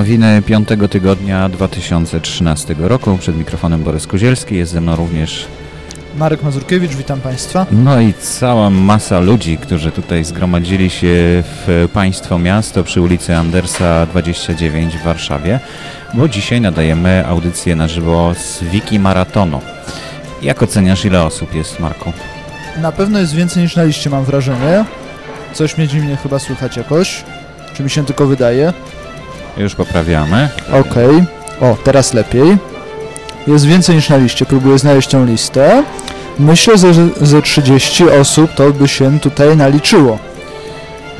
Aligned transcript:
Nowiny 0.00 0.42
piątego 0.42 0.88
tygodnia 0.88 1.48
2013 1.48 2.74
roku. 2.78 3.18
Przed 3.18 3.36
mikrofonem 3.36 3.82
Borys 3.82 4.06
Kozielski. 4.06 4.56
Jest 4.56 4.72
ze 4.72 4.80
mną 4.80 4.96
również 4.96 5.46
Marek 6.16 6.42
Mazurkiewicz, 6.42 6.92
witam 6.92 7.20
Państwa. 7.20 7.66
No 7.72 8.00
i 8.00 8.14
cała 8.14 8.70
masa 8.70 9.20
ludzi, 9.20 9.58
którzy 9.58 9.92
tutaj 9.92 10.24
zgromadzili 10.24 10.90
się 10.90 11.42
w 11.42 11.88
Państwo 11.92 12.38
Miasto 12.38 12.84
przy 12.84 13.00
ulicy 13.00 13.36
Andersa 13.36 14.06
29 14.06 14.96
w 14.96 15.02
Warszawie, 15.02 15.60
bo 16.14 16.28
dzisiaj 16.28 16.60
nadajemy 16.60 17.26
audycję 17.26 17.76
na 17.76 17.88
żywo 17.88 18.34
z 18.34 18.62
Wiki 18.62 18.98
Maratonu. 18.98 19.60
Jak 20.42 20.62
oceniasz, 20.62 21.04
ile 21.04 21.22
osób 21.22 21.54
jest, 21.54 21.80
Marku? 21.80 22.12
Na 22.82 22.92
pewno 22.92 23.18
jest 23.18 23.34
więcej 23.34 23.62
niż 23.62 23.76
na 23.76 23.84
liście, 23.84 24.10
mam 24.10 24.24
wrażenie. 24.24 24.84
Coś 25.52 25.78
mnie 25.78 25.88
dziwnie 25.88 26.16
chyba 26.16 26.38
słychać 26.38 26.76
jakoś. 26.76 27.24
Czy 27.74 27.82
mi 27.82 27.90
się 27.90 28.04
tylko 28.04 28.26
wydaje? 28.26 28.72
Już 29.56 29.74
poprawiamy. 29.74 30.48
Okej. 30.72 31.24
O, 31.60 31.76
teraz 31.84 32.14
lepiej. 32.14 32.58
Jest 33.46 33.66
więcej 33.66 33.96
niż 33.96 34.08
na 34.08 34.16
liście, 34.16 34.46
próbuję 34.46 34.78
znaleźć 34.78 35.08
tą 35.08 35.26
listę. 35.26 35.84
Myślę, 36.38 36.78
że 36.78 36.92
ze 37.20 37.42
30 37.42 38.04
osób 38.08 38.54
to 38.54 38.72
by 38.72 38.88
się 38.88 39.20
tutaj 39.20 39.56
naliczyło. 39.56 40.18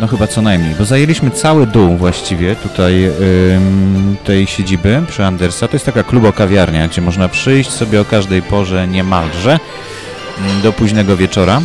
No 0.01 0.07
chyba 0.07 0.27
co 0.27 0.43
najmniej, 0.43 0.75
bo 0.79 0.85
zajęliśmy 0.85 1.31
cały 1.31 1.67
dół 1.67 1.97
właściwie 1.97 2.57
tutaj 2.57 3.05
ym, 3.05 4.17
tej 4.25 4.47
siedziby 4.47 5.03
przy 5.09 5.25
Andersa. 5.25 5.69
To 5.69 5.75
jest 5.77 5.87
taka 5.87 6.03
klubo-kawiarnia, 6.03 6.89
gdzie 6.89 7.01
można 7.01 7.29
przyjść 7.29 7.71
sobie 7.71 8.01
o 8.01 8.05
każdej 8.05 8.43
porze 8.43 8.89
niemalże 8.89 9.59
do 10.63 10.73
późnego 10.73 11.17
wieczora. 11.17 11.61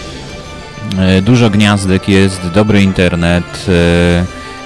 E, 1.00 1.22
Dużo 1.22 1.50
gniazdek 1.50 2.09
jest, 2.09 2.42
dobry 2.53 2.81
internet, 2.81 3.66
e, 3.70 4.25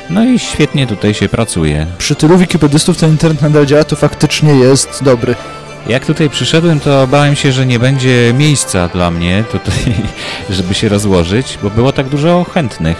no 0.09 0.25
i 0.25 0.39
świetnie 0.39 0.87
tutaj 0.87 1.13
się 1.13 1.29
pracuje. 1.29 1.87
Przy 1.97 2.15
tylu 2.15 2.37
wikipedystów 2.37 2.97
ten 2.97 3.09
internet 3.11 3.41
nadal 3.41 3.65
działa, 3.65 3.83
to 3.83 3.95
faktycznie 3.95 4.53
jest 4.53 5.03
dobry. 5.03 5.35
Jak 5.87 6.05
tutaj 6.05 6.29
przyszedłem, 6.29 6.79
to 6.79 7.07
bałem 7.07 7.35
się, 7.35 7.51
że 7.51 7.65
nie 7.65 7.79
będzie 7.79 8.33
miejsca 8.37 8.87
dla 8.87 9.11
mnie 9.11 9.43
tutaj, 9.51 9.93
żeby 10.49 10.73
się 10.73 10.89
rozłożyć, 10.89 11.59
bo 11.63 11.69
było 11.69 11.91
tak 11.91 12.07
dużo 12.09 12.45
chętnych. 12.53 12.97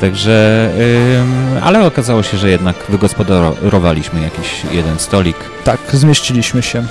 Także, 0.00 0.70
ym, 1.20 1.34
ale 1.62 1.86
okazało 1.86 2.22
się, 2.22 2.38
że 2.38 2.50
jednak 2.50 2.76
wygospodarowaliśmy 2.88 4.22
jakiś 4.22 4.62
jeden 4.72 4.98
stolik. 4.98 5.36
Tak, 5.64 5.80
zmieściliśmy 5.92 6.62
się. 6.62 6.84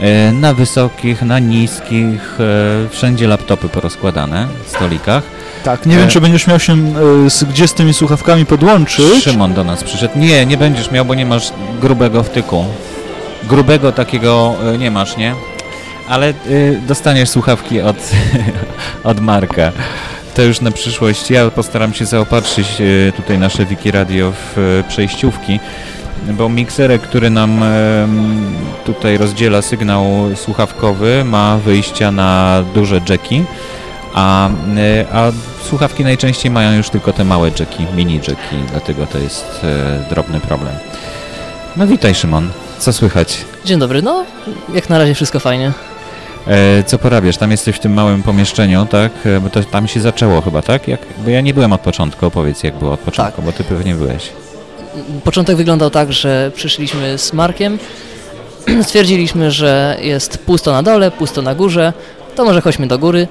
E, 0.00 0.32
Na 0.32 0.54
wysokich, 0.54 1.22
na 1.22 1.38
niskich, 1.38 2.38
e, 2.40 2.88
wszędzie 2.90 3.28
laptopy 3.28 3.68
porozkładane 3.68 4.48
w 4.66 4.70
stolikach. 4.70 5.22
Tak, 5.64 5.86
nie 5.86 5.94
E. 5.96 5.98
wiem, 5.98 6.08
czy 6.08 6.20
będziesz 6.20 6.46
miał 6.46 6.58
się 6.60 6.72
y, 7.42 7.46
gdzie 7.50 7.68
z 7.68 7.74
tymi 7.74 7.94
słuchawkami 7.94 8.46
podłączyć. 8.46 9.24
Szymon 9.24 9.54
do 9.54 9.64
nas 9.64 9.84
przyszedł. 9.84 10.18
Nie, 10.18 10.46
nie 10.46 10.56
będziesz 10.56 10.90
miał, 10.90 11.04
bo 11.04 11.14
nie 11.14 11.26
masz 11.26 11.52
grubego 11.80 12.22
wtyku. 12.22 12.64
Grubego 13.44 13.92
takiego 13.92 14.54
e, 14.74 14.78
nie 14.78 14.90
masz, 14.90 15.16
nie? 15.16 15.34
Ale 16.08 16.28
y, 16.46 16.80
dostaniesz 16.86 17.28
słuchawki 17.30 17.80
od, 17.80 17.96
od 19.04 19.20
Marka. 19.20 19.72
To 20.34 20.42
już 20.42 20.60
na 20.60 20.70
przyszłość. 20.70 21.30
Ja 21.30 21.50
postaram 21.50 21.94
się 21.94 22.06
zaopatrzyć 22.06 22.80
y, 22.80 23.12
tutaj 23.16 23.38
nasze 23.38 23.66
Wiki 23.66 23.90
Radio 23.90 24.32
w 24.32 24.58
y, 24.58 24.84
przejściówki, 24.88 25.60
bo 26.28 26.48
mikserek, 26.48 27.02
który 27.02 27.30
nam 27.30 27.60
tutaj 28.84 29.18
rozdziela 29.18 29.62
sygnał 29.62 30.04
słuchawkowy, 30.34 31.24
ma 31.24 31.56
wyjścia 31.64 32.10
na 32.12 32.62
duże 32.74 33.00
jacki, 33.08 33.44
a, 34.18 34.48
y, 34.76 35.06
a 35.12 35.32
słuchawki 35.68 36.04
najczęściej 36.04 36.50
mają 36.50 36.76
już 36.76 36.90
tylko 36.90 37.12
te 37.12 37.24
małe 37.24 37.48
jacki, 37.58 37.86
mini 37.96 38.14
jacki, 38.14 38.56
dlatego 38.70 39.06
to 39.06 39.18
jest 39.18 39.60
e, 39.64 40.04
drobny 40.10 40.40
problem. 40.40 40.74
No 41.76 41.86
witaj 41.86 42.14
Szymon, 42.14 42.50
co 42.78 42.92
słychać? 42.92 43.38
Dzień 43.64 43.78
dobry, 43.78 44.02
no 44.02 44.24
jak 44.74 44.88
na 44.88 44.98
razie 44.98 45.14
wszystko 45.14 45.40
fajnie. 45.40 45.72
E, 46.46 46.84
co 46.84 46.98
porabiasz? 46.98 47.36
Tam 47.36 47.50
jesteś 47.50 47.76
w 47.76 47.78
tym 47.78 47.92
małym 47.92 48.22
pomieszczeniu, 48.22 48.86
tak? 48.86 49.12
E, 49.24 49.40
Bo 49.40 49.50
to 49.50 49.64
tam 49.64 49.88
się 49.88 50.00
zaczęło 50.00 50.40
chyba, 50.40 50.62
tak? 50.62 50.88
Jak, 50.88 51.00
bo 51.24 51.30
ja 51.30 51.40
nie 51.40 51.54
byłem 51.54 51.72
od 51.72 51.80
początku, 51.80 52.26
opowiedz 52.26 52.62
jak 52.62 52.78
było 52.78 52.92
od 52.92 53.00
początku, 53.00 53.42
bo 53.42 53.52
ty 53.52 53.64
pewnie 53.64 53.94
byłeś. 53.94 54.30
Początek 55.24 55.56
wyglądał 55.56 55.90
tak, 55.90 56.12
że 56.12 56.50
przyszliśmy 56.54 57.18
z 57.18 57.32
Markiem, 57.32 57.78
stwierdziliśmy, 58.82 59.50
że 59.50 59.96
jest 60.00 60.38
pusto 60.38 60.72
na 60.72 60.82
dole, 60.82 61.10
pusto 61.10 61.42
na 61.42 61.54
górze, 61.54 61.92
to 62.34 62.44
może 62.44 62.60
chodźmy 62.60 62.86
do 62.86 62.98
góry. 62.98 63.28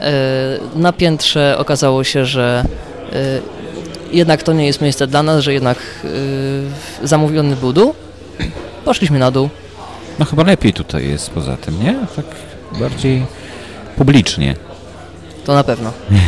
E, 0.00 0.58
Na 0.76 0.92
piętrze 0.92 1.54
okazało 1.58 2.04
się, 2.04 2.24
że 2.24 2.64
e, 3.12 3.16
jednak 4.12 4.42
to 4.42 4.52
nie 4.52 4.66
jest 4.66 4.80
miejsce 4.80 5.06
dla 5.06 5.22
nas, 5.22 5.42
że 5.44 5.52
jednak 5.52 5.78
e, 7.02 7.06
zamówiony 7.06 7.56
był 7.56 7.72
dół. 7.72 7.94
Poszliśmy 8.84 9.18
na 9.18 9.30
dół. 9.30 9.48
No 10.18 10.24
chyba 10.24 10.42
lepiej 10.42 10.72
tutaj 10.72 11.08
jest 11.08 11.30
poza 11.30 11.56
tym, 11.56 11.82
nie? 11.84 11.94
Tak 12.16 12.24
bardziej 12.80 13.26
publicznie. 13.96 14.56
To 15.44 15.54
na 15.54 15.64
pewno. 15.64 15.92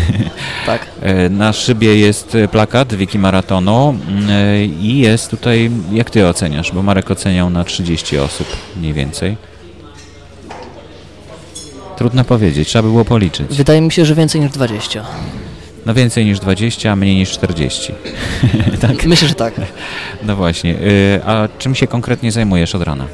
Tak. 0.66 0.86
Na 1.30 1.53
szybie 1.53 1.97
jest 1.98 2.36
plakat 2.50 2.94
Wiki 2.94 3.19
Maratonu 3.19 3.94
i 4.80 4.98
jest 4.98 5.30
tutaj, 5.30 5.70
jak 5.92 6.10
ty 6.10 6.26
oceniasz? 6.28 6.72
Bo 6.72 6.82
Marek 6.82 7.10
oceniał 7.10 7.50
na 7.50 7.64
30 7.64 8.19
osób 8.19 8.47
mniej 8.76 8.92
więcej. 8.92 9.36
Trudno 12.00 12.25
powiedzieć, 12.25 12.69
trzeba 12.69 12.83
by 12.83 12.88
było 12.88 13.05
policzyć. 13.05 13.47
Wydaje 13.50 13.81
mi 13.81 13.93
się, 13.93 14.05
że 14.05 14.15
więcej 14.15 14.41
niż 14.41 14.50
20. 14.50 15.05
No 15.87 15.94
więcej 15.94 16.25
niż 16.25 16.41
20, 16.41 16.93
a 16.93 16.97
mniej 16.97 17.16
niż 17.16 17.31
40. 17.31 17.93
tak? 18.81 19.06
Myślę, 19.06 19.28
że 19.28 19.34
tak. 19.34 19.55
No 20.22 20.37
właśnie. 20.37 20.75
y, 20.75 21.21
A 21.27 21.49
czym 21.59 21.75
się 21.75 21.87
konkretnie 21.87 22.33
zajmujesz 22.33 22.75
od 22.75 22.83
rana? 22.83 23.06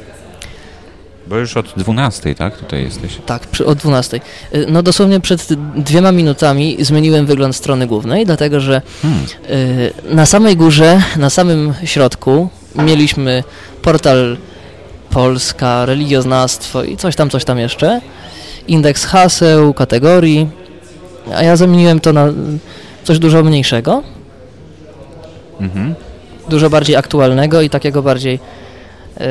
Bo 1.27 1.37
już 1.37 1.57
od 1.57 1.73
12, 1.77 2.35
tak? 2.35 2.57
Tutaj 2.57 2.83
jesteś. 2.83 3.11
Tak, 3.25 3.47
przy, 3.47 3.65
o 3.65 3.75
12. 3.75 4.19
Y, 4.55 4.65
No 4.69 4.83
dosłownie 4.83 5.19
przed 5.19 5.47
dwiema 5.75 6.11
minutami 6.11 6.77
zmieniłem 6.79 7.25
wygląd 7.25 7.55
strony 7.55 7.87
głównej, 7.87 8.25
dlatego 8.25 8.59
że 8.59 8.81
Hmm. 9.01 9.25
y, 9.49 9.93
na 10.15 10.25
samej 10.25 10.55
górze, 10.55 11.01
na 11.17 11.29
samym 11.29 11.73
środku 11.83 12.49
mieliśmy 12.75 13.43
portal 13.81 14.37
Polska, 15.09 15.85
religioznawstwo 15.85 16.83
i 16.83 16.97
coś 16.97 17.15
tam, 17.15 17.29
coś 17.29 17.45
tam 17.45 17.59
jeszcze. 17.59 18.01
Indeks 18.67 19.05
haseł, 19.05 19.73
kategorii, 19.73 20.49
a 21.35 21.43
ja 21.43 21.55
zamieniłem 21.55 21.99
to 21.99 22.13
na 22.13 22.27
coś 23.03 23.19
dużo 23.19 23.43
mniejszego, 23.43 24.03
Mhm. 25.61 25.95
dużo 26.49 26.69
bardziej 26.69 26.95
aktualnego 26.95 27.61
i 27.61 27.69
takiego 27.69 28.01
bardziej 28.03 28.35
y, 28.35 29.21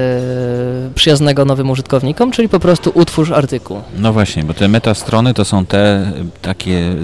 przyjaznego 0.94 1.44
nowym 1.44 1.70
użytkownikom, 1.70 2.30
czyli 2.30 2.48
po 2.48 2.60
prostu 2.60 2.90
utwórz 2.94 3.30
artykuł. 3.30 3.80
No 3.98 4.12
właśnie, 4.12 4.44
bo 4.44 4.54
te 4.54 4.68
metastrony 4.68 5.34
to 5.34 5.44
są 5.44 5.66
te 5.66 6.00
y, 6.00 6.12
takie 6.42 6.72
y, 6.72 6.96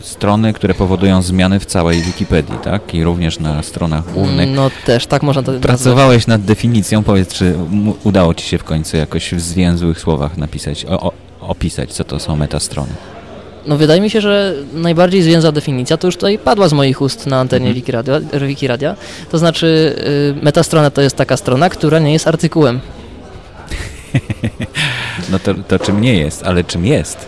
strony, 0.00 0.52
które 0.52 0.74
powodują 0.74 1.22
zmiany 1.22 1.60
w 1.60 1.66
całej 1.66 2.02
Wikipedii, 2.02 2.54
tak? 2.64 2.94
I 2.94 3.04
również 3.04 3.38
na 3.40 3.62
stronach 3.62 4.12
głównych. 4.12 4.48
No 4.54 4.70
też, 4.86 5.06
tak 5.06 5.22
można 5.22 5.42
to 5.42 5.52
nazwać. 5.52 5.66
Pracowałeś 5.68 6.26
nad 6.26 6.42
definicją, 6.42 7.02
powiedz, 7.02 7.34
czy 7.34 7.54
udało 8.04 8.34
Ci 8.34 8.46
się 8.46 8.58
w 8.58 8.64
końcu 8.64 8.96
jakoś 8.96 9.32
w 9.34 9.40
zwięzłych 9.40 10.00
słowach 10.00 10.36
napisać, 10.36 10.84
o, 10.84 11.00
o, 11.00 11.12
opisać, 11.40 11.92
co 11.92 12.04
to 12.04 12.20
są 12.20 12.36
metastrony. 12.36 12.92
No 13.66 13.76
wydaje 13.76 14.00
mi 14.00 14.10
się, 14.10 14.20
że 14.20 14.54
najbardziej 14.72 15.22
zwięzła 15.22 15.52
definicja 15.52 15.96
to 15.96 16.08
już 16.08 16.16
tutaj 16.16 16.38
padła 16.38 16.68
z 16.68 16.72
moich 16.72 17.02
ust 17.02 17.26
na 17.26 17.40
antenie 17.40 17.66
Mhm. 17.66 18.48
Wikiradia. 18.48 18.96
To 19.30 19.38
znaczy 19.38 19.96
y, 20.40 20.44
metastrona 20.44 20.90
to 20.90 21.00
jest 21.00 21.16
taka 21.16 21.36
strona, 21.36 21.70
która 21.70 21.98
nie 21.98 22.12
jest 22.12 22.28
artykułem. 22.28 22.80
No 25.30 25.38
to, 25.38 25.54
to 25.54 25.78
czym 25.78 26.00
nie 26.00 26.14
jest, 26.18 26.42
ale 26.42 26.64
czym 26.64 26.86
jest? 26.86 27.26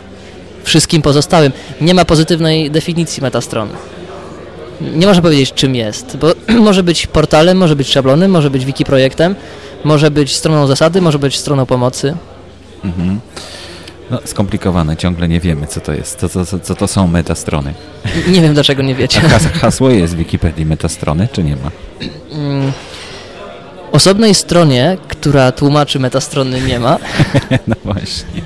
Wszystkim 0.64 1.02
pozostałym. 1.02 1.52
Nie 1.80 1.94
ma 1.94 2.04
pozytywnej 2.04 2.70
definicji 2.70 3.22
metastrony. 3.22 3.70
Nie 4.80 5.06
można 5.06 5.22
powiedzieć 5.22 5.52
czym 5.52 5.74
jest, 5.74 6.16
bo 6.16 6.32
może 6.68 6.82
być 6.82 7.06
portalem, 7.06 7.58
może 7.58 7.76
być 7.76 7.88
szablonem, 7.88 8.30
może 8.30 8.50
być 8.50 8.64
wikiprojektem, 8.64 9.34
może 9.84 10.10
być 10.10 10.36
stroną 10.36 10.66
zasady, 10.66 11.00
może 11.00 11.18
być 11.18 11.38
stroną 11.38 11.66
pomocy. 11.66 12.14
Mhm. 12.84 13.20
No, 14.12 14.20
skomplikowane, 14.24 14.96
ciągle 14.96 15.28
nie 15.28 15.40
wiemy, 15.40 15.66
co 15.66 15.80
to 15.80 15.92
jest, 15.92 16.18
co, 16.18 16.28
co, 16.28 16.58
co, 16.58 16.74
to 16.74 16.88
są 16.88 17.06
metastrony. 17.06 17.74
Nie 18.28 18.40
wiem 18.40 18.54
dlaczego 18.54 18.82
nie 18.82 18.92
A 18.92 18.96
wiecie. 18.96 19.20
has, 19.20 19.46
hasło 19.46 19.90
jest 19.90 20.14
w 20.14 20.16
Wikipedii 20.16 20.66
metastrony, 20.66 21.28
czy 21.32 21.44
nie 21.44 21.56
ma? 21.56 21.70
Mm. 22.32 22.72
Osobnej 23.92 24.34
stronie, 24.34 24.96
która 25.08 25.52
tłumaczy 25.52 25.98
metastrony 25.98 26.60
nie 26.60 26.78
ma, 26.78 26.98
No 27.66 27.74
właśnie. 27.84 28.42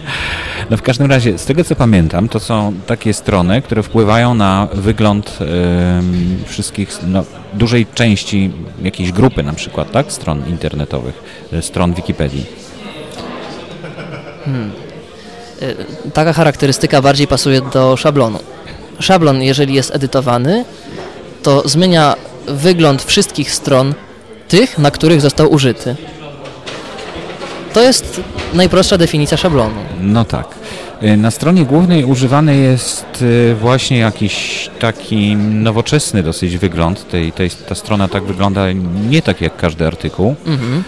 No 0.71 0.77
w 0.77 0.83
każdym 0.83 1.11
razie, 1.11 1.39
z 1.39 1.45
tego 1.45 1.65
co 1.65 1.77
pamiętam, 1.77 2.29
to 2.29 2.41
są 2.41 2.73
takie 2.87 3.13
strony, 3.15 3.63
które 3.63 3.83
wpływają 3.83 4.35
na 4.35 4.69
wygląd 4.73 5.39
em, 5.41 6.39
wszystkich, 6.47 6.99
no, 7.07 7.25
dużej 7.55 7.87
części 7.95 8.51
jakiejś 8.83 9.13
grupy 9.13 9.43
na 9.43 9.53
przykład, 9.53 9.91
tak? 9.93 10.13
Stron 10.13 10.49
internetowych, 10.49 11.23
e, 11.53 11.63
stron 11.63 11.95
Wikipedii. 11.95 12.47
Y, 14.47 14.86
Taka 16.13 16.33
charakterystyka 16.33 17.03
bardziej 17.03 17.27
pasuje 17.27 17.61
do 17.61 17.97
szablonu. 17.97 18.39
Szablon, 19.01 19.43
jeżeli 19.43 19.75
jest 19.75 19.95
edytowany, 19.95 20.65
to 21.43 21.69
zmienia 21.69 22.15
wygląd 22.47 23.03
wszystkich 23.03 23.53
stron 23.53 23.95
tych, 24.49 24.79
na 24.79 24.91
których 24.91 25.21
został 25.21 25.53
użyty. 25.53 25.97
To 27.73 27.83
jest 27.83 28.21
najprostsza 28.55 28.99
definicja 28.99 29.37
szablonu. 29.37 29.81
No 30.01 30.25
tak. 30.25 30.56
Y, 31.03 31.17
Na 31.17 31.31
stronie 31.31 31.65
głównej 31.65 32.05
używany 32.05 32.57
jest 32.57 33.23
y, 33.23 33.55
właśnie 33.61 33.99
jakiś 33.99 34.71
taki 34.79 35.37
nowoczesny 35.37 36.23
dosyć 36.23 36.59
wygląd. 36.59 37.09
Tej, 37.09 37.33
tej, 37.33 37.51
ta 37.51 37.75
strona 37.75 38.09
tak 38.09 38.25
wygląda 38.25 38.73
nie 39.11 39.23
tak 39.23 39.41
jak 39.41 39.57
każdy 39.57 39.87
artykuł. 39.87 40.35
Mhm. 40.47 40.85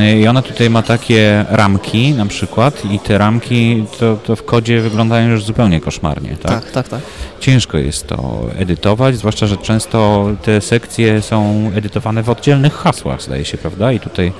Y, 0.00 0.20
I 0.20 0.28
ona 0.28 0.42
tutaj 0.42 0.70
ma 0.70 0.82
takie 0.82 1.44
ramki 1.50 2.12
na 2.12 2.26
przykład 2.26 2.84
i 2.84 2.98
te 2.98 3.18
ramki 3.18 3.84
to, 3.98 4.16
to 4.16 4.36
w 4.36 4.44
kodzie 4.44 4.80
wyglądają 4.80 5.28
już 5.30 5.44
zupełnie 5.44 5.80
koszmarnie. 5.80 6.36
Tak? 6.42 6.50
Tak, 6.50 6.70
tak, 6.70 6.88
tak. 6.88 7.00
Ciężko 7.40 7.78
jest 7.78 8.06
to 8.06 8.40
edytować, 8.58 9.16
zwłaszcza, 9.16 9.46
że 9.46 9.56
często 9.56 10.28
te 10.42 10.60
sekcje 10.60 11.22
są 11.22 11.70
edytowane 11.74 12.22
w 12.22 12.30
oddzielnych 12.30 12.74
hasłach, 12.74 13.22
zdaje 13.22 13.44
się, 13.44 13.58
prawda? 13.58 13.92
I 13.92 14.00
tutaj 14.00 14.32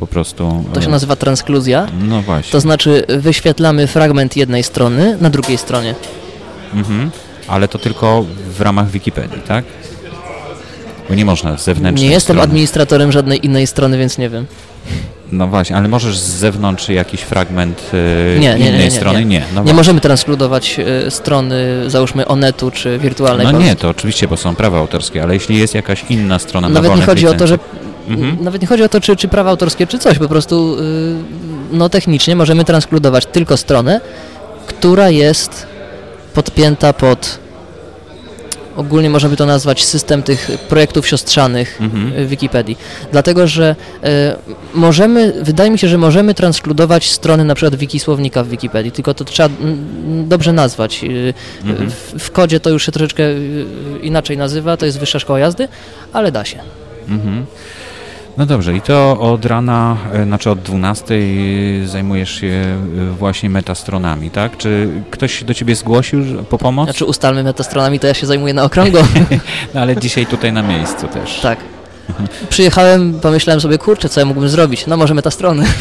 po 0.00 0.06
prostu... 0.06 0.64
To 0.74 0.80
się 0.80 0.88
e, 0.88 0.90
nazywa 0.90 1.16
transkluzja. 1.16 1.86
No 2.02 2.22
właśnie. 2.22 2.52
To 2.52 2.60
znaczy 2.60 3.04
wyświetlamy 3.08 3.86
fragment 3.86 4.36
jednej 4.36 4.62
strony 4.62 5.16
na 5.20 5.30
drugiej 5.30 5.58
stronie. 5.58 5.94
Mhm. 6.74 7.10
Ale 7.48 7.68
to 7.68 7.78
tylko 7.78 8.24
w 8.58 8.60
ramach 8.60 8.90
Wikipedii, 8.90 9.40
tak? 9.48 9.64
Bo 11.08 11.14
nie 11.14 11.24
można 11.24 11.58
z 11.58 11.64
zewnętrznej 11.64 12.08
Nie 12.08 12.14
jestem 12.14 12.34
strony. 12.36 12.42
administratorem 12.50 13.12
żadnej 13.12 13.46
innej 13.46 13.66
strony, 13.66 13.98
więc 13.98 14.18
nie 14.18 14.30
wiem. 14.30 14.46
No 15.32 15.46
właśnie, 15.46 15.76
ale 15.76 15.88
możesz 15.88 16.18
z 16.18 16.22
zewnątrz 16.22 16.88
jakiś 16.88 17.20
fragment 17.20 17.90
e, 18.36 18.38
Nie, 18.40 18.48
nie, 18.48 18.58
nie, 18.58 18.68
innej 18.68 18.84
nie, 18.84 18.90
strony? 18.90 19.18
nie. 19.18 19.24
Nie, 19.24 19.44
no 19.54 19.62
Nie 19.62 19.74
możemy 19.74 20.00
transkludować 20.00 20.80
e, 21.06 21.10
strony, 21.10 21.64
załóżmy 21.90 22.26
Onetu 22.28 22.70
czy 22.70 22.98
wirtualnej 22.98 23.46
No 23.46 23.52
Polski. 23.52 23.68
nie, 23.70 23.76
to 23.76 23.88
oczywiście, 23.88 24.28
bo 24.28 24.36
są 24.36 24.54
prawa 24.54 24.78
autorskie, 24.78 25.22
ale 25.22 25.34
jeśli 25.34 25.58
jest 25.58 25.74
jakaś 25.74 26.04
inna 26.08 26.38
strona 26.38 26.68
na 26.68 26.74
Nawet 26.74 26.88
nie 26.88 26.90
wolnych 26.90 27.06
chodzi 27.08 27.26
o 27.26 27.34
to, 27.34 27.46
że 27.46 27.58
Mhm. 28.08 28.36
Nawet 28.44 28.62
nie 28.62 28.68
chodzi 28.68 28.82
o 28.82 28.88
to, 28.88 29.00
czy, 29.00 29.16
czy 29.16 29.28
prawa 29.28 29.50
autorskie, 29.50 29.86
czy 29.86 29.98
coś. 29.98 30.18
Po 30.18 30.28
prostu 30.28 30.76
y, 30.80 30.82
no, 31.72 31.88
technicznie 31.88 32.36
możemy 32.36 32.64
transkludować 32.64 33.26
tylko 33.26 33.56
stronę, 33.56 34.00
która 34.66 35.10
jest 35.10 35.66
podpięta 36.34 36.92
pod. 36.92 37.38
Ogólnie 38.76 39.10
można 39.10 39.28
by 39.28 39.36
to 39.36 39.46
nazwać 39.46 39.84
system 39.84 40.22
tych 40.22 40.50
projektów 40.68 41.08
siostrzanych 41.08 41.78
Mhm. 41.80 42.12
y, 42.18 42.26
Wikipedii. 42.26 42.78
Dlatego, 43.12 43.46
że 43.46 43.76
y, 44.04 44.08
możemy, 44.74 45.32
wydaje 45.42 45.70
mi 45.70 45.78
się, 45.78 45.88
że 45.88 45.98
możemy 45.98 46.34
transkludować 46.34 47.10
strony 47.10 47.44
na 47.44 47.54
przykład 47.54 47.74
wikisłownika 47.74 48.44
w 48.44 48.48
Wikipedii, 48.48 48.92
tylko 48.92 49.14
to 49.14 49.24
trzeba 49.24 49.48
dobrze 50.24 50.52
nazwać. 50.52 51.04
Y, 51.04 51.34
Mhm. 51.64 51.90
w, 51.90 52.14
w 52.18 52.30
kodzie 52.30 52.60
to 52.60 52.70
już 52.70 52.86
się 52.86 52.92
troszeczkę 52.92 53.22
y, 53.22 53.66
inaczej 54.02 54.36
nazywa, 54.38 54.76
to 54.76 54.86
jest 54.86 54.98
wyższa 55.00 55.18
szkoła 55.18 55.38
jazdy, 55.38 55.68
ale 56.12 56.32
da 56.32 56.44
się. 56.44 56.58
Mhm. 57.08 57.46
No 58.36 58.46
dobrze, 58.46 58.76
i 58.76 58.80
to 58.80 59.20
od 59.20 59.46
rana, 59.46 59.96
e, 60.12 60.24
znaczy 60.24 60.50
od 60.50 60.58
12 60.62 61.14
zajmujesz 61.84 62.40
się 62.40 62.46
e, 62.46 63.10
właśnie 63.18 63.50
metastronami, 63.50 64.30
tak? 64.30 64.56
Czy 64.56 64.88
ktoś 65.10 65.44
do 65.44 65.54
ciebie 65.54 65.74
zgłosił 65.76 66.22
po 66.50 66.58
pomoc? 66.58 66.86
Znaczy 66.86 67.04
ustalmy 67.04 67.42
metastronami, 67.42 68.00
to 68.00 68.06
ja 68.06 68.14
się 68.14 68.26
zajmuję 68.26 68.54
na 68.54 68.64
okrągło. 68.64 69.00
No 69.74 69.80
ale 69.80 69.96
dzisiaj 69.96 70.26
tutaj 70.26 70.52
na 70.52 70.62
miejscu 70.62 71.08
też. 71.08 71.40
tak. 71.40 71.58
Przyjechałem, 72.48 73.20
pomyślałem 73.20 73.60
sobie, 73.60 73.78
kurczę, 73.78 74.08
co 74.08 74.20
ja 74.20 74.26
mógłbym 74.26 74.48
zrobić? 74.48 74.86
No 74.86 74.96
może 74.96 75.14
metastrony. 75.14 75.64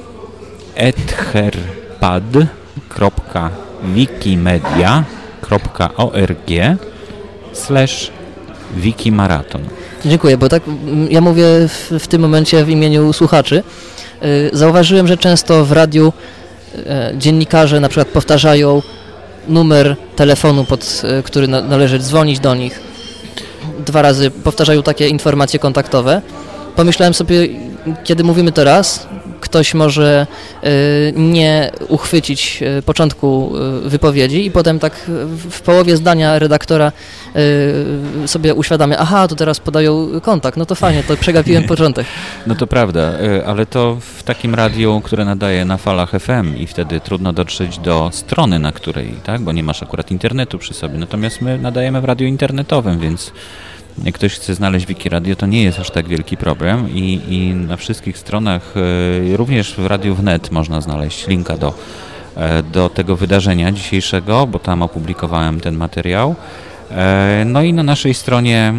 etherpad.wikimedia.org 0.75 2.62
slash 7.53 8.11
wikimaraton. 8.75 9.61
Dziękuję, 10.05 10.37
bo 10.37 10.49
tak 10.49 10.63
ja 11.09 11.21
mówię 11.21 11.45
w, 11.67 11.91
w 11.99 12.07
tym 12.07 12.21
momencie 12.21 12.65
w 12.65 12.69
imieniu 12.69 13.13
słuchaczy. 13.13 13.63
Y, 14.23 14.49
Zauważyłem, 14.53 15.07
że 15.07 15.17
często 15.17 15.65
w 15.65 15.71
radiu 15.71 16.13
e, 16.75 17.13
dziennikarze 17.17 17.79
na 17.79 17.89
przykład 17.89 18.07
powtarzają 18.07 18.81
numer 19.47 19.95
telefonu, 20.15 20.65
pod 20.65 21.01
e, 21.03 21.23
który 21.23 21.47
na, 21.47 21.61
należy 21.61 21.99
dzwonić 21.99 22.39
do 22.39 22.55
nich. 22.55 22.79
Dwa 23.85 24.01
razy 24.01 24.31
powtarzają 24.31 24.83
takie 24.83 25.07
informacje 25.07 25.59
kontaktowe. 25.59 26.21
Pomyślałem 26.75 27.13
sobie, 27.13 27.47
kiedy 28.03 28.23
mówimy 28.23 28.51
to 28.51 28.63
raz, 28.63 29.07
ktoś 29.43 29.73
może 29.73 30.27
e, 30.63 30.69
nie 31.12 31.71
uchwycić 31.88 32.63
e, 32.63 32.81
początku 32.81 33.53
e, 33.85 33.89
wypowiedzi 33.89 34.45
i 34.45 34.51
potem 34.51 34.79
tak 34.79 34.93
w, 35.50 35.62
połowie 35.62 35.97
zdania 35.97 36.39
redaktora 36.39 36.91
sobie 38.25 38.53
uświadamia, 38.53 38.97
aha, 38.97 39.27
to 39.27 39.35
teraz 39.35 39.59
podają 39.59 40.07
kontakt, 40.21 40.57
no 40.57 40.65
to 40.65 40.75
fajnie, 40.75 41.03
to 41.03 41.17
przegapiłem 41.17 41.63
początek. 41.73 42.07
No 42.47 42.55
to 42.55 42.67
prawda, 42.67 43.19
y, 43.19 43.45
ale 43.45 43.65
to 43.65 43.97
w 44.00 44.23
takim 44.23 44.55
radiu, 44.55 45.01
które 45.03 45.25
nadaje 45.25 45.65
na 45.65 45.77
falach 45.77 46.12
FM 46.12 46.57
i 46.57 46.67
wtedy 46.67 47.00
trudno 47.00 47.33
dotrzeć 47.33 47.77
do 47.77 48.09
strony, 48.13 48.59
na 48.59 48.71
której, 48.71 49.15
tak, 49.23 49.41
bo 49.41 49.51
nie 49.51 49.63
masz 49.63 49.83
akurat 49.83 50.12
internetu 50.12 50.59
przy 50.59 50.73
sobie. 50.73 50.97
Natomiast 50.97 51.41
my 51.41 51.57
nadajemy 51.57 52.01
w 52.01 52.05
radiu 52.05 52.27
internetowym, 52.27 53.00
więc 53.00 53.31
jak 54.03 54.15
ktoś 54.15 54.33
chce 54.33 54.55
znaleźć 54.55 54.85
Wiki 54.85 55.09
Radio, 55.09 55.35
to 55.35 55.45
nie 55.45 55.63
jest 55.63 55.79
aż 55.79 55.91
tak 55.91 56.07
wielki 56.07 56.38
problem 56.38 56.89
i, 56.95 57.21
i 57.29 57.53
na 57.55 57.77
wszystkich 57.77 58.17
stronach, 58.17 58.73
y, 58.77 59.38
również 59.38 59.75
w 59.75 59.85
Radiu 59.85 60.15
Wnet 60.15 60.51
można 60.51 60.81
znaleźć 60.81 61.27
linka 61.27 61.57
do, 61.57 61.73
e, 62.35 62.63
do 62.63 62.89
tego 62.89 63.15
wydarzenia 63.15 63.71
dzisiejszego, 63.71 64.47
bo 64.47 64.59
tam 64.59 64.81
opublikowałem 64.81 65.59
ten 65.59 65.75
materiał. 65.75 66.35
E, 66.91 67.43
No 67.45 67.62
i 67.63 67.73
na 67.73 67.83
naszej 67.83 68.13
stronie 68.13 68.73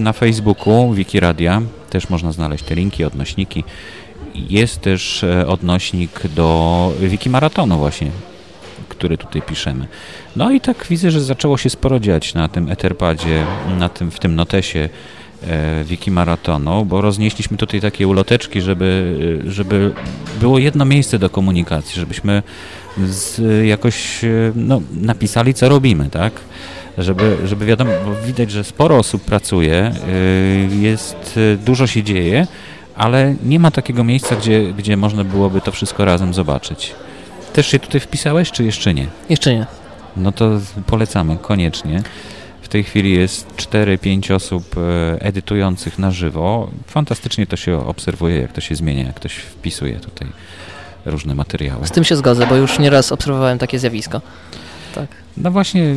na 0.00 0.12
Facebooku 0.12 0.92
Wikiradia 0.92 1.62
też 1.90 2.10
można 2.10 2.32
znaleźć 2.32 2.64
te 2.64 2.74
linki, 2.74 3.04
odnośniki. 3.04 3.64
Jest 4.34 4.80
też 4.80 5.24
e, 5.24 5.46
odnośnik 5.46 6.20
do 6.36 6.92
Wikimaratonu 7.00 7.78
właśnie, 7.78 8.10
który 8.96 9.18
tutaj 9.18 9.42
piszemy. 9.42 9.86
No 10.36 10.50
i 10.50 10.60
tak 10.60 10.86
widzę, 10.90 11.10
że 11.10 11.20
zaczęło 11.20 11.58
się 11.58 11.70
sporo 11.70 12.00
dziać 12.00 12.34
na 12.34 12.48
tym 12.48 12.70
Etherpadzie, 12.70 13.44
na 13.78 13.88
tym, 13.88 14.10
w 14.10 14.18
tym 14.18 14.34
notesie 14.34 14.88
e, 15.42 15.84
Wikimaratonu, 15.84 16.84
bo 16.84 17.00
roznieśliśmy 17.00 17.56
tutaj 17.56 17.80
takie 17.80 18.08
uloteczki, 18.08 18.60
żeby, 18.60 19.16
e, 19.46 19.50
żeby 19.50 19.92
było 20.40 20.58
jedno 20.58 20.84
miejsce 20.84 21.18
do 21.18 21.30
komunikacji, 21.30 22.00
żebyśmy 22.00 22.42
z, 23.06 23.40
jakoś 23.66 24.24
e, 24.24 24.28
no, 24.54 24.80
napisali, 25.00 25.54
co 25.54 25.68
robimy, 25.68 26.10
tak? 26.10 26.32
Żeby, 26.98 27.36
żeby 27.44 27.66
wiadomo, 27.66 27.90
bo 28.04 28.26
widać, 28.26 28.50
że 28.50 28.64
sporo 28.64 28.98
osób 28.98 29.22
pracuje, 29.22 29.92
jest, 30.80 31.38
dużo 31.66 31.86
się 31.86 32.02
dzieje, 32.02 32.46
ale 32.94 33.34
nie 33.44 33.58
ma 33.58 33.70
takiego 33.70 34.04
miejsca, 34.04 34.36
gdzie, 34.36 34.72
gdzie 34.72 34.96
można 34.96 35.24
byłoby 35.24 35.60
to 35.60 35.72
wszystko 35.72 36.04
razem 36.04 36.34
zobaczyć. 36.34 36.94
Też 37.56 37.66
się 37.66 37.78
tutaj 37.78 38.00
wpisałeś, 38.00 38.52
czy 38.52 38.64
jeszcze 38.64 38.94
nie? 38.94 39.06
Jeszcze 39.28 39.54
nie. 39.54 39.66
No 40.16 40.32
to 40.32 40.50
polecamy, 40.86 41.36
koniecznie. 41.36 42.02
W 42.62 42.68
tej 42.68 42.84
chwili 42.84 43.12
jest 43.12 43.56
4-5 43.56 44.34
osób 44.34 44.74
e, 44.78 45.22
edytujących 45.22 45.98
na 45.98 46.10
żywo. 46.10 46.70
Fantastycznie 46.86 47.46
to 47.46 47.56
się 47.56 47.86
obserwuje, 47.86 48.40
jak 48.40 48.52
to 48.52 48.60
się 48.60 48.74
zmienia, 48.74 49.04
jak 49.04 49.14
ktoś 49.14 49.34
wpisuje 49.34 50.00
tutaj 50.00 50.28
różne 51.06 51.34
materiały. 51.34 51.86
Z 51.86 51.90
tym 51.90 52.04
się 52.04 52.16
zgodzę, 52.16 52.46
bo 52.46 52.56
już 52.56 52.78
nieraz 52.78 53.12
obserwowałem 53.12 53.58
takie 53.58 53.78
zjawisko. 53.78 54.20
Tak. 54.94 55.06
No 55.36 55.50
właśnie, 55.50 55.94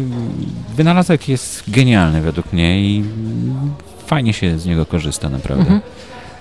wynalazek 0.75 1.29
jest 1.29 1.63
genialny 1.67 2.21
według 2.21 2.53
mnie 2.53 2.81
i 2.81 3.03
fajnie 4.07 4.33
się 4.33 4.59
z 4.59 4.65
niego 4.65 4.85
korzysta 4.85 5.29
naprawdę. 5.29 5.61
Mhm. 5.61 5.81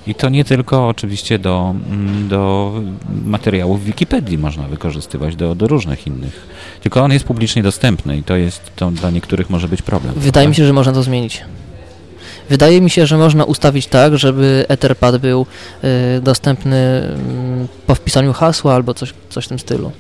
I 0.06 0.14
to 0.14 0.28
nie 0.28 0.44
tylko 0.44 0.88
oczywiście 0.88 1.38
do, 1.38 1.74
mm, 1.90 2.28
do 2.28 2.72
materiałów 3.24 3.84
Wikipedii 3.84 4.38
można 4.38 4.62
wykorzystywać, 4.62 5.36
do, 5.36 5.54
do 5.54 5.68
różnych 5.68 6.06
innych. 6.06 6.46
Tylko 6.82 7.02
on 7.02 7.12
jest 7.12 7.24
publicznie 7.24 7.62
dostępny 7.62 8.16
i 8.16 8.22
to 8.22 8.36
jest, 8.36 8.60
to 8.76 8.90
dla 8.90 9.10
niektórych 9.10 9.50
może 9.50 9.68
być 9.68 9.82
problem. 9.82 10.14
Wydaje 10.16 10.48
mi 10.48 10.54
się, 10.54 10.66
że 10.66 10.72
można 10.72 10.92
to 10.92 11.02
zmienić. 11.02 11.44
Wydaje 12.50 12.80
mi 12.80 12.90
się, 12.90 13.06
że 13.06 13.18
można 13.18 13.44
ustawić 13.44 13.86
tak, 13.86 14.18
żeby 14.18 14.64
Etherpad 14.68 15.18
był 15.18 15.46
y, 16.16 16.20
dostępny 16.20 16.76
mm, 16.76 17.68
po 17.86 17.94
wpisaniu 17.94 18.32
hasła 18.32 18.74
albo 18.74 18.94
coś, 18.94 19.14
coś 19.30 19.44
w 19.44 19.48
tym 19.48 19.58
stylu. 19.58 19.92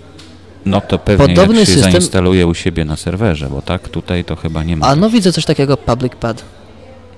No 0.66 0.80
to 0.80 0.98
pewnie 0.98 1.26
Podobny 1.26 1.60
jak 1.60 1.68
się 1.68 1.74
system- 1.74 1.92
zainstaluje 1.92 2.46
u 2.46 2.54
siebie 2.54 2.84
na 2.84 2.96
serwerze, 2.96 3.48
bo 3.48 3.62
tak 3.62 3.88
tutaj 3.88 4.24
to 4.24 4.36
chyba 4.36 4.64
nie 4.64 4.76
ma. 4.76 4.86
A 4.86 4.96
no 4.96 5.10
widzę 5.10 5.32
coś 5.32 5.44
takiego 5.44 5.76
Public 5.76 6.12
Pad. 6.14 6.44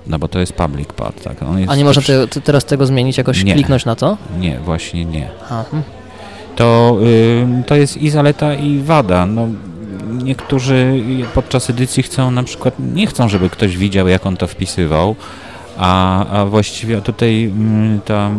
No 0.07 0.19
bo 0.19 0.29
to 0.29 0.39
jest 0.39 0.53
public 0.53 0.89
pad, 0.93 1.23
tak. 1.23 1.37
A 1.69 1.77
nie 1.77 1.85
można 1.85 2.03
te, 2.03 2.29
te, 2.29 2.41
teraz 2.41 2.65
tego 2.65 2.87
zmienić, 2.87 3.19
jakoś 3.19 3.45
Nie. 3.45 3.55
kliknąć 3.55 3.85
na 3.85 3.97
to? 3.97 4.17
Nie, 4.39 4.59
właśnie 4.59 5.05
nie. 5.05 5.29
Aha. 5.45 5.65
To, 6.57 6.99
ym, 7.43 7.65
to 7.65 7.75
jest 7.77 7.97
i 7.97 8.11
zaleta, 8.11 8.55
i 8.55 8.79
wada. 8.79 9.27
No, 9.27 9.49
niektórzy 10.23 11.03
podczas 11.35 11.71
edycji 11.71 12.03
chcą 12.03 12.31
na 12.31 12.43
przykład, 12.43 12.75
nie 12.95 13.07
chcą, 13.07 13.29
żeby 13.29 13.51
ktoś 13.51 13.77
widział, 13.77 14.09
jak 14.09 14.27
on 14.27 14.37
to 14.37 14.47
wpisywał, 14.47 15.17
a, 15.79 16.27
a 16.27 16.45
właściwie 16.47 17.01
tutaj 17.03 17.45
mm, 17.45 18.01
ta 18.01 18.31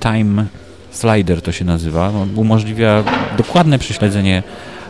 time 0.00 0.46
slider 0.90 1.42
to 1.42 1.52
się 1.52 1.64
nazywa, 1.64 2.10
no, 2.12 2.40
umożliwia 2.40 3.04
dokładne 3.38 3.78
prześledzenie 3.78 4.42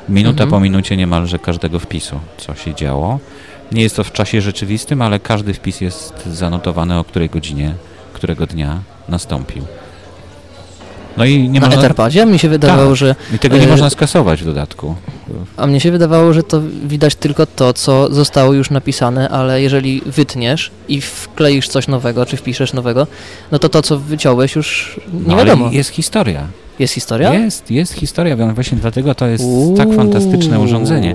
minuta 0.08 0.30
Mhm. 0.44 0.50
po 0.50 0.60
minucie 0.60 0.96
niemalże 0.96 1.38
każdego 1.38 1.78
wpisu, 1.78 2.20
co 2.36 2.54
się 2.54 2.74
działo. 2.74 3.18
Nie 3.72 3.82
jest 3.82 3.96
to 3.96 4.04
w 4.04 4.12
czasie 4.12 4.40
rzeczywistym, 4.40 5.02
ale 5.02 5.18
każdy 5.20 5.54
wpis 5.54 5.80
jest 5.80 6.26
zanotowany, 6.26 6.98
o 6.98 7.04
której 7.04 7.28
godzinie, 7.30 7.74
którego 8.12 8.46
dnia 8.46 8.78
nastąpił. 9.08 9.62
No 11.16 11.24
i 11.24 11.48
nie 11.48 11.60
na 11.60 11.66
można... 11.66 11.80
Etherpadzie? 11.82 12.26
Mi 12.26 12.38
się 12.38 12.48
wydawało, 12.48 12.88
Tak. 12.88 12.96
że 12.96 13.14
I 13.34 13.38
tego 13.38 13.56
nie 13.56 13.64
E, 13.64 13.66
można 13.68 13.90
skasować 13.90 14.42
w 14.42 14.44
dodatku. 14.44 14.94
A 15.56 15.66
mnie 15.66 15.80
się 15.80 15.90
wydawało, 15.90 16.32
że 16.32 16.42
to 16.42 16.60
widać 16.84 17.14
tylko 17.14 17.46
to, 17.46 17.72
co 17.72 18.14
zostało 18.14 18.52
już 18.52 18.70
napisane, 18.70 19.28
ale 19.28 19.62
jeżeli 19.62 20.02
wytniesz 20.06 20.70
i 20.88 21.00
wkleisz 21.00 21.68
coś 21.68 21.88
nowego, 21.88 22.26
czy 22.26 22.36
wpiszesz 22.36 22.72
nowego, 22.72 23.06
no 23.52 23.58
to 23.58 23.68
to, 23.68 23.82
co 23.82 23.98
wyciąłeś 23.98 24.56
już 24.56 25.00
nie 25.12 25.20
No, 25.26 25.36
wiadomo. 25.36 25.68
jest 25.72 25.90
historia. 25.90 26.46
Jest 26.80 26.94
historia? 26.94 27.34
Jest, 27.34 27.70
jest 27.70 27.92
historia, 27.92 28.36
więc 28.36 28.54
właśnie 28.54 28.78
dlatego 28.78 29.14
to 29.14 29.26
jest 29.26 29.44
Uuu. 29.44 29.76
tak 29.76 29.92
fantastyczne 29.92 30.60
urządzenie. 30.60 31.14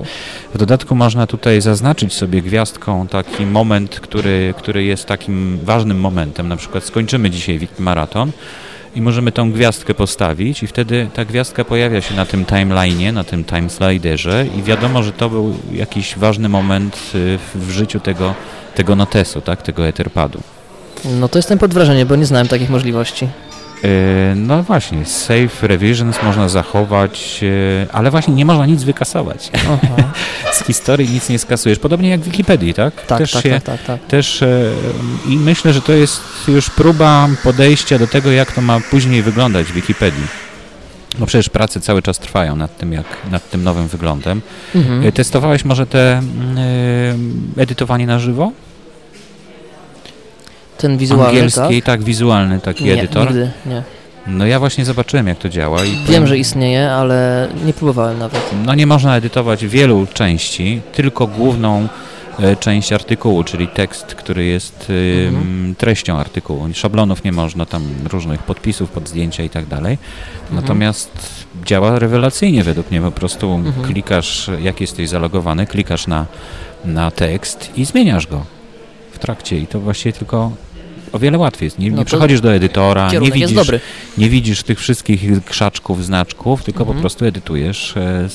W 0.54 0.58
dodatku 0.58 0.94
można 0.94 1.26
tutaj 1.26 1.60
zaznaczyć 1.60 2.12
sobie 2.12 2.42
gwiazdką 2.42 3.06
taki 3.06 3.46
moment, 3.46 4.00
który, 4.00 4.54
który 4.58 4.84
jest 4.84 5.06
takim 5.06 5.58
ważnym 5.62 6.00
momentem. 6.00 6.48
Na 6.48 6.56
przykład 6.56 6.84
skończymy 6.84 7.30
dzisiaj 7.30 7.58
Wikimaraton 7.58 8.32
i 8.94 9.00
możemy 9.00 9.32
tą 9.32 9.52
gwiazdkę 9.52 9.94
postawić 9.94 10.62
i 10.62 10.66
wtedy 10.66 11.08
ta 11.14 11.24
gwiazdka 11.24 11.64
pojawia 11.64 12.00
się 12.00 12.14
na 12.14 12.26
tym 12.26 12.44
timeline'ie, 12.44 13.12
na 13.12 13.24
tym 13.24 13.44
time 13.44 13.70
sliderze 13.70 14.46
i 14.58 14.62
wiadomo, 14.62 15.02
że 15.02 15.12
to 15.12 15.30
był 15.30 15.54
jakiś 15.72 16.18
ważny 16.18 16.48
moment 16.48 16.96
y, 17.14 17.38
w, 17.38 17.66
w 17.66 17.70
życiu 17.70 18.00
tego, 18.00 18.34
tego 18.74 18.96
notesu, 18.96 19.40
tak, 19.40 19.62
tego 19.62 19.86
Etherpadu. 19.86 20.40
No 21.04 21.28
to 21.28 21.38
jestem 21.38 21.58
pod 21.58 21.74
wrażeniem, 21.74 22.08
bo 22.08 22.16
nie 22.16 22.26
znałem 22.26 22.48
takich 22.48 22.70
możliwości. 22.70 23.28
E, 23.86 24.34
No 24.34 24.62
właśnie, 24.62 25.04
save 25.04 25.62
revisions 25.62 26.22
można 26.22 26.48
zachować, 26.48 27.40
e, 27.82 27.92
ale 27.94 28.10
właśnie 28.10 28.34
nie 28.34 28.44
można 28.44 28.66
nic 28.66 28.82
wykasować. 28.84 29.50
Z 30.52 30.64
historii 30.64 31.08
nic 31.10 31.28
nie 31.28 31.38
skasujesz. 31.38 31.78
Podobnie 31.78 32.08
jak 32.08 32.20
w 32.20 32.24
Wikipedii, 32.24 32.74
tak? 32.74 33.06
Tak, 33.06 33.18
też 33.18 33.32
tak, 33.32 33.42
się, 33.42 33.50
tak, 33.50 33.62
tak, 33.62 33.82
tak. 33.82 34.00
Też, 34.06 34.42
e, 34.42 34.72
I 35.28 35.36
myślę, 35.36 35.72
że 35.72 35.80
to 35.80 35.92
jest 35.92 36.22
już 36.48 36.70
próba 36.70 37.28
podejścia 37.44 37.98
do 37.98 38.06
tego, 38.06 38.30
jak 38.30 38.52
to 38.52 38.60
ma 38.60 38.80
później 38.90 39.22
wyglądać 39.22 39.66
w 39.66 39.72
Wikipedii. 39.72 40.26
No 41.18 41.26
przecież 41.26 41.48
prace 41.48 41.80
cały 41.80 42.02
czas 42.02 42.18
trwają 42.18 42.56
nad 42.56 42.78
tym, 42.78 42.92
jak, 42.92 43.06
nad 43.30 43.50
tym 43.50 43.64
nowym 43.64 43.88
wyglądem. 43.88 44.42
Mhm. 44.74 45.12
Testowałeś 45.12 45.64
może 45.64 45.86
te 45.86 46.00
e, 46.00 46.22
edytowanie 47.56 48.06
na 48.06 48.18
żywo? 48.18 48.52
Ten 50.78 50.98
wizualny, 50.98 51.26
Angielski, 51.28 51.60
tak? 51.82 51.84
tak, 51.84 52.02
wizualny 52.04 52.60
taki 52.60 52.84
Nie, 52.84 52.92
edytor. 52.94 53.26
nigdy, 53.26 53.50
nie. 53.66 53.82
No 54.26 54.46
ja 54.46 54.58
właśnie 54.58 54.84
zobaczyłem, 54.84 55.26
jak 55.26 55.38
to 55.38 55.48
działa. 55.48 55.84
I 55.84 55.90
Wiem, 55.90 56.04
powiem- 56.06 56.26
że 56.26 56.38
istnieje, 56.38 56.90
ale 56.92 57.48
nie 57.64 57.72
próbowałem 57.72 58.18
nawet. 58.18 58.50
No 58.66 58.74
nie 58.74 58.86
można 58.86 59.16
edytować 59.16 59.66
wielu 59.66 60.06
części, 60.14 60.80
tylko 60.92 61.26
główną 61.26 61.88
e, 62.40 62.56
część 62.56 62.92
artykułu, 62.92 63.44
czyli 63.44 63.68
tekst, 63.68 64.06
który 64.14 64.44
jest 64.44 64.92
e, 65.24 65.28
Mhm. 65.28 65.74
treścią 65.78 66.16
artykułu. 66.18 66.68
Szablonów 66.74 67.24
nie 67.24 67.32
można, 67.32 67.66
tam 67.66 67.82
różnych 68.12 68.42
podpisów 68.42 68.90
pod 68.90 69.08
zdjęcia 69.08 69.42
i 69.42 69.50
tak 69.50 69.66
dalej. 69.66 69.98
Mhm. 70.42 70.62
Natomiast 70.62 71.10
działa 71.64 71.98
rewelacyjnie 71.98 72.64
według 72.64 72.90
mnie. 72.90 73.00
Po 73.00 73.10
prostu 73.10 73.52
Mhm. 73.54 73.86
klikasz, 73.86 74.50
jak 74.62 74.80
jesteś 74.80 75.08
zalogowany, 75.08 75.66
klikasz 75.66 76.06
na, 76.06 76.26
na 76.84 77.10
tekst 77.10 77.70
i 77.76 77.84
zmieniasz 77.84 78.26
go 78.26 78.44
w 79.12 79.18
trakcie. 79.18 79.58
I 79.58 79.66
to 79.66 79.80
właściwie 79.80 80.12
tylko 80.12 80.52
o 81.16 81.18
wiele 81.18 81.38
łatwiej 81.38 81.66
jest. 81.66 81.78
Nie, 81.78 81.90
No 81.90 81.96
nie 81.98 82.04
przechodzisz 82.04 82.40
do 82.40 82.54
edytora, 82.54 83.12
nie 83.12 83.30
widzisz 83.30 83.52
nie 84.18 84.28
widzisz 84.28 84.62
tych 84.62 84.78
wszystkich 84.78 85.44
krzaczków, 85.44 86.04
znaczków, 86.04 86.64
tylko 86.64 86.80
Mhm. 86.80 86.96
po 86.96 87.00
prostu 87.00 87.24
edytujesz 87.24 87.96
e, 87.96 88.28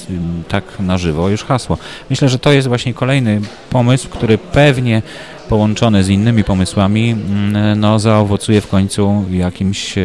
tak 0.47 0.63
na 0.79 0.97
żywo 0.97 1.29
już 1.29 1.43
hasło. 1.43 1.77
Myślę, 2.09 2.29
że 2.29 2.39
to 2.39 2.51
jest 2.51 2.67
właśnie 2.67 2.93
kolejny 2.93 3.41
pomysł, 3.69 4.09
który 4.09 4.38
pewnie 4.38 5.01
połączony 5.50 6.03
z 6.03 6.09
innymi 6.09 6.43
pomysłami 6.43 7.11
mm, 7.11 7.79
no, 7.79 8.00
zaowocuje 8.00 8.61
w 8.61 8.67
końcu 8.67 9.25
jakimś 9.31 9.97
e, 9.97 10.01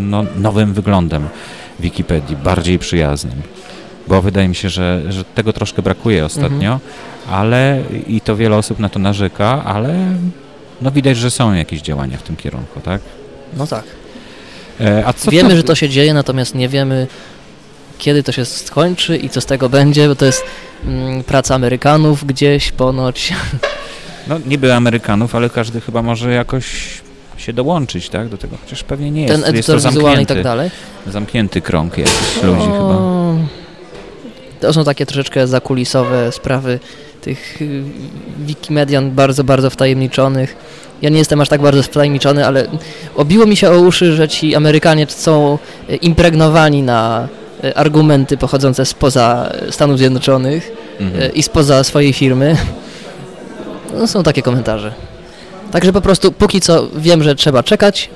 no, 0.00 0.24
nowym 0.36 0.72
wyglądem 0.74 1.28
Wikipedii, 1.80 2.36
bardziej 2.36 2.78
przyjaznym. 2.78 3.42
Bo 4.08 4.22
wydaje 4.22 4.48
mi 4.48 4.54
się, 4.54 4.68
że, 4.68 5.02
że 5.08 5.24
tego 5.24 5.52
troszkę 5.52 5.82
brakuje 5.82 6.24
ostatnio, 6.24 6.72
Mhm. 6.72 6.80
ale 7.30 7.82
i 8.06 8.20
to 8.20 8.36
wiele 8.36 8.56
osób 8.56 8.78
na 8.78 8.88
to 8.88 8.98
narzeka, 8.98 9.64
ale 9.64 9.94
no 10.82 10.90
widać, 10.90 11.16
że 11.16 11.30
są 11.30 11.52
jakieś 11.54 11.80
działania 11.82 12.18
w 12.18 12.22
tym 12.22 12.36
kierunku, 12.36 12.80
tak? 12.80 13.00
No 13.56 13.66
tak. 13.66 13.84
E, 14.80 15.02
A 15.06 15.12
co 15.12 15.30
wiemy, 15.30 15.56
że 15.56 15.62
to 15.62 15.74
się 15.74 15.88
dzieje, 15.88 16.14
natomiast 16.14 16.54
nie 16.54 16.68
wiemy, 16.68 17.06
kiedy 17.98 18.22
to 18.22 18.32
się 18.32 18.44
skończy 18.44 19.16
i 19.16 19.28
co 19.28 19.40
z 19.40 19.46
tego 19.46 19.68
będzie, 19.68 20.08
bo 20.08 20.14
to 20.14 20.24
jest 20.26 20.42
mm, 20.84 21.24
praca 21.24 21.54
Amerykanów 21.54 22.24
gdzieś 22.26 22.72
ponoć. 22.72 23.32
No 24.28 24.38
niby 24.46 24.74
Amerykanów, 24.74 25.34
ale 25.34 25.50
każdy 25.50 25.80
chyba 25.80 26.02
może 26.02 26.32
jakoś 26.32 26.66
się 27.36 27.52
dołączyć, 27.52 28.08
tak, 28.08 28.28
do 28.28 28.38
tego, 28.38 28.56
chociaż 28.64 28.82
pewnie 28.84 29.10
nie 29.10 29.22
jest. 29.22 29.44
Ten 29.44 29.56
jest 29.56 29.66
to 29.66 29.72
edytor 29.74 29.92
wizualny 29.92 30.22
i 30.22 30.26
tak 30.26 30.36
zamknięty, 30.36 30.42
dalej. 30.42 30.70
zamknięty 31.06 31.60
krąg 31.60 31.98
jakichś 31.98 32.42
ludzi 32.42 32.60
chyba. 32.62 32.78
O, 32.78 33.34
To 34.60 34.72
są 34.72 34.84
takie 34.84 35.06
troszeczkę 35.06 35.46
zakulisowe 35.46 36.32
sprawy 36.32 36.80
tych 37.20 37.62
y, 37.62 37.82
Wikimedian 38.38 39.10
bardzo, 39.10 39.44
bardzo 39.44 39.70
wtajemniczonych. 39.70 40.56
Ja 41.02 41.10
nie 41.10 41.18
jestem 41.18 41.40
aż 41.40 41.48
tak 41.48 41.60
bardzo 41.62 41.82
wtajemniczony, 41.82 42.46
ale 42.46 42.66
obiło 43.16 43.46
mi 43.46 43.56
się 43.56 43.70
o 43.70 43.78
uszy, 43.78 44.12
że 44.12 44.28
ci 44.28 44.54
Amerykanie 44.54 45.06
są 45.08 45.58
y, 45.90 45.96
impregnowani 45.96 46.82
na 46.82 47.28
y, 47.64 47.76
argumenty 47.76 48.36
pochodzące 48.36 48.84
spoza 48.86 49.52
Stanów 49.70 49.98
Zjednoczonych 49.98 50.72
Mhm. 51.00 51.34
i 51.34 51.42
spoza 51.42 51.84
swojej 51.84 52.12
firmy. 52.12 52.56
No, 53.98 54.06
są 54.06 54.22
takie 54.22 54.42
komentarze. 54.42 54.92
Także 55.72 55.92
po 55.92 56.00
prostu 56.00 56.32
póki 56.32 56.60
co 56.60 56.88
wiem, 56.96 57.22
że 57.22 57.34
trzeba 57.34 57.62
czekać, 57.62 58.10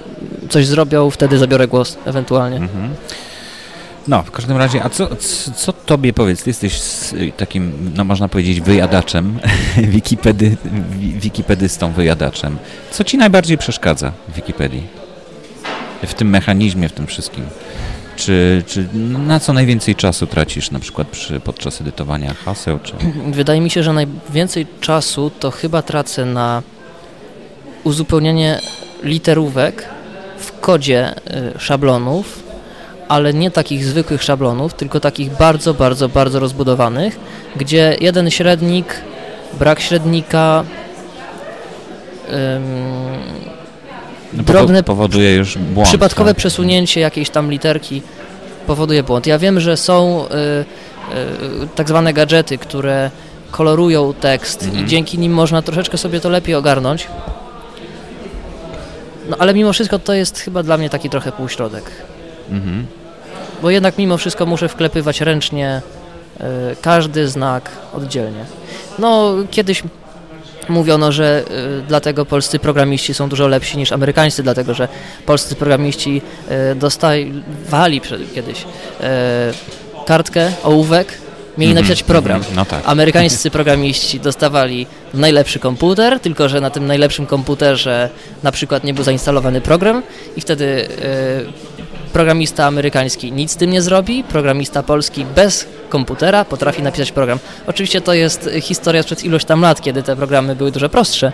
coś 0.51 0.67
zrobią, 0.67 1.11
wtedy 1.11 1.39
zabiorę 1.39 1.69
głos 1.69 1.97
ewentualnie. 2.05 2.57
Mhm. 2.57 2.91
No, 4.09 4.23
w 4.23 4.31
każdym 4.31 4.57
razie, 4.57 4.83
a 4.85 4.89
co, 4.89 5.09
co, 5.57 5.73
tobie 5.73 6.13
powiedz, 6.13 6.43
ty 6.43 6.51
jesteś 6.51 6.75
s- 6.75 7.15
takim, 7.37 7.93
no 7.97 8.05
można 8.05 8.29
powiedzieć, 8.29 8.61
wyjadaczem, 8.61 9.39
Wikipedy, 9.95 10.57
wi- 10.99 11.13
wikipedystą, 11.13 11.93
wyjadaczem. 11.93 12.57
Co 12.91 13.05
ci 13.05 13.19
najbardziej 13.19 13.59
przeszkadza 13.59 14.13
w 14.29 14.35
Wikipedii? 14.37 14.83
W 16.07 16.15
tym 16.15 16.31
mechanizmie, 16.31 16.89
w 16.89 16.93
tym 16.93 17.07
wszystkim? 17.07 17.45
Czy, 18.17 18.63
czy 18.67 18.89
na 19.27 19.41
co 19.41 19.53
najwięcej 19.53 19.95
czasu 19.95 20.27
tracisz 20.27 20.71
na 20.71 20.79
przykład 20.79 21.09
przy, 21.09 21.41
podczas 21.41 21.81
edytowania 21.81 22.35
haseł? 22.35 22.79
Czy... 22.83 22.93
Wydaje 23.33 23.61
mi 23.61 23.71
się, 23.71 23.83
że 23.83 23.93
najwięcej 23.93 24.67
czasu 24.81 25.31
to 25.41 25.51
chyba 25.51 25.83
tracę 25.83 26.25
na 26.25 26.63
uzupełnianie 27.85 28.61
literówek 29.03 29.85
w 30.39 30.61
kodzie 30.61 31.15
y, 31.57 31.59
szablonów, 31.61 32.44
ale 33.09 33.35
nie 33.35 33.51
takich 33.51 33.85
zwykłych 33.85 34.23
szablonów, 34.23 34.75
tylko 34.75 35.01
takich 35.01 35.31
bardzo, 35.37 35.75
bardzo, 35.75 36.09
bardzo 36.09 36.41
rozbudowanych, 36.41 37.19
gdzie 37.57 37.97
jeden 38.01 38.31
średnik, 38.31 38.87
brak 39.59 39.81
średnika, 39.81 40.65
ym, 42.57 42.63
No, 44.33 44.43
drobne 44.43 44.81
powo- 44.83 44.85
powoduje 44.87 45.35
już 45.35 45.59
błąd. 45.59 45.89
Przypadkowe 45.89 46.31
tak? 46.31 46.37
przesunięcie 46.37 47.01
jakiejś 47.01 47.31
tam 47.31 47.51
literki 47.51 48.03
powoduje 48.67 49.03
błąd. 49.03 49.27
Ja 49.27 49.39
wiem, 49.39 49.61
że 49.61 49.77
są 49.77 50.25
y, 50.27 50.29
y, 51.65 51.69
tak 51.75 51.89
zwane 51.89 52.13
gadżety, 52.13 52.59
które 52.59 53.11
kolorują 53.51 54.15
tekst 54.15 54.63
Mhm. 54.63 54.85
i 54.85 54.89
dzięki 54.89 55.19
nim 55.19 55.33
można 55.33 55.63
troszeczkę 55.63 55.99
sobie 55.99 56.21
to 56.21 56.29
lepiej 56.31 56.55
ogarnąć. 56.55 57.07
No 59.29 59.37
ale 59.39 59.55
mimo 59.55 59.73
wszystko 59.73 59.99
to 59.99 60.13
jest 60.15 60.39
chyba 60.39 60.63
dla 60.63 60.77
mnie 60.77 60.91
taki 60.91 61.11
trochę 61.11 61.33
półśrodek. 61.33 61.85
Mhm. 62.51 62.87
Bo 63.63 63.71
jednak 63.71 63.99
mimo 63.99 64.17
wszystko 64.17 64.47
muszę 64.47 64.69
wklepywać 64.69 65.21
ręcznie 65.21 65.83
y, 66.41 66.43
każdy 66.83 67.29
znak 67.29 67.71
oddzielnie. 67.95 68.45
No 68.99 69.35
kiedyś 69.51 69.83
mówiono, 70.69 71.13
że 71.13 71.43
y, 71.79 71.83
dlatego 71.89 72.25
polscy 72.27 72.59
programiści 72.59 73.15
są 73.15 73.29
dużo 73.29 73.49
lepsi 73.49 73.79
niż 73.79 73.93
amerykańscy, 73.93 74.43
dlatego 74.43 74.75
że 74.75 74.89
polscy 75.27 75.55
programiści 75.55 76.23
y, 76.73 76.75
dostawali 76.75 78.01
kiedyś 78.35 78.65
kartkę, 80.07 80.53
ołówek, 80.63 81.09
mieli 81.59 81.73
Mhm, 81.73 81.87
napisać 81.87 82.03
program. 82.03 82.37
mhm. 82.37 82.57
No 82.57 82.65
tak. 82.65 82.83
Amerykańscy 82.87 83.51
programiści 83.51 84.21
dostawali 84.21 84.87
najlepszy 85.15 85.59
komputer, 85.59 86.21
tylko 86.21 86.49
że 86.49 86.61
na 86.61 86.71
tym 86.71 86.87
najlepszym 86.87 87.27
komputerze 87.27 88.11
na 88.43 88.53
przykład 88.53 88.85
nie 88.85 88.95
był 88.95 89.05
zainstalowany 89.05 89.61
program 89.61 90.03
i 90.37 90.41
wtedy 90.41 90.89
programista 92.15 92.67
amerykański 92.67 93.33
nic 93.33 93.51
z 93.51 93.57
tym 93.57 93.71
nie 93.71 93.83
zrobi, 93.83 94.25
programista 94.25 94.83
polski 94.83 95.25
bez 95.25 95.67
komputera 95.89 96.45
potrafi 96.45 96.83
napisać 96.83 97.13
program. 97.13 97.39
Oczywiście 97.67 98.01
to 98.01 98.15
jest 98.15 98.51
historia 98.61 99.03
sprzed 99.03 99.25
ilość 99.25 99.47
tam 99.47 99.61
lat, 99.61 99.81
kiedy 99.81 100.03
te 100.03 100.17
programy 100.17 100.57
były 100.57 100.71
dużo 100.73 100.89
prostsze. 100.89 101.33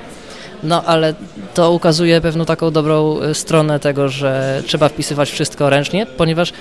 No 0.62 0.84
ale 0.84 1.14
to 1.54 1.72
ukazuje 1.72 2.20
pewną 2.20 2.44
taką 2.44 2.70
dobrą 2.70 3.22
y, 3.22 3.34
stronę 3.34 3.80
tego, 3.80 4.08
że 4.08 4.62
trzeba 4.66 4.88
wpisywać 4.88 5.30
wszystko 5.30 5.70
ręcznie, 5.70 6.06
ponieważ 6.06 6.52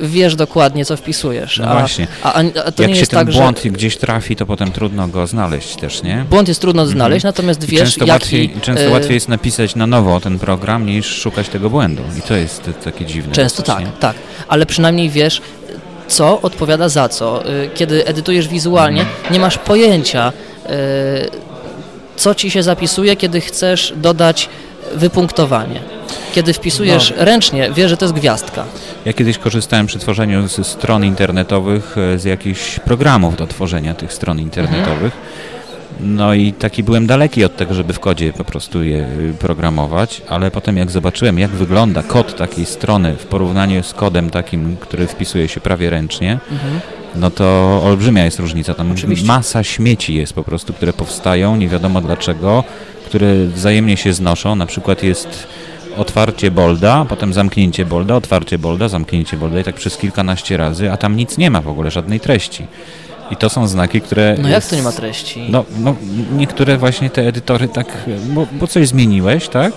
wiesz 0.00 0.36
dokładnie, 0.36 0.84
co 0.84 0.96
wpisujesz. 0.96 1.58
No 1.58 1.66
a, 1.68 1.78
właśnie. 1.78 2.06
a, 2.22 2.32
a, 2.34 2.42
to 2.72 2.82
Jak 2.82 2.88
nie 2.88 2.94
się 2.94 3.00
jest 3.00 3.10
ten 3.10 3.20
tak, 3.20 3.32
że... 3.32 3.40
błąd 3.40 3.60
gdzieś 3.64 3.96
trafi, 3.96 4.36
to 4.36 4.46
potem 4.46 4.72
trudno 4.72 5.08
go 5.08 5.26
znaleźć 5.26 5.76
też, 5.76 6.02
nie? 6.02 6.24
Błąd 6.30 6.48
jest 6.48 6.60
trudno 6.60 6.86
znaleźć, 6.86 7.24
Mhm. 7.24 7.34
natomiast 7.34 7.64
I 7.64 7.66
wiesz, 7.66 7.80
często, 7.80 8.00
jaki... 8.00 8.10
łatwiej, 8.12 8.54
często 8.62 8.84
e, 8.84 8.90
łatwiej 8.90 9.14
jest 9.14 9.28
napisać 9.28 9.74
na 9.74 9.86
nowo 9.86 10.20
ten 10.20 10.38
program, 10.38 10.86
niż 10.86 11.06
szukać 11.06 11.48
tego 11.48 11.70
błędu. 11.70 12.02
I 12.18 12.22
to 12.22 12.34
jest 12.36 12.70
takie 12.84 13.04
dziwne. 13.06 13.32
Często 13.32 13.62
tak, 13.62 13.80
nie? 13.80 13.86
tak, 14.00 14.16
ale 14.48 14.66
przynajmniej 14.66 15.10
wiesz, 15.10 15.40
co 16.08 16.40
odpowiada 16.40 16.88
za 16.88 17.08
co. 17.08 17.48
Y, 17.50 17.70
Kiedy 17.74 18.06
edytujesz 18.06 18.48
wizualnie, 18.48 19.00
Mhm. 19.00 19.32
nie 19.32 19.40
masz 19.40 19.58
pojęcia, 19.58 20.32
y, 20.66 20.70
co 22.16 22.34
ci 22.34 22.50
się 22.50 22.62
zapisuje, 22.62 23.16
kiedy 23.16 23.40
chcesz 23.40 23.92
dodać 23.96 24.48
wypunktowanie. 24.94 25.80
Kiedy 26.34 26.52
wpisujesz 26.52 27.14
No. 27.18 27.24
ręcznie, 27.24 27.70
wiesz, 27.74 27.90
że 27.90 27.96
to 27.96 28.04
jest 28.04 28.14
gwiazdka. 28.14 28.64
Ja 29.04 29.12
kiedyś 29.12 29.38
korzystałem 29.38 29.86
przy 29.86 29.98
tworzeniu 29.98 30.48
stron 30.48 31.04
internetowych 31.04 31.96
e, 31.98 32.18
z 32.18 32.24
jakichś 32.24 32.78
programów 32.78 33.36
do 33.36 33.46
tworzenia 33.46 33.94
tych 33.94 34.12
stron 34.12 34.40
internetowych. 34.40 35.12
No 36.00 36.34
i 36.34 36.52
taki 36.52 36.82
byłem 36.82 37.06
daleki 37.06 37.44
od 37.44 37.56
tego, 37.56 37.74
żeby 37.74 37.92
w 37.92 38.00
kodzie 38.00 38.32
po 38.32 38.44
prostu 38.44 38.82
je 38.82 39.06
y, 39.30 39.34
programować, 39.38 40.22
ale 40.28 40.50
potem 40.50 40.76
jak 40.76 40.90
zobaczyłem, 40.90 41.38
jak 41.38 41.50
wygląda 41.50 42.02
kod 42.02 42.36
takiej 42.36 42.66
strony 42.66 43.16
w 43.16 43.26
porównaniu 43.26 43.82
z 43.82 43.92
kodem 43.92 44.30
takim, 44.30 44.76
który 44.76 45.06
wpisuje 45.06 45.48
się 45.48 45.60
prawie 45.60 45.90
ręcznie, 45.90 46.38
no 47.14 47.30
to 47.30 47.80
olbrzymia 47.84 48.24
jest 48.24 48.38
różnica. 48.38 48.74
Tam 48.74 48.92
Oczywiście. 48.92 49.26
masa 49.26 49.64
śmieci 49.64 50.14
jest 50.14 50.32
po 50.32 50.44
prostu, 50.44 50.72
które 50.72 50.92
powstają, 50.92 51.56
nie 51.56 51.68
wiadomo 51.68 52.00
dlaczego, 52.00 52.64
które 53.12 53.46
wzajemnie 53.46 53.96
się 53.96 54.12
znoszą. 54.12 54.56
Na 54.56 54.66
przykład 54.66 55.02
jest 55.02 55.46
otwarcie 55.96 56.50
bolda, 56.50 57.06
potem 57.08 57.32
zamknięcie 57.32 57.84
bolda, 57.84 58.14
otwarcie 58.14 58.58
bolda, 58.58 58.88
zamknięcie 58.88 59.36
bolda 59.36 59.60
i 59.60 59.64
tak 59.64 59.74
przez 59.74 59.96
kilkanaście 59.96 60.56
razy, 60.56 60.92
a 60.92 60.96
tam 60.96 61.16
nic 61.16 61.38
nie 61.38 61.50
ma 61.50 61.60
w 61.60 61.68
ogóle, 61.68 61.90
żadnej 61.90 62.20
treści. 62.20 62.66
I 63.30 63.36
to 63.36 63.48
są 63.48 63.68
znaki, 63.68 64.00
które... 64.00 64.36
No 64.38 64.48
jak 64.48 64.66
to 64.66 64.76
nie 64.76 64.82
ma 64.82 64.92
treści? 64.92 65.46
No, 65.48 65.64
no 65.78 65.94
niektóre 66.36 66.78
właśnie 66.78 67.10
te 67.10 67.28
edytory 67.28 67.68
tak, 67.68 67.86
bo, 68.28 68.46
bo 68.52 68.66
coś 68.66 68.88
zmieniłeś, 68.88 69.48
tak? 69.48 69.72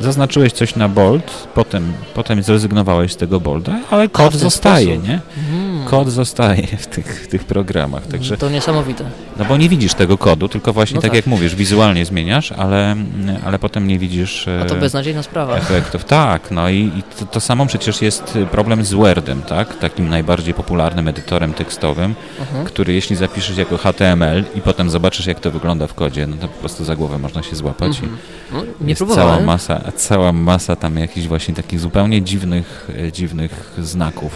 Zaznaczyłeś 0.00 0.52
coś 0.52 0.76
na 0.76 0.88
bold, 0.88 1.48
potem, 1.54 1.92
potem 2.14 2.42
zrezygnowałeś 2.42 3.12
z 3.12 3.16
tego 3.16 3.40
bolda, 3.40 3.80
ale 3.90 4.08
kod 4.08 4.34
zostaje, 4.34 4.98
nie? 4.98 5.20
Mhm. 5.38 5.61
Kod 5.84 6.08
zostaje 6.08 6.66
w 6.66 6.86
tych, 6.86 7.24
w 7.24 7.28
tych 7.28 7.44
programach, 7.44 8.06
także, 8.06 8.36
To 8.36 8.50
niesamowite. 8.50 9.04
no 9.36 9.44
bo 9.44 9.56
nie 9.56 9.68
widzisz 9.68 9.94
tego 9.94 10.18
kodu, 10.18 10.48
tylko 10.48 10.72
właśnie 10.72 10.94
No 10.94 11.00
tak, 11.02 11.10
tak. 11.10 11.16
jak 11.16 11.26
mówisz, 11.26 11.54
wizualnie 11.54 12.04
zmieniasz, 12.04 12.52
ale, 12.52 12.96
ale 13.44 13.58
potem 13.58 13.86
nie 13.88 13.98
widzisz 13.98 14.48
A 14.62 14.64
to 14.64 14.76
e, 14.76 14.80
beznadziejna 14.80 15.22
sprawa. 15.22 15.56
efektów. 15.56 16.04
Tak, 16.04 16.50
no 16.50 16.68
i, 16.68 16.76
i 16.78 17.02
to, 17.18 17.26
to 17.26 17.40
samo 17.40 17.66
przecież 17.66 18.02
jest 18.02 18.38
problem 18.50 18.84
z 18.84 18.92
Wordem, 18.92 19.42
tak? 19.42 19.78
Takim 19.78 20.08
najbardziej 20.08 20.54
popularnym 20.54 21.08
edytorem 21.08 21.52
tekstowym, 21.54 22.14
Mhm. 22.40 22.64
który 22.64 22.92
jeśli 22.92 23.16
zapiszesz 23.16 23.56
jako 23.56 23.78
HTML 23.78 24.44
i 24.54 24.60
potem 24.60 24.90
zobaczysz, 24.90 25.26
jak 25.26 25.40
to 25.40 25.50
wygląda 25.50 25.86
w 25.86 25.94
kodzie, 25.94 26.26
no 26.26 26.36
to 26.36 26.48
po 26.48 26.60
prostu 26.60 26.84
za 26.84 26.96
głowę 26.96 27.18
można 27.18 27.42
się 27.42 27.56
złapać. 27.56 27.88
Mhm. 28.00 28.16
No, 28.52 28.62
nie 28.80 28.88
jest 28.88 29.14
cała 29.14 29.40
masa, 29.40 29.80
cała 29.96 30.32
masa 30.32 30.76
tam 30.76 30.96
jakichś 30.98 31.26
właśnie 31.26 31.54
takich 31.54 31.80
zupełnie 31.80 32.22
dziwnych, 32.22 32.88
e, 33.06 33.12
dziwnych 33.12 33.72
znaków, 33.78 34.32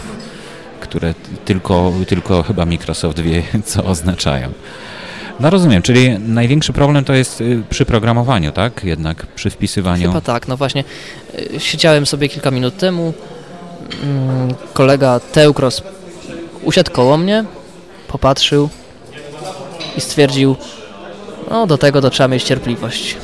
które 0.79 1.13
tylko, 1.45 1.93
tylko 2.07 2.43
chyba 2.43 2.65
Microsoft 2.65 3.19
wie, 3.19 3.43
co 3.65 3.83
oznaczają. 3.83 4.51
No 5.39 5.49
rozumiem, 5.49 5.81
czyli 5.81 6.19
największy 6.19 6.73
problem 6.73 7.03
to 7.05 7.13
jest 7.13 7.41
y, 7.41 7.63
przy 7.69 7.85
programowaniu, 7.85 8.51
tak? 8.51 8.83
Jednak 8.83 9.25
przy 9.25 9.49
wpisywaniu. 9.49 10.07
Chyba 10.07 10.21
tak, 10.21 10.47
no 10.47 10.57
właśnie. 10.57 10.83
y, 11.55 11.59
Siedziałem 11.59 12.05
sobie 12.05 12.29
kilka 12.29 12.51
minut 12.51 12.77
temu. 12.77 13.13
mm, 14.03 14.53
Kolega 14.73 15.19
Teukros 15.19 15.83
usiadł 16.63 16.91
koło 16.91 17.17
mnie, 17.17 17.43
popatrzył 18.07 18.69
i 19.97 20.01
stwierdził, 20.01 20.55
no 21.51 21.67
do 21.67 21.77
tego 21.77 22.01
to 22.01 22.09
trzeba 22.09 22.27
mieć 22.27 22.43
cierpliwość. 22.43 23.15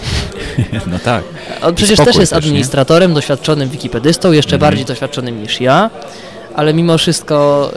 No 0.87 0.99
tak. 0.99 1.23
On 1.61 1.75
przecież 1.75 1.95
spokój 1.95 2.13
też 2.13 2.19
jest 2.19 2.33
też, 2.33 2.43
nie? 2.43 2.47
administratorem, 2.49 3.13
doświadczonym 3.13 3.69
wikipedystą, 3.69 4.31
jeszcze 4.31 4.55
Mhm. 4.55 4.69
bardziej 4.71 4.85
doświadczonym 4.85 5.41
niż 5.43 5.61
ja, 5.61 5.89
ale 6.55 6.73
mimo 6.73 6.97
wszystko 6.97 7.71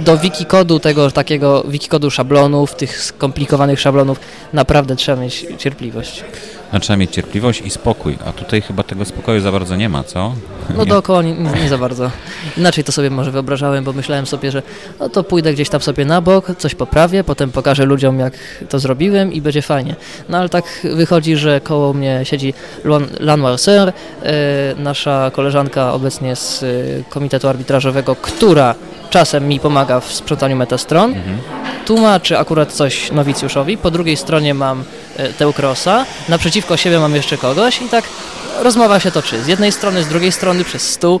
y, 0.00 0.04
do 0.04 0.18
wikikodu 0.18 0.80
tego 0.80 1.10
takiego, 1.10 1.64
wikikodu 1.68 2.10
szablonów, 2.10 2.74
tych 2.74 3.02
skomplikowanych 3.02 3.80
szablonów, 3.80 4.20
naprawdę 4.52 4.96
trzeba 4.96 5.22
mieć 5.22 5.46
cierpliwość. 5.58 6.24
No, 6.72 6.80
trzeba 6.80 6.96
mieć 6.96 7.10
cierpliwość 7.10 7.60
i 7.60 7.70
spokój, 7.70 8.18
a 8.26 8.32
tutaj 8.32 8.62
chyba 8.62 8.82
tego 8.82 9.04
spokoju 9.04 9.40
za 9.40 9.52
bardzo 9.52 9.76
nie 9.76 9.88
ma, 9.88 10.04
co? 10.04 10.34
No 10.76 10.84
Nie? 10.84 10.90
dookoła 10.90 11.22
nie, 11.22 11.32
nie, 11.62 11.68
za 11.68 11.78
bardzo. 11.78 12.10
Inaczej 12.56 12.84
to 12.84 12.92
sobie 12.92 13.10
może 13.10 13.30
wyobrażałem, 13.30 13.84
bo 13.84 13.92
myślałem 13.92 14.26
sobie, 14.26 14.50
że 14.50 14.62
no 15.00 15.08
to 15.08 15.24
pójdę 15.24 15.52
gdzieś 15.52 15.68
tam 15.68 15.80
sobie 15.80 16.04
na 16.04 16.20
bok, 16.20 16.46
coś 16.58 16.74
poprawię, 16.74 17.24
potem 17.24 17.50
pokażę 17.52 17.84
ludziom, 17.84 18.18
jak 18.18 18.32
to 18.68 18.78
zrobiłem 18.78 19.32
i 19.32 19.40
będzie 19.40 19.62
fajnie. 19.62 19.96
No 20.28 20.38
ale 20.38 20.48
tak 20.48 20.64
wychodzi, 20.94 21.36
że 21.36 21.60
koło 21.60 21.92
mnie 21.92 22.20
siedzi 22.24 22.54
Lan 23.20 23.40
Marcel, 23.40 23.88
e, 23.88 23.92
nasza 24.78 25.30
koleżanka 25.34 25.92
obecnie 25.92 26.36
z 26.36 26.62
e, 26.62 26.66
Komitetu 27.10 27.48
Arbitrażowego, 27.48 28.16
która 28.16 28.74
czasem 29.10 29.48
mi 29.48 29.60
pomaga 29.60 30.00
w 30.00 30.12
sprzątaniu 30.12 30.56
metastron, 30.56 31.10
Mhm. 31.14 31.38
tłumaczy 31.86 32.38
akurat 32.38 32.72
coś 32.72 33.12
nowicjuszowi, 33.12 33.76
po 33.76 33.90
drugiej 33.90 34.16
stronie 34.16 34.54
mam 34.54 34.84
Teukrosa, 35.38 36.06
naprzeciwko 36.28 36.76
siebie 36.76 36.98
mam 36.98 37.14
jeszcze 37.14 37.38
kogoś 37.38 37.82
i 37.82 37.88
tak 37.88 38.04
rozmowa 38.62 39.00
się 39.00 39.10
toczy. 39.10 39.42
Z 39.42 39.46
jednej 39.46 39.72
strony, 39.72 40.02
z 40.02 40.08
drugiej 40.08 40.32
strony, 40.32 40.64
przez 40.64 40.90
stół. 40.90 41.20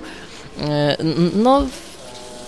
E, 0.60 0.96
No, 1.34 1.62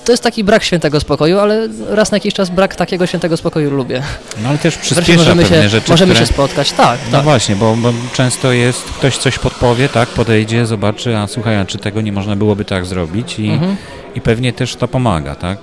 to 0.04 0.12
jest 0.12 0.22
taki 0.22 0.44
brak 0.44 0.64
świętego 0.64 1.00
spokoju, 1.00 1.38
ale 1.38 1.68
raz 1.88 2.10
na 2.10 2.16
jakiś 2.16 2.34
czas 2.34 2.50
brak 2.50 2.76
takiego 2.76 3.06
świętego 3.06 3.36
spokoju 3.36 3.70
lubię. 3.70 4.02
No 4.42 4.48
ale 4.48 4.58
też 4.58 4.76
przyspiesza 4.76 5.18
możemy 5.18 5.42
pewne 5.42 5.62
się, 5.62 5.68
rzeczy, 5.68 5.90
możemy 5.90 6.12
które... 6.14 6.26
się 6.26 6.32
spotkać, 6.32 6.72
tak, 6.72 6.98
No 7.06 7.12
tak. 7.12 7.22
właśnie, 7.24 7.56
bo, 7.56 7.76
bo 7.76 7.92
często 8.14 8.52
jest, 8.52 8.82
ktoś 8.84 9.16
coś 9.18 9.38
podpowie, 9.38 9.88
tak, 9.88 10.08
podejdzie, 10.08 10.66
zobaczy, 10.66 11.16
a 11.16 11.26
słuchaj, 11.26 11.56
a 11.58 11.64
czy 11.64 11.78
tego 11.78 12.00
nie 12.00 12.12
można 12.12 12.36
byłoby 12.36 12.64
tak 12.64 12.86
zrobić 12.86 13.38
i, 13.38 13.48
Mhm. 13.50 13.76
i 14.14 14.20
pewnie 14.20 14.52
też 14.52 14.76
to 14.76 14.88
pomaga, 14.88 15.34
tak? 15.34 15.58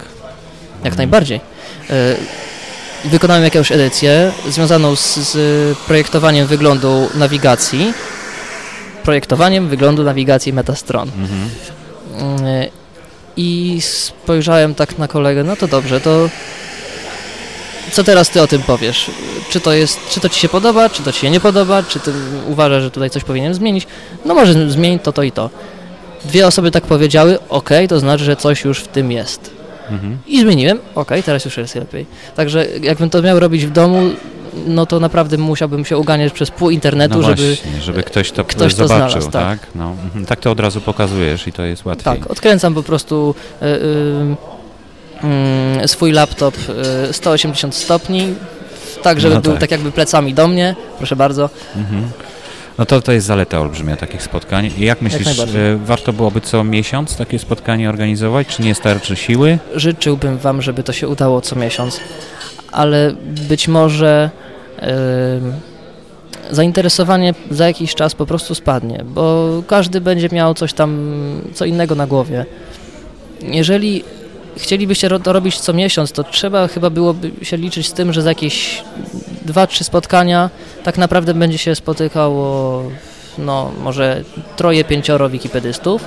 Jak 0.83 0.97
najbardziej. 0.97 1.39
E, 1.89 1.93
Wykonałem 3.11 3.43
jakąś 3.43 3.71
edycję 3.71 4.31
związaną 4.49 4.95
z, 4.95 5.15
z 5.15 5.77
projektowaniem 5.77 6.47
wyglądu 6.47 7.09
nawigacji. 7.15 7.93
Projektowaniem 9.03 9.67
wyglądu 9.67 10.03
nawigacji 10.03 10.53
metastron. 10.53 11.11
Mhm. 11.17 11.49
E, 12.45 12.67
I 13.37 13.77
spojrzałem 13.81 14.75
tak 14.75 14.97
na 14.97 15.07
kolegę, 15.07 15.43
no 15.43 15.55
to 15.55 15.67
dobrze, 15.67 16.01
to 16.01 16.29
co 17.91 18.03
teraz 18.03 18.29
ty 18.29 18.41
o 18.41 18.47
tym 18.47 18.63
powiesz? 18.63 19.11
Czy 19.49 19.59
to 19.59 19.73
jest, 19.73 19.99
czy 20.09 20.19
to 20.19 20.29
ci 20.29 20.39
się 20.39 20.49
podoba, 20.49 20.89
czy 20.89 21.03
to 21.03 21.11
ci 21.11 21.19
się 21.19 21.29
nie 21.29 21.39
podoba, 21.39 21.83
czy 21.83 21.99
ty 21.99 22.11
uważasz, 22.47 22.83
że 22.83 22.91
tutaj 22.91 23.09
coś 23.09 23.23
powinienem 23.23 23.53
zmienić? 23.53 23.87
No 24.25 24.33
może 24.33 24.69
zmień 24.69 24.99
to, 24.99 25.13
to 25.13 25.23
i 25.23 25.31
to. 25.31 25.49
Dwie 26.25 26.47
osoby 26.47 26.71
tak 26.71 26.83
powiedziały, 26.83 27.39
ok, 27.49 27.69
to 27.89 27.99
znaczy, 27.99 28.23
że 28.23 28.35
coś 28.35 28.63
już 28.63 28.79
w 28.79 28.87
tym 28.87 29.11
jest. 29.11 29.56
Mhm. 29.91 30.17
I 30.27 30.41
zmieniłem, 30.41 30.79
ok, 30.95 31.11
teraz 31.25 31.45
już 31.45 31.57
jest 31.57 31.75
lepiej. 31.75 32.05
Także 32.35 32.67
jakbym 32.81 33.09
to 33.09 33.21
miał 33.21 33.39
robić 33.39 33.65
w 33.65 33.71
domu, 33.71 34.01
no 34.67 34.85
to 34.85 34.99
naprawdę 34.99 35.37
musiałbym 35.37 35.85
się 35.85 35.97
uganiać 35.97 36.33
przez 36.33 36.51
pół 36.51 36.69
internetu, 36.69 37.17
No 37.17 37.23
żeby... 37.23 37.47
właśnie, 37.47 37.81
żeby 37.81 38.03
ktoś 38.03 38.31
to 38.31 38.43
ktoś 38.43 38.75
to 38.75 38.87
zobaczył, 38.87 39.21
znalazł, 39.21 39.31
tak. 39.31 39.59
tak? 39.59 39.69
No, 39.75 39.95
mhm. 40.03 40.25
tak 40.25 40.39
to 40.39 40.51
od 40.51 40.59
razu 40.59 40.81
pokazujesz 40.81 41.47
i 41.47 41.51
to 41.51 41.63
jest 41.63 41.85
łatwiej. 41.85 42.19
Tak, 42.19 42.31
odkręcam 42.31 42.73
po 42.73 42.83
prostu 42.83 43.35
y, 43.61 43.65
y, 43.65 44.35
mm, 45.23 45.87
swój 45.87 46.11
laptop 46.11 46.55
y, 47.09 47.13
180 47.13 47.75
stopni, 47.75 48.33
tak 49.03 49.19
żeby 49.21 49.35
No 49.35 49.41
był 49.41 49.51
tak. 49.51 49.61
tak 49.61 49.71
jakby 49.71 49.91
plecami 49.91 50.33
do 50.33 50.47
mnie, 50.47 50.75
proszę 50.97 51.15
bardzo. 51.15 51.49
Mhm. 51.75 52.09
No 52.77 52.85
to 52.85 53.01
to 53.01 53.11
jest 53.11 53.27
zaleta 53.27 53.59
olbrzymia 53.61 53.97
takich 53.97 54.23
spotkań. 54.23 54.71
I 54.77 54.85
jak 54.85 55.01
myślisz, 55.01 55.25
najbardziej. 55.25 55.71
e, 55.71 55.77
warto 55.77 56.13
byłoby 56.13 56.41
co 56.41 56.63
miesiąc 56.63 57.17
takie 57.17 57.39
spotkanie 57.39 57.89
organizować, 57.89 58.47
czy 58.47 58.61
nie 58.61 58.75
starczy 58.75 59.15
siły? 59.15 59.59
Życzyłbym 59.75 60.37
Wam, 60.37 60.61
żeby 60.61 60.83
to 60.83 60.93
się 60.93 61.07
udało 61.07 61.41
co 61.41 61.55
miesiąc, 61.55 61.99
ale 62.71 63.15
być 63.49 63.67
może 63.67 64.29
em, 64.77 65.53
zainteresowanie 66.51 67.33
za 67.51 67.67
jakiś 67.67 67.95
czas 67.95 68.15
po 68.15 68.25
prostu 68.25 68.55
spadnie, 68.55 69.03
bo 69.05 69.49
każdy 69.67 70.01
będzie 70.01 70.29
miał 70.31 70.53
coś 70.53 70.73
tam, 70.73 71.09
co 71.53 71.65
innego 71.65 71.95
na 71.95 72.07
głowie. 72.07 72.45
Jeżeli 73.41 74.03
chcielibyście 74.57 75.09
to 75.09 75.33
robić 75.33 75.59
co 75.59 75.73
miesiąc, 75.73 76.11
to 76.11 76.23
trzeba 76.23 76.67
chyba 76.67 76.89
byłoby 76.89 77.31
się 77.41 77.57
liczyć 77.57 77.87
z 77.87 77.93
tym, 77.93 78.13
że 78.13 78.21
za 78.21 78.29
jakieś 78.29 78.83
dwa, 79.45 79.67
trzy 79.67 79.83
spotkania 79.83 80.49
tak 80.83 80.97
naprawdę 80.97 81.33
będzie 81.33 81.57
się 81.57 81.75
spotykało 81.75 82.83
no 83.37 83.71
może 83.83 84.23
troje, 84.55 84.83
pięcioro 84.83 85.29
wikipedystów, 85.29 86.03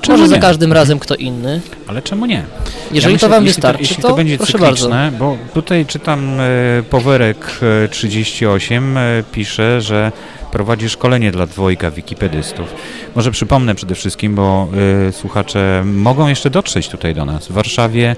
Czemu 0.00 0.18
może 0.18 0.28
za 0.28 0.36
nie? 0.36 0.42
każdym 0.42 0.72
razem 0.72 0.98
kto 0.98 1.14
inny. 1.14 1.60
Ale 1.86 2.02
czemu 2.02 2.26
nie? 2.26 2.44
Jeżeli 2.92 3.12
Ja 3.12 3.14
myślę, 3.14 3.18
to 3.18 3.28
Wam 3.28 3.44
jeśli 3.44 3.54
wystarczy, 3.54 3.82
jeśli 3.82 4.02
to, 4.02 4.08
to 4.08 4.14
będzie 4.14 4.36
proszę 4.36 4.58
bardzo. 4.58 4.76
cykliczne, 4.76 5.12
bo 5.18 5.36
tutaj 5.54 5.86
czytam 5.86 6.40
e, 6.40 6.82
Powerek 6.90 7.60
e, 7.84 7.88
38 7.88 8.96
e, 8.96 9.22
pisze, 9.32 9.80
że 9.80 10.12
prowadzi 10.52 10.88
szkolenie 10.88 11.32
dla 11.32 11.46
dwojga 11.46 11.90
wikipedystów. 11.90 12.74
Może 13.14 13.30
przypomnę 13.30 13.74
przede 13.74 13.94
wszystkim, 13.94 14.34
bo 14.34 14.68
słuchacze 15.12 15.82
mogą 15.86 16.28
jeszcze 16.28 16.50
dotrzeć 16.50 16.88
tutaj 16.88 17.14
do 17.14 17.24
nas. 17.24 17.48
W 17.48 17.52
Warszawie 17.52 18.16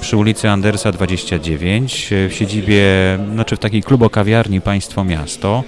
przy 0.00 0.16
ulicy 0.16 0.50
Andersa 0.50 0.92
29 0.92 2.12
e, 2.12 2.28
w 2.28 2.34
siedzibie, 2.34 2.84
znaczy 3.32 3.56
w 3.56 3.58
takiej 3.58 3.82
klubo-kawiarni 3.82 4.60
Państwo 4.60 5.04
Miasto 5.04 5.64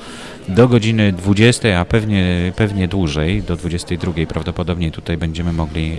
do 0.49 0.69
godziny 0.69 1.13
20, 1.13 1.81
a 1.81 1.85
pewnie, 1.85 2.53
pewnie 2.57 2.89
dłużej, 2.89 3.43
do 3.43 3.57
22 3.57 4.13
prawdopodobnie 4.29 4.91
tutaj 4.91 5.17
będziemy 5.17 5.53
mogli 5.53 5.97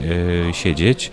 e, 0.49 0.53
siedzieć 0.53 1.11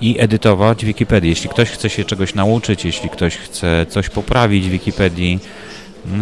i 0.00 0.20
edytować 0.20 0.84
Wikipedię. 0.84 1.28
Jeśli 1.28 1.50
ktoś 1.50 1.70
chce 1.70 1.90
się 1.90 2.04
czegoś 2.04 2.34
nauczyć, 2.34 2.84
jeśli 2.84 3.10
ktoś 3.10 3.36
chce 3.36 3.86
coś 3.88 4.08
poprawić 4.08 4.66
w 4.66 4.70
Wikipedii, 4.70 5.38
ym, 6.06 6.20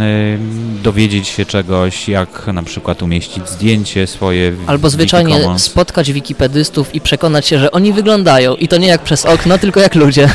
dowiedzieć 0.82 1.28
się 1.28 1.44
czegoś, 1.44 2.08
jak 2.08 2.46
na 2.46 2.62
przykład 2.62 3.02
umieścić 3.02 3.48
zdjęcie 3.48 4.06
swoje 4.06 4.52
w 4.52 4.70
Albo 4.70 4.90
zwyczajnie 4.90 5.58
spotkać 5.58 6.12
wikipedystów 6.12 6.94
i 6.94 7.00
przekonać 7.00 7.46
się, 7.46 7.58
że 7.58 7.70
oni 7.70 7.92
wyglądają 7.92 8.54
i 8.54 8.68
to 8.68 8.76
nie 8.76 8.88
jak 8.88 9.02
przez 9.02 9.26
okno, 9.26 9.58
tylko 9.58 9.80
jak 9.80 9.94
ludzie. 9.94 10.28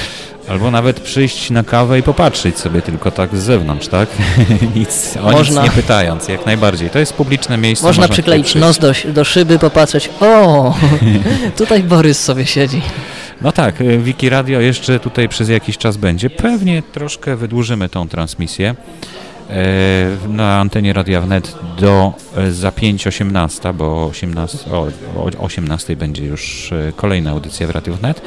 Albo 0.50 0.72
nawet 0.72 1.00
przyjść 1.00 1.50
na 1.50 1.64
kawę 1.64 2.00
i 2.00 2.04
popatrzeć 2.04 2.60
sobie 2.60 2.82
tylko 2.82 3.12
tak 3.12 3.36
z 3.36 3.44
zewnątrz, 3.44 3.88
tak? 3.88 4.10
nic, 4.76 5.18
o 5.18 5.32
Można. 5.32 5.64
nic 5.64 5.72
nie 5.72 5.82
pytając, 5.82 6.28
jak 6.28 6.46
najbardziej. 6.46 6.90
To 6.90 7.00
jest 7.00 7.14
publiczne 7.14 7.58
miejsce. 7.58 7.86
Można 7.86 8.04
tutaj 8.04 8.14
przykleić 8.14 8.56
nos 8.56 8.80
do, 8.80 8.94
do 9.06 9.24
szyby, 9.24 9.60
popatrzeć, 9.60 10.10
o, 10.20 10.74
tutaj 11.58 11.84
Borys 11.84 12.24
sobie 12.24 12.46
siedzi. 12.46 12.82
No 13.42 13.52
tak, 13.52 13.82
y, 13.82 13.98
Wiki 13.98 14.30
Radio 14.30 14.60
jeszcze 14.60 15.00
tutaj 15.00 15.30
przez 15.30 15.50
jakiś 15.50 15.78
czas 15.78 15.98
będzie. 15.98 16.30
Pewnie 16.30 16.84
troszkę 16.92 17.36
wydłużymy 17.36 17.90
tą 17.90 18.10
transmisję 18.10 18.76
na 20.28 20.60
antenie 20.60 20.94
Radia 20.94 21.22
Wnet 21.22 21.56
do 21.80 22.14
e, 22.38 22.52
za 22.52 22.70
5.18, 22.70 23.74
bo 23.74 24.06
18, 24.06 24.72
o, 24.72 24.88
o 25.18 25.46
18 25.46 25.96
będzie 25.96 26.26
już 26.26 26.72
e, 26.72 26.92
kolejna 26.96 27.32
audycja 27.32 27.68
w 27.68 27.70
Radiu 27.70 27.94
Wnet. 27.94 28.22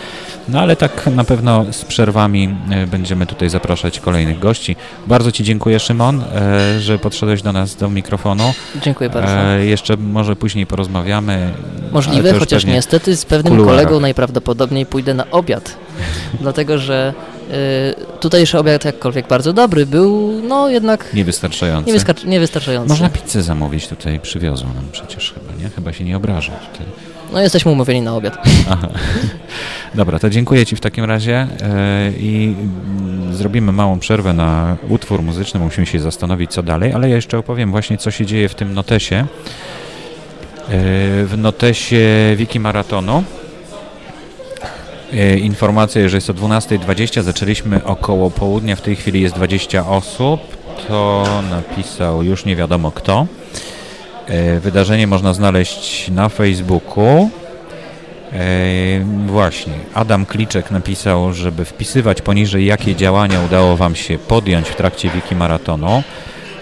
No 0.48 0.60
ale 0.60 0.76
tak 0.76 1.06
na 1.06 1.24
pewno 1.24 1.64
z 1.72 1.84
przerwami 1.84 2.56
e, 2.70 2.86
będziemy 2.86 3.26
tutaj 3.26 3.50
zapraszać 3.50 4.00
kolejnych 4.00 4.38
gości. 4.38 4.76
Bardzo 5.06 5.32
Ci 5.32 5.44
dziękuję 5.44 5.80
Szymon, 5.80 6.22
e, 6.22 6.80
że 6.80 6.98
podszedłeś 6.98 7.42
do 7.42 7.52
nas 7.52 7.76
do 7.76 7.90
mikrofonu. 7.90 8.54
Dziękuję 8.82 9.10
bardzo. 9.10 9.32
E, 9.32 9.66
jeszcze 9.66 9.96
może 9.96 10.36
później 10.36 10.66
porozmawiamy. 10.66 11.50
Możliwe, 11.92 12.32
chociaż 12.38 12.64
niestety 12.64 13.16
z 13.16 13.24
pewnym 13.24 13.52
kuluarach. 13.52 13.76
kolegą 13.76 14.00
najprawdopodobniej 14.00 14.86
pójdę 14.86 15.14
na 15.14 15.30
obiad. 15.30 15.76
Dlatego, 16.40 16.78
że 16.78 17.14
tutejszy 18.20 18.58
obiad, 18.58 18.84
jakkolwiek 18.84 19.28
bardzo 19.28 19.52
dobry, 19.52 19.86
był 19.86 20.40
no 20.48 20.68
jednak 20.68 21.14
Niewystarczający. 21.14 21.90
niewystarczający. 22.26 22.88
Można 22.88 23.08
pizzę 23.08 23.42
zamówić 23.42 23.88
tutaj, 23.88 24.20
przywiozą 24.20 24.64
nam 24.66 24.84
przecież 24.92 25.32
chyba, 25.34 25.62
nie? 25.62 25.68
Chyba 25.70 25.92
się 25.92 26.04
nie 26.04 26.16
obrażą 26.16 26.52
tutaj. 26.72 26.86
No 27.32 27.40
jesteśmy 27.40 27.72
umówieni 27.72 28.02
na 28.02 28.14
obiad. 28.16 28.38
Aha. 28.70 28.88
Dobra, 29.94 30.18
to 30.18 30.30
dziękuję 30.30 30.66
Ci 30.66 30.76
w 30.76 30.80
takim 30.80 31.04
razie 31.04 31.34
e, 31.36 31.46
i 32.18 32.54
mm, 32.98 33.34
zrobimy 33.34 33.72
małą 33.72 33.98
przerwę 33.98 34.32
na 34.32 34.76
utwór 34.88 35.22
muzyczny, 35.22 35.60
musimy 35.60 35.86
się 35.86 36.00
zastanowić 36.00 36.50
co 36.52 36.62
dalej, 36.62 36.92
ale 36.92 37.08
ja 37.10 37.16
jeszcze 37.16 37.38
opowiem 37.38 37.70
właśnie 37.70 37.98
co 37.98 38.10
się 38.10 38.26
dzieje 38.26 38.48
w 38.48 38.54
tym 38.54 38.74
notesie. 38.74 39.16
E, 39.16 39.26
W 41.24 41.34
notesie 41.38 42.06
Wiki 42.36 42.60
Maratonu. 42.60 43.24
E, 45.14 45.38
Informacja, 45.38 46.08
że 46.08 46.16
jest 46.16 46.30
o 46.30 46.34
12.20, 46.34 47.22
zaczęliśmy 47.22 47.84
około 47.84 48.30
południa, 48.30 48.76
w 48.76 48.80
tej 48.80 48.96
chwili 48.96 49.20
jest 49.20 49.34
20 49.34 49.86
osób. 49.86 50.40
To 50.88 51.24
napisał 51.50 52.22
już 52.22 52.44
nie 52.44 52.56
wiadomo 52.56 52.90
kto. 52.90 53.26
E, 54.26 54.60
Wydarzenie 54.60 55.06
można 55.06 55.34
znaleźć 55.34 56.08
na 56.08 56.28
Facebooku. 56.28 57.30
E, 58.32 58.38
właśnie, 59.26 59.72
Adam 59.94 60.26
Kliczek 60.26 60.70
napisał, 60.70 61.32
żeby 61.32 61.64
wpisywać 61.64 62.22
poniżej, 62.22 62.66
jakie 62.66 62.96
działania 62.96 63.40
udało 63.40 63.76
Wam 63.76 63.94
się 63.94 64.18
podjąć 64.18 64.68
w 64.68 64.76
trakcie 64.76 65.10
Wiki 65.10 65.34
Maratonu. 65.36 66.02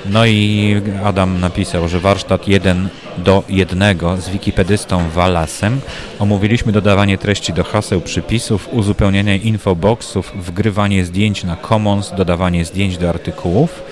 No 0.06 0.26
i 0.26 0.76
Adam 1.04 1.40
napisał, 1.40 1.88
że 1.88 2.00
warsztat 2.00 2.48
1 2.48 2.88
do 3.18 3.44
1 3.48 3.82
z 4.20 4.28
wikipedystą 4.28 5.08
Walasem. 5.08 5.80
Omówiliśmy 6.18 6.72
dodawanie 6.72 7.18
treści 7.18 7.52
do 7.52 7.64
haseł, 7.64 8.00
przypisów, 8.00 8.68
uzupełnianie 8.72 9.36
infoboxów, 9.36 10.32
wgrywanie 10.34 11.04
zdjęć 11.04 11.44
na 11.44 11.56
Commons, 11.56 12.12
dodawanie 12.16 12.64
zdjęć 12.64 12.98
do 12.98 13.08
artykułów. 13.08 13.82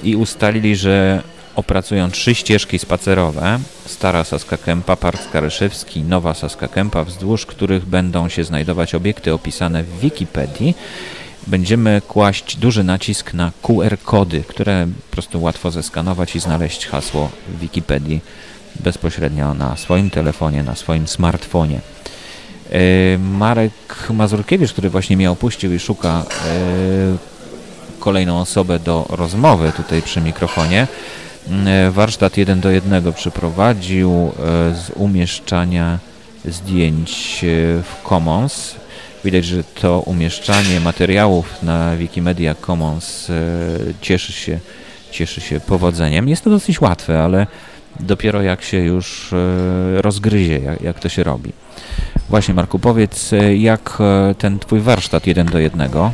i 0.02 0.16
ustalili, 0.16 0.76
że 0.76 1.22
opracują 1.56 2.10
trzy 2.10 2.34
ścieżki 2.34 2.78
spacerowe. 2.78 3.58
Stara 3.86 4.24
Saska 4.24 4.56
Kępa, 4.56 4.96
Park 4.96 5.22
Skaryszewski, 5.22 6.02
Nowa 6.02 6.34
Saska 6.34 6.68
Kępa, 6.68 7.04
wzdłuż 7.04 7.46
których 7.46 7.84
będą 7.84 8.28
się 8.28 8.44
znajdować 8.44 8.94
obiekty 8.94 9.34
opisane 9.34 9.82
w 9.82 10.00
Wikipedii. 10.00 10.74
Będziemy 11.46 12.02
kłaść 12.08 12.56
duży 12.56 12.84
nacisk 12.84 13.34
na 13.34 13.52
QR-kody, 13.62 14.44
które 14.48 14.86
po 15.10 15.12
prostu 15.12 15.42
łatwo 15.42 15.70
zeskanować 15.70 16.36
i 16.36 16.40
znaleźć 16.40 16.86
hasło 16.86 17.30
Wikipedii 17.60 18.20
bezpośrednio 18.80 19.54
na 19.54 19.76
swoim 19.76 20.10
telefonie, 20.10 20.62
na 20.62 20.74
swoim 20.74 21.08
smartfonie. 21.08 21.80
E, 22.70 23.18
Marek 23.18 23.72
Mazurkiewicz, 24.10 24.72
który 24.72 24.90
właśnie 24.90 25.16
mnie 25.16 25.30
opuścił 25.30 25.72
i 25.72 25.78
szuka 25.78 26.22
e, 26.22 27.16
kolejną 28.00 28.40
osobę 28.40 28.78
do 28.78 29.06
rozmowy 29.10 29.72
tutaj 29.76 30.02
przy 30.02 30.20
mikrofonie. 30.20 30.86
E, 31.66 31.90
Warsztat 31.90 32.36
1 32.36 32.60
do 32.60 32.70
1 32.70 33.12
przeprowadził 33.12 34.32
z 34.74 34.90
umieszczania 34.96 35.98
zdjęć 36.44 37.38
w 37.82 38.08
Commons. 38.08 38.83
Widać, 39.24 39.44
że 39.44 39.64
to 39.64 40.00
umieszczanie 40.00 40.80
materiałów 40.80 41.62
na 41.62 41.96
Wikimedia 41.96 42.54
Commons 42.54 43.30
e, 43.30 43.34
cieszy 44.00 44.32
się, 44.32 44.58
cieszy 45.10 45.40
się 45.40 45.60
powodzeniem. 45.60 46.28
Jest 46.28 46.44
to 46.44 46.50
dosyć 46.50 46.80
łatwe, 46.80 47.22
ale 47.22 47.46
dopiero 48.00 48.42
jak 48.42 48.62
się 48.62 48.78
już 48.78 49.32
e, 49.32 50.02
rozgryzie, 50.02 50.58
jak, 50.58 50.80
jak 50.80 51.00
to 51.00 51.08
się 51.08 51.24
robi. 51.24 51.52
Właśnie 52.28 52.54
Marku, 52.54 52.78
powiedz, 52.78 53.32
e, 53.32 53.56
jak 53.56 53.98
ten 54.38 54.58
twój 54.58 54.80
warsztat 54.80 55.26
jeden 55.26 55.46
do 55.46 55.58
jednego? 55.58 56.12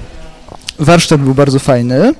Warsztat 0.79 1.20
był 1.20 1.35
bardzo 1.35 1.59
fajny. 1.59 2.14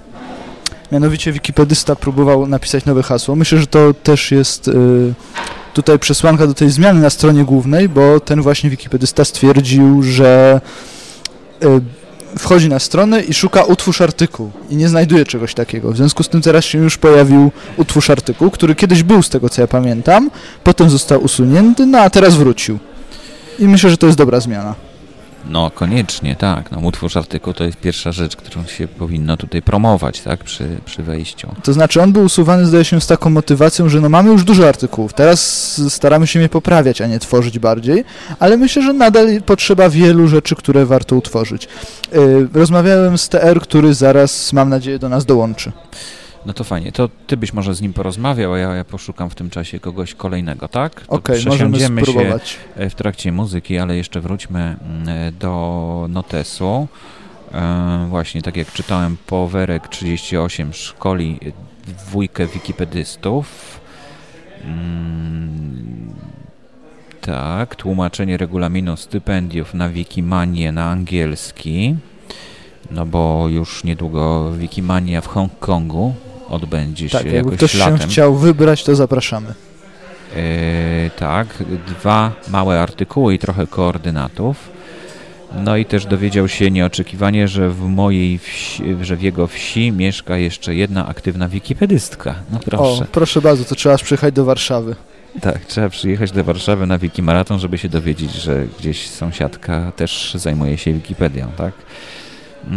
Mianowicie 0.93 1.33
wikipedysta 1.33 1.97
próbował 1.97 2.47
napisać 2.47 2.85
nowe 2.85 3.03
hasło. 3.03 3.37
Myślę, 3.37 3.59
że 3.59 3.67
to 3.67 3.95
też 3.95 4.31
jest 4.31 4.71
tutaj 5.75 5.99
przesłanka 5.99 6.47
do 6.47 6.55
tej 6.55 6.71
zmiany 6.71 7.01
na 7.01 7.11
stronie 7.11 7.45
głównej, 7.45 7.89
bo 7.89 8.21
ten 8.21 8.43
właśnie 8.43 8.71
wikipedysta 8.71 9.25
stwierdził, 9.25 10.03
że 10.03 10.61
y, 11.65 12.39
wchodzi 12.39 12.69
na 12.69 12.79
stronę 12.79 13.23
i 13.23 13.35
szuka 13.35 13.65
utwórz 13.65 14.01
artykuł 14.01 14.51
i 14.71 14.77
nie 14.77 14.89
znajduje 14.89 15.25
czegoś 15.25 15.55
takiego. 15.55 15.93
W 15.93 15.97
związku 15.97 16.23
z 16.23 16.29
tym 16.29 16.43
teraz 16.43 16.65
się 16.65 16.79
już 16.79 16.99
pojawił 16.99 17.53
utwórz 17.77 18.11
artykuł, 18.11 18.51
który 18.51 18.75
kiedyś 18.75 19.03
był 19.03 19.23
z 19.23 19.29
tego 19.29 19.49
co 19.49 19.61
ja 19.61 19.69
pamiętam, 19.69 20.31
potem 20.65 20.91
został 20.91 21.25
usunięty, 21.25 21.87
no 21.87 21.99
a 21.99 22.11
teraz 22.11 22.35
wrócił. 22.35 22.79
I 23.59 23.69
myślę, 23.69 23.91
że 23.91 23.97
to 23.97 24.07
jest 24.07 24.19
dobra 24.19 24.41
zmiana. 24.41 24.90
No 25.45 25.71
koniecznie, 25.71 26.37
tak. 26.37 26.71
No, 26.71 26.79
utwórz 26.79 27.17
artykuł 27.17 27.53
to 27.53 27.65
jest 27.65 27.79
pierwsza 27.79 28.13
rzecz, 28.13 28.37
którą 28.37 28.65
się 28.67 28.89
powinno 28.89 29.37
tutaj 29.37 29.63
promować, 29.63 30.21
tak, 30.21 30.45
przy, 30.45 30.69
przy 30.85 31.03
wejściu. 31.03 31.49
To 31.63 31.73
znaczy 31.73 32.03
on 32.03 32.13
był 32.13 32.25
usuwany, 32.25 32.67
zdaje 32.67 32.85
się, 32.85 33.01
z 33.01 33.07
taką 33.07 33.31
motywacją, 33.31 33.89
że 33.89 34.01
no 34.01 34.09
mamy 34.09 34.31
już 34.31 34.45
dużo 34.45 34.69
artykułów, 34.69 35.13
teraz 35.13 35.81
staramy 35.89 36.27
się 36.27 36.41
je 36.41 36.49
poprawiać, 36.49 37.01
a 37.01 37.07
nie 37.07 37.19
tworzyć 37.19 37.59
bardziej, 37.59 38.05
ale 38.39 38.57
myślę, 38.57 38.83
że 38.83 38.93
nadal 38.93 39.43
potrzeba 39.43 39.89
wielu 39.89 40.29
rzeczy, 40.29 40.57
które 40.57 40.87
warto 40.87 41.17
utworzyć. 41.17 41.69
Yy, 42.13 42.49
rozmawiałem 42.55 43.19
z 43.19 43.29
TR, 43.29 43.61
który 43.61 43.95
zaraz, 43.95 44.53
mam 44.53 44.69
nadzieję, 44.69 44.99
do 44.99 45.09
nas 45.09 45.25
dołączy. 45.25 45.73
No 46.47 46.53
to 46.53 46.65
fajnie, 46.65 46.93
to 46.93 47.09
ty 47.27 47.37
byś 47.37 47.53
może 47.53 47.75
z 47.75 47.81
nim 47.81 47.93
porozmawiał, 47.93 48.53
a 48.53 48.59
ja, 48.59 48.75
ja 48.75 48.85
poszukam 48.85 49.31
w 49.31 49.35
tym 49.35 49.51
czasie 49.51 49.81
kogoś 49.81 50.15
kolejnego, 50.15 50.69
tak? 50.69 51.05
Okej, 51.09 51.37
możemy 51.37 51.51
przesiądziemy 51.51 52.01
się 52.01 52.07
spróbować. 52.13 52.57
e, 52.77 52.91
w 52.91 52.95
trakcie 52.95 53.33
muzyki, 53.33 53.79
ale 53.79 53.97
jeszcze 53.97 54.21
wróćmy 54.21 54.77
mm, 54.83 55.09
e, 55.09 55.33
do 55.33 56.07
notesu. 56.09 56.89
E, 57.53 58.07
Właśnie, 58.09 58.43
tak 58.43 58.57
jak 58.57 58.73
czytałem, 58.73 59.17
Powerek 59.27 59.89
38 59.89 60.73
szkoli 60.73 61.39
dwójkę 61.87 62.47
wikipedystów. 62.47 63.81
Mm, 64.65 66.15
Tak, 67.21 67.77
tłumaczenie 67.77 68.37
regulaminu 68.37 68.97
stypendiów 68.97 69.75
na 69.75 69.89
Wikimanię 69.89 70.73
na 70.73 70.85
angielski. 70.91 71.97
No 72.91 73.07
bo 73.07 73.49
już 73.49 73.85
niedługo 73.85 74.53
Wikimania 74.53 75.21
w 75.21 75.27
Hongkongu 75.27 76.15
odbędzie 76.51 77.09
się 77.09 77.19
Tak, 77.19 77.25
jakby 77.27 77.37
jakoś 77.39 77.57
ktoś 77.57 77.73
się 77.73 77.79
latem. 77.79 78.09
chciał 78.09 78.35
wybrać, 78.35 78.85
to 78.85 78.97
zapraszamy. 78.97 79.55
E, 80.37 81.11
tak, 81.19 81.47
dwa 81.87 82.33
małe 82.49 82.81
artykuły 82.81 83.35
i 83.35 83.39
trochę 83.39 83.67
koordynatów. 83.67 84.57
No 85.65 85.77
i 85.77 85.85
też 85.85 86.07
dowiedział 86.07 86.49
się 86.49 86.71
nieoczekiwanie, 86.71 87.49
że 87.49 87.71
w 87.71 87.81
mojej 87.81 88.39
wsi, 88.39 88.83
że 89.03 89.17
w 89.17 89.23
jego 89.23 89.47
wsi 89.47 89.93
mieszka 89.93 90.37
jeszcze 90.37 90.75
jedna 90.75 91.07
aktywna 91.09 91.49
wikipedystka. 91.49 92.35
No 92.53 92.59
proszę. 92.65 93.03
O, 93.05 93.07
proszę 93.13 93.41
bardzo, 93.43 93.65
to 93.65 93.75
trzeba 93.75 93.95
aż 93.95 94.03
przyjechać 94.03 94.35
do 94.35 94.45
Warszawy. 94.45 94.97
Tak, 95.41 95.65
trzeba 95.65 95.89
przyjechać 95.89 96.31
do 96.33 96.45
Warszawy 96.45 96.87
na 96.87 96.99
Wikimaraton, 96.99 97.59
żeby 97.59 97.79
się 97.79 97.89
dowiedzieć, 97.89 98.33
że 98.33 98.67
gdzieś 98.79 99.11
sąsiadka 99.11 99.93
też 99.97 100.35
zajmuje 100.35 100.79
się 100.79 100.93
Wikipedią, 100.93 101.47
tak? 101.57 101.73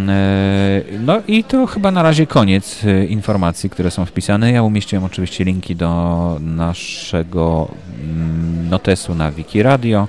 E, 0.09 0.81
No 0.99 1.21
i 1.27 1.43
to 1.43 1.65
chyba 1.67 1.91
na 1.91 2.03
razie 2.03 2.27
koniec 2.27 2.81
e, 2.85 3.05
informacji, 3.05 3.69
które 3.69 3.91
są 3.91 4.05
wpisane. 4.05 4.51
Ja 4.51 4.63
umieściłem 4.63 5.03
oczywiście 5.03 5.43
linki 5.43 5.75
do 5.75 6.37
naszego 6.41 7.67
mm, 8.03 8.69
notesu 8.69 9.15
na 9.15 9.31
Wikiradio, 9.31 10.07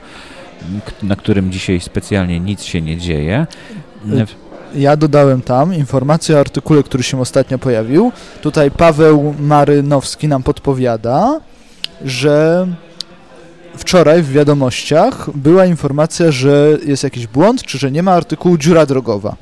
m, 0.63 0.81
k- 0.85 0.93
na 1.03 1.17
którym 1.17 1.53
dzisiaj 1.53 1.81
specjalnie 1.81 2.41
nic 2.41 2.63
się 2.63 2.81
nie 2.81 2.97
dzieje. 2.97 3.47
E, 4.13 4.27
Ja 4.75 4.97
dodałem 4.97 5.43
tam 5.43 5.75
informację 5.75 6.37
o 6.37 6.41
artykule, 6.41 6.83
który 6.83 7.03
się 7.03 7.21
ostatnio 7.21 7.59
pojawił. 7.59 8.13
Tutaj 8.43 8.71
Paweł 8.71 9.35
Marynowski 9.39 10.29
nam 10.29 10.43
podpowiada, 10.43 11.41
że 12.05 12.67
wczoraj 13.77 14.23
w 14.23 14.33
wiadomościach 14.33 15.31
była 15.35 15.67
informacja, 15.67 16.31
że 16.31 16.79
jest 16.87 17.03
jakiś 17.05 17.27
błąd, 17.27 17.63
czy 17.63 17.79
że 17.79 17.91
nie 17.91 18.03
ma 18.03 18.13
artykułu 18.13 18.59
dziura 18.59 18.87
drogowa. 18.87 19.37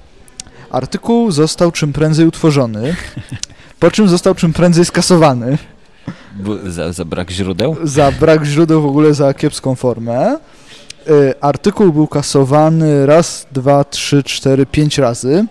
Artykuł 0.73 1.31
został 1.31 1.73
czym 1.73 1.93
prędzej 1.93 2.27
utworzony, 2.27 2.97
po 3.81 3.91
czym 3.91 4.09
został 4.09 4.35
czym 4.35 4.53
prędzej 4.53 4.85
skasowany 4.85 5.59
Za, 6.67 6.93
za 6.93 7.05
brak 7.05 7.31
źródeł? 7.31 7.77
za 7.85 8.13
brak 8.13 8.45
źródeł, 8.45 8.83
w 8.83 8.87
ogóle 8.87 9.15
za 9.15 9.35
kiepską 9.35 9.75
formę. 9.75 10.37
Y, 11.11 11.35
Artykuł 11.41 11.93
był 11.93 12.07
kasowany 12.07 13.07
raz, 13.07 13.47
dwa, 13.53 13.85
trzy, 13.85 14.23
cztery, 14.23 14.67
pięć 14.67 14.99
razy, 14.99 15.45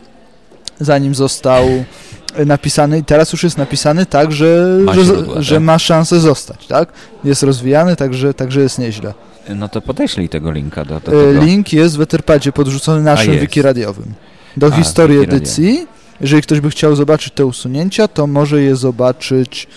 zanim 0.80 1.16
został 1.16 1.66
y, 2.40 2.46
napisany 2.46 2.98
i 3.00 3.04
teraz 3.04 3.32
już 3.32 3.44
jest 3.44 3.58
napisany 3.58 4.06
tak, 4.06 4.32
że, 4.32 4.78
Ma 4.84 4.94
że, 4.94 5.04
źródła, 5.04 5.42
że 5.42 5.56
tak? 5.56 5.64
ma 5.64 5.80
szansę 5.80 6.20
zostać, 6.20 6.68
tak? 6.68 6.90
Jest 7.24 7.44
rozwijany, 7.44 7.96
także, 7.96 8.34
także 8.34 8.62
jest 8.62 8.80
nieźle. 8.80 9.14
No 9.56 9.70
to 9.70 9.82
podeślij 9.82 10.30
tego 10.30 10.52
linka 10.52 10.86
do, 10.86 11.00
do 11.00 11.12
Y, 11.30 11.34
tego. 11.34 11.46
Link 11.46 11.74
jest 11.74 11.98
w 11.98 12.02
Etherpadzie 12.02 12.52
podrzucony 12.52 13.02
naszym 13.04 13.40
wiki 13.40 13.62
radiowym. 13.62 14.14
Do 14.58 14.68
A, 14.68 14.72
historii 14.72 15.20
edycji. 15.20 15.88
Jeżeli 16.22 16.42
ktoś 16.42 16.60
by 16.60 16.70
chciał 16.70 16.96
zobaczyć 16.96 17.34
te 17.34 17.46
usunięcia, 17.46 18.08
to 18.08 18.28
może 18.28 18.62
je 18.62 18.76
zobaczyć 18.76 19.68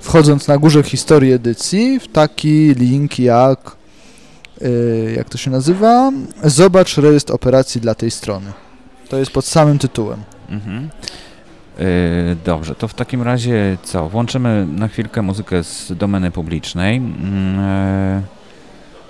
wchodząc 0.00 0.48
na 0.48 0.58
górze 0.58 0.82
historii 0.82 1.32
edycji 1.32 2.00
w 2.00 2.08
taki 2.08 2.74
link 2.74 3.18
jak 3.18 3.76
y, 4.62 5.14
jak 5.16 5.28
to 5.28 5.38
się 5.38 5.50
nazywa? 5.50 6.12
Zobacz 6.44 6.96
rejestr 6.96 7.32
operacji 7.32 7.80
dla 7.80 7.94
tej 7.94 8.10
strony. 8.10 8.52
To 9.08 9.18
jest 9.18 9.30
pod 9.30 9.44
samym 9.44 9.78
tytułem. 9.78 10.22
Mhm. 10.48 10.88
Yy, 11.78 11.84
Dobrze, 12.44 12.74
to 12.74 12.88
w 12.88 12.94
takim 12.94 13.22
razie 13.22 13.76
co? 13.82 14.08
Włączymy 14.08 14.66
na 14.66 14.88
chwilkę 14.88 15.22
muzykę 15.22 15.64
z 15.64 15.92
domeny 15.96 16.30
publicznej. 16.30 17.02
E, 17.58 18.22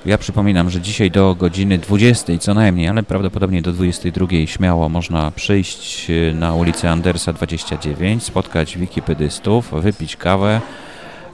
Ja 0.09 0.19
przypominam, 0.19 0.71
że 0.71 0.81
dzisiaj 0.81 1.11
do 1.11 1.35
godziny 1.35 1.79
20 1.79 2.39
co 2.39 2.55
najmniej, 2.55 2.89
ale 2.89 3.03
prawdopodobnie 3.03 3.63
do 3.63 3.73
22 3.73 4.27
śmiało 4.47 4.89
można 4.89 5.31
przyjść 5.31 6.11
e, 6.11 6.35
na 6.35 6.55
ulicę 6.55 6.91
Andersa 6.91 7.33
29, 7.33 8.23
spotkać 8.23 8.79
wikipedystów, 8.79 9.71
wypić 9.73 10.17
kawę, 10.17 10.61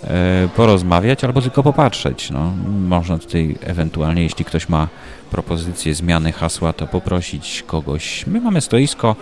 e, 0.05 0.49
porozmawiać 0.57 1.25
albo 1.25 1.43
tylko 1.43 1.63
popatrzeć. 1.63 2.31
No, 2.31 2.53
można 2.89 3.19
tutaj 3.19 3.57
ewentualnie, 3.61 4.23
jeśli 4.23 4.45
ktoś 4.45 4.69
ma 4.69 4.89
propozycję 5.31 5.95
zmiany 5.95 6.33
hasła, 6.33 6.73
to 6.73 6.87
poprosić 6.87 7.65
kogoś. 7.67 8.27
My 8.27 8.41
mamy 8.41 8.61
stoisko 8.61 9.17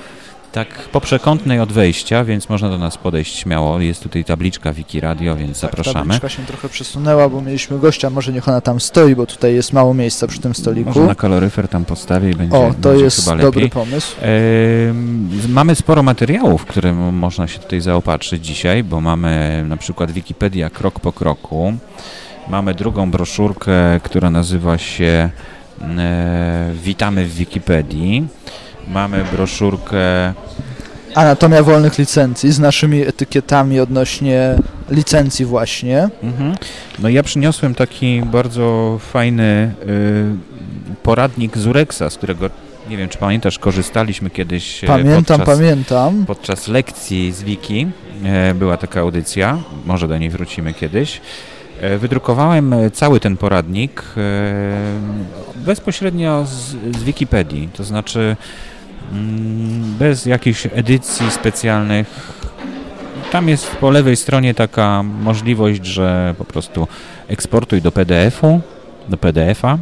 tak 0.53 0.69
po 0.69 1.01
przekątnej 1.01 1.61
od 1.61 1.73
wejścia, 1.73 2.25
więc 2.25 2.49
można 2.49 2.69
do 2.69 2.79
nas 2.79 2.99
podejść 2.99 3.37
śmiało. 3.39 3.81
Jest 3.81 4.03
tutaj 4.03 4.25
tabliczka 4.25 4.73
Wiki 4.73 5.01
Radio, 5.01 5.37
więc 5.37 5.61
Tak, 5.61 5.71
zapraszamy. 5.71 5.99
tabliczka 6.05 6.29
się 6.29 6.43
trochę 6.47 6.69
przesunęła, 6.69 7.29
bo 7.29 7.41
mieliśmy 7.43 7.79
gościa, 7.79 8.11
może 8.11 8.33
niech 8.33 8.49
ona 8.49 8.61
tam 8.61 8.81
stoi, 8.81 9.15
bo 9.17 9.27
tutaj 9.27 9.55
jest 9.55 9.73
mało 9.73 9.95
miejsca 9.95 10.27
przy 10.27 10.41
tym 10.41 10.55
stoliku. 10.55 10.89
Może 10.89 11.01
na 11.07 11.15
kaloryfer 11.15 11.69
tam 11.69 11.85
postawię 11.85 12.31
i 12.31 12.35
będzie, 12.35 12.57
O, 12.57 12.75
to 12.83 12.89
będzie 12.89 13.05
jest 13.05 13.25
chyba 13.25 13.37
dobry 13.37 13.61
lepiej. 13.61 13.71
pomysł. 13.71 14.17
Mamy 15.49 15.75
sporo 15.75 16.03
materiałów, 16.03 16.65
które 16.67 16.93
można 16.93 17.47
się 17.49 17.59
tutaj 17.59 17.81
zaopatrzyć 17.81 18.47
dzisiaj, 18.47 18.85
bo 18.85 19.01
mamy 19.01 19.65
na 19.69 19.77
przykład 19.77 20.11
Wikipedia 20.11 20.71
krok 20.71 21.01
po 21.01 21.13
kroku. 21.13 21.73
Mamy 22.49 22.75
drugą 22.75 23.11
broszurkę, 23.11 23.73
która 24.03 24.31
nazywa 24.31 24.79
się 24.79 25.31
e, 25.99 26.71
Witamy 26.85 27.25
w 27.27 27.35
Wikipedii. 27.35 28.27
Mamy 28.89 29.25
broszurkę 29.33 30.33
Anatomia 31.15 31.63
wolnych 31.63 31.99
licencji 31.99 32.53
z 32.53 32.59
naszymi 32.59 33.03
etykietami 33.03 33.81
odnośnie 33.81 34.55
licencji 34.91 35.45
właśnie. 35.45 36.09
Mhm. 36.23 36.55
No 36.99 37.09
ja 37.09 37.23
przyniosłem 37.23 37.75
taki 37.75 38.23
bardzo 38.23 38.99
fajny 39.01 39.75
y, 39.89 40.97
poradnik 41.03 41.59
z 41.59 41.67
Urexa, 41.67 42.03
z 42.11 42.17
którego 42.17 42.51
nie 42.91 42.97
wiem 42.97 43.09
czy 43.09 43.19
pamiętasz, 43.19 43.59
korzystaliśmy 43.59 44.31
kiedyś 44.31 44.85
e, 44.85 44.87
Pamiętam, 44.87 45.39
podczas, 45.39 45.59
pamiętam. 45.59 46.25
podczas 46.27 46.69
lekcji 46.69 47.33
z 47.33 47.43
Wiki. 47.43 47.87
E, 48.25 48.55
była 48.55 48.77
taka 48.77 49.01
audycja, 49.01 49.59
może 49.87 50.09
do 50.09 50.19
niej 50.19 50.31
wrócimy 50.31 50.75
kiedyś. 50.75 51.21
E, 51.81 51.99
wydrukowałem 51.99 52.75
cały 52.93 53.21
ten 53.21 53.37
poradnik 53.37 54.03
bezpośrednio 55.57 56.47
z, 56.47 56.77
z 56.99 57.03
Wikipedii, 57.03 57.69
to 57.77 57.85
znaczy 57.85 58.37
bez 59.99 60.27
jakichś 60.27 60.67
edycji 60.73 61.31
specjalnych. 61.31 62.33
Tam 63.33 63.49
jest 63.49 63.77
po 63.77 63.91
lewej 63.91 64.17
stronie 64.17 64.55
taka 64.55 65.03
możliwość, 65.03 65.85
że 65.87 66.35
po 66.39 66.45
prostu 66.45 66.89
eksportuj 67.29 67.83
do 67.83 67.93
PDF-u, 67.93 68.61
do 69.09 69.17
PDF-a 69.17 69.79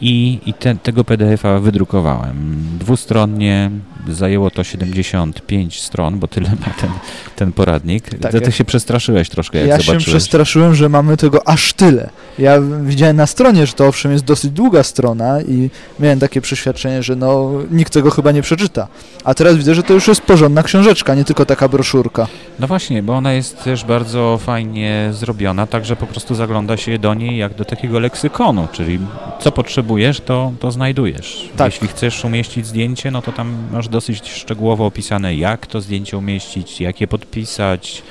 i, 0.00 0.40
i 0.46 0.54
te, 0.54 0.76
tego 0.76 1.04
PDF-a 1.04 1.58
wydrukowałem. 1.58 2.56
Dwustronnie 2.78 3.70
zajęło 4.08 4.50
to 4.50 4.64
75 4.64 5.80
stron, 5.80 6.18
bo 6.18 6.28
tyle 6.28 6.50
ma 6.50 6.72
ten, 6.80 6.90
ten 7.36 7.52
poradnik. 7.52 8.08
Tak, 8.18 8.32
Ty, 8.32 8.40
ty 8.40 8.46
ja- 8.46 8.50
się 8.52 8.64
przestraszyłeś 8.64 9.28
troszkę, 9.28 9.58
jak 9.58 9.68
Ja 9.68 9.76
się 9.78 9.82
zobaczyłeś. 9.82 10.04
przestraszyłem, 10.06 10.74
że 10.74 10.88
mamy 10.88 11.16
tego 11.16 11.48
aż 11.48 11.72
tyle. 11.72 12.10
Ja 12.38 12.60
widziałem 12.82 13.16
na 13.16 13.26
stronie, 13.26 13.66
że 13.66 13.72
to 13.72 13.86
owszem 13.86 14.12
jest 14.12 14.24
dosyć 14.24 14.50
długa 14.50 14.82
strona 14.82 15.40
i 15.42 15.70
miałem 16.00 16.18
takie 16.18 16.40
przeświadczenie, 16.40 17.02
że 17.02 17.16
no 17.16 17.50
nikt 17.70 17.92
tego 17.92 18.10
chyba 18.10 18.32
nie 18.32 18.42
przeczyta. 18.42 18.88
A 19.24 19.34
teraz 19.34 19.56
widzę, 19.56 19.74
że 19.74 19.82
to 19.82 19.94
już 19.94 20.08
jest 20.08 20.20
porządna 20.20 20.62
książeczka, 20.62 21.14
nie 21.14 21.24
tylko 21.24 21.46
taka 21.46 21.68
broszurka. 21.68 22.26
No 22.60 22.66
właśnie, 22.66 23.02
bo 23.02 23.14
ona 23.16 23.32
jest 23.32 23.64
też 23.64 23.84
bardzo 23.84 24.38
fajnie 24.42 25.10
zrobiona, 25.12 25.66
także 25.66 25.96
po 25.96 26.06
prostu 26.06 26.34
zagląda 26.34 26.76
się 26.76 26.98
do 26.98 27.14
niej 27.14 27.38
jak 27.38 27.54
do 27.54 27.64
takiego 27.64 27.98
leksykonu, 27.98 28.68
czyli 28.72 28.98
co 29.40 29.52
potrzebujesz, 29.52 30.20
to, 30.20 30.52
to 30.60 30.70
znajdujesz. 30.70 31.48
Tak. 31.56 31.72
Jeśli 31.72 31.88
chcesz 31.88 32.24
umieścić 32.24 32.66
zdjęcie, 32.66 33.10
no 33.10 33.22
to 33.22 33.32
tam 33.32 33.54
masz 33.72 33.88
dosyć 33.98 34.28
szczegółowo 34.28 34.86
opisane, 34.86 35.34
jak 35.34 35.66
to 35.66 35.80
zdjęcie 35.80 36.18
umieścić, 36.18 36.80
jak 36.80 37.00
je 37.00 37.06
podpisać, 37.06 38.02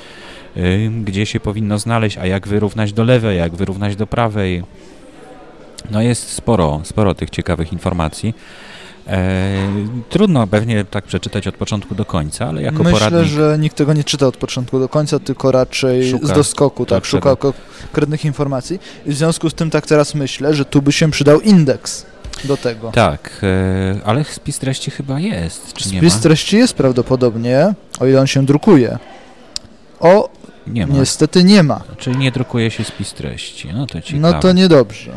gdzie 1.04 1.26
się 1.26 1.40
powinno 1.40 1.78
znaleźć, 1.78 2.18
a 2.18 2.26
jak 2.26 2.48
wyrównać 2.48 2.92
do 2.92 3.04
lewej, 3.04 3.38
jak 3.38 3.56
wyrównać 3.56 3.96
do 3.96 4.06
prawej. 4.06 4.62
No 5.90 6.02
jest 6.02 6.28
sporo, 6.28 6.80
sporo 6.84 7.14
tych 7.14 7.30
ciekawych 7.30 7.72
informacji. 7.72 8.34
E, 9.06 9.58
trudno 10.08 10.46
pewnie 10.46 10.84
tak 10.84 11.04
przeczytać 11.04 11.46
od 11.46 11.54
początku 11.54 11.94
do 11.94 12.04
końca, 12.04 12.46
ale 12.46 12.62
jako 12.62 12.82
Myślę, 12.82 12.98
poradnik 12.98 13.32
że 13.32 13.58
nikt 13.58 13.76
tego 13.76 13.92
nie 13.92 14.04
czyta 14.04 14.26
od 14.26 14.36
początku 14.36 14.78
do 14.78 14.88
końca, 14.88 15.18
tylko 15.18 15.52
raczej 15.52 16.10
Szuka. 16.10 16.26
z 16.26 16.32
doskoku, 16.32 16.86
tak, 16.86 17.04
szuka 17.04 17.36
konkretnych 17.36 18.24
informacji. 18.24 18.80
I 19.06 19.10
w 19.10 19.16
związku 19.16 19.50
z 19.50 19.54
tym 19.54 19.70
tak 19.70 19.86
teraz 19.86 20.14
myślę, 20.14 20.54
że 20.54 20.64
tu 20.64 20.82
by 20.82 20.92
się 20.92 21.10
przydał 21.10 21.40
indeks 21.40 22.06
do 22.44 22.56
tego. 22.56 22.90
Tak, 22.92 23.30
e, 23.42 24.00
ale 24.04 24.24
spis 24.24 24.58
treści 24.58 24.90
chyba 24.90 25.20
jest, 25.20 25.72
czy 25.74 25.88
nie 25.92 25.98
Spis 25.98 26.14
ma? 26.14 26.20
treści 26.20 26.56
jest 26.56 26.74
prawdopodobnie, 26.74 27.74
o 28.00 28.06
ile 28.06 28.20
on 28.20 28.26
się 28.26 28.46
drukuje. 28.46 28.98
O, 30.00 30.28
Nie 30.66 30.86
ma. 30.86 30.94
niestety 30.94 31.44
nie 31.44 31.62
ma. 31.62 31.80
Czyli 31.98 32.16
nie 32.16 32.30
drukuje 32.32 32.70
się 32.70 32.84
spis 32.84 33.12
treści. 33.12 33.68
No 33.74 33.86
to 33.86 34.00
ciekawe. 34.00 34.32
No 34.34 34.40
to 34.40 34.52
niedobrze. 34.52 35.12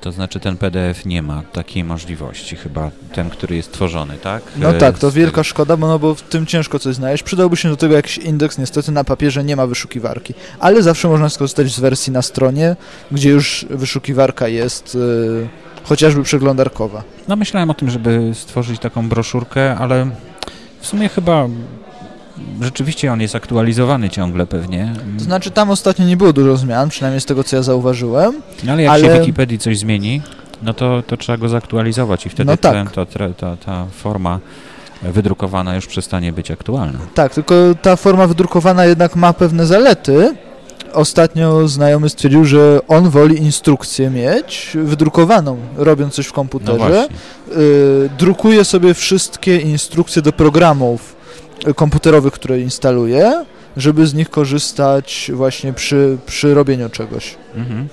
To 0.00 0.12
znaczy 0.12 0.40
ten 0.40 0.56
PDF 0.56 1.06
nie 1.06 1.22
ma 1.22 1.42
takiej 1.52 1.84
możliwości, 1.84 2.56
chyba 2.56 2.90
ten, 3.14 3.30
który 3.30 3.56
jest 3.56 3.72
tworzony, 3.72 4.16
tak? 4.18 4.42
No 4.56 4.68
E, 4.70 4.78
tak, 4.78 4.98
to 4.98 5.10
wielka 5.10 5.44
szkoda, 5.44 5.76
bo, 5.76 5.88
no 5.88 5.98
bo 5.98 6.14
w 6.14 6.22
tym 6.22 6.46
ciężko 6.46 6.78
coś 6.78 6.94
znaleźć. 6.94 7.22
Przydałby 7.22 7.56
się 7.56 7.68
do 7.68 7.76
tego 7.76 7.94
jakiś 7.94 8.18
indeks, 8.18 8.58
niestety 8.58 8.92
na 8.92 9.04
papierze 9.04 9.44
nie 9.44 9.56
ma 9.56 9.66
wyszukiwarki. 9.66 10.34
Ale 10.60 10.82
zawsze 10.82 11.08
można 11.08 11.28
skorzystać 11.28 11.72
z 11.74 11.80
wersji 11.80 12.12
na 12.12 12.22
stronie, 12.22 12.76
gdzie 13.12 13.30
już 13.30 13.66
wyszukiwarka 13.70 14.48
jest 14.48 14.94
y, 14.94 15.48
chociażby 15.84 16.22
przeglądarkowa. 16.22 17.02
No 17.28 17.36
myślałem 17.36 17.70
o 17.70 17.74
tym, 17.74 17.90
żeby 17.90 18.30
stworzyć 18.34 18.80
taką 18.80 19.08
broszurkę, 19.08 19.76
ale 19.78 20.10
w 20.80 20.86
sumie 20.86 21.08
chyba 21.08 21.46
rzeczywiście 22.60 23.12
on 23.12 23.20
jest 23.20 23.34
aktualizowany 23.34 24.10
ciągle 24.10 24.46
pewnie. 24.46 24.92
To 25.18 25.24
znaczy 25.24 25.50
tam 25.50 25.70
ostatnio 25.70 26.04
nie 26.06 26.16
było 26.16 26.32
dużo 26.32 26.56
zmian, 26.56 26.88
przynajmniej 26.88 27.20
z 27.20 27.26
tego 27.26 27.44
co 27.44 27.56
ja 27.56 27.62
zauważyłem. 27.62 28.34
No 28.64 28.72
ale 28.72 28.82
jak 28.82 28.92
ale- 28.92 29.04
się 29.04 29.14
w 29.14 29.18
Wikipedii 29.20 29.58
coś 29.58 29.78
zmieni, 29.78 30.22
no 30.62 30.74
to, 30.74 31.02
to 31.06 31.16
trzeba 31.16 31.38
go 31.38 31.48
zaktualizować 31.48 32.26
i 32.26 32.28
wtedy 32.28 32.50
No 32.50 32.56
tak. 32.56 32.72
ten, 32.72 32.86
to, 32.86 33.06
tre- 33.06 33.34
ta, 33.34 33.56
ta 33.56 33.86
forma 33.92 34.38
wydrukowana 35.02 35.74
już 35.74 35.86
przestanie 35.86 36.32
być 36.32 36.50
aktualna. 36.50 36.98
Tak, 37.14 37.34
tylko 37.34 37.54
ta 37.82 37.96
forma 37.96 38.26
wydrukowana 38.26 38.84
jednak 38.84 39.16
ma 39.16 39.32
pewne 39.32 39.66
zalety. 39.66 40.34
Ostatnio 40.92 41.68
znajomy 41.68 42.08
stwierdził, 42.08 42.44
że 42.44 42.80
on 42.88 43.10
woli 43.10 43.38
instrukcję 43.38 44.10
mieć 44.10 44.70
wydrukowaną, 44.74 45.56
robiąc 45.76 46.14
coś 46.14 46.26
w 46.26 46.30
No 46.30 46.34
komputerze. 46.34 46.78
właśnie. 46.78 47.06
y, 47.56 48.10
drukuje 48.18 48.64
sobie 48.64 48.94
wszystkie 48.94 49.56
instrukcje 49.56 50.22
do 50.22 50.32
programów 50.32 51.16
y, 51.68 51.74
komputerowych, 51.74 52.32
które 52.32 52.60
instaluje, 52.60 53.44
żeby 53.76 54.06
z 54.06 54.14
nich 54.14 54.30
korzystać 54.30 55.30
właśnie 55.34 55.72
przy, 55.72 56.16
przy 56.26 56.54
robieniu 56.54 56.88
czegoś. 56.90 57.34
Mhm. 57.56 57.88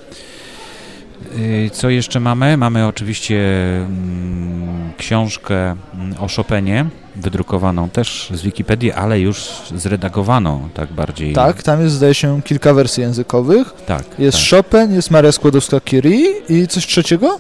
Y, 1.38 1.70
Co 1.74 1.90
jeszcze 1.90 2.20
mamy? 2.20 2.58
Mamy 2.58 2.88
oczywiście 2.88 3.36
mm, 3.78 4.92
książkę 4.98 5.56
mm, 5.96 6.16
o 6.20 6.28
Chopinie, 6.28 6.86
wydrukowaną 7.16 7.90
też 7.90 8.30
z 8.34 8.42
Wikipedii, 8.42 8.92
ale 8.92 9.20
już 9.20 9.44
zredagowaną 9.76 10.70
tak 10.74 10.94
bardziej. 10.94 11.34
Tak, 11.34 11.64
tam 11.64 11.82
jest 11.82 11.96
zdaje 11.96 12.14
się 12.14 12.42
kilka 12.42 12.74
wersji 12.74 13.02
językowych. 13.04 13.74
tak. 13.86 14.04
Jest 14.20 14.38
tak. 14.38 14.50
Chopin, 14.50 14.94
jest 14.94 15.12
Maria 15.12 15.32
Skłodowska-Curie 15.32 16.26
i 16.50 16.68
coś 16.68 16.88
trzeciego? 16.88 17.40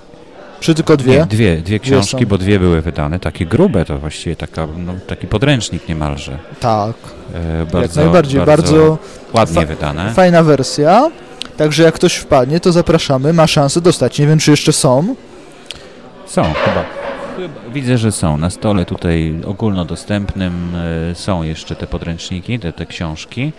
Czy 0.60 0.76
tylko 0.76 0.98
dwie? 0.98 1.18
Nie, 1.18 1.26
dwie, 1.26 1.58
dwie 1.58 1.80
książki, 1.80 2.24
są. 2.24 2.26
bo 2.30 2.38
dwie 2.38 2.60
były 2.60 2.82
wydane, 2.82 3.20
takie 3.20 3.46
grube, 3.46 3.86
to 3.86 3.98
właściwie 3.98 4.36
taka, 4.36 4.68
no, 4.78 4.94
taki 5.08 5.28
podręcznik 5.28 5.88
niemalże. 5.90 6.38
Tak, 6.60 6.96
E, 7.34 7.66
bardzo, 7.66 7.80
jak 7.82 7.96
najbardziej. 7.96 8.42
Bardzo, 8.42 8.98
ładnie 9.34 9.62
fa- 9.62 9.66
wydane. 9.68 10.14
fajna 10.14 10.44
wersja. 10.44 11.10
Także 11.58 11.84
jak 11.84 11.96
ktoś 11.96 12.16
wpadnie, 12.16 12.60
to 12.60 12.72
zapraszamy, 12.72 13.34
ma 13.34 13.48
szansę 13.48 13.82
dostać. 13.82 14.20
Nie 14.20 14.28
wiem, 14.28 14.40
czy 14.40 14.52
jeszcze 14.52 14.74
są. 14.74 15.16
Są 16.26 16.44
chyba. 16.44 16.84
Widzę, 17.74 17.98
że 17.98 18.12
są. 18.12 18.38
Na 18.38 18.50
stole 18.50 18.86
tutaj 18.86 19.36
ogólnodostępnym 19.46 20.54
e, 21.12 21.16
są 21.16 21.44
jeszcze 21.44 21.76
te 21.76 21.88
podręczniki, 21.88 22.60
te, 22.60 22.74
te 22.74 22.86
książki. 22.86 23.52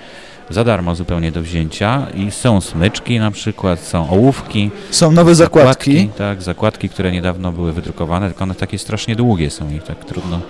Za 0.51 0.65
darmo 0.65 0.95
zupełnie 0.95 1.33
do 1.33 1.43
wzięcia 1.43 2.07
i 2.15 2.31
są 2.31 2.61
smyczki 2.61 3.19
na 3.19 3.31
przykład, 3.31 3.81
są 3.81 4.11
ołówki, 4.11 4.71
Są 4.91 5.13
nowe 5.13 5.35
zakładki. 5.35 6.09
tak, 6.19 6.43
zakładki, 6.43 6.89
które 6.89 7.13
niedawno 7.13 7.53
były 7.53 7.73
wydrukowane, 7.73 8.29
tylko 8.29 8.45
one 8.45 8.55
takie 8.55 8.79
strasznie 8.79 9.17
długie 9.17 9.51
są 9.51 9.71
i 9.71 9.81
tak 9.81 10.05
trudno 10.05 10.41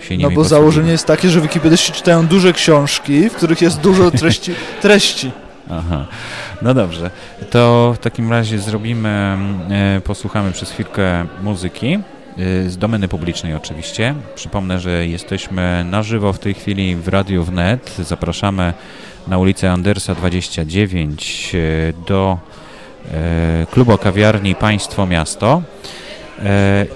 się 0.00 0.10
nimi 0.16 0.22
No 0.22 0.28
bo 0.30 0.34
posługiwać. 0.34 0.48
założenie 0.48 0.90
jest 0.92 1.06
takie, 1.06 1.28
że 1.28 1.40
wikipediści 1.40 1.92
czytają 1.92 2.26
duże 2.26 2.52
książki, 2.52 3.28
w 3.30 3.34
których 3.34 3.60
jest 3.62 3.80
dużo 3.80 4.10
treści. 4.10 4.52
treści. 4.82 5.30
Aha, 5.72 6.06
no 6.62 6.74
dobrze. 6.74 7.10
To 7.50 7.92
w 7.96 7.98
takim 7.98 8.30
razie 8.30 8.58
zrobimy, 8.58 9.36
e, 9.70 10.00
posłuchamy 10.00 10.52
przez 10.52 10.70
chwilkę 10.70 11.26
muzyki. 11.42 11.98
e, 12.38 12.70
Z 12.70 12.76
domeny 12.78 13.08
publicznej 13.08 13.54
oczywiście. 13.54 14.14
Przypomnę, 14.34 14.80
że 14.80 15.06
jesteśmy 15.06 15.84
na 15.90 16.02
żywo 16.02 16.32
w 16.32 16.38
tej 16.38 16.54
chwili 16.54 16.96
w 16.96 17.08
Radiu 17.08 17.44
Wnet. 17.44 17.96
Zapraszamy 17.98 18.72
na 19.28 19.38
ulicę 19.38 19.72
Andersa 19.72 20.14
29 20.14 21.52
e, 21.54 21.58
do 22.08 22.38
klubu 23.70 23.98
kawiarni 23.98 24.54
Państwo 24.54 25.06
Miasto. 25.06 25.62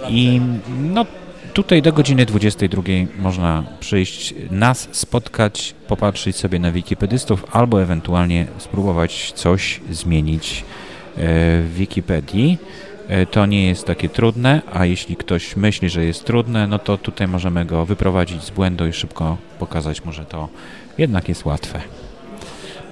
I 0.09 0.41
no, 0.81 1.07
tutaj 1.55 1.83
do 1.83 1.93
godziny 1.93 2.27
22 2.27 2.83
można 3.19 3.65
przyjść, 3.81 4.35
nas 4.51 4.89
spotkać, 4.93 5.75
popatrzeć 5.89 6.37
sobie 6.37 6.59
na 6.59 6.73
wikipedystów 6.73 7.45
albo 7.53 7.83
ewentualnie 7.83 8.47
spróbować 8.59 9.33
coś 9.33 9.81
zmienić 9.91 10.61
e, 10.61 10.65
w 11.63 11.75
Wikipedii. 11.75 12.59
E, 13.09 13.27
To 13.27 13.47
nie 13.47 13.67
jest 13.67 13.87
takie 13.87 14.09
trudne, 14.09 14.63
a 14.73 14.85
jeśli 14.85 15.17
ktoś 15.17 15.57
myśli, 15.57 15.91
że 15.91 16.05
jest 16.05 16.25
trudne, 16.25 16.67
no 16.67 16.79
to 16.79 16.99
tutaj 16.99 17.29
możemy 17.29 17.65
go 17.65 17.87
wyprowadzić 17.87 18.43
z 18.43 18.51
błędu 18.51 18.87
i 18.87 18.93
szybko 18.93 19.37
pokazać, 19.59 20.05
może 20.05 20.25
to 20.25 20.49
jednak 20.99 21.29
jest 21.29 21.45
łatwe. 21.45 21.81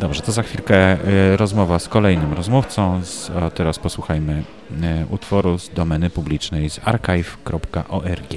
Dobrze, 0.03 0.23
to 0.23 0.33
za 0.33 0.43
chwilkę 0.43 0.77
e, 0.77 0.97
rozmowa 1.37 1.79
z 1.79 1.89
kolejnym 1.89 2.33
rozmówcą, 2.33 3.01
a 3.43 3.51
teraz 3.51 3.79
posłuchajmy 3.79 4.43
e, 4.83 5.07
utworu 5.11 5.59
z 5.59 5.69
domeny 5.69 6.11
publicznej 6.11 6.71
z 6.71 6.81
archive.org. 6.85 8.33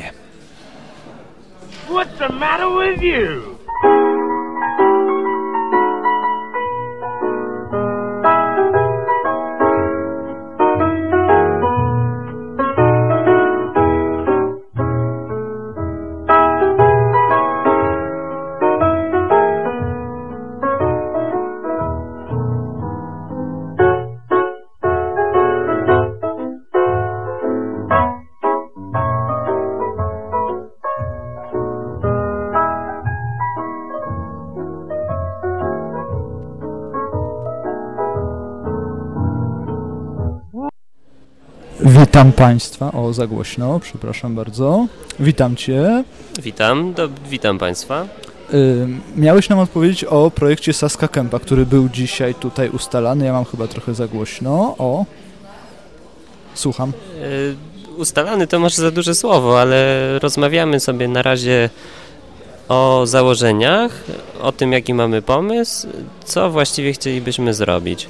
What's 1.89 2.17
the 2.17 2.33
matter 2.33 2.67
with 2.79 3.01
you? 3.01 4.14
Witam 42.15 42.31
Państwa. 42.31 42.91
O, 42.91 43.13
za 43.13 43.27
głośno, 43.27 43.79
przepraszam 43.79 44.35
bardzo. 44.35 44.87
Witam 45.19 45.55
Cię. 45.55 46.03
Witam, 46.41 46.93
do, 46.93 47.09
witam 47.29 47.57
Państwa. 47.57 48.07
Y, 48.53 48.87
miałeś 49.15 49.49
nam 49.49 49.59
odpowiedzieć 49.59 50.03
o 50.03 50.31
projekcie 50.31 50.73
Saska 50.73 51.07
Kępa, 51.07 51.39
który 51.39 51.65
był 51.65 51.89
dzisiaj 51.89 52.35
tutaj 52.35 52.69
ustalany. 52.69 53.25
Ja 53.25 53.33
mam 53.33 53.45
chyba 53.45 53.67
trochę 53.67 53.93
za 53.93 54.07
głośno. 54.07 54.75
O, 54.77 55.05
Słucham. 56.53 56.91
Y, 57.23 57.55
Ustalany 57.97 58.47
to 58.47 58.59
może 58.59 58.81
za 58.81 58.91
duże 58.91 59.15
słowo, 59.15 59.61
ale 59.61 60.19
rozmawiamy 60.19 60.79
sobie 60.79 61.07
na 61.07 61.21
razie 61.21 61.69
o 62.69 63.01
założeniach, 63.05 64.03
o 64.41 64.51
tym 64.51 64.71
jaki 64.71 64.93
mamy 64.93 65.21
pomysł, 65.21 65.87
co 66.25 66.49
właściwie 66.49 66.93
chcielibyśmy 66.93 67.53
zrobić. 67.53 68.07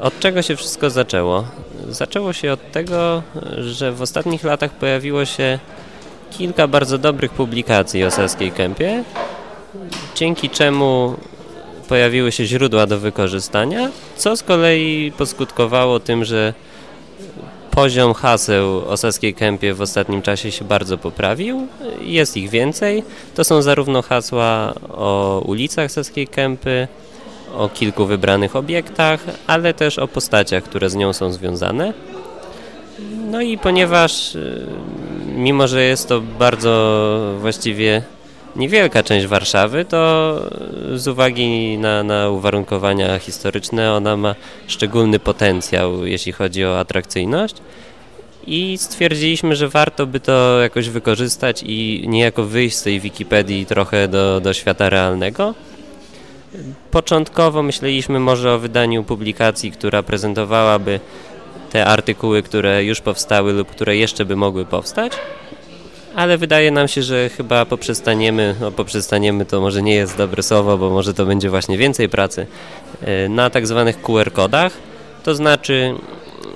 Od 0.00 0.20
czego 0.20 0.42
się 0.42 0.56
wszystko 0.56 0.90
zaczęło? 0.90 1.44
Zaczęło 1.88 2.32
się 2.32 2.52
od 2.52 2.72
tego, 2.72 3.22
że 3.58 3.92
w 3.92 4.02
ostatnich 4.02 4.44
latach 4.44 4.70
pojawiło 4.70 5.24
się 5.24 5.58
kilka 6.30 6.68
bardzo 6.68 6.98
dobrych 6.98 7.30
publikacji 7.30 8.04
o 8.04 8.10
Saskiej 8.10 8.52
Kępie, 8.52 9.04
dzięki 10.14 10.50
czemu 10.50 11.16
pojawiły 11.88 12.32
się 12.32 12.44
źródła 12.44 12.86
do 12.86 12.98
wykorzystania, 12.98 13.90
co 14.16 14.36
z 14.36 14.42
kolei 14.42 15.12
poskutkowało 15.18 16.00
tym, 16.00 16.24
że 16.24 16.54
poziom 17.70 18.14
haseł 18.14 18.88
o 18.88 18.96
Saskiej 18.96 19.34
Kępie 19.34 19.74
w 19.74 19.80
ostatnim 19.80 20.22
czasie 20.22 20.52
się 20.52 20.64
bardzo 20.64 20.98
poprawił. 20.98 21.66
Jest 22.00 22.36
ich 22.36 22.50
więcej. 22.50 23.04
To 23.34 23.44
są 23.44 23.62
zarówno 23.62 24.02
hasła 24.02 24.74
o 24.88 25.42
ulicach 25.46 25.92
Saskiej 25.92 26.26
Kępy, 26.26 26.88
o 27.54 27.68
kilku 27.68 28.06
wybranych 28.06 28.56
obiektach, 28.56 29.24
ale 29.46 29.74
też 29.74 29.98
o 29.98 30.08
postaciach, 30.08 30.64
które 30.64 30.90
z 30.90 30.94
nią 30.94 31.12
są 31.12 31.32
związane. 31.32 31.92
No 33.30 33.40
i 33.40 33.58
ponieważ, 33.58 34.34
y, 34.34 34.66
mimo 35.36 35.68
że 35.68 35.82
jest 35.82 36.08
to 36.08 36.20
bardzo 36.20 37.34
właściwie 37.40 38.02
niewielka 38.56 39.02
część 39.02 39.26
Warszawy, 39.26 39.84
to 39.84 40.34
z 40.94 41.08
uwagi 41.08 41.78
na, 41.78 42.02
na 42.02 42.30
uwarunkowania 42.30 43.18
historyczne 43.18 43.92
ona 43.92 44.16
ma 44.16 44.34
szczególny 44.66 45.18
potencjał, 45.18 46.06
jeśli 46.06 46.32
chodzi 46.32 46.64
o 46.64 46.78
atrakcyjność. 46.78 47.56
I 48.46 48.78
stwierdziliśmy, 48.78 49.56
że 49.56 49.68
warto 49.68 50.06
by 50.06 50.20
to 50.20 50.60
jakoś 50.60 50.88
wykorzystać 50.88 51.62
i 51.66 52.04
niejako 52.08 52.44
wyjść 52.44 52.76
z 52.76 52.82
tej 52.82 53.00
Wikipedii 53.00 53.66
trochę 53.66 54.08
do, 54.08 54.40
do 54.40 54.52
świata 54.52 54.90
realnego. 54.90 55.54
Początkowo 56.90 57.62
myśleliśmy 57.62 58.20
może 58.20 58.52
o 58.52 58.58
wydaniu 58.58 59.04
publikacji, 59.04 59.72
która 59.72 60.02
prezentowałaby 60.02 61.00
te 61.70 61.86
artykuły, 61.86 62.42
które 62.42 62.84
już 62.84 63.00
powstały 63.00 63.52
lub 63.52 63.68
które 63.68 63.96
jeszcze 63.96 64.24
by 64.24 64.36
mogły 64.36 64.64
powstać 64.64 65.12
ale 66.14 66.38
wydaje 66.38 66.70
nam 66.70 66.88
się, 66.88 67.02
że 67.02 67.28
chyba 67.28 67.64
poprzestaniemy, 67.64 68.54
no 68.60 68.72
poprzestaniemy 68.72 69.44
to 69.44 69.60
może 69.60 69.82
nie 69.82 69.94
jest 69.94 70.16
dobre 70.16 70.42
słowo, 70.42 70.78
bo 70.78 70.90
może 70.90 71.14
to 71.14 71.26
będzie 71.26 71.50
właśnie 71.50 71.78
więcej 71.78 72.08
pracy, 72.08 72.46
e, 73.02 73.28
na 73.28 73.50
tak 73.50 73.66
zwanych 73.66 74.02
QR-kodach, 74.02 74.72
to 75.22 75.34
znaczy 75.34 75.94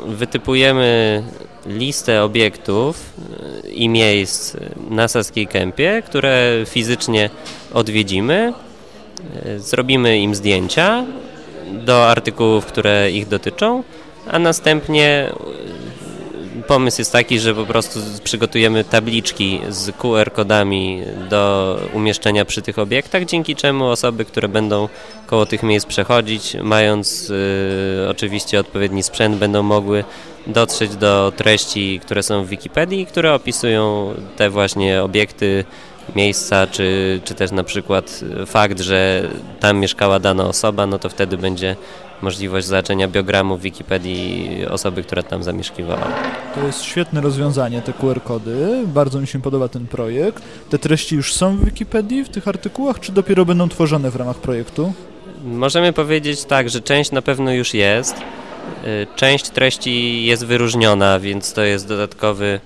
wytypujemy 0.06 1.22
listę 1.66 2.22
obiektów 2.22 3.12
e, 3.64 3.68
i 3.68 3.88
miejsc 3.88 4.56
na 4.90 5.08
Saskiej 5.08 5.46
Kępie, 5.46 6.02
które 6.06 6.64
fizycznie 6.66 7.30
odwiedzimy, 7.74 8.52
zrobimy 9.56 10.18
im 10.18 10.34
zdjęcia 10.34 11.04
do 11.72 12.08
artykułów, 12.08 12.66
które 12.66 13.10
ich 13.10 13.28
dotyczą, 13.28 13.82
a 14.30 14.38
następnie 14.38 15.30
pomysł 16.66 17.00
jest 17.00 17.12
taki, 17.12 17.40
że 17.40 17.54
po 17.54 17.66
prostu 17.66 18.00
przygotujemy 18.24 18.84
tabliczki 18.84 19.60
z 19.68 19.90
QR-kodami 19.90 21.02
do 21.30 21.76
umieszczenia 21.92 22.44
przy 22.44 22.62
tych 22.62 22.78
obiektach, 22.78 23.24
dzięki 23.24 23.56
czemu 23.56 23.84
osoby, 23.84 24.24
które 24.24 24.48
będą 24.48 24.88
koło 25.26 25.46
tych 25.46 25.62
miejsc 25.62 25.86
przechodzić, 25.86 26.56
mając 26.62 27.30
y, 27.30 28.06
oczywiście 28.10 28.60
odpowiedni 28.60 29.02
sprzęt, 29.02 29.36
będą 29.36 29.62
mogły 29.62 30.04
dotrzeć 30.46 30.96
do 30.96 31.32
treści, 31.36 32.00
które 32.00 32.22
są 32.22 32.44
w 32.44 32.48
Wikipedii, 32.48 33.06
które 33.06 33.34
opisują 33.34 34.14
te 34.36 34.50
właśnie 34.50 35.02
obiekty, 35.02 35.64
miejsca, 36.16 36.66
czy, 36.66 37.20
czy 37.24 37.34
też 37.34 37.50
na 37.50 37.64
przykład 37.64 38.20
fakt, 38.46 38.80
że 38.80 39.28
tam 39.60 39.78
mieszkała 39.78 40.20
dana 40.20 40.46
osoba, 40.46 40.86
no 40.86 40.98
to 40.98 41.08
wtedy 41.08 41.38
będzie 41.38 41.76
możliwość 42.22 42.66
zobaczenia 42.66 43.08
biogramu 43.08 43.56
w 43.56 43.60
Wikipedii 43.60 44.66
osoby, 44.70 45.02
która 45.02 45.22
tam 45.22 45.42
zamieszkiwała. 45.42 46.06
To 46.54 46.66
jest 46.66 46.82
świetne 46.82 47.20
rozwiązanie, 47.20 47.82
te 47.82 47.92
QR-kody. 47.92 48.82
Bardzo 48.86 49.20
mi 49.20 49.26
się 49.26 49.42
podoba 49.42 49.68
ten 49.68 49.86
projekt. 49.86 50.42
Te 50.70 50.78
treści 50.78 51.16
już 51.16 51.34
są 51.34 51.56
w 51.56 51.64
Wikipedii, 51.64 52.24
w 52.24 52.28
tych 52.28 52.48
artykułach, 52.48 53.00
czy 53.00 53.12
dopiero 53.12 53.44
będą 53.44 53.68
tworzone 53.68 54.10
w 54.10 54.16
ramach 54.16 54.36
projektu? 54.36 54.92
Możemy 55.44 55.92
powiedzieć 55.92 56.44
tak, 56.44 56.70
że 56.70 56.80
część 56.80 57.10
na 57.12 57.22
pewno 57.22 57.52
już 57.52 57.74
jest. 57.74 58.16
Y, 58.84 59.06
część 59.16 59.50
treści 59.50 60.24
jest 60.24 60.46
wyróżniona, 60.46 61.20
więc 61.20 61.52
to 61.52 61.62
jest 61.62 61.88
dodatkowy 61.88 62.60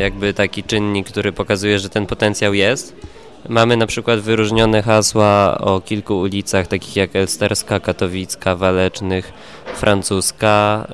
jakby 0.00 0.34
taki 0.34 0.62
czynnik, 0.62 1.06
który 1.06 1.32
pokazuje, 1.32 1.78
że 1.78 1.88
ten 1.88 2.06
potencjał 2.06 2.54
jest. 2.54 2.96
Mamy 3.48 3.76
na 3.76 3.86
przykład 3.86 4.20
wyróżnione 4.20 4.82
hasła 4.82 5.58
o 5.58 5.80
kilku 5.80 6.18
ulicach, 6.18 6.66
takich 6.66 6.96
jak 6.96 7.16
Elsterska, 7.16 7.80
Katowicka, 7.80 8.56
Walecznych, 8.56 9.32
Francuska. 9.74 10.86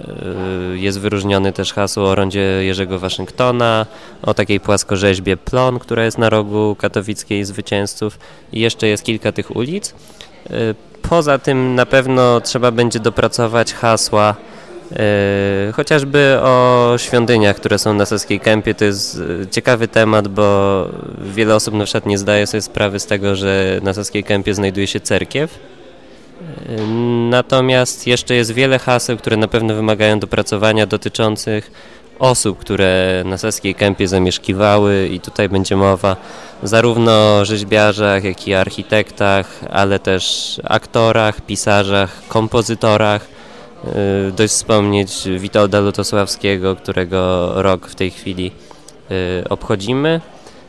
Y, 0.75 0.79
jest 0.79 1.01
wyróżnione 1.01 1.53
też 1.53 1.72
hasło 1.72 2.09
o 2.09 2.14
rondzie 2.14 2.41
Jerzego 2.41 2.99
Waszyngtona, 2.99 3.87
o 4.22 4.35
takiej 4.35 4.61
płaskorzeźbie 4.61 5.37
Plon, 5.37 5.79
która 5.79 6.05
jest 6.05 6.18
na 6.18 6.31
rogu 6.31 6.77
katowickiej 6.79 7.45
zwycięzców 7.45 8.18
i 8.53 8.61
jeszcze 8.61 8.87
jest 8.87 9.05
kilka 9.05 9.33
tych 9.33 9.57
ulic. 9.57 9.91
Y, 9.91 10.75
poza 11.03 11.39
tym 11.39 11.75
na 11.75 11.87
pewno 11.87 12.41
trzeba 12.41 12.70
będzie 12.70 13.01
dopracować 13.01 13.75
hasła 13.75 14.35
E, 14.35 14.54
chociażby 15.72 16.39
o 16.43 16.95
świątyniach, 16.99 17.57
które 17.57 17.78
są 17.78 17.95
na 17.95 18.07
Saskiej 18.07 18.41
Kępie, 18.41 18.74
to 18.74 18.85
jest 18.85 19.20
e, 19.43 19.47
ciekawy 19.47 19.89
temat, 19.89 20.28
bo 20.28 20.89
wiele 21.18 21.55
osób 21.55 21.74
na 21.74 21.85
przykład 21.85 22.07
nie 22.07 22.18
zdaje 22.18 22.47
sobie 22.47 22.61
sprawy 22.62 23.01
z 23.01 23.07
tego, 23.07 23.37
że 23.37 23.80
na 23.82 23.95
Saskiej 23.95 24.24
Kępie 24.24 24.55
znajduje 24.55 24.87
się 24.87 25.01
cerkiew. 25.01 25.59
E, 26.68 26.82
natomiast 27.30 28.07
jeszcze 28.07 28.35
jest 28.35 28.53
wiele 28.53 28.78
haseł, 28.78 29.16
które 29.16 29.37
na 29.37 29.49
pewno 29.49 29.74
wymagają 29.74 30.18
dopracowania 30.18 30.87
dotyczących 30.87 31.70
osób, 32.18 32.59
które 32.59 33.22
na 33.26 33.39
Saskiej 33.39 33.74
Kępie 33.74 34.09
zamieszkiwały 34.09 35.09
i 35.12 35.20
tutaj 35.20 35.49
będzie 35.49 35.76
mowa 35.76 36.16
zarówno 36.62 37.39
o 37.39 37.45
rzeźbiarzach, 37.45 38.24
jak 38.24 38.49
i 38.49 38.55
architektach, 38.55 39.61
ale 39.70 39.99
też 39.99 40.61
aktorach, 40.64 41.41
pisarzach, 41.41 42.22
kompozytorach, 42.28 43.34
dość 44.32 44.53
wspomnieć 44.53 45.11
Witolda 45.39 45.80
Lutosławskiego, 45.80 46.76
którego 46.76 47.53
rok 47.62 47.89
w 47.89 47.95
tej 47.95 48.11
chwili 48.11 48.51
y, 49.43 49.49
obchodzimy, 49.49 50.20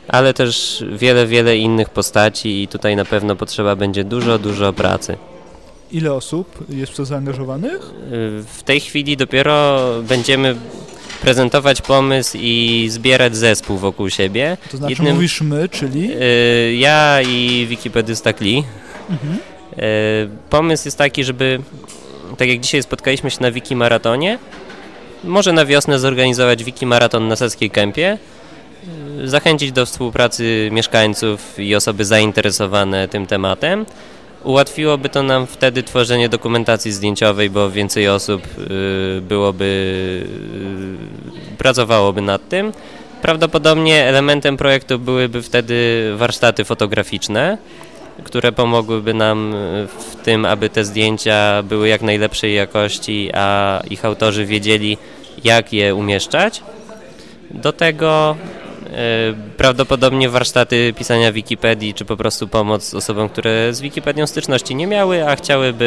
ale 0.07 0.33
też 0.33 0.83
wiele, 0.91 1.27
wiele 1.27 1.57
innych 1.57 1.89
postaci 1.89 2.63
i 2.63 2.67
tutaj 2.67 2.95
na 2.95 3.05
pewno 3.05 3.35
potrzeba 3.35 3.75
będzie 3.75 4.03
dużo, 4.03 4.39
dużo 4.39 4.73
pracy. 4.73 5.17
Ile 5.91 6.13
osób 6.13 6.65
jest 6.69 6.91
w 6.91 6.95
to 6.95 7.05
zaangażowanych? 7.05 7.75
Y, 7.75 8.43
w 8.57 8.63
tej 8.65 8.79
chwili 8.79 9.17
dopiero 9.17 9.79
będziemy 10.03 10.55
prezentować 11.21 11.81
pomysł 11.81 12.37
i 12.41 12.87
zbierać 12.89 13.35
zespół 13.35 13.77
wokół 13.77 14.09
siebie. 14.09 14.57
To 14.71 14.77
znaczy 14.77 14.91
Jednym, 14.91 15.13
mówisz 15.13 15.41
my, 15.41 15.69
czyli? 15.69 16.09
Ja 16.79 17.21
i 17.21 17.65
wikipedysta 17.69 18.33
Kli. 18.33 18.63
Mhm. 19.09 19.37
Pomysł 20.49 20.87
jest 20.87 20.97
taki, 20.97 21.23
żeby 21.23 21.59
tak 22.37 22.47
jak 22.47 22.59
dzisiaj 22.59 22.83
spotkaliśmy 22.83 23.31
się 23.31 23.37
na 23.41 23.51
Wiki 23.51 23.75
Maratonie, 23.75 24.39
może 25.23 25.53
na 25.53 25.65
wiosnę 25.65 25.99
zorganizować 25.99 26.63
Wiki 26.63 26.85
Maraton 26.85 27.27
na 27.27 27.35
Saskiej 27.35 27.69
Kępie, 27.69 28.17
zachęcić 29.23 29.71
do 29.71 29.85
współpracy 29.85 30.69
mieszkańców 30.71 31.59
i 31.59 31.75
osoby 31.75 32.05
zainteresowane 32.05 33.07
tym 33.07 33.27
tematem. 33.27 33.85
Ułatwiłoby 34.43 35.09
to 35.09 35.23
nam 35.23 35.47
wtedy 35.47 35.83
tworzenie 35.83 36.29
dokumentacji 36.29 36.91
zdjęciowej, 36.91 37.49
bo 37.49 37.71
więcej 37.71 38.09
osób 38.09 38.41
y, 39.17 39.21
byłoby, 39.21 39.65
y, 41.53 41.57
pracowałoby 41.57 42.21
nad 42.21 42.49
tym. 42.49 42.71
Prawdopodobnie 43.21 44.03
elementem 44.03 44.57
projektu 44.57 44.99
byłyby 44.99 45.41
wtedy 45.41 46.11
warsztaty 46.15 46.63
fotograficzne, 46.63 47.57
które 48.23 48.51
pomogłyby 48.51 49.13
nam 49.13 49.53
e, 49.55 49.87
w 49.87 50.15
tym, 50.23 50.45
aby 50.45 50.69
te 50.69 50.85
zdjęcia 50.85 51.63
były 51.63 51.87
jak 51.87 52.01
najlepszej 52.01 52.55
jakości, 52.55 53.29
a 53.33 53.81
ich 53.89 54.05
autorzy 54.05 54.45
wiedzieli, 54.45 54.97
jak 55.43 55.73
je 55.73 55.95
umieszczać. 55.95 56.63
Do 57.51 57.73
tego 57.73 58.35
e, 58.87 59.33
prawdopodobnie 59.57 60.29
warsztaty 60.29 60.93
pisania 60.97 61.31
Wikipedii, 61.31 61.93
czy 61.93 62.05
po 62.05 62.17
prostu 62.17 62.47
pomoc 62.47 62.93
osobom, 62.93 63.29
które 63.29 63.73
z 63.73 63.81
Wikipedią 63.81 64.27
styczności 64.27 64.75
nie 64.75 64.87
miały, 64.87 65.29
a 65.29 65.35
chciałyby 65.35 65.85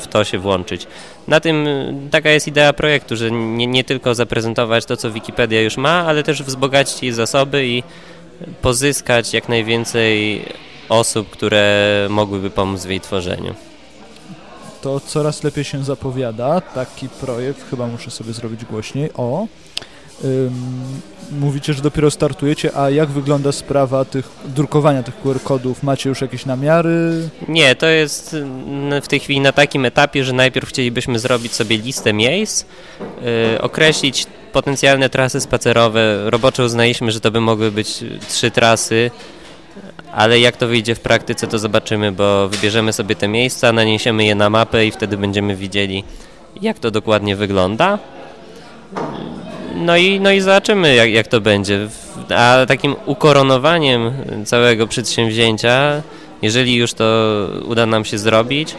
w 0.00 0.06
to 0.06 0.24
się 0.24 0.38
włączyć. 0.38 0.86
Na 1.28 1.40
tym 1.40 1.66
taka 2.10 2.30
jest 2.30 2.48
idea 2.48 2.72
projektu, 2.72 3.16
że 3.16 3.30
nie, 3.30 3.66
nie 3.66 3.84
tylko 3.84 4.14
zaprezentować 4.14 4.84
to, 4.84 4.96
co 4.96 5.10
Wikipedia 5.10 5.60
już 5.60 5.76
ma, 5.76 6.06
ale 6.06 6.22
też 6.22 6.42
wzbogacić 6.42 7.02
jej 7.02 7.12
zasoby 7.12 7.66
i 7.66 7.82
pozyskać 8.62 9.34
jak 9.34 9.48
najwięcej 9.48 10.42
osób, 10.90 11.30
które 11.30 12.06
mogłyby 12.10 12.50
pomóc 12.50 12.84
w 12.84 12.90
jej 12.90 13.00
tworzeniu. 13.00 13.54
to 14.82 15.00
coraz 15.00 15.44
lepiej 15.44 15.64
się 15.64 15.84
zapowiada. 15.84 16.60
Taki 16.60 17.08
projekt, 17.08 17.70
chyba 17.70 17.86
muszę 17.86 18.10
sobie 18.10 18.32
zrobić 18.32 18.64
głośniej. 18.64 19.10
O. 19.16 19.46
Mówicie, 21.30 21.74
że 21.74 21.82
dopiero 21.82 22.10
startujecie, 22.10 22.76
a 22.76 22.90
jak 22.90 23.08
wygląda 23.08 23.52
sprawa 23.52 24.04
tych 24.04 24.28
drukowania 24.44 25.02
tych 25.02 25.22
QR-kodów? 25.22 25.82
Macie 25.82 26.08
już 26.08 26.20
jakieś 26.20 26.46
namiary? 26.46 27.28
Nie, 27.48 27.74
to 27.74 27.86
jest 27.86 28.34
mm, 28.34 29.02
w 29.02 29.08
tej 29.08 29.20
chwili 29.20 29.40
na 29.40 29.52
takim 29.52 29.84
etapie, 29.84 30.24
że 30.24 30.32
najpierw 30.32 30.68
chcielibyśmy 30.68 31.18
zrobić 31.18 31.52
sobie 31.52 31.78
listę 31.78 32.12
miejsc, 32.12 32.64
yy, 33.52 33.60
określić 33.60 34.26
potencjalne 34.52 35.10
trasy 35.10 35.40
spacerowe. 35.40 36.30
Roboczo 36.30 36.64
uznaliśmy, 36.64 37.12
że 37.12 37.20
to 37.20 37.30
by 37.30 37.40
mogły 37.40 37.70
być 37.70 38.04
trzy 38.28 38.50
trasy, 38.50 39.10
ale 40.12 40.40
jak 40.40 40.56
to 40.56 40.68
wyjdzie 40.68 40.94
w 40.94 41.00
praktyce, 41.00 41.46
to 41.46 41.58
zobaczymy, 41.58 42.12
bo 42.12 42.48
wybierzemy 42.48 42.92
sobie 42.92 43.14
te 43.14 43.28
miejsca, 43.28 43.72
naniesiemy 43.72 44.24
je 44.24 44.34
na 44.34 44.50
mapę 44.50 44.86
i 44.86 44.90
wtedy 44.90 45.16
będziemy 45.16 45.56
widzieli, 45.56 46.04
jak 46.62 46.78
to 46.78 46.90
dokładnie 46.90 47.36
wygląda. 47.36 47.98
No 49.74 49.96
i, 49.96 50.20
no 50.20 50.30
i 50.30 50.40
zobaczymy, 50.40 50.94
jak, 50.94 51.10
jak 51.10 51.28
to 51.28 51.40
będzie. 51.40 51.88
A 52.36 52.66
takim 52.68 52.96
ukoronowaniem 53.06 54.12
całego 54.44 54.86
przedsięwzięcia, 54.86 56.02
jeżeli 56.42 56.74
już 56.74 56.94
to 56.94 57.04
uda 57.66 57.86
nam 57.86 58.04
się 58.04 58.18
zrobić, 58.18 58.74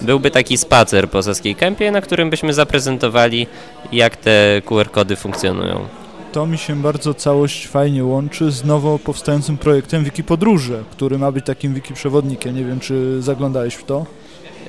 byłby 0.00 0.30
taki 0.30 0.58
spacer 0.58 1.10
po 1.10 1.22
Saskiej 1.22 1.54
Kępie, 1.54 1.90
na 1.90 2.00
którym 2.00 2.30
byśmy 2.30 2.54
zaprezentowali, 2.54 3.46
jak 3.92 4.16
te 4.16 4.62
QR-kody 4.64 5.16
funkcjonują. 5.16 6.03
To 6.34 6.46
mi 6.46 6.58
się 6.58 6.82
bardzo 6.82 7.14
całość 7.14 7.66
fajnie 7.66 8.04
łączy 8.04 8.50
z 8.50 8.64
nowo 8.64 8.98
powstającym 8.98 9.58
projektem 9.58 10.04
Wiki 10.04 10.24
Podróże, 10.24 10.82
który 10.90 11.18
ma 11.18 11.32
być 11.32 11.46
takim 11.46 11.74
wiki 11.74 11.94
przewodnikiem. 11.94 12.56
Nie 12.56 12.64
wiem, 12.64 12.80
czy 12.80 13.22
zaglądałeś 13.22 13.74
w 13.74 13.84
to? 13.84 14.06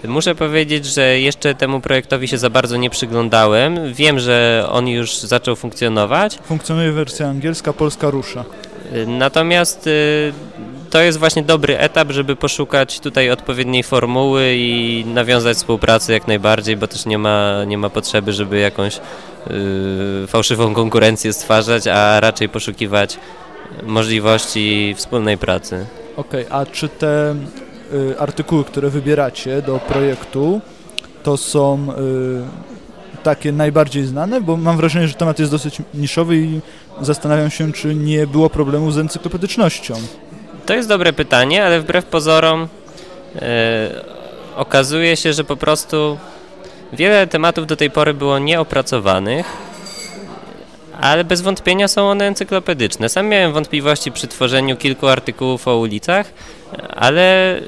Muszę 0.08 0.36
powiedzieć, 0.36 0.86
że 0.86 1.20
jeszcze 1.20 1.56
temu 1.56 1.82
projektowi 1.82 2.28
się 2.28 2.38
za 2.38 2.50
bardzo 2.50 2.78
nie 2.78 2.90
przyglądałem. 2.90 3.94
Wiem, 3.94 4.20
że 4.20 4.68
on 4.72 4.88
już 4.88 5.18
zaczął 5.18 5.56
funkcjonować. 5.56 6.38
Funkcjonuje 6.44 6.92
wersja 6.92 7.28
angielska, 7.28 7.74
polska 7.74 8.10
rusza. 8.10 8.46
Natomiast 9.08 9.88
y, 9.88 10.34
to 10.96 11.02
jest 11.02 11.20
właśnie 11.20 11.44
dobry 11.44 11.80
etap, 11.80 12.12
żeby 12.12 12.36
poszukać 12.36 13.00
tutaj 13.00 13.32
odpowiedniej 13.32 13.84
formuły 13.84 14.54
i 14.56 15.04
nawiązać 15.08 15.58
współpracę 15.58 16.14
jak 16.14 16.28
najbardziej, 16.28 16.78
bo 16.78 16.88
też 16.88 17.06
nie 17.06 17.18
ma, 17.18 17.64
nie 17.68 17.78
ma 17.78 17.90
potrzeby, 17.90 18.34
żeby 18.34 18.60
jakąś 18.60 18.98
y, 18.98 20.28
fałszywą 20.28 20.74
konkurencję 20.74 21.34
stwarzać, 21.34 21.88
a 21.88 22.20
raczej 22.20 22.50
poszukiwać 22.50 23.18
możliwości 23.84 24.94
wspólnej 24.98 25.38
pracy. 25.38 25.86
Okej, 26.16 26.46
a 26.50 26.66
czy 26.66 26.90
te 26.90 27.36
y, 27.94 28.20
artykuły, 28.20 28.64
które 28.64 28.90
wybieracie 28.90 29.62
do 29.62 29.80
projektu, 29.80 30.62
to 31.24 31.38
są 31.38 31.88
y, 31.92 33.24
takie 33.24 33.52
najbardziej 33.52 34.06
znane? 34.06 34.42
Bo 34.42 34.58
mam 34.58 34.78
wrażenie, 34.78 35.08
że 35.08 35.14
temat 35.14 35.40
jest 35.40 35.52
dosyć 35.52 35.78
niszowy 35.94 36.38
i 36.38 36.60
zastanawiam 37.02 37.50
się, 37.50 37.74
czy 37.74 37.96
nie 37.96 38.28
było 38.28 38.50
problemu 38.50 38.92
z 38.92 38.98
encyklopedycznością. 38.98 39.94
To 40.66 40.74
jest 40.74 40.90
dobre 40.90 41.14
pytanie, 41.14 41.66
ale 41.66 41.80
wbrew 41.80 42.06
pozorom 42.06 42.68
e, 43.36 43.90
okazuje 44.56 45.18
się, 45.18 45.34
że 45.34 45.44
po 45.44 45.56
prostu 45.56 46.18
wiele 46.94 47.28
tematów 47.28 47.68
do 47.68 47.76
tej 47.76 47.92
pory 47.92 48.14
było 48.14 48.40
nieopracowanych, 48.40 49.46
ale 51.02 51.24
bez 51.24 51.42
wątpienia 51.42 51.88
są 51.88 52.10
one 52.10 52.26
encyklopedyczne. 52.28 53.10
Sam 53.10 53.28
miałem 53.28 53.54
wątpliwości 53.54 54.12
przy 54.12 54.28
tworzeniu 54.28 54.78
kilku 54.78 55.08
artykułów 55.08 55.68
o 55.68 55.78
ulicach, 55.78 56.32
ale 56.96 57.60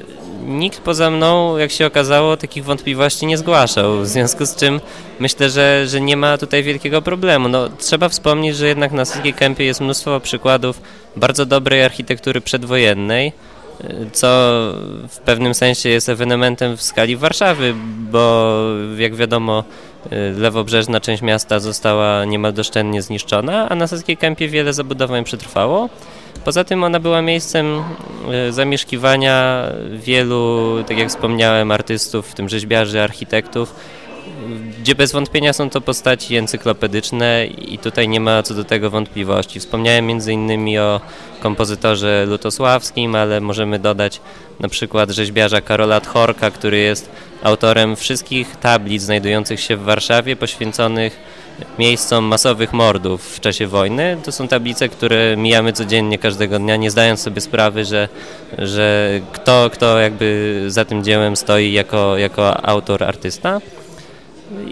nikt 0.48 0.80
poza 0.80 1.10
mną, 1.10 1.56
jak 1.56 1.70
się 1.70 1.86
okazało, 1.86 2.36
takich 2.36 2.64
wątpliwości 2.64 3.26
nie 3.26 3.38
zgłaszał. 3.38 3.98
W 3.98 4.06
związku 4.06 4.46
z 4.46 4.56
czym 4.56 4.80
myślę, 5.20 5.50
że, 5.50 5.86
że 5.86 6.00
nie 6.00 6.16
ma 6.16 6.38
tutaj 6.38 6.62
wielkiego 6.62 7.02
problemu. 7.02 7.48
No, 7.48 7.68
trzeba 7.78 8.08
wspomnieć, 8.08 8.56
że 8.56 8.66
jednak 8.66 8.92
na 8.92 9.04
Syskiej 9.04 9.34
Kępie 9.34 9.64
jest 9.64 9.80
mnóstwo 9.80 10.20
przykładów 10.20 10.80
bardzo 11.16 11.46
dobrej 11.46 11.84
architektury 11.84 12.40
przedwojennej, 12.40 13.32
co 14.12 14.26
w 15.08 15.18
pewnym 15.24 15.54
sensie 15.54 15.88
jest 15.88 16.08
ewenementem 16.08 16.76
w 16.76 16.82
skali 16.82 17.16
Warszawy, 17.16 17.74
bo 18.10 18.54
jak 18.98 19.14
wiadomo 19.14 19.64
lewobrzeżna 20.36 21.00
część 21.00 21.22
miasta 21.22 21.60
została 21.60 22.24
niemal 22.24 22.52
doszczętnie 22.52 23.02
zniszczona, 23.02 23.68
a 23.68 23.74
na 23.74 23.86
Saskiej 23.86 24.16
Kępie 24.16 24.48
wiele 24.48 24.72
zabudowań 24.72 25.24
przetrwało. 25.24 25.88
Poza 26.44 26.64
tym 26.64 26.84
ona 26.84 27.00
była 27.00 27.22
miejscem 27.22 27.82
e, 28.32 28.52
zamieszkiwania 28.52 29.64
wielu, 29.92 30.76
tak 30.86 30.98
jak 30.98 31.08
wspomniałem, 31.08 31.70
artystów, 31.70 32.28
w 32.28 32.34
tym 32.34 32.48
rzeźbiarzy, 32.48 33.02
architektów, 33.02 33.74
gdzie 34.80 34.94
bez 34.94 35.12
wątpienia 35.12 35.52
są 35.52 35.70
to 35.70 35.80
postaci 35.80 36.36
encyklopedyczne 36.36 37.46
i 37.46 37.78
tutaj 37.78 38.08
nie 38.08 38.20
ma 38.20 38.42
co 38.42 38.54
do 38.54 38.64
tego 38.64 38.90
wątpliwości. 38.90 39.60
Wspomniałem 39.60 40.06
między 40.06 40.32
innymi 40.32 40.78
o 40.78 41.00
kompozytorze 41.40 42.26
lutosławskim, 42.26 43.14
ale 43.14 43.40
możemy 43.40 43.78
dodać 43.78 44.20
na 44.60 44.68
przykład 44.68 45.10
rzeźbiarza 45.10 45.60
Karola 45.60 46.00
Tchorka, 46.00 46.50
który 46.50 46.78
jest 46.78 47.10
autorem 47.42 47.96
wszystkich 47.96 48.56
tablic 48.56 49.02
znajdujących 49.02 49.60
się 49.60 49.76
w 49.76 49.82
Warszawie 49.82 50.36
poświęconych 50.36 51.20
miejscom 51.78 52.24
masowych 52.24 52.72
mordów 52.72 53.36
w 53.36 53.40
czasie 53.40 53.66
wojny. 53.66 54.16
To 54.24 54.32
są 54.32 54.48
tablice, 54.48 54.88
które 54.88 55.36
mijamy 55.36 55.72
codziennie 55.72 56.18
każdego 56.18 56.58
dnia, 56.58 56.76
nie 56.76 56.90
zdając 56.90 57.20
sobie 57.20 57.40
sprawy, 57.40 57.84
że, 57.84 58.08
że 58.58 59.10
kto, 59.32 59.70
kto 59.72 59.98
jakby 59.98 60.64
za 60.66 60.84
tym 60.84 61.04
dziełem 61.04 61.36
stoi 61.36 61.72
jako, 61.72 62.18
jako 62.18 62.66
autor, 62.66 63.04
artysta. 63.04 63.60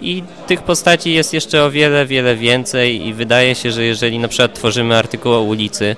I 0.01 0.23
tych 0.47 0.61
postaci 0.61 1.13
jest 1.13 1.33
jeszcze 1.33 1.63
o 1.63 1.71
wiele, 1.71 2.05
wiele 2.05 2.35
więcej 2.35 3.07
i 3.07 3.13
wydaje 3.13 3.55
się, 3.55 3.71
że 3.71 3.83
jeżeli 3.83 4.19
na 4.19 4.27
przykład 4.27 4.53
tworzymy 4.53 4.97
artykuł 4.97 5.33
o 5.33 5.41
ulicy, 5.41 5.95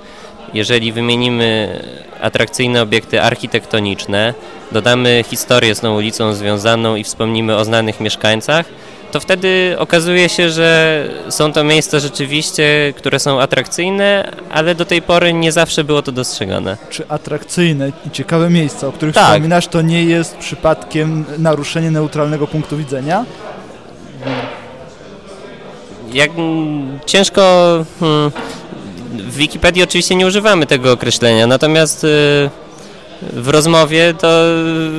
jeżeli 0.54 0.92
wymienimy 0.92 1.80
atrakcyjne 2.22 2.82
obiekty 2.82 3.22
architektoniczne, 3.22 4.34
dodamy 4.72 5.24
historię 5.30 5.76
z 5.76 5.80
tą 5.80 5.96
ulicą 5.96 6.34
związaną 6.34 6.96
i 6.96 7.04
wspomnimy 7.04 7.56
o 7.56 7.66
znanych 7.66 8.00
mieszkańcach, 8.00 8.66
to 9.12 9.20
wtedy 9.20 9.76
okazuje 9.80 10.30
się, 10.30 10.50
że 10.50 11.04
są 11.30 11.54
to 11.54 11.64
miejsca 11.64 12.00
rzeczywiście, 12.00 12.94
które 12.98 13.20
są 13.20 13.42
atrakcyjne, 13.42 14.32
ale 14.52 14.76
do 14.76 14.86
tej 14.86 15.02
pory 15.02 15.34
nie 15.34 15.52
zawsze 15.52 15.84
było 15.84 16.02
to 16.02 16.12
dostrzegane. 16.12 16.78
Czy 16.90 17.08
atrakcyjne 17.08 17.92
i 18.08 18.12
ciekawe 18.12 18.50
miejsca, 18.50 18.88
o 18.88 18.92
których 18.92 19.16
Tak. 19.16 19.26
wspominasz, 19.26 19.68
to 19.68 19.82
nie 19.82 20.04
jest 20.04 20.38
przypadkiem 20.38 21.26
naruszenie 21.38 21.92
neutralnego 21.92 22.48
punktu 22.48 22.78
widzenia? 22.78 23.26
Jak 26.14 26.32
ciężko. 27.06 27.42
Hmm, 28.00 28.32
w 29.12 29.36
Wikipedii 29.36 29.84
oczywiście 29.84 30.16
nie 30.16 30.28
używamy 30.28 30.66
tego 30.66 30.92
określenia, 30.92 31.48
natomiast 31.48 32.04
y, 32.04 32.50
w 33.22 33.48
rozmowie 33.50 34.14
to 34.14 34.28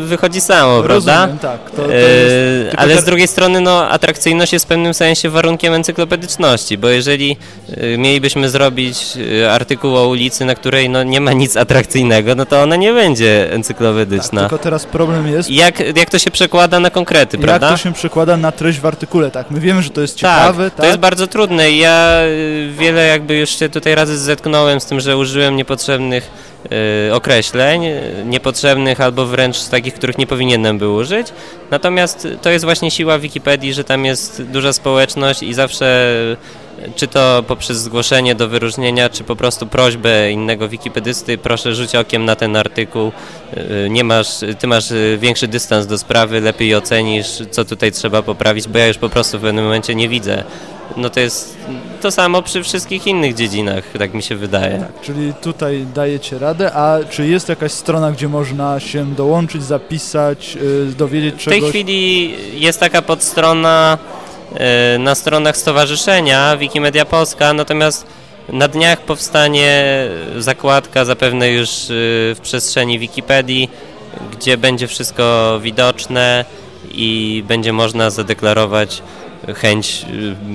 wychodzi 0.04 0.40
samo, 0.40 0.82
prawda? 0.82 1.14
Rozumiem, 1.20 1.38
tak. 1.38 1.70
To, 1.70 1.76
to 1.82 1.94
E, 1.94 1.98
jest, 1.98 2.70
tylko 2.70 2.82
ale 2.82 2.98
z 3.00 3.04
drugiej 3.04 3.28
strony 3.28 3.60
no, 3.60 3.88
atrakcyjność 3.88 4.52
jest 4.52 4.64
w 4.64 4.68
pewnym 4.68 4.94
sensie 4.94 5.30
warunkiem 5.30 5.74
encyklopedyczności, 5.74 6.78
bo 6.78 6.88
jeżeli 6.88 7.36
e, 7.76 7.98
mielibyśmy 7.98 8.50
zrobić 8.50 9.04
e, 9.42 9.52
artykuł 9.52 9.96
o 9.96 10.08
ulicy, 10.08 10.44
na 10.44 10.54
której 10.54 10.88
no, 10.90 11.02
nie 11.02 11.20
ma 11.20 11.32
nic 11.32 11.56
atrakcyjnego, 11.56 12.34
no 12.34 12.46
to 12.46 12.62
ona 12.62 12.76
nie 12.76 12.92
będzie 12.92 13.44
tak, 13.46 13.54
encyklopedyczna. 13.56 14.40
tylko 14.40 14.58
teraz 14.58 14.84
problem 14.86 15.28
jest, 15.28 15.50
jak, 15.50 15.96
jak 15.96 16.10
to 16.10 16.18
się 16.18 16.30
przekłada 16.30 16.80
na 16.80 16.90
konkrety, 16.90 17.36
jak 17.36 17.46
prawda? 17.46 17.70
to 17.70 17.76
się 17.76 17.92
przekłada 17.92 18.36
na 18.36 18.52
treść 18.52 18.80
w 18.80 18.86
artykule, 18.86 19.30
tak? 19.30 19.50
My 19.50 19.60
wiemy, 19.60 19.82
że 19.82 19.90
to 19.90 20.00
jest 20.00 20.20
Tak, 20.20 20.38
ciekawe, 20.40 20.70
tak? 20.70 20.80
to 20.80 20.86
jest 20.86 20.98
bardzo 20.98 21.26
trudne 21.26 21.70
i 21.70 21.78
ja 21.78 22.18
wiele 22.78 23.06
jakby 23.06 23.36
już 23.38 23.50
się 23.58 23.68
tutaj 23.68 23.94
razy 23.94 24.18
zetknąłem 24.18 24.80
z 24.80 24.86
tym, 24.86 25.00
że 25.00 25.16
użyłem 25.16 25.56
niepotrzebnych 25.56 26.30
określeń, 27.12 27.82
niepotrzebnych 28.24 29.00
albo 29.00 29.26
wręcz 29.26 29.64
takich, 29.64 29.94
których 29.94 30.18
nie 30.18 30.26
powinienem 30.26 30.78
był 30.78 30.94
użyć. 30.94 31.26
Natomiast 31.70 32.28
to 32.42 32.50
jest 32.50 32.64
właśnie 32.64 32.90
siła 32.90 33.18
Wikipedii, 33.18 33.74
że 33.74 33.84
tam 33.84 34.04
jest 34.04 34.42
duża 34.42 34.72
społeczność 34.72 35.42
i 35.42 35.54
zawsze 35.54 36.16
czy 36.96 37.06
to 37.06 37.44
poprzez 37.48 37.76
zgłoszenie 37.78 38.34
do 38.34 38.48
wyróżnienia, 38.48 39.08
czy 39.08 39.24
po 39.24 39.36
prostu 39.36 39.66
prośbę 39.66 40.30
innego 40.32 40.68
wikipedysty, 40.68 41.38
proszę 41.38 41.74
rzuć 41.74 41.94
okiem 41.94 42.24
na 42.24 42.36
ten 42.36 42.56
artykuł, 42.56 43.12
y, 43.56 43.88
nie 43.90 44.04
masz, 44.04 44.28
ty 44.58 44.66
masz 44.66 44.90
y, 44.90 45.18
większy 45.20 45.48
dystans 45.48 45.86
do 45.86 45.98
sprawy, 45.98 46.40
lepiej 46.40 46.74
ocenisz, 46.74 47.42
co 47.50 47.64
tutaj 47.64 47.92
trzeba 47.92 48.22
poprawić, 48.22 48.68
bo 48.68 48.78
ja 48.78 48.86
już 48.86 48.98
po 48.98 49.08
prostu 49.08 49.38
w 49.38 49.40
pewnym 49.40 49.64
momencie 49.64 49.94
nie 49.94 50.08
widzę. 50.08 50.44
No 50.96 51.10
to 51.10 51.20
jest 51.20 51.56
to 52.02 52.10
samo 52.10 52.42
przy 52.42 52.62
wszystkich 52.62 53.06
innych 53.06 53.34
dziedzinach, 53.34 53.84
tak 53.98 54.14
mi 54.14 54.22
się 54.22 54.36
wydaje. 54.36 54.78
Tak, 54.78 55.00
czyli 55.00 55.34
tutaj 55.34 55.86
dajecie 55.94 56.38
radę, 56.38 56.72
a 56.72 56.98
czy 57.10 57.26
jest 57.26 57.48
jakaś 57.48 57.72
strona, 57.72 58.12
gdzie 58.12 58.28
można 58.28 58.80
się 58.80 59.14
dołączyć, 59.14 59.62
zapisać, 59.62 60.56
y, 60.90 60.94
dowiedzieć 60.98 61.34
W 61.34 61.44
tej 61.44 61.54
czegoś? 61.54 61.70
chwili 61.70 62.34
jest 62.60 62.80
taka 62.80 63.02
podstrona 63.02 63.98
na 64.98 65.14
stronach 65.14 65.56
stowarzyszenia 65.56 66.56
Wikimedia 66.56 67.04
Polska, 67.04 67.52
natomiast 67.52 68.06
na 68.52 68.68
dniach 68.68 69.00
powstanie 69.00 69.84
zakładka 70.38 71.04
zapewne 71.04 71.50
już 71.50 71.68
e, 71.70 71.74
w 72.34 72.38
przestrzeni 72.42 72.98
Wikipedii, 72.98 73.70
gdzie 74.32 74.56
będzie 74.56 74.86
wszystko 74.86 75.58
widoczne 75.62 76.44
i 76.92 77.44
będzie 77.48 77.72
można 77.72 78.10
zadeklarować 78.10 79.02
chęć 79.54 80.06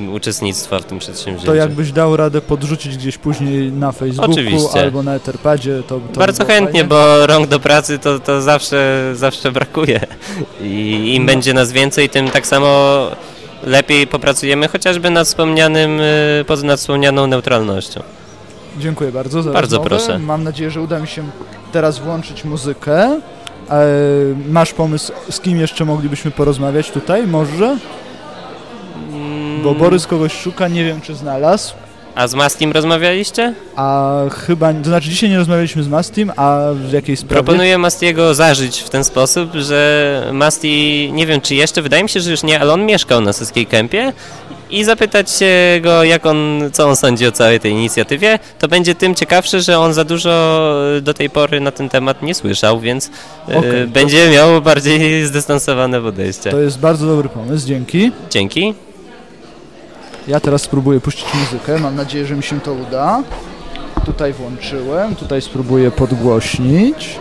y, 0.08 0.12
uczestnictwa 0.12 0.80
w 0.80 0.86
tym 0.86 1.00
przedsięwzięciu. 1.00 1.46
To 1.46 1.56
jakbyś 1.56 1.91
dał 1.91 2.18
radę 2.18 2.41
podrzucić 2.41 2.98
gdzieś 2.98 3.18
później 3.18 3.72
na 3.72 3.91
Facebooku 3.91 4.32
Oczywiście. 4.32 4.80
albo 4.82 5.04
na 5.04 5.16
Etherpadzie, 5.16 5.84
to, 5.88 6.00
to 6.14 6.20
Bardzo 6.20 6.46
chętnie, 6.46 6.72
fajnie. 6.72 6.84
bo 6.84 7.28
rąk 7.28 7.48
do 7.48 7.60
pracy 7.60 8.00
to, 8.00 8.20
to 8.20 8.41
zawsze, 8.41 9.12
zawsze 9.14 9.52
brakuje. 9.52 10.00
I 10.62 11.14
im 11.16 11.24
No. 11.24 11.28
będzie 11.32 11.54
nas 11.54 11.72
więcej, 11.72 12.10
tym 12.10 12.30
tak 12.30 12.48
samo 12.48 12.68
lepiej 13.66 14.07
popracujemy, 14.07 14.68
chociażby 14.68 15.09
nad 15.09 15.28
wspomnianym, 15.28 15.99
y, 15.99 16.43
poza 16.47 16.68
nad 16.68 16.80
wspomnianą 16.80 17.28
neutralnością. 17.28 18.01
Dziękuję 18.80 19.11
bardzo 19.11 19.43
za 19.43 19.51
Bardzo 19.51 19.78
rozmowę. 19.78 19.89
proszę. 20.05 20.20
Mam 20.20 20.43
nadzieję, 20.43 20.72
że 20.72 20.82
uda 20.82 20.99
mi 20.99 21.07
się 21.07 21.24
teraz 21.72 21.99
włączyć 21.99 22.43
muzykę. 22.43 23.20
E, 23.70 23.86
masz 24.49 24.74
pomysł, 24.74 25.11
z 25.30 25.39
kim 25.39 25.59
jeszcze 25.59 25.86
moglibyśmy 25.86 26.32
porozmawiać 26.32 26.91
tutaj? 26.91 27.28
Może? 27.28 27.78
Bo 29.63 29.76
Borys 29.76 30.07
kogoś 30.07 30.34
szuka, 30.34 30.68
nie 30.68 30.84
wiem 30.86 31.01
czy 31.01 31.16
znalazł. 31.16 31.74
A 32.16 32.28
z 32.28 32.34
Mastim 32.36 32.72
rozmawialiście? 32.72 33.53
A 33.76 34.13
chyba, 34.47 34.74
to 34.74 34.84
znaczy 34.84 35.09
dzisiaj 35.09 35.30
nie 35.30 35.38
rozmawialiśmy 35.38 35.84
z 35.84 35.88
Mastim, 35.88 36.32
a 36.36 36.59
w 36.74 36.91
jakiej 36.91 37.18
sprawie? 37.18 37.34
Proponuję 37.43 37.78
Mastiego 37.78 38.34
zażyć 38.34 38.80
w 38.82 38.89
ten 38.89 39.03
sposób, 39.03 39.49
że 39.53 40.30
Masti, 40.34 41.09
nie 41.13 41.26
wiem 41.28 41.41
czy 41.41 41.55
jeszcze, 41.55 41.82
wydaje 41.82 42.03
mi 42.03 42.09
się, 42.09 42.20
że 42.20 42.32
już 42.32 42.43
nie, 42.43 42.59
ale 42.59 42.74
on 42.74 42.86
mieszkał 42.86 43.22
na 43.22 43.34
Syskiej 43.34 43.66
Kępie 43.66 44.13
i 44.70 44.84
zapytać 44.84 45.32
się 45.32 45.49
go, 45.82 46.03
jak 46.03 46.26
on, 46.26 46.70
co 46.74 46.88
on 46.89 46.95
sądzi 46.95 47.28
o 47.28 47.32
całej 47.32 47.59
tej 47.59 47.72
inicjatywie, 47.72 48.39
to 48.59 48.68
będzie 48.68 48.95
tym 48.95 49.16
ciekawsze, 49.16 49.61
że 49.61 49.80
on 49.80 49.93
za 49.93 50.03
dużo 50.03 50.32
e, 50.97 51.01
do 51.01 51.13
tej 51.13 51.30
pory 51.30 51.59
na 51.59 51.72
ten 51.72 51.89
temat 51.89 52.22
nie 52.22 52.36
słyszał, 52.36 52.80
więc 52.80 53.09
e, 53.47 53.53
to- 53.55 53.61
będzie 53.88 54.30
miał 54.30 54.61
bardziej 54.61 55.26
zdystansowane 55.26 56.01
podejście. 56.01 56.51
To 56.51 56.59
jest 56.59 56.80
bardzo 56.80 57.05
dobry 57.07 57.30
pomysł, 57.30 57.68
dzięki. 57.68 58.11
Dzięki. 58.30 58.74
Ja 60.28 60.39
teraz 60.39 60.61
spróbuję 60.61 60.99
puścić 60.99 61.26
muzykę, 61.34 61.80
mam 61.80 61.95
nadzieję, 61.95 62.26
że 62.26 62.36
mi 62.36 62.43
się 62.43 62.59
to 62.59 62.73
uda. 62.73 63.23
Tutaj 64.05 64.34
włączyłem, 64.34 65.15
tutaj 65.15 65.41
spróbuję 65.41 65.91
podgłośnić. 65.91 67.19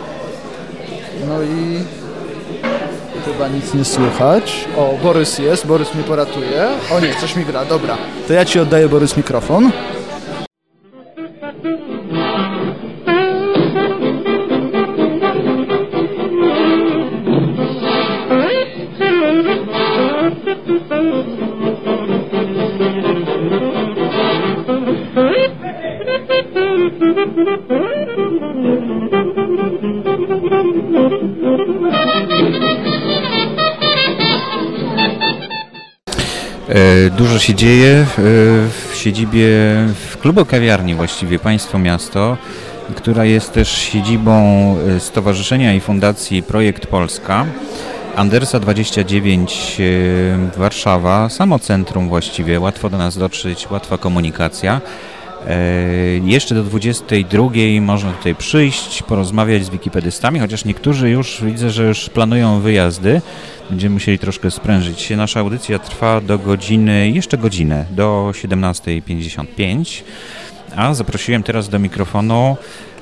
No 1.28 1.42
i 1.42 1.84
chyba 3.24 3.48
nic 3.48 3.74
nie 3.74 3.84
słychać. 3.84 4.64
O, 4.76 4.94
Borys 5.02 5.38
jest, 5.38 5.66
Borys 5.66 5.94
mnie 5.94 6.04
poratuje. 6.04 6.68
O 6.92 7.00
nie, 7.00 7.14
coś 7.20 7.36
mi 7.36 7.44
gra, 7.44 7.64
dobra. 7.64 7.96
To 8.28 8.32
ja 8.32 8.44
Ci 8.44 8.60
oddaję, 8.60 8.88
Borys, 8.88 9.16
mikrofon. 9.16 9.70
Dużo 37.18 37.38
się 37.38 37.54
dzieje 37.54 37.90
e, 37.90 38.04
w 38.90 38.92
siedzibie, 38.94 39.48
w 40.10 40.18
klubu 40.20 40.44
kawiarni 40.44 40.94
właściwie 40.94 41.38
Państwo 41.38 41.78
Miasto, 41.78 42.36
która 42.96 43.24
jest 43.24 43.52
też 43.52 43.72
siedzibą 43.72 44.40
e, 44.96 45.00
Stowarzyszenia 45.00 45.74
i 45.74 45.80
Fundacji 45.80 46.42
Projekt 46.42 46.86
Polska. 46.86 47.46
Andersa 48.16 48.60
29 48.60 49.80
e, 49.80 50.58
Warszawa, 50.58 51.28
samo 51.28 51.58
centrum 51.58 52.08
właściwie, 52.08 52.60
łatwo 52.60 52.90
do 52.90 52.98
nas 52.98 53.18
dotrzeć, 53.18 53.70
łatwa 53.70 53.98
komunikacja. 53.98 54.80
E, 55.48 55.56
Jeszcze 56.24 56.54
do 56.54 56.62
22 56.62 57.48
można 57.80 58.12
tutaj 58.12 58.34
przyjść, 58.34 59.02
porozmawiać 59.02 59.64
z 59.64 59.70
wikipedystami, 59.70 60.40
chociaż 60.40 60.64
niektórzy 60.64 61.10
już 61.10 61.44
widzę, 61.44 61.70
że 61.70 61.84
już 61.84 62.10
planują 62.10 62.60
wyjazdy. 62.60 63.22
Będziemy 63.70 63.94
musieli 63.94 64.18
troszkę 64.18 64.50
sprężyć 64.50 65.00
się. 65.00 65.16
Nasza 65.16 65.40
audycja 65.40 65.78
trwa 65.78 66.20
do 66.20 66.38
godziny, 66.38 67.10
jeszcze 67.10 67.38
godzinę, 67.38 67.84
do 67.90 68.32
17.55. 68.32 70.02
A 70.76 70.94
zaprosiłem 70.94 71.42
teraz 71.42 71.68
do 71.68 71.78
mikrofonu 71.78 72.56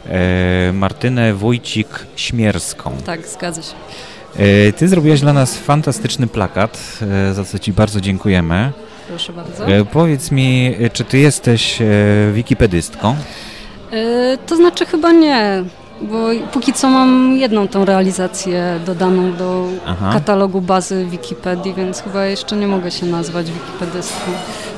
e, 0.08 0.72
Martynę 0.72 1.34
Wójcik-Śmierską. 1.34 2.90
Tak, 3.06 3.26
zgadza 3.26 3.62
się. 3.62 3.74
E, 4.36 4.72
ty 4.72 4.88
zrobiłaś 4.88 5.20
dla 5.20 5.32
nas 5.32 5.58
fantastyczny 5.58 6.26
plakat, 6.26 6.98
e, 7.30 7.34
za 7.34 7.44
co 7.44 7.58
Ci 7.58 7.72
bardzo 7.72 8.00
dziękujemy. 8.00 8.72
Proszę 9.08 9.32
bardzo. 9.32 9.66
E, 9.66 9.84
powiedz 9.84 10.30
mi, 10.30 10.74
e, 10.80 10.90
czy 10.90 11.04
Ty 11.04 11.18
jesteś 11.18 11.82
e, 11.82 11.84
wikipedystką? 12.32 13.16
To 14.46 14.56
znaczy 14.56 14.86
chyba 14.86 15.12
nie, 15.12 15.64
bo 16.02 16.16
póki 16.52 16.72
co 16.72 16.88
mam 16.90 17.36
jedną 17.36 17.68
tą 17.68 17.84
realizację 17.84 18.80
dodaną 18.86 19.32
do 19.32 19.66
Aha. 19.86 20.10
katalogu 20.12 20.60
bazy 20.60 21.06
Wikipedii, 21.10 21.74
więc 21.74 22.02
chyba 22.02 22.24
jeszcze 22.26 22.56
nie 22.56 22.66
mogę 22.68 22.90
się 22.90 23.06
nazwać 23.06 23.46
wikipedystką. 23.52 24.30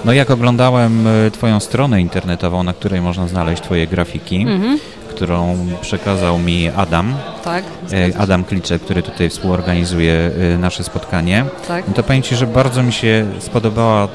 No 0.05 0.13
jak 0.13 0.31
oglądałem 0.31 1.09
Twoją 1.33 1.61
stronę 1.61 2.01
internetową, 2.01 2.63
na 2.63 2.73
której 2.73 3.01
można 3.01 3.29
znaleźć 3.29 3.63
Twoje 3.63 3.87
grafiki, 3.87 4.37
Mhm, 4.49 4.79
którą 5.15 5.57
przekazał 5.81 6.39
mi 6.39 6.69
Adam, 6.77 7.15
tak, 7.45 7.65
e. 7.93 8.19
Adam 8.19 8.45
Kliczek, 8.45 8.83
który 8.83 9.03
tutaj 9.03 9.31
współorganizuje 9.31 10.31
e, 10.55 10.59
nasze 10.59 10.85
spotkanie. 10.85 11.45
tak. 11.69 11.89
No 11.89 11.95
to 11.95 12.03
powiem 12.03 12.23
Ci, 12.23 12.37
że 12.37 12.47
bardzo 12.47 12.83
mi 12.83 12.93
się 12.93 13.27
spodobała 13.39 14.09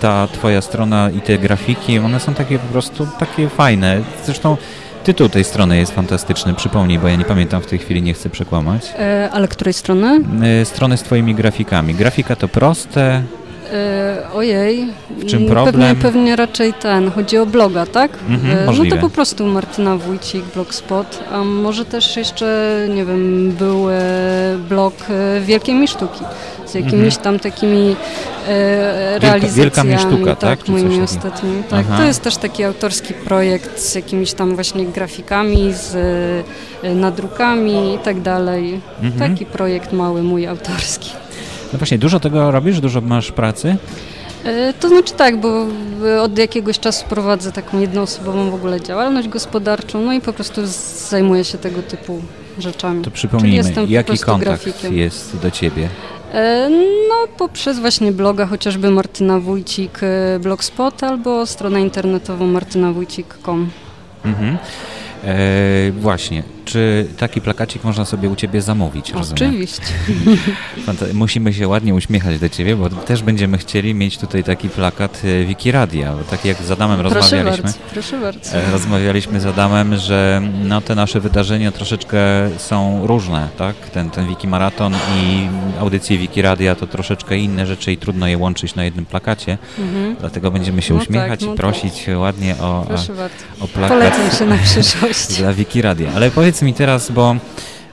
ta 0.00 0.28
Twoja 0.32 0.60
strona 0.60 1.10
i 1.10 1.20
te 1.20 1.38
grafiki. 1.38 1.98
One 1.98 2.20
są 2.20 2.34
takie 2.34 2.58
po 2.58 2.66
prostu 2.72 3.08
takie 3.18 3.48
fajne. 3.48 4.00
Zresztą 4.24 4.56
tytuł 5.04 5.28
tej 5.28 5.44
strony 5.44 5.76
jest 5.76 5.92
fantastyczny. 5.94 6.54
Przypomnij, 6.54 6.98
bo 6.98 7.08
ja 7.08 7.16
nie 7.16 7.24
pamiętam 7.24 7.62
w 7.62 7.66
tej 7.66 7.78
chwili, 7.78 8.02
nie 8.02 8.14
chcę 8.14 8.30
przekłamać. 8.30 8.92
E, 8.98 9.28
ale 9.32 9.48
której 9.48 9.74
strony? 9.74 10.20
E, 10.60 10.64
Strony 10.64 10.96
z 10.96 11.02
Twoimi 11.02 11.34
grafikami. 11.34 11.94
Grafika 11.94 12.36
to 12.36 12.48
proste. 12.48 13.22
E, 13.72 14.26
ojej. 14.34 14.86
W 15.10 15.26
czym 15.26 15.46
problem? 15.46 15.74
Pewnie, 15.74 16.02
pewnie 16.02 16.36
raczej 16.36 16.72
ten. 16.74 17.10
Chodzi 17.10 17.38
o 17.38 17.46
bloga, 17.46 17.86
tak? 17.86 18.10
Mhm, 18.28 18.58
E, 18.68 18.84
no 18.90 18.96
to 18.96 18.96
po 18.96 19.10
prostu 19.10 19.46
Martyna 19.46 19.96
Wójcik, 19.96 20.44
Blogspot. 20.54 21.24
A 21.32 21.44
może 21.44 21.84
też 21.84 22.16
jeszcze, 22.16 22.78
nie 22.94 23.04
wiem, 23.04 23.52
był 23.58 23.90
e, 23.90 23.94
blog 24.68 24.94
e, 25.10 25.40
Wielkiej 25.40 25.74
Mi 25.74 25.88
Sztuki. 25.88 26.24
Z 26.66 26.74
jakimiś 26.74 27.16
tam 27.16 27.38
takimi 27.38 27.96
e, 28.48 29.18
realizacjami. 29.18 29.54
Wielka 29.54 29.84
Mi 29.84 29.98
Sztuka, 29.98 30.36
tak? 30.36 30.58
Coś 30.58 30.68
moimi 30.68 31.02
ostatnimi. 31.02 31.62
Tak, 31.62 31.86
Aha. 31.88 31.98
to 31.98 32.04
jest 32.04 32.22
też 32.22 32.36
taki 32.36 32.64
autorski 32.64 33.14
projekt 33.14 33.80
z 33.80 33.94
jakimiś 33.94 34.32
tam 34.32 34.54
właśnie 34.54 34.86
grafikami, 34.86 35.72
z 35.72 35.94
e, 36.84 36.94
nadrukami 36.94 37.94
i 37.94 37.98
tak 37.98 38.20
dalej. 38.20 38.80
Mhm. 39.02 39.30
Taki 39.30 39.46
projekt 39.46 39.92
mały 39.92 40.22
mój 40.22 40.46
autorski. 40.46 41.10
No 41.72 41.78
właśnie, 41.78 41.98
dużo 41.98 42.20
tego 42.20 42.50
robisz? 42.50 42.80
Dużo 42.80 43.00
masz 43.00 43.32
pracy? 43.32 43.76
E, 44.44 44.72
To 44.80 44.88
znaczy 44.88 45.12
tak, 45.14 45.40
bo 45.40 45.66
od 46.22 46.38
jakiegoś 46.38 46.78
czasu 46.78 47.04
prowadzę 47.08 47.52
taką 47.52 47.80
jednoosobową 47.80 48.50
w 48.50 48.54
ogóle 48.54 48.80
działalność 48.80 49.28
gospodarczą, 49.28 50.00
no 50.04 50.12
i 50.12 50.20
po 50.20 50.32
prostu 50.32 50.60
zajmuję 51.08 51.44
się 51.44 51.58
tego 51.58 51.82
typu 51.82 52.22
rzeczami. 52.58 53.04
To 53.04 53.10
przypomnijmy, 53.10 53.72
jaki 53.88 54.18
kontakt 54.18 54.64
grafikiem. 54.64 54.94
jest 54.96 55.36
do 55.42 55.50
Ciebie? 55.50 55.88
E, 56.34 56.70
No 57.08 57.14
poprzez 57.38 57.78
właśnie 57.78 58.12
bloga 58.12 58.46
chociażby 58.46 58.90
Martyna 58.90 59.40
Wójcik 59.40 59.98
e, 60.02 60.38
Blogspot 60.38 61.02
albo 61.02 61.46
stronę 61.46 61.80
internetową 61.80 62.46
martynawójcik.com. 62.46 63.70
Mhm. 64.24 64.56
E, 65.24 65.36
właśnie, 65.92 66.42
czy 66.68 67.06
taki 67.18 67.40
plakacik 67.40 67.84
można 67.84 68.04
sobie 68.04 68.28
u 68.28 68.36
Ciebie 68.36 68.62
zamówić? 68.62 69.12
Oczywiście. 69.12 69.82
Musimy 71.14 71.54
się 71.54 71.68
ładnie 71.68 71.94
uśmiechać 71.94 72.38
do 72.38 72.48
Ciebie, 72.48 72.76
bo 72.76 72.88
też 72.90 73.22
będziemy 73.22 73.58
chcieli 73.58 73.94
mieć 73.94 74.18
tutaj 74.18 74.44
taki 74.44 74.68
plakat 74.68 75.22
e, 75.24 75.44
Wikiradia, 75.44 76.12
bo 76.12 76.24
tak 76.24 76.44
jak 76.44 76.62
z 76.62 76.70
Adamem 76.70 76.98
Proszę 77.00 77.14
rozmawialiśmy. 77.14 77.62
bardzo, 77.62 77.78
proszę 77.92 78.20
bardzo. 78.20 78.50
e, 78.56 78.70
Rozmawialiśmy 78.72 79.40
z 79.40 79.46
Adamem, 79.46 79.96
że 79.96 80.42
no, 80.64 80.80
te 80.80 80.94
nasze 80.94 81.20
wydarzenia 81.20 81.72
troszeczkę 81.72 82.18
są 82.58 83.06
różne, 83.06 83.48
tak? 83.58 83.76
Ten, 83.76 84.10
ten 84.10 84.28
Wikimaraton 84.28 84.94
i 84.94 85.48
audycje 85.80 86.18
Wikiradia 86.18 86.74
to 86.74 86.86
troszeczkę 86.86 87.36
inne 87.38 87.66
rzeczy 87.66 87.92
i 87.92 87.96
trudno 87.96 88.26
je 88.26 88.38
łączyć 88.38 88.74
na 88.74 88.84
jednym 88.84 89.06
plakacie, 89.06 89.58
Mhm. 89.78 90.16
dlatego 90.20 90.50
będziemy 90.50 90.82
się 90.82 90.94
No 90.94 91.00
tak, 91.00 91.08
uśmiechać 91.08 91.40
no 91.40 91.46
i 91.46 91.50
tak. 91.50 91.56
prosić 91.56 92.06
ładnie 92.16 92.54
o, 92.60 92.86
o 93.60 93.68
plakat 93.68 93.98
Polecam 93.98 94.38
się 94.38 94.44
na 94.46 94.58
przyszłość. 94.68 95.38
dla 95.38 95.52
Wikiradia. 95.52 96.10
Ale 96.16 96.30
powiedz 96.30 96.57
mi 96.62 96.74
teraz, 96.74 97.10
bo 97.10 97.36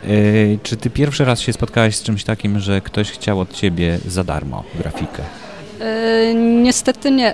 y, 0.08 0.60
czy 0.64 0.78
ty 0.78 0.90
pierwszy 0.90 1.26
raz 1.26 1.40
się 1.40 1.54
spotkałaś 1.54 1.96
z 1.96 2.04
czymś 2.04 2.24
takim, 2.24 2.60
że 2.60 2.82
ktoś 2.82 3.12
chciał 3.12 3.40
od 3.40 3.54
ciebie 3.54 4.00
za 4.08 4.24
darmo 4.24 4.64
grafikę? 4.80 5.24
E, 5.82 6.34
niestety 6.34 7.12
nie. 7.12 7.34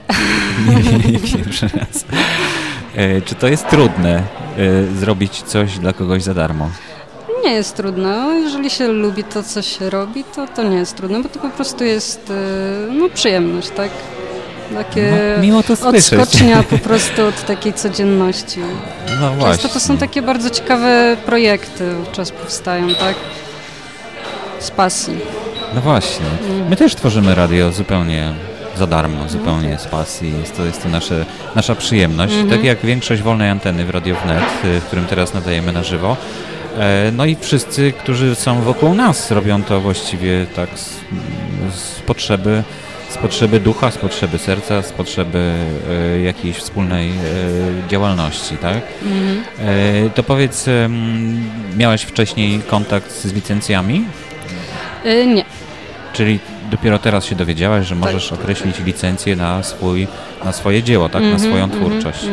Nie, 1.11 1.19
pierwszy 1.19 1.67
raz. 1.67 2.05
Y, 2.97 3.21
czy 3.25 3.35
to 3.35 3.47
jest 3.47 3.69
trudne 3.69 4.23
y, 4.57 4.99
zrobić 4.99 5.41
coś 5.41 5.79
dla 5.79 5.93
kogoś 5.93 6.23
za 6.23 6.33
darmo? 6.33 6.69
nie 7.43 7.53
jest 7.53 7.75
trudne. 7.75 8.17
No, 8.17 8.33
Jeżeli 8.33 8.69
się 8.69 8.87
lubi 8.87 9.23
to, 9.23 9.43
co 9.43 9.61
się 9.61 9.89
robi, 9.89 10.23
to, 10.23 10.47
to 10.47 10.63
nie 10.63 10.75
jest 10.75 10.97
trudne, 10.97 11.23
bo 11.23 11.29
to 11.29 11.39
po 11.39 11.49
prostu 11.49 11.83
jest 11.83 12.33
no, 12.91 13.09
przyjemność, 13.09 13.69
tak? 13.69 13.89
Takie 14.77 15.13
No, 15.51 15.63
to 15.63 15.87
odskocznia 15.89 16.63
po 16.63 16.77
prostu 16.77 17.25
od 17.25 17.45
takiej 17.45 17.73
codzienności. 17.73 18.59
No 19.21 19.29
właśnie. 19.33 19.57
Często 19.57 19.69
to 19.69 19.79
są 19.79 19.97
takie 19.97 20.21
bardzo 20.21 20.49
ciekawe 20.49 21.17
projekty 21.25 21.95
wówczas 21.95 22.31
powstają, 22.31 22.95
tak? 22.95 23.15
Z 24.59 24.71
pasji. 24.71 25.17
No 25.75 25.81
właśnie. 25.81 26.25
My 26.69 26.75
też 26.75 26.95
tworzymy 26.95 27.35
radio 27.35 27.71
zupełnie 27.71 28.33
za 28.77 28.87
darmo, 28.87 29.29
zupełnie 29.29 29.77
z 29.79 29.85
pasji. 29.87 30.33
Jest 30.39 30.57
to, 30.57 30.65
jest 30.65 30.83
to 30.83 30.89
nasze, 30.89 31.25
nasza 31.55 31.75
przyjemność. 31.75 32.33
Tak 32.49 32.63
jak 32.63 32.79
większość 32.85 33.21
wolnej 33.21 33.49
anteny 33.49 33.85
w 33.85 33.89
Radio 33.89 34.15
Wnet, 34.23 34.43
y, 34.65 34.79
w 34.79 34.83
którym 34.85 35.05
teraz 35.05 35.33
nadajemy 35.33 35.71
na 35.71 35.83
żywo. 35.83 36.17
E, 36.79 37.11
No 37.11 37.25
i 37.25 37.37
wszyscy, 37.41 37.91
którzy 37.91 38.35
są 38.35 38.61
wokół 38.61 38.93
nas, 38.93 39.31
robią 39.31 39.63
to 39.63 39.81
właściwie 39.81 40.45
tak 40.55 40.69
z, 40.79 40.89
z 41.75 41.99
potrzeby 42.05 42.63
z 43.11 43.17
potrzeby 43.17 43.59
ducha, 43.59 43.91
z 43.91 43.97
potrzeby 43.97 44.37
serca, 44.37 44.81
z 44.81 44.91
potrzeby 44.91 45.53
e, 45.89 46.21
jakiejś 46.21 46.57
wspólnej 46.57 47.09
e, 47.09 47.13
działalności, 47.89 48.57
tak? 48.57 48.77
E, 49.59 50.09
to 50.09 50.23
powiedz, 50.23 50.65
miałeś 51.77 52.01
wcześniej 52.01 52.61
kontakt 52.61 53.11
z 53.11 53.33
licencjami? 53.33 54.05
Nie. 55.05 55.45
Czyli 56.13 56.39
dopiero 56.71 56.99
teraz 56.99 57.25
się 57.25 57.35
dowiedziałaś, 57.35 57.87
że 57.87 57.95
możesz 57.95 58.31
określić 58.31 58.79
licencję 58.79 59.35
na, 59.35 59.63
swój, 59.63 60.07
na 60.45 60.51
swoje 60.51 60.83
dzieło, 60.83 61.09
tak? 61.09 61.23
na 61.23 61.39
swoją 61.39 61.69
twórczość. 61.69 62.25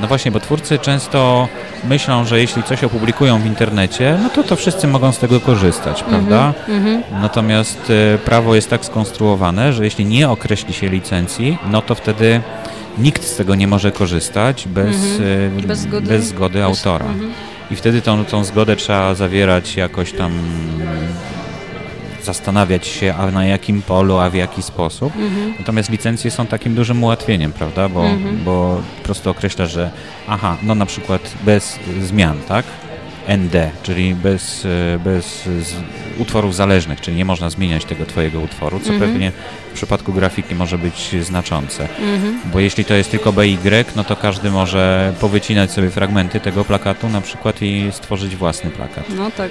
No 0.00 0.06
właśnie, 0.06 0.30
bo 0.30 0.40
twórcy 0.40 0.78
często 0.78 1.48
myślą, 1.88 2.24
że 2.24 2.40
jeśli 2.40 2.62
coś 2.62 2.84
opublikują 2.84 3.38
w 3.38 3.46
internecie, 3.46 4.18
no 4.22 4.28
to 4.30 4.42
to 4.42 4.56
wszyscy 4.56 4.86
mogą 4.88 5.12
z 5.12 5.18
tego 5.18 5.40
korzystać, 5.40 6.02
prawda? 6.02 6.52
Natomiast 7.22 7.92
e, 8.14 8.18
prawo 8.18 8.54
jest 8.54 8.70
tak 8.70 8.84
skonstruowane, 8.84 9.72
że 9.72 9.84
jeśli 9.84 10.04
nie 10.04 10.28
określi 10.28 10.74
się 10.74 10.88
licencji, 10.88 11.58
no 11.70 11.82
to 11.82 11.94
wtedy 11.94 12.40
nikt 12.98 13.24
z 13.24 13.36
tego 13.36 13.54
nie 13.54 13.66
może 13.66 13.92
korzystać 13.92 14.68
bez, 14.68 14.96
e, 15.56 15.66
Bez 15.66 15.78
zgody. 15.78 16.06
bez 16.06 16.24
zgody 16.24 16.64
autora. 16.64 17.06
I 17.70 17.76
wtedy 17.76 18.02
tą, 18.02 18.24
tą 18.24 18.44
zgodę 18.44 18.76
trzeba 18.76 19.14
zawierać 19.14 19.76
jakoś 19.76 20.12
tam 20.12 20.32
zastanawiać 22.24 22.86
się, 22.86 23.14
a 23.18 23.30
na 23.30 23.46
jakim 23.46 23.82
polu, 23.82 24.18
a 24.18 24.30
w 24.30 24.34
jaki 24.34 24.62
sposób. 24.62 25.12
Natomiast 25.58 25.90
licencje 25.90 26.30
są 26.30 26.46
takim 26.46 26.74
dużym 26.74 27.04
ułatwieniem, 27.04 27.52
prawda? 27.52 27.88
Bo, 27.88 28.04
bo 28.44 28.82
po 28.98 29.04
prostu 29.04 29.30
określa, 29.30 29.66
że 29.66 29.90
aha, 30.28 30.56
no 30.62 30.74
na 30.74 30.86
przykład 30.86 31.34
bez 31.44 31.78
zmian, 32.02 32.38
tak? 32.48 32.64
ND, 33.28 33.70
czyli 33.82 34.14
bez, 34.14 34.64
e, 34.64 34.98
bez 34.98 35.48
utworów 36.18 36.54
zależnych, 36.54 37.00
czyli 37.00 37.16
nie 37.16 37.24
można 37.24 37.50
zmieniać 37.50 37.84
tego 37.84 38.06
twojego 38.06 38.40
utworu, 38.40 38.80
co 38.80 38.92
pewnie 38.98 39.32
w 39.70 39.74
przypadku 39.74 40.12
grafiki 40.12 40.54
może 40.54 40.78
być 40.78 41.16
znaczące. 41.22 41.88
Bo 42.52 42.60
jeśli 42.60 42.84
to 42.84 42.94
jest 42.94 43.10
tylko 43.10 43.32
BY, 43.32 43.58
no 43.96 44.04
to 44.04 44.16
każdy 44.16 44.50
może 44.50 45.12
powycinać 45.20 45.70
sobie 45.70 45.90
fragmenty 45.90 46.40
tego 46.40 46.64
plakatu 46.64 47.08
na 47.08 47.20
przykład 47.20 47.62
i 47.62 47.88
stworzyć 47.92 48.36
własny 48.36 48.70
plakat. 48.70 49.04
No 49.16 49.30
tak. 49.30 49.50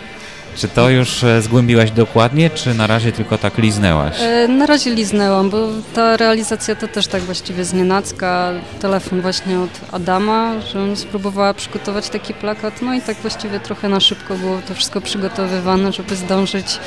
Czy 0.56 0.68
to 0.68 0.90
już 0.90 1.24
e, 1.24 1.42
zgłębiłaś 1.42 1.92
dokładnie, 1.92 2.50
czy 2.50 2.74
na 2.74 2.88
razie 2.88 3.12
tylko 3.12 3.38
tak 3.38 3.58
liznęłaś? 3.58 4.16
E, 4.22 4.48
Na 4.48 4.66
razie 4.66 4.92
liznęłam, 4.96 5.50
bo 5.50 5.68
ta 5.96 6.18
realizacja 6.18 6.76
to 6.76 6.88
też 6.88 7.08
tak 7.08 7.22
właściwie 7.22 7.66
z 7.66 7.74
nienacka. 7.74 8.52
Telefon 8.82 9.22
właśnie 9.22 9.60
od 9.60 9.70
Adama, 9.92 10.54
że 10.62 10.82
on 10.82 10.96
spróbowała 10.96 11.54
przygotować 11.54 12.10
taki 12.10 12.34
plakat. 12.34 12.82
No 12.82 12.94
i 12.94 13.02
tak 13.02 13.18
właściwie 13.18 13.60
trochę 13.60 13.90
na 13.90 14.00
szybko 14.00 14.36
było 14.36 14.60
to 14.68 14.74
wszystko 14.76 15.02
przygotowywane, 15.02 15.94
żeby 15.94 16.16
zdążyć 16.16 16.80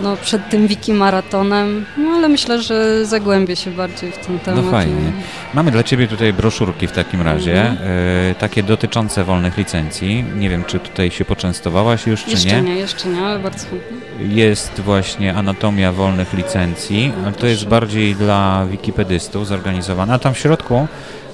no, 0.00 0.16
przed 0.16 0.48
tym 0.50 0.66
wiki 0.66 0.92
maratonem. 0.92 1.84
No 1.98 2.10
ale 2.10 2.28
myślę, 2.28 2.62
że 2.62 3.06
zagłębię 3.06 3.56
się 3.56 3.70
bardziej 3.70 4.12
w 4.12 4.18
ten 4.26 4.38
temat. 4.38 4.64
No 4.64 4.70
fajnie. 4.70 5.12
Mamy 5.54 5.70
dla 5.70 5.82
Ciebie 5.82 6.08
tutaj 6.08 6.32
broszurki 6.32 6.86
w 6.86 6.92
takim 6.92 7.22
razie, 7.22 7.60
Mhm. 7.60 7.88
e, 8.30 8.34
takie 8.34 8.62
dotyczące 8.62 9.24
wolnych 9.24 9.56
licencji. 9.56 10.24
Nie 10.36 10.50
wiem, 10.50 10.64
czy 10.64 10.78
tutaj 10.78 11.10
się 11.10 11.24
poczęstowałaś 11.24 12.06
już, 12.06 12.24
czy 12.24 12.30
Jeszcze 12.30 12.62
nie. 12.62 12.62
nie, 12.62 12.74
jeszcze 12.76 13.08
nie, 13.08 13.20
ale 13.22 13.38
bardzo 13.38 13.66
chętnie. 13.68 13.96
Jest 14.42 14.80
właśnie 14.80 15.34
anatomia 15.34 15.92
wolnych 15.92 16.32
licencji, 16.34 17.12
ale 17.24 17.32
to 17.32 17.46
jest 17.46 17.66
bardziej 17.66 18.14
dla 18.14 18.66
wikipedystów 18.70 19.46
zorganizowana. 19.46 20.14
A 20.14 20.18
tam 20.18 20.34
w 20.34 20.38
środku, 20.38 20.86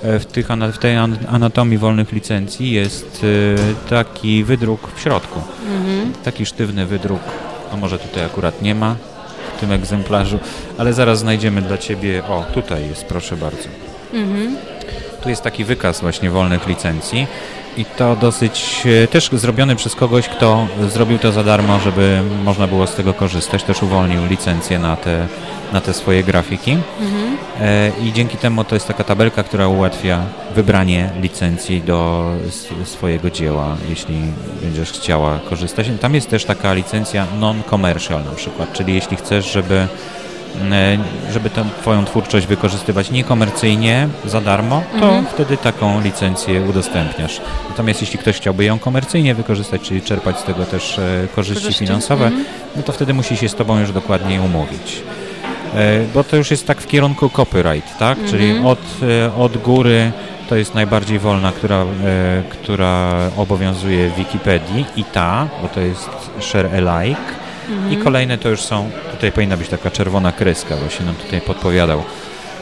e, 0.03 0.19
w, 0.19 0.27
tych, 0.27 0.49
w 0.73 0.79
tej 0.79 0.97
an- 0.97 1.19
anatomii 1.29 1.79
wolnych 1.79 2.13
licencji 2.13 2.71
jest 2.71 3.27
e, 3.85 3.89
taki 3.91 4.45
wydruk 4.45 4.89
w 4.97 5.01
środku. 5.01 5.41
Mhm. 5.77 6.13
Taki 6.25 6.47
sztywny 6.47 6.87
wydruk, 6.87 7.21
no 7.73 7.79
może 7.79 7.99
tutaj 7.99 8.25
akurat 8.25 8.63
nie 8.63 8.75
ma 8.75 8.97
w 9.57 9.61
tym 9.61 9.73
egzemplarzu, 9.73 10.39
ale 10.79 10.93
zaraz 10.93 11.19
znajdziemy 11.19 11.63
dla 11.63 11.79
Ciebie, 11.79 12.23
o 12.29 12.45
tutaj 12.55 12.89
jest, 12.89 13.05
proszę 13.05 13.37
bardzo. 13.37 13.69
Mhm. 14.13 14.57
Tu 15.23 15.29
jest 15.29 15.43
taki 15.43 15.65
wykaz 15.65 16.01
właśnie 16.01 16.31
wolnych 16.31 16.67
licencji 16.67 17.27
i 17.77 17.85
to 17.85 18.17
dosyć 18.17 18.83
e, 19.05 19.09
też 19.09 19.31
zrobiony 19.33 19.77
przez 19.77 19.95
kogoś, 19.95 20.29
kto 20.29 20.67
zrobił 20.89 21.19
to 21.19 21.33
za 21.33 21.45
darmo, 21.45 21.81
żeby 21.81 22.21
można 22.45 22.67
było 22.67 22.87
z 22.87 22.95
tego 22.95 23.15
korzystać, 23.15 23.63
też 23.63 23.83
uwolnił 23.83 24.27
licencję 24.27 24.79
na 24.79 24.97
te, 24.97 25.27
na 25.73 25.81
te 25.81 25.93
swoje 25.95 26.25
grafiki. 26.25 26.79
E, 27.61 27.93
i 28.03 28.13
dzięki 28.13 28.37
temu 28.37 28.65
to 28.65 28.77
jest 28.77 28.89
taka 28.89 29.05
tabelka, 29.05 29.43
która 29.43 29.69
ułatwia 29.69 30.23
wybranie 30.55 31.11
licencji 31.21 31.83
do 31.83 32.31
swojego 32.85 33.31
dzieła, 33.31 33.77
jeśli 33.89 34.17
będziesz 34.63 34.93
chciała 34.93 35.39
korzystać. 35.39 35.87
Tam 36.01 36.15
jest 36.15 36.31
też 36.31 36.45
taka 36.45 36.73
licencja 36.73 37.27
non-commercial 37.41 38.25
na 38.25 38.33
przykład, 38.33 38.73
czyli 38.73 38.95
jeśli 38.95 39.17
chcesz, 39.17 39.53
żeby 39.53 39.87
żeby 41.33 41.51
tę 41.51 41.65
Twoją 41.81 42.05
twórczość 42.05 42.47
wykorzystywać 42.47 43.11
niekomercyjnie, 43.11 44.09
za 44.25 44.41
darmo, 44.41 44.83
to 45.01 45.23
wtedy 45.35 45.57
taką 45.57 46.01
licencję 46.01 46.63
udostępniasz. 46.63 47.41
Natomiast 47.69 48.01
jeśli 48.01 48.19
ktoś 48.19 48.37
chciałby 48.37 48.65
ją 48.65 48.79
komercyjnie 48.79 49.35
wykorzystać, 49.35 49.83
czyli 49.83 50.03
czerpać 50.03 50.39
z 50.39 50.43
tego 50.43 50.65
też 50.65 50.99
e, 50.99 51.29
korzyści 51.35 51.63
Korzyści. 51.63 51.85
finansowe, 51.87 52.31
no 52.77 52.83
to 52.83 52.93
wtedy 52.93 53.15
musi 53.15 53.37
się 53.37 53.49
z 53.49 53.55
Tobą 53.55 53.79
już 53.79 53.93
dokładniej 53.93 54.41
umówić. 54.41 55.03
E, 55.75 56.01
Bo 56.15 56.25
to 56.25 56.37
już 56.37 56.51
jest 56.51 56.67
tak 56.67 56.81
w 56.81 56.87
kierunku 56.87 57.31
copyright, 57.31 57.99
tak? 57.99 58.19
Czyli 58.31 58.59
od, 58.65 58.79
e, 59.03 59.35
od 59.37 59.57
góry 59.57 60.13
to 60.49 60.57
jest 60.57 60.75
najbardziej 60.75 61.19
wolna, 61.19 61.53
która, 61.53 61.77
e, 61.83 61.87
która 62.51 63.15
obowiązuje 63.37 64.11
w 64.11 64.15
Wikipedii 64.15 64.85
i 64.97 65.05
ta, 65.05 65.49
bo 65.63 65.69
to 65.69 65.81
jest 65.81 66.11
share 66.41 66.67
alike. 66.67 67.42
I 67.91 67.97
kolejne 67.97 68.39
to 68.39 68.49
już 68.49 68.63
są, 68.63 68.91
tutaj 69.11 69.33
powinna 69.33 69.57
być 69.57 69.69
taka 69.69 69.91
czerwona 69.91 70.33
kreska, 70.33 70.75
się 70.89 71.05
nam 71.05 71.15
tutaj 71.15 71.41
podpowiadał 71.41 72.03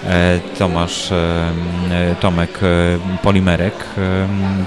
e, 0.07 0.41
Tomasz, 0.59 1.13
e, 1.13 1.17
e, 1.91 2.15
Tomek 2.15 2.59
Polimerek, 3.23 3.75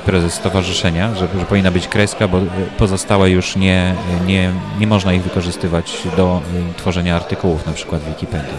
prezes 0.06 0.34
stowarzyszenia, 0.34 1.16
że, 1.16 1.28
że 1.40 1.46
powinna 1.46 1.72
być 1.72 1.88
kreska, 1.88 2.28
bo 2.28 2.42
pozostałe 2.78 3.30
już 3.30 3.56
nie, 3.56 3.96
nie, 4.26 4.52
nie 4.80 4.88
można 4.88 5.14
ich 5.14 5.24
wykorzystywać 5.24 5.98
do 6.18 6.42
tworzenia 6.78 7.16
artykułów 7.16 7.66
na 7.66 7.74
przykład 7.74 8.02
w 8.02 8.08
Wikipedii. 8.08 8.58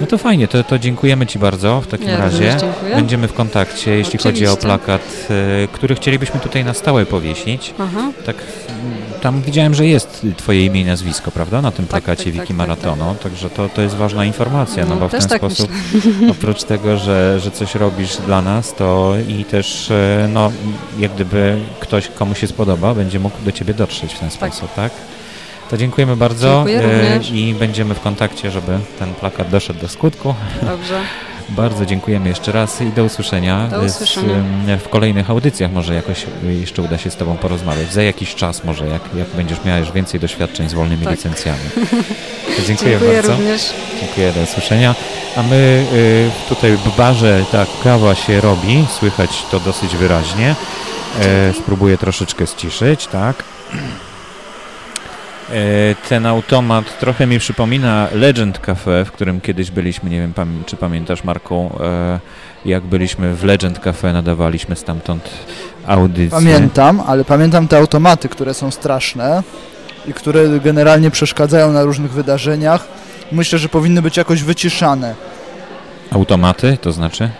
No 0.00 0.06
to 0.06 0.18
fajnie, 0.18 0.48
to, 0.48 0.64
to 0.64 0.78
dziękujemy 0.78 1.26
Ci 1.26 1.38
bardzo 1.38 1.80
w 1.80 1.86
takim 1.86 2.08
Ja 2.08 2.16
razie. 2.16 2.56
Będziemy 2.94 3.28
w 3.28 3.32
kontakcie, 3.32 3.90
jeśli 3.90 4.18
chodzi 4.18 4.46
o 4.46 4.52
Oczywiście. 4.52 4.66
plakat, 4.66 5.28
e, 5.64 5.68
który 5.68 5.94
chcielibyśmy 5.94 6.40
tutaj 6.40 6.64
na 6.64 6.74
stałe 6.74 7.06
powiesić. 7.06 7.74
Aha. 7.78 8.12
Tak, 8.26 8.36
tam 9.20 9.42
widziałem, 9.42 9.74
że 9.74 9.86
jest 9.86 10.26
Twoje 10.36 10.64
imię 10.66 10.80
i 10.80 10.84
nazwisko, 10.84 11.30
prawda, 11.30 11.62
na 11.62 11.70
tym 11.70 11.86
Tak, 11.86 11.90
plakacie 11.90 12.24
tak, 12.24 12.32
tak, 12.32 12.40
Wiki 12.40 12.48
tak, 12.48 12.56
Maratonu, 12.56 13.14
także 13.22 13.50
to, 13.50 13.68
to 13.68 13.82
jest 13.82 13.94
ważna 13.94 14.24
informacja, 14.24 14.84
no, 14.84 14.94
No, 14.94 15.00
bo 15.00 15.08
w 15.08 15.10
ten 15.10 15.28
tak 15.28 15.38
sposób, 15.38 15.70
oprócz 16.32 16.62
tego, 16.62 16.98
że, 16.98 17.40
że 17.40 17.50
coś 17.50 17.74
robisz 17.74 18.16
dla 18.16 18.42
nas, 18.42 18.74
to 18.74 19.14
i 19.28 19.44
też, 19.44 19.90
e, 19.90 20.28
no, 20.32 20.52
jak 20.98 21.14
gdyby 21.14 21.58
ktoś, 21.80 22.08
komu 22.08 22.34
się 22.34 22.46
spodoba, 22.46 22.94
będzie 22.94 23.20
mógł 23.20 23.36
do 23.44 23.52
Ciebie 23.52 23.74
dotrzeć 23.74 24.14
w 24.14 24.18
ten 24.18 24.30
sposób, 24.30 24.74
tak? 24.74 24.92
To 25.72 25.78
dziękujemy 25.78 26.16
bardzo 26.16 26.64
Dziękuję 26.68 27.10
e, 27.14 27.20
i 27.32 27.54
będziemy 27.54 27.94
w 27.94 28.00
kontakcie, 28.00 28.50
żeby 28.50 28.78
ten 28.98 29.14
plakat 29.14 29.50
doszedł 29.50 29.80
do 29.80 29.88
skutku. 29.88 30.34
Dobrze. 30.62 31.00
Bardzo 31.48 31.86
dziękujemy 31.86 32.28
jeszcze 32.28 32.52
raz 32.52 32.80
i 32.80 32.86
do 32.86 33.04
usłyszenia. 33.04 33.66
Do 33.66 33.88
z- 33.88 33.92
usłyszenia. 33.94 34.34
em, 34.68 34.78
w 34.78 34.88
kolejnych 34.88 35.30
audycjach 35.30 35.72
może 35.72 35.94
jakoś 35.94 36.26
jeszcze 36.60 36.82
uda 36.82 36.98
się 36.98 37.10
z 37.10 37.16
Tobą 37.16 37.36
porozmawiać. 37.36 37.92
Za 37.92 38.02
jakiś 38.02 38.34
czas 38.34 38.64
może, 38.64 38.86
jak, 38.86 39.02
jak 39.16 39.28
będziesz 39.28 39.64
miała 39.64 39.78
już 39.78 39.92
więcej 39.92 40.20
doświadczeń 40.20 40.68
z 40.68 40.74
wolnymi 40.74 41.04
Tak. 41.04 41.12
licencjami. 41.16 41.60
Dziękuję, 42.66 42.90
Dziękuję 42.90 43.16
bardzo. 43.16 43.32
również. 43.32 43.72
Dziękuję, 44.00 44.32
do 44.32 44.40
usłyszenia. 44.40 44.94
A 45.36 45.42
my 45.42 45.86
y, 45.92 46.30
tutaj 46.48 46.76
w 46.76 46.96
barze 46.96 47.44
ta 47.52 47.66
kawa 47.84 48.14
się 48.14 48.40
robi, 48.40 48.84
słychać 48.98 49.30
to 49.50 49.60
dosyć 49.60 49.96
wyraźnie. 49.96 50.54
E, 51.20 51.52
spróbuję 51.54 51.98
troszeczkę 51.98 52.46
ściszyć, 52.46 53.06
tak. 53.06 53.44
Ten 56.08 56.26
automat 56.26 56.98
trochę 57.00 57.26
mi 57.26 57.38
przypomina 57.38 58.08
Legend 58.14 58.58
Cafe, 58.58 59.04
w 59.04 59.12
którym 59.12 59.40
kiedyś 59.40 59.70
byliśmy, 59.70 60.10
nie 60.10 60.20
wiem 60.20 60.32
czy 60.66 60.76
pamiętasz 60.76 61.24
Marku, 61.24 61.70
e, 61.80 62.20
jak 62.64 62.82
byliśmy 62.82 63.34
w 63.34 63.44
Legend 63.44 63.78
Cafe, 63.78 64.12
nadawaliśmy 64.12 64.76
stamtąd 64.76 65.30
audycję. 65.86 66.30
Pamiętam, 66.30 67.02
ale 67.06 67.24
pamiętam 67.24 67.68
te 67.68 67.78
automaty, 67.78 68.28
które 68.28 68.54
są 68.54 68.70
straszne 68.70 69.42
i 70.08 70.12
które 70.12 70.60
generalnie 70.60 71.10
przeszkadzają 71.10 71.72
na 71.72 71.82
różnych 71.82 72.10
wydarzeniach. 72.12 72.84
Myślę, 73.32 73.58
że 73.58 73.68
powinny 73.68 74.02
być 74.02 74.16
jakoś 74.16 74.42
wyciszane. 74.42 75.14
Automaty, 76.10 76.78
to 76.80 76.92
znaczy? 76.92 77.30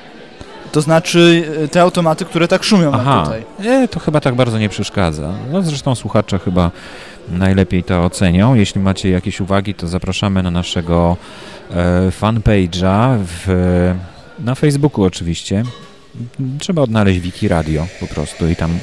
To 0.73 0.81
znaczy 0.81 1.45
e, 1.64 1.68
te 1.68 1.83
automaty, 1.83 2.25
które 2.25 2.49
tak 2.49 2.64
szumią 2.64 2.93
Aha, 2.95 3.23
tutaj. 3.25 3.45
nie, 3.61 3.89
to 3.89 4.01
chyba 4.01 4.20
tak 4.20 4.35
bardzo 4.35 4.59
nie 4.59 4.68
przeszkadza. 4.68 5.33
No 5.53 5.62
zresztą 5.62 5.95
słuchacze 5.95 6.39
chyba 6.39 6.70
najlepiej 7.29 7.85
to 7.85 8.05
ocenią. 8.05 8.55
Jeśli 8.55 8.81
macie 8.81 9.11
jakieś 9.11 9.41
uwagi, 9.41 9.75
to 9.75 9.89
zapraszamy 9.89 10.43
na 10.43 10.51
naszego 10.51 11.16
e, 11.70 12.11
fanpage'a 12.20 13.18
w, 13.27 13.95
na 14.39 14.55
Facebooku 14.55 15.05
oczywiście. 15.05 15.62
Trzeba 16.59 16.83
odnaleźć 16.83 17.20
Wiki 17.20 17.49
Radio 17.49 17.87
po 18.01 18.07
prostu 18.07 18.49
i 18.49 18.57
tam 18.57 18.79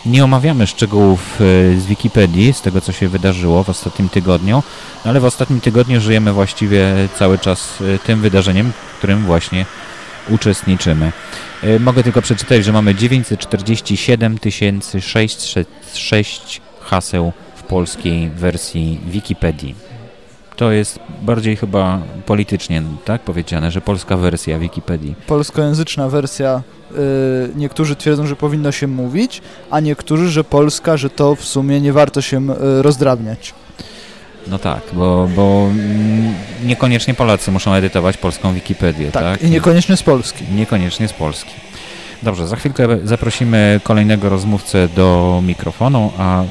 Nie 0.06 0.24
omawiamy 0.24 0.68
szczegółów 0.68 1.36
z 1.78 1.86
Wikipedii, 1.86 2.54
z 2.54 2.62
tego 2.62 2.82
co 2.82 2.92
się 2.92 3.08
wydarzyło 3.08 3.64
w 3.64 3.70
ostatnim 3.70 4.10
tygodniu, 4.10 4.64
no 5.06 5.12
ale 5.12 5.20
w 5.20 5.26
ostatnim 5.26 5.62
tygodniu 5.62 6.02
żyjemy 6.02 6.34
właściwie 6.34 6.94
cały 7.20 7.40
czas 7.40 7.84
tym 8.06 8.22
wydarzeniem, 8.22 8.72
którym 8.98 9.26
właśnie 9.26 9.66
uczestniczymy. 10.30 11.12
Mogę 11.80 12.04
tylko 12.04 12.22
przeczytać, 12.22 12.66
że 12.66 12.74
mamy 12.74 12.96
947 12.96 14.38
606 15.00 16.62
haseł 16.82 17.34
polskiej 17.70 18.30
wersji 18.30 19.00
Wikipedii. 19.08 19.76
To 20.56 20.72
jest 20.72 21.00
bardziej 21.22 21.56
chyba 21.56 22.02
politycznie 22.26 22.84
tak 23.06 23.22
powiedziane, 23.22 23.72
że 23.72 23.82
polska 23.82 24.18
wersja 24.18 24.60
Wikipedii. 24.60 25.16
Polskojęzyczna 25.28 26.10
wersja. 26.10 26.62
y, 26.92 26.96
niektórzy 27.56 27.96
twierdzą, 27.96 28.28
że 28.28 28.36
powinno 28.36 28.72
się 28.72 28.88
mówić, 28.88 29.42
a 29.72 29.80
niektórzy, 29.80 30.30
że 30.30 30.44
polska, 30.44 30.98
że 30.98 31.10
to 31.10 31.36
w 31.36 31.44
sumie 31.46 31.82
nie 31.82 31.94
warto 31.94 32.22
się 32.22 32.50
y, 32.52 32.82
rozdrabniać. 32.82 33.54
No 34.48 34.60
tak, 34.60 34.82
bo, 34.94 35.30
bo 35.36 35.68
mm, 35.72 36.34
niekoniecznie 36.64 37.14
Polacy 37.14 37.52
muszą 37.52 37.74
edytować 37.74 38.18
polską 38.18 38.54
Wikipedię, 38.54 39.12
tak? 39.12 39.24
Tak, 39.24 39.44
i 39.44 39.50
niekoniecznie 39.50 39.98
z 39.98 40.04
Polski. 40.04 40.46
Niekoniecznie 40.56 41.08
z 41.08 41.14
Polski. 41.14 41.52
Dobrze, 42.24 42.48
za 42.48 42.56
chwilkę 42.56 42.88
zaprosimy 43.04 43.80
kolejnego 43.84 44.30
rozmówcę 44.30 44.88
do 44.88 45.40
mikrofonu, 45.44 46.12
a 46.20 46.44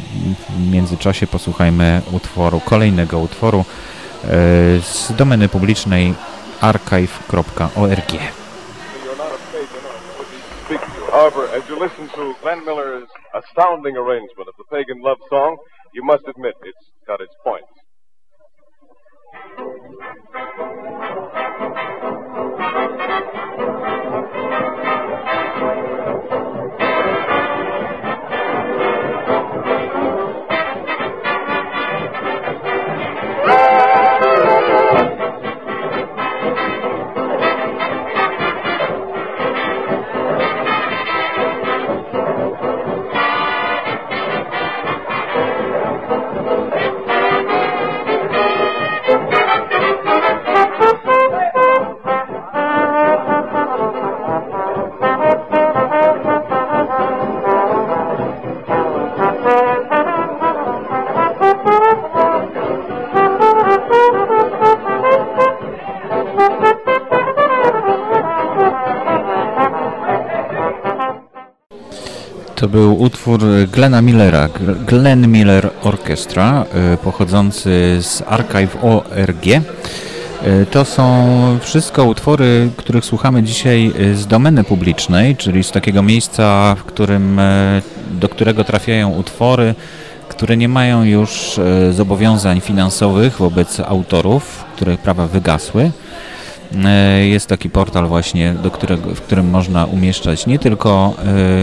w 0.48 0.72
międzyczasie 0.72 1.26
posłuchajmy 1.26 2.02
utworu, 2.12 2.60
kolejnego 2.60 3.18
utworu 3.18 3.58
e, 3.58 4.28
z 4.80 5.12
domeny 5.16 5.48
publicznej 5.48 6.14
archive.org. 6.60 8.12
However, 11.12 11.48
as 11.58 11.68
you 11.70 11.84
listen 11.84 12.08
to 12.08 12.34
Glenn 12.42 12.60
Miller's 12.64 13.08
astounding 13.32 13.96
arrangement 13.96 14.48
of 14.48 14.56
the 14.56 14.64
pagan 14.70 15.00
love 15.02 15.18
song, 15.30 15.56
you 15.94 16.04
must 16.04 16.28
admit 16.28 16.54
it's 16.62 16.86
got 17.06 17.20
its 17.20 17.34
points. 17.44 17.76
To 72.66 72.70
był 72.70 73.00
utwór 73.02 73.40
Glena 73.72 74.02
Millera, 74.02 74.48
Gl- 74.48 74.84
Glenn 74.84 75.28
Miller 75.28 75.70
Orchestra, 75.82 76.64
y, 76.94 76.96
pochodzący 76.96 77.98
z 78.00 78.22
archive.org. 78.26 79.46
Y, 79.46 80.66
To 80.70 80.84
są 80.84 81.26
wszystko 81.60 82.04
utwory, 82.04 82.70
których 82.76 83.04
słuchamy 83.04 83.42
dzisiaj 83.42 83.92
y, 84.00 84.16
z 84.16 84.26
domeny 84.26 84.64
publicznej, 84.64 85.36
czyli 85.36 85.64
z 85.64 85.70
takiego 85.70 86.02
miejsca, 86.02 86.74
w 86.78 86.84
którym, 86.84 87.40
do 88.10 88.28
którego 88.28 88.64
trafiają 88.64 89.10
utwory, 89.10 89.74
które 90.28 90.56
nie 90.56 90.68
mają 90.68 91.04
już 91.04 91.60
zobowiązań 91.90 92.60
finansowych 92.60 93.36
wobec 93.38 93.80
autorów, 93.80 94.64
których 94.76 95.00
prawa 95.00 95.26
wygasły. 95.26 95.90
E, 96.84 97.26
Jest 97.26 97.46
taki 97.46 97.70
portal 97.70 98.06
właśnie, 98.06 98.54
do 98.62 98.70
którego, 98.70 99.14
w 99.14 99.20
którym 99.20 99.50
można 99.50 99.84
umieszczać 99.84 100.46
nie 100.46 100.58
tylko 100.58 101.14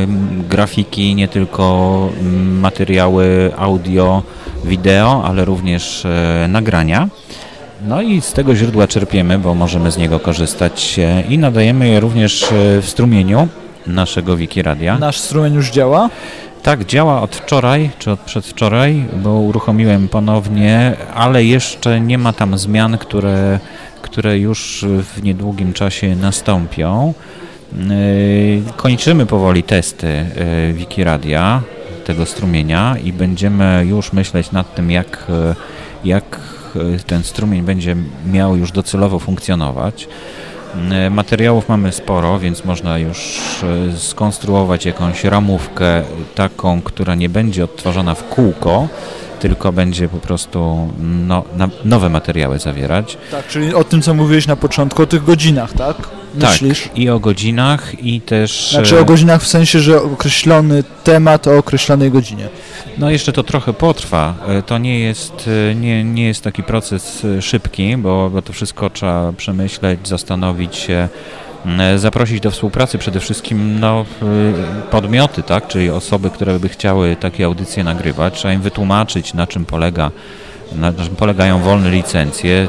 em, 0.03 0.43
grafiki, 0.49 1.15
nie 1.15 1.27
tylko 1.27 2.09
mm, 2.19 2.59
materiały 2.59 3.51
audio, 3.57 4.23
wideo, 4.63 5.23
ale 5.25 5.45
również 5.45 6.05
e, 6.05 6.45
nagrania. 6.49 7.07
No 7.87 8.01
i 8.01 8.21
z 8.21 8.33
tego 8.33 8.55
źródła 8.55 8.87
czerpiemy, 8.87 9.39
bo 9.39 9.55
możemy 9.55 9.91
z 9.91 9.97
niego 9.97 10.19
korzystać 10.19 10.99
e, 10.99 11.21
i 11.29 11.37
nadajemy 11.37 11.87
je 11.89 11.99
również 11.99 12.43
e, 12.43 12.81
w 12.81 12.85
strumieniu 12.89 13.47
naszego 13.87 14.37
Wikiradia. 14.37 14.97
Nasz 14.97 15.17
strumień 15.19 15.53
już 15.53 15.71
działa. 15.71 16.09
Tak, 16.63 16.85
działa 16.85 17.21
od 17.21 17.35
wczoraj, 17.35 17.89
czy 17.99 18.11
od 18.11 18.19
przedwczoraj, 18.19 19.05
bo 19.23 19.29
uruchomiłem 19.29 20.07
ponownie, 20.07 20.93
ale 21.13 21.43
jeszcze 21.43 22.01
nie 22.01 22.17
ma 22.17 22.33
tam 22.33 22.57
zmian, 22.57 22.97
które, 22.97 23.59
które 24.01 24.39
już 24.39 24.85
w 24.87 25.23
niedługim 25.23 25.73
czasie 25.73 26.15
nastąpią. 26.15 27.13
Yy, 27.73 27.83
Kończymy 28.77 29.25
powoli 29.25 29.63
testy 29.63 30.25
yy, 30.67 30.73
Wikiradia, 30.73 31.61
tego 32.05 32.25
strumienia 32.25 32.95
i 33.03 33.13
będziemy 33.13 33.85
już 33.89 34.13
myśleć 34.13 34.51
nad 34.51 34.75
tym, 34.75 34.91
jak, 34.91 35.27
jak 36.05 36.39
yy, 36.75 36.99
ten 37.07 37.23
strumień 37.23 37.61
będzie 37.61 37.95
miał 38.31 38.55
już 38.57 38.71
docelowo 38.71 39.19
funkcjonować. 39.19 40.07
E, 40.91 41.09
Materiałów 41.09 41.69
mamy 41.69 41.91
sporo, 41.91 42.39
więc 42.39 42.65
można 42.65 42.97
już 42.97 43.39
e, 43.63 43.97
skonstruować 43.97 44.85
jakąś 44.85 45.23
ramówkę 45.23 46.03
taką, 46.35 46.81
która 46.81 47.15
nie 47.15 47.29
będzie 47.29 47.63
odtwarzana 47.63 48.15
w 48.15 48.29
kółko, 48.29 48.87
tylko 49.39 49.71
będzie 49.71 50.09
po 50.09 50.17
prostu 50.17 50.89
no, 50.99 51.43
nowe 51.85 52.09
materiały 52.09 52.59
zawierać. 52.59 53.17
Tak, 53.31 53.47
czyli 53.47 53.73
o 53.75 53.83
tym, 53.83 54.01
co 54.01 54.13
mówiłeś 54.13 54.47
na 54.47 54.55
początku, 54.55 55.03
o 55.03 55.05
tych 55.05 55.23
godzinach, 55.23 55.73
tak? 55.73 56.22
Myślisz? 56.33 56.83
Tak, 56.83 56.97
i 56.97 57.09
o 57.09 57.19
godzinach, 57.19 58.03
i 58.03 58.21
też... 58.21 58.71
Znaczy 58.71 58.97
e, 58.97 58.99
o 58.99 59.05
godzinach 59.05 59.41
w 59.41 59.47
sensie, 59.47 59.79
że 59.79 60.01
określony 60.01 60.83
temat 61.03 61.47
o 61.47 61.57
określonej 61.57 62.11
godzinie. 62.11 62.47
No 62.97 63.09
jeszcze 63.11 63.33
to 63.33 63.43
trochę 63.43 63.73
potrwa. 63.73 64.35
E, 64.47 64.61
To 64.61 64.77
nie 64.77 64.99
jest, 64.99 65.49
e, 65.71 65.75
nie, 65.75 66.03
nie 66.03 66.27
jest 66.27 66.43
taki 66.43 66.63
proces 66.63 67.25
e, 67.25 67.41
szybki, 67.41 67.97
bo, 67.97 68.29
bo 68.29 68.41
to 68.41 68.53
wszystko 68.53 68.89
trzeba 68.89 69.33
przemyśleć, 69.33 70.07
zastanowić 70.07 70.75
się, 70.75 71.07
e, 71.79 71.99
zaprosić 71.99 72.39
do 72.39 72.51
współpracy 72.51 72.97
przede 72.97 73.19
wszystkim 73.19 73.79
no, 73.79 74.05
e, 74.21 74.25
podmioty, 74.91 75.43
tak, 75.43 75.67
czyli 75.67 75.89
osoby, 75.89 76.29
które 76.29 76.59
by 76.59 76.69
chciały 76.69 77.15
takie 77.19 77.45
audycje 77.45 77.83
nagrywać. 77.83 78.33
Trzeba 78.33 78.53
im 78.53 78.61
wytłumaczyć, 78.61 79.33
na 79.33 79.47
czym 79.47 79.65
polega 79.65 80.11
na 80.75 80.93
czym 80.93 81.15
polegają 81.15 81.59
wolne 81.59 81.91
licencje, 81.91 82.67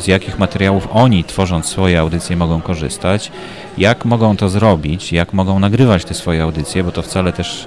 z 0.00 0.06
jakich 0.06 0.38
materiałów 0.38 0.88
oni, 0.92 1.24
tworząc 1.24 1.66
swoje 1.66 2.00
audycje, 2.00 2.36
mogą 2.36 2.60
korzystać, 2.60 3.32
jak 3.78 4.04
mogą 4.04 4.36
to 4.36 4.48
zrobić, 4.48 5.12
jak 5.12 5.32
mogą 5.32 5.58
nagrywać 5.58 6.04
te 6.04 6.14
swoje 6.14 6.42
audycje, 6.42 6.84
bo 6.84 6.92
to 6.92 7.02
wcale 7.02 7.32
też 7.32 7.66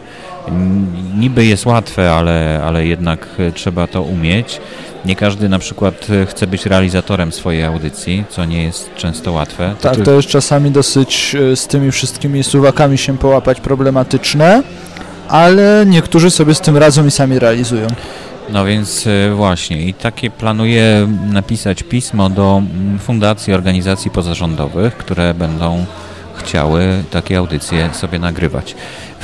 niby 1.17 1.45
jest 1.45 1.65
łatwe, 1.65 2.11
ale, 2.13 2.61
ale 2.65 2.85
jednak 2.85 3.27
trzeba 3.53 3.87
to 3.87 4.01
umieć. 4.01 4.61
Nie 5.05 5.15
każdy 5.15 5.49
na 5.49 5.59
przykład 5.59 6.07
chce 6.27 6.47
być 6.47 6.65
realizatorem 6.65 7.31
swojej 7.31 7.63
audycji, 7.63 8.23
co 8.29 8.45
nie 8.45 8.63
jest 8.63 8.95
często 8.95 9.31
łatwe. 9.31 9.75
Tak, 9.81 9.95
ty- 9.95 10.03
to 10.03 10.11
jest 10.11 10.27
czasami 10.27 10.71
dosyć 10.71 11.35
e, 11.51 11.55
z 11.55 11.67
tymi 11.67 11.91
wszystkimi 11.91 12.43
suwakami 12.43 12.97
się 12.97 13.17
połapać 13.17 13.61
problematyczne, 13.61 14.63
ale 15.27 15.83
niektórzy 15.87 16.31
sobie 16.31 16.55
z 16.55 16.61
tym 16.61 16.77
radzą 16.77 17.05
i 17.05 17.11
sami 17.11 17.39
realizują. 17.39 17.87
No 18.49 18.65
więc 18.65 19.07
e, 19.07 19.35
właśnie 19.35 19.81
i 19.81 19.93
takie 19.93 20.31
planuję 20.31 21.07
napisać 21.31 21.83
pismo 21.83 22.29
do 22.29 22.57
mm, 22.57 22.99
fundacji, 22.99 23.53
organizacji 23.53 24.11
pozarządowych, 24.11 24.97
które 24.97 25.33
będą 25.33 25.85
chciały 26.35 27.03
takie 27.11 27.37
audycje 27.37 27.89
sobie 27.93 28.19
nagrywać. 28.19 28.75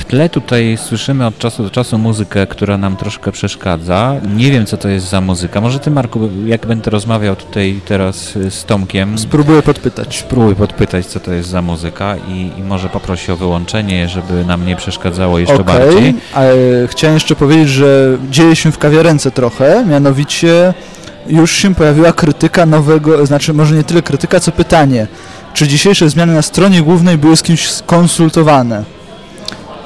W 0.01 0.05
tle 0.05 0.29
tutaj 0.29 0.77
słyszymy 0.77 1.25
od 1.27 1.37
czasu 1.37 1.63
do 1.63 1.69
czasu 1.69 1.97
muzykę, 1.97 2.47
która 2.47 2.77
nam 2.77 2.95
troszkę 2.97 3.31
przeszkadza. 3.31 4.15
Nie 4.35 4.51
wiem, 4.51 4.65
co 4.65 4.77
to 4.77 4.89
jest 4.89 5.09
za 5.09 5.21
muzyka. 5.21 5.61
Może 5.61 5.79
ty, 5.79 5.91
Marku, 5.91 6.29
jak 6.45 6.65
będę 6.65 6.91
rozmawiał 6.91 7.35
tutaj 7.35 7.79
teraz 7.85 8.37
e, 8.37 8.51
z 8.51 8.65
Tomkiem, 8.65 9.17
Spróbuję 9.17 9.61
podpytać. 9.61 10.19
spróbuj 10.19 10.55
podpytać, 10.55 11.05
co 11.05 11.19
to 11.19 11.33
jest 11.33 11.49
za 11.49 11.61
muzyka 11.61 12.15
i, 12.27 12.51
i 12.59 12.63
może 12.63 12.89
poprosi 12.89 13.31
o 13.31 13.37
wyłączenie, 13.37 14.07
żeby 14.09 14.45
nam 14.45 14.65
nie 14.65 14.75
przeszkadzało 14.75 15.39
jeszcze 15.39 15.55
Okej, 15.55 15.65
bardziej. 15.65 16.13
ale 16.33 16.53
chciałem 16.87 17.13
jeszcze 17.13 17.35
powiedzieć, 17.35 17.69
że 17.69 18.17
dzieje 18.29 18.55
się 18.55 18.71
w 18.71 18.77
kawiarence 18.77 19.31
trochę, 19.31 19.85
mianowicie 19.85 20.73
już 21.27 21.51
się 21.51 21.75
pojawiła 21.75 22.13
krytyka 22.13 22.65
nowego, 22.65 23.25
znaczy 23.25 23.53
może 23.53 23.75
nie 23.75 23.83
tyle 23.83 24.01
krytyka, 24.01 24.39
co 24.39 24.51
pytanie, 24.51 25.07
czy 25.53 25.67
dzisiejsze 25.67 26.09
zmiany 26.09 26.33
na 26.33 26.41
stronie 26.41 26.81
głównej 26.81 27.17
były 27.17 27.37
z 27.37 27.43
kimś 27.43 27.69
skonsultowane? 27.71 28.83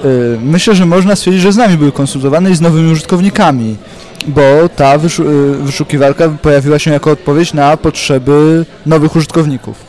Y, 0.06 0.38
Myślę, 0.42 0.76
że 0.76 0.86
można 0.86 1.16
stwierdzić, 1.16 1.44
że 1.44 1.52
z 1.52 1.58
nami 1.58 1.78
były 1.78 1.92
konsultowane 1.92 2.52
i 2.52 2.56
z 2.56 2.62
nowymi 2.62 2.92
użytkownikami, 2.92 3.76
bo 4.28 4.42
ta 4.76 4.96
y, 4.96 5.00
wyszukiwarka 5.64 6.30
pojawiła 6.30 6.80
się 6.80 6.92
jako 6.92 7.12
odpowiedź 7.12 7.54
na 7.54 7.78
potrzeby 7.78 8.66
nowych 8.86 9.16
użytkowników. 9.16 9.86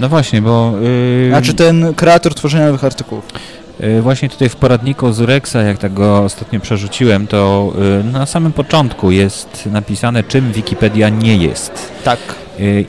No 0.00 0.08
właśnie, 0.08 0.42
bo... 0.42 0.72
Yy... 0.80 1.28
Znaczy 1.30 1.54
ten 1.54 1.94
kreator 1.94 2.34
tworzenia 2.34 2.66
nowych 2.66 2.84
artykułów. 2.84 3.24
Y, 3.80 4.02
Właśnie 4.02 4.28
tutaj 4.28 4.48
w 4.48 4.56
poradniku 4.56 5.12
z 5.12 5.20
Urexa, 5.20 5.54
jak 5.56 5.78
tak 5.78 5.94
go 5.94 6.18
ostatnio 6.18 6.60
przerzuciłem, 6.60 7.26
to 7.26 7.72
na 8.12 8.26
samym 8.26 8.52
początku 8.52 9.10
jest 9.10 9.66
napisane, 9.66 10.24
czym 10.24 10.52
Wikipedia 10.52 11.08
nie 11.08 11.36
jest. 11.36 11.72
Tak. 12.04 12.18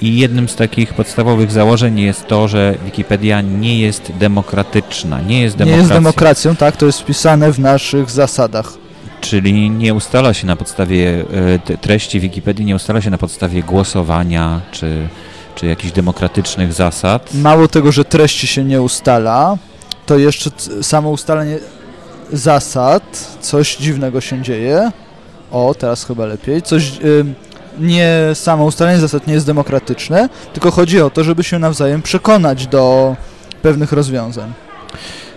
I 0.02 0.18
jednym 0.18 0.50
z 0.50 0.56
takich 0.56 0.94
podstawowych 0.94 1.52
założeń 1.52 2.00
jest 2.00 2.28
to, 2.28 2.48
że 2.48 2.76
Wikipedia 2.86 3.42
nie 3.42 3.80
jest 3.80 4.12
demokratyczna, 4.20 5.22
nie 5.22 5.42
jest 5.42 5.56
Nie 5.56 5.66
demokracją, 5.66 5.82
jest 5.84 5.94
demokracją, 5.94 6.56
tak, 6.56 6.78
to 6.78 6.86
jest 6.86 7.00
wpisane 7.02 7.52
w 7.52 7.60
naszych 7.60 8.10
zasadach. 8.12 8.74
czyli 9.22 9.70
nie 9.70 9.94
ustala 9.94 10.34
się 10.34 10.48
na 10.48 10.56
podstawie 10.56 11.26
te- 11.66 11.78
treści 11.78 12.20
Wikipedii, 12.20 12.66
nie 12.66 12.76
ustala 12.76 13.02
się 13.02 13.10
na 13.10 13.18
podstawie 13.18 13.64
głosowania 13.64 14.62
czy, 14.72 15.08
czy 15.56 15.66
jakichś 15.68 15.94
demokratycznych 15.94 16.74
zasad. 16.74 17.34
Mało 17.34 17.68
tego, 17.68 17.92
że 17.92 18.06
treści 18.06 18.48
się 18.48 18.64
nie 18.64 18.82
ustala, 18.82 19.58
to 20.06 20.18
jeszcze 20.18 20.50
samo 20.82 21.10
ustalenie 21.10 21.58
zasad, 22.34 23.38
coś 23.42 23.78
dziwnego 23.78 24.22
się 24.22 24.42
dzieje. 24.42 24.92
O, 25.52 25.76
teraz 25.80 26.06
chyba 26.06 26.26
lepiej. 26.26 26.62
Coś, 26.62 26.92
nie 27.80 28.10
samo 28.34 28.66
ustalenie 28.66 29.00
zasad 29.00 29.28
nie 29.28 29.34
jest 29.34 29.46
demokratyczne, 29.46 30.30
tylko 30.54 30.72
chodzi 30.72 31.02
o 31.02 31.10
to, 31.10 31.24
żeby 31.24 31.44
się 31.44 31.60
nawzajem 31.60 32.02
przekonać 32.02 32.68
do 32.68 33.16
pewnych 33.62 33.92
rozwiązań. 33.92 34.54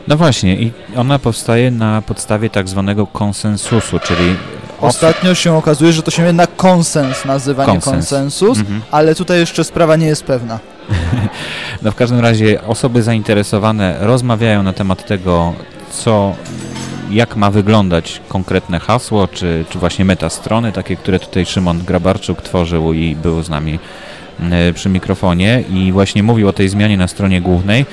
No 0.08 0.16
właśnie, 0.16 0.56
i 0.56 0.72
ona 0.96 1.18
powstaje 1.18 1.70
na 1.70 2.02
podstawie 2.02 2.50
tak 2.50 2.68
zwanego 2.68 3.06
konsensusu, 3.06 3.98
czyli 3.98 4.36
Ostatnio 4.80 5.34
się 5.34 5.56
okazuje, 5.56 5.92
że 5.92 6.02
to 6.02 6.10
się 6.10 6.26
jednak 6.26 6.56
konsens 6.56 7.24
nazywa, 7.24 7.62
nie 7.66 7.72
Konsens. 7.72 7.94
konsensus, 7.94 8.58
Mhm. 8.58 8.82
ale 8.90 9.14
tutaj 9.14 9.38
jeszcze 9.38 9.64
sprawa 9.64 9.96
nie 9.96 10.06
jest 10.06 10.24
pewna. 10.24 10.58
No 11.82 11.92
w 11.92 11.94
każdym 11.94 12.20
razie 12.20 12.62
osoby 12.66 13.02
zainteresowane 13.02 13.96
rozmawiają 14.00 14.62
na 14.62 14.72
temat 14.72 15.06
tego, 15.06 15.52
co, 15.90 16.34
jak 17.10 17.36
ma 17.36 17.50
wyglądać 17.50 18.20
konkretne 18.28 18.80
hasło, 18.80 19.28
czy, 19.28 19.64
czy 19.70 19.78
właśnie 19.78 20.04
metastrony, 20.04 20.72
takie, 20.72 20.96
które 20.96 21.18
tutaj 21.18 21.46
Szymon 21.46 21.84
Grabarczuk 21.84 22.42
tworzył 22.42 22.92
i 22.92 23.16
był 23.16 23.42
z 23.42 23.48
nami 23.48 23.78
e, 24.40 24.72
przy 24.72 24.88
mikrofonie 24.88 25.64
i 25.70 25.92
właśnie 25.92 26.22
mówił 26.22 26.48
o 26.48 26.52
tej 26.52 26.68
zmianie 26.68 26.96
na 26.96 27.08
stronie 27.08 27.40
głównej. 27.40 27.86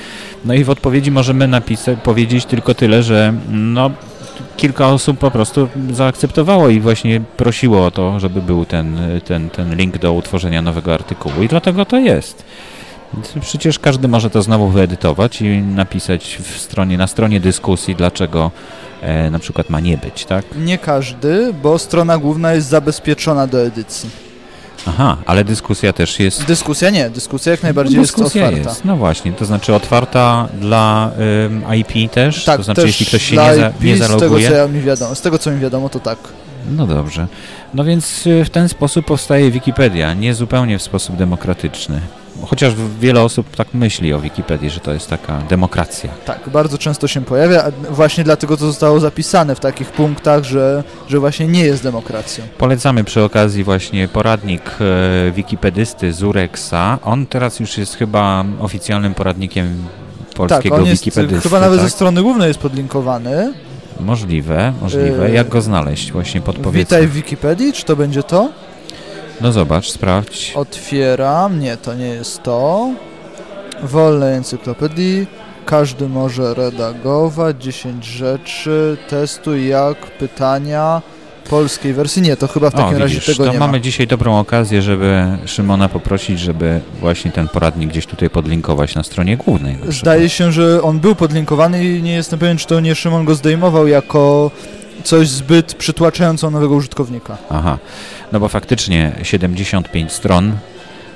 No 0.45 0.53
i 0.53 0.64
w 0.64 0.70
odpowiedzi 0.70 1.11
możemy 1.11 1.47
napisać, 1.47 1.99
powiedzieć 2.03 2.45
tylko 2.45 2.74
tyle, 2.74 3.03
że 3.03 3.34
no, 3.51 3.91
kilka 4.57 4.88
osób 4.88 5.18
po 5.18 5.32
prostu 5.32 5.70
zaakceptowało 5.91 6.70
i 6.70 6.80
właśnie 6.80 7.22
prosiło 7.38 7.86
o 7.86 7.91
to, 7.91 8.20
żeby 8.20 8.41
był 8.41 8.66
ten, 8.66 8.97
ten, 9.26 9.49
ten 9.49 9.76
link 9.76 9.97
do 9.97 10.14
utworzenia 10.14 10.61
nowego 10.61 10.93
artykułu 10.93 11.43
i 11.43 11.47
dlatego 11.47 11.86
to 11.86 11.97
jest. 11.97 12.43
Przecież 13.41 13.80
każdy 13.80 14.07
może 14.07 14.30
to 14.30 14.41
znowu 14.41 14.68
wyedytować 14.68 15.41
i 15.41 15.61
napisać 15.61 16.38
w 16.41 16.57
stronie, 16.57 16.97
na 16.97 17.07
stronie 17.07 17.39
dyskusji, 17.39 17.95
dlaczego 17.95 18.51
e, 19.04 19.30
na 19.30 19.39
przykład 19.39 19.70
ma 19.70 19.80
nie 19.80 19.97
być, 19.97 20.26
tak? 20.26 20.45
Nie 20.58 20.78
każdy, 20.78 21.54
bo 21.64 21.80
strona 21.80 22.18
główna 22.18 22.54
jest 22.54 22.68
zabezpieczona 22.68 23.47
do 23.47 23.62
edycji. 23.62 24.10
Aha, 24.88 25.18
ale 25.26 25.43
dyskusja 25.43 25.93
też 25.93 26.20
jest. 26.20 26.45
Dyskusja 26.45 26.89
nie, 26.89 27.10
dyskusja 27.10 27.51
jak 27.51 27.64
najbardziej 27.64 27.99
dyskusja 28.01 28.41
jest 28.41 28.54
otwarta. 28.54 28.70
Jest. 28.70 28.86
No 28.86 28.95
właśnie, 28.97 29.34
to 29.34 29.45
znaczy 29.45 29.74
otwarta 29.76 30.47
dla 30.60 31.12
ym, 31.45 31.64
IP 31.76 32.12
też? 32.12 32.45
Tak, 32.45 32.58
to 32.58 32.64
znaczy, 32.64 32.82
też 32.82 32.88
jeśli 32.88 33.06
ktoś 33.06 33.24
się 33.24 33.36
nie, 33.36 33.56
za, 33.56 33.70
IP, 33.70 33.82
nie 33.82 33.95
z 33.95 33.99
tego, 33.99 34.20
zaloguje? 34.20 34.49
co 34.49 34.56
ja 34.56 34.68
mi 34.68 34.82
wiadomo, 34.82 35.16
z 35.16 35.22
tego 35.22 35.38
co 35.38 35.51
mi 35.51 35.60
wiadomo, 35.60 35.89
to 35.89 35.99
tak. 35.99 36.18
No 36.72 36.88
dobrze. 36.88 37.28
No 37.74 37.84
więc 37.84 38.28
y, 38.28 38.45
w 38.45 38.49
ten 38.49 38.70
sposób 38.70 39.06
powstaje 39.06 39.51
Wikipedia, 39.51 40.14
nie 40.14 40.34
zupełnie 40.34 40.80
w 40.80 40.82
sposób 40.82 41.16
demokratyczny. 41.16 42.01
Chociaż 42.42 42.74
wiele 43.00 43.22
osób 43.22 43.56
tak 43.56 43.74
myśli 43.74 44.14
o 44.14 44.20
Wikipedii, 44.20 44.70
że 44.70 44.80
to 44.80 44.94
jest 44.94 45.10
taka 45.10 45.38
demokracja. 45.50 46.10
Tak, 46.26 46.40
bardzo 46.50 46.78
często 46.78 47.08
się 47.08 47.22
pojawia, 47.22 47.64
właśnie 47.90 48.24
dlatego 48.24 48.58
to 48.58 48.66
zostało 48.66 49.00
zapisane 49.00 49.56
w 49.56 49.60
takich 49.60 49.92
punktach, 49.92 50.44
że, 50.44 50.84
że 51.08 51.20
właśnie 51.20 51.48
nie 51.48 51.66
jest 51.66 51.84
demokracją. 51.84 52.44
Polecamy 52.58 53.04
przy 53.04 53.24
okazji 53.24 53.64
właśnie 53.64 54.08
poradnik 54.08 54.62
e, 54.80 55.32
wikipedysty 55.32 56.14
Zurexa. 56.14 57.00
On 57.04 57.26
teraz 57.26 57.60
już 57.60 57.78
jest 57.78 57.96
chyba 57.96 58.46
oficjalnym 58.60 59.14
poradnikiem 59.14 59.84
polskiego 60.36 60.76
tak, 60.76 60.80
on 60.80 60.86
jest 60.86 61.04
wikipedysty. 61.04 61.50
chyba 61.50 61.60
nawet 61.60 61.80
tak? 61.80 61.90
ze 61.90 61.96
strony 61.96 62.22
głównej 62.22 62.48
jest 62.48 62.60
podlinkowany. 62.60 63.54
Możliwe, 64.00 64.74
możliwe. 64.82 65.30
Yy, 65.30 65.36
Jak 65.36 65.50
go 65.50 65.62
znaleźć? 65.62 66.12
Właśnie 66.12 66.42
podpowiedz. 66.42 66.90
Witaj 66.90 67.08
w 67.08 67.14
Wikipedii, 67.14 67.74
czy 67.74 67.86
to 67.86 67.96
będzie 67.96 68.24
to? 68.24 68.50
No 69.42 69.52
zobacz, 69.52 69.90
sprawdź. 69.90 70.54
Otwieram, 70.56 71.60
nie, 71.60 71.78
to 71.78 71.94
nie 71.94 72.08
jest 72.08 72.44
to. 72.44 72.90
Wolnej 73.84 74.36
encyklopedii, 74.36 75.28
każdy 75.66 76.10
może 76.10 76.54
redagować, 76.54 77.64
10 77.64 78.06
rzeczy, 78.06 78.98
testuj 79.10 79.68
jak, 79.68 79.98
pytania, 79.98 81.02
polskiej 81.50 81.94
wersji, 81.94 82.22
nie, 82.22 82.38
to 82.38 82.48
chyba 82.48 82.70
w 82.70 82.74
takim 82.74 82.96
o, 82.96 83.00
razie 83.00 83.16
widzisz, 83.16 83.26
tego 83.26 83.46
to 83.46 83.54
nie 83.54 83.60
mamy 83.60 83.78
ma. 83.78 83.80
dzisiaj 83.80 84.08
dobrą 84.08 84.40
okazję, 84.40 84.82
żeby 84.82 85.24
Szymona 85.46 85.90
poprosić, 85.90 86.40
żeby 86.40 86.82
właśnie 87.00 87.32
ten 87.32 87.48
poradnik 87.48 87.90
gdzieś 87.90 88.06
tutaj 88.06 88.30
podlinkować 88.30 88.96
na 88.96 89.04
stronie 89.04 89.38
głównej. 89.38 89.78
na. 89.86 89.92
Zdaje 89.92 90.30
się, 90.30 90.52
że 90.52 90.84
on 90.84 91.00
był 91.00 91.16
podlinkowany 91.16 91.86
i 91.86 92.04
nie 92.04 92.14
jestem 92.14 92.40
pewien, 92.40 92.58
czy 92.58 92.68
to 92.68 92.80
nie 92.80 92.96
Szymon 92.96 93.26
go 93.26 93.36
zdejmował 93.36 93.88
jako 93.88 94.52
coś 95.04 95.28
zbyt 95.28 95.74
przytłaczająco 95.74 96.49
nowego 96.49 96.76
użytkownika. 96.76 97.38
Aha, 97.49 97.78
no 98.32 98.39
bo 98.39 98.47
faktycznie 98.49 99.12
75 99.24 100.12
stron 100.12 100.51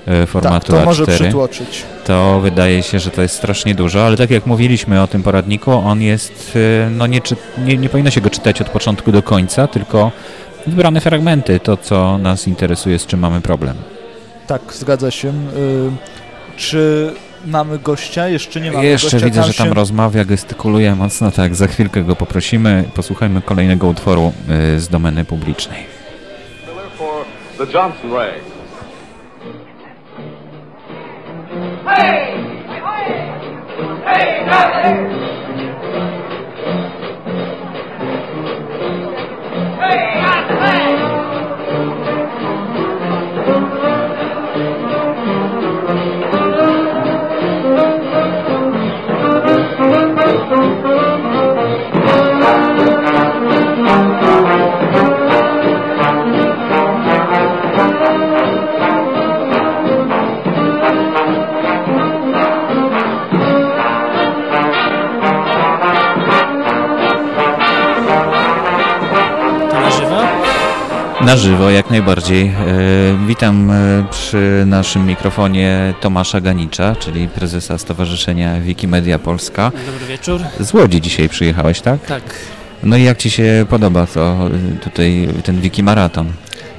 e, 0.07 0.25
formatu 0.25 0.71
tak, 0.71 0.79
to 0.79 0.85
może 0.85 1.03
A4. 1.03 1.15
przytłoczyć. 1.15 1.83
to 2.05 2.39
wydaje 2.39 2.83
się, 2.83 2.99
że 2.99 3.11
to 3.11 3.21
jest 3.21 3.35
strasznie 3.35 3.75
dużo, 3.75 4.05
ale 4.05 4.17
tak 4.17 4.29
jak 4.29 4.45
mówiliśmy 4.45 5.01
o 5.01 5.07
tym 5.07 5.23
poradniku, 5.23 5.71
on 5.71 6.01
jest, 6.01 6.55
y, 6.55 6.89
no 6.91 7.07
nie, 7.07 7.21
czy, 7.21 7.35
nie, 7.57 7.77
nie 7.77 7.89
powinno 7.89 8.11
się 8.11 8.21
go 8.21 8.29
czytać 8.29 8.61
od 8.61 8.69
początku 8.69 9.11
do 9.11 9.23
końca, 9.23 9.67
tylko 9.67 10.11
wybrane 10.67 11.01
fragmenty, 11.01 11.59
to 11.59 11.77
co 11.77 12.17
nas 12.17 12.47
interesuje, 12.47 12.99
z 12.99 13.05
czym 13.05 13.19
mamy 13.19 13.41
problem. 13.41 13.75
Tak, 14.47 14.61
zgadza 14.73 15.11
się. 15.11 15.29
Y, 15.29 15.91
Czy 16.57 17.13
mamy 17.47 17.79
gościa, 17.79 18.27
jeszcze 18.27 18.61
nie 18.61 18.71
mamy 18.71 18.85
Jeszcze 18.85 19.11
gościa. 19.11 19.25
widzę, 19.25 19.43
że 19.43 19.53
tam 19.53 19.67
się... 19.67 19.73
rozmawia, 19.73 20.25
gestykuluje 20.25 20.95
mocno, 20.95 21.31
tak, 21.31 21.55
za 21.55 21.67
chwilkę 21.67 22.03
go 22.03 22.15
poprosimy. 22.15 22.83
Posłuchajmy 22.95 23.41
kolejnego 23.41 23.87
utworu 23.87 24.33
y, 24.75 24.79
z 24.79 24.87
domeny 24.87 25.25
publicznej. 25.25 25.85
The 27.57 27.63
Johnson 27.73 28.13
Ray. 28.13 28.31
To 34.47 35.46
Na 71.27 71.37
żywo, 71.37 71.69
jak 71.69 71.89
najbardziej. 71.89 72.47
E, 72.47 72.53
witam 73.27 73.71
e, 73.71 74.05
przy 74.11 74.63
naszym 74.65 75.05
mikrofonie 75.05 75.93
Tomasza 76.01 76.41
Ganicza, 76.41 76.95
czyli 76.95 77.27
prezesa 77.27 77.77
Stowarzyszenia 77.77 78.61
Wikimedia 78.61 79.19
Polska. 79.19 79.71
Dobry 79.85 80.05
wieczór. 80.05 80.41
Z 80.59 80.73
Łodzi 80.73 81.01
dzisiaj 81.01 81.29
przyjechałeś, 81.29 81.81
tak? 81.81 82.05
Tak. 82.05 82.23
No 82.83 82.97
i 82.97 83.03
jak 83.03 83.17
Ci 83.17 83.29
się 83.29 83.65
podoba 83.69 84.05
to 84.05 84.49
y, 84.75 84.79
tutaj 84.79 85.27
ten 85.43 85.61
Wikimaraton? 85.61 86.27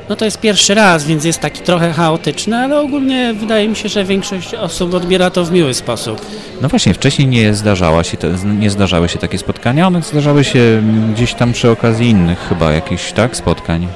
No 0.09 0.17
to 0.17 0.25
jest 0.25 0.41
pierwszy 0.41 0.75
raz, 0.75 1.05
więc 1.05 1.25
jest 1.25 1.41
taki 1.41 1.63
trochę 1.63 1.93
chaotyczny, 1.93 2.57
ale 2.57 2.81
ogólnie 2.81 3.35
wydaje 3.35 3.69
mi 3.69 3.77
się, 3.77 3.89
że 3.89 4.05
większość 4.05 4.55
osób 4.55 4.95
odbiera 4.95 5.31
to 5.31 5.45
w 5.45 5.53
miły 5.53 5.75
sposób. 5.75 6.27
No 6.63 6.69
właśnie, 6.69 6.95
wcześniej 6.95 7.29
nie, 7.29 7.55
zdarzała 7.55 8.05
się 8.05 8.17
nie 8.59 8.71
zdarzały 8.71 9.09
się 9.09 9.19
takie 9.19 9.39
spotkania, 9.39 9.87
one 9.87 10.03
zdarzały 10.03 10.45
się 10.45 10.83
gdzieś 11.15 11.35
tam 11.35 11.53
przy 11.53 11.71
okazji 11.71 12.09
innych 12.09 12.39
chyba 12.49 12.73
jakichś, 12.73 13.13
tak, 13.13 13.37
spotkań. 13.37 13.89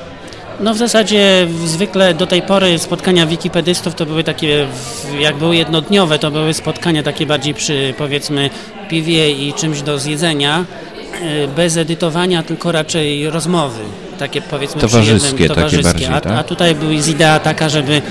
No 0.63 0.75
w 0.75 0.79
zasadzie 0.79 1.49
zwykle 1.65 2.15
do 2.15 2.27
tej 2.27 2.43
pory 2.43 2.79
spotkania 2.79 3.27
wikipedystów 3.27 3.95
to 3.95 4.07
były 4.07 4.25
takie, 4.25 4.67
jak 5.21 5.37
były 5.37 5.57
jednodniowe, 5.57 6.19
to 6.19 6.31
były 6.31 6.55
spotkania 6.55 7.03
takie 7.03 7.27
bardziej 7.27 7.55
przy 7.55 7.95
powiedzmy 7.99 8.51
piwie 8.89 9.31
i 9.31 9.53
czymś 9.53 9.83
do 9.83 9.99
zjedzenia, 9.99 10.65
e, 11.23 11.49
bez 11.49 11.77
edytowania, 11.77 12.43
tylko 12.43 12.73
raczej 12.73 13.31
rozmowy, 13.31 13.81
takie 14.19 14.43
powiedzmy 14.43 14.81
Towarzyskie 14.81 15.29
jednym, 15.29 15.49
takie 15.49 15.55
towarzyskie. 15.55 15.85
bardziej, 15.85 16.09
a, 16.09 16.21
tak? 16.21 16.33
a 16.39 16.43
tutaj 16.45 16.75
była 16.75 16.93
idea 16.93 17.41
taka, 17.41 17.69
żeby 17.69 18.03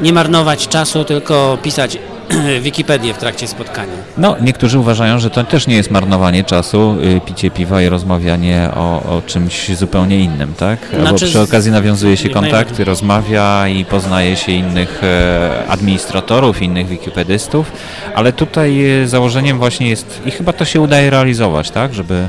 nie 0.00 0.12
marnować 0.12 0.68
czasu, 0.68 1.04
tylko 1.04 1.58
pisać 1.62 1.98
Wikipedię 2.62 3.14
w 3.14 3.18
trakcie 3.18 3.48
spotkania. 3.48 3.92
No, 4.18 4.36
niektórzy 4.40 4.78
uważają, 4.78 5.18
że 5.18 5.30
to 5.30 5.44
też 5.44 5.66
nie 5.66 5.76
jest 5.76 5.90
marnowanie 5.90 6.44
czasu, 6.44 6.96
y, 7.16 7.20
picie 7.20 7.50
piwa 7.50 7.82
i 7.82 7.88
rozmawianie 7.88 8.70
o, 8.74 9.02
o 9.16 9.22
czymś 9.26 9.76
zupełnie 9.76 10.20
innym, 10.20 10.54
tak? 10.54 10.78
Znaczy, 11.00 11.26
przy 11.26 11.40
okazji 11.40 11.72
nawiązuje 11.72 12.16
się 12.16 12.24
jak 12.24 12.32
kontakt, 12.32 12.52
najbardziej. 12.54 12.84
rozmawia 12.84 13.68
i 13.68 13.84
poznaje 13.84 14.36
się 14.36 14.52
innych 14.52 15.00
e, 15.04 15.64
administratorów, 15.68 16.62
innych 16.62 16.86
wikipedystów, 16.86 17.72
ale 18.14 18.32
tutaj 18.32 19.00
e, 19.02 19.08
założeniem 19.08 19.58
właśnie 19.58 19.88
jest, 19.88 20.22
i 20.26 20.30
chyba 20.30 20.52
to 20.52 20.64
się 20.64 20.80
udaje 20.80 21.10
realizować, 21.10 21.70
tak? 21.70 21.94
Żeby 21.94 22.28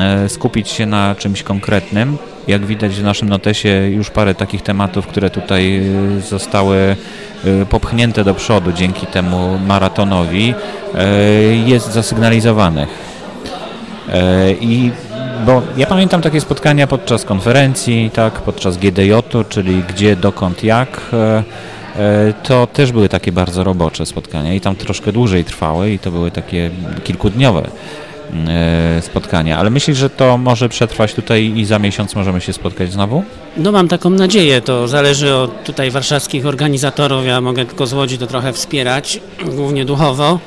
e, 0.00 0.28
skupić 0.28 0.68
się 0.68 0.86
na 0.86 1.14
czymś 1.18 1.42
konkretnym. 1.42 2.18
Jak 2.48 2.66
widać 2.66 2.92
w 2.92 3.02
naszym 3.02 3.28
notesie 3.28 3.88
już 3.90 4.10
parę 4.10 4.34
takich 4.34 4.62
tematów, 4.62 5.06
które 5.06 5.30
tutaj 5.30 5.82
zostały 6.28 6.96
popchnięte 7.70 8.24
do 8.24 8.34
przodu 8.34 8.72
dzięki 8.72 9.06
temu 9.06 9.58
maratonowi, 9.66 10.54
e, 10.94 11.06
jest 11.66 11.92
zasygnalizowanych. 11.92 12.88
I 14.60 14.90
bo 15.46 15.62
ja 15.76 15.86
pamiętam 15.86 16.22
takie 16.22 16.40
spotkania 16.40 16.86
podczas 16.86 17.24
konferencji, 17.24 18.10
tak, 18.14 18.32
podczas 18.32 18.76
GDJ-u, 18.76 19.44
czyli 19.48 19.82
gdzie, 19.88 20.16
dokąd, 20.16 20.64
jak. 20.64 21.00
e, 21.12 21.42
To 22.42 22.66
też 22.66 22.92
były 22.92 23.08
takie 23.08 23.32
bardzo 23.32 23.64
robocze 23.64 24.06
spotkania 24.06 24.54
i 24.54 24.60
tam 24.60 24.76
troszkę 24.76 25.12
dłużej 25.12 25.44
trwały 25.44 25.90
i 25.90 25.98
to 25.98 26.10
były 26.10 26.30
takie 26.30 26.70
kilkudniowe 27.04 27.62
spotkania. 29.00 29.58
Ale 29.58 29.70
myślisz, 29.70 29.98
że 29.98 30.10
to 30.10 30.38
może 30.38 30.68
przetrwać 30.68 31.14
tutaj 31.14 31.52
i 31.56 31.64
za 31.64 31.78
miesiąc 31.78 32.14
możemy 32.14 32.40
się 32.40 32.52
spotkać 32.52 32.92
znowu? 32.92 33.22
No 33.56 33.72
mam 33.72 33.88
taką 33.88 34.10
nadzieję, 34.10 34.60
to 34.60 34.88
zależy 34.88 35.34
od 35.34 35.64
tutaj 35.64 35.90
warszawskich 35.90 36.46
organizatorów, 36.46 37.26
ja 37.26 37.40
mogę 37.40 37.64
tylko 37.64 37.86
z 37.86 37.92
Łodzi 37.92 38.18
to 38.18 38.26
trochę 38.26 38.52
wspierać, 38.52 39.20
głównie 39.44 39.84
duchowo, 39.84 40.38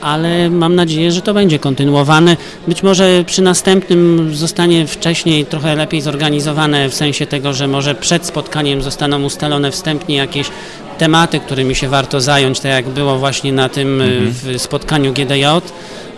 ale 0.00 0.50
mam 0.50 0.74
nadzieję, 0.74 1.12
że 1.12 1.22
to 1.22 1.34
będzie 1.34 1.58
kontynuowane. 1.58 2.36
Być 2.68 2.82
może 2.82 3.24
przy 3.26 3.42
następnym 3.42 4.30
zostanie 4.34 4.86
wcześniej 4.86 5.46
trochę 5.46 5.76
lepiej 5.76 6.00
zorganizowane, 6.00 6.88
w 6.88 6.94
sensie 6.94 7.26
tego, 7.26 7.52
że 7.52 7.68
może 7.68 7.94
przed 7.94 8.26
spotkaniem 8.26 8.82
zostaną 8.82 9.22
ustalone 9.22 9.70
wstępnie 9.70 10.16
jakieś 10.16 10.50
tematy, 10.98 11.40
którymi 11.40 11.74
się 11.74 11.88
warto 11.88 12.20
zająć, 12.20 12.60
tak 12.60 12.72
jak 12.72 12.88
było 12.88 13.18
właśnie 13.18 13.52
na 13.52 13.68
tym 13.68 14.00
y, 14.00 14.20
w 14.30 14.62
spotkaniu 14.62 15.12
GDJ 15.12 15.44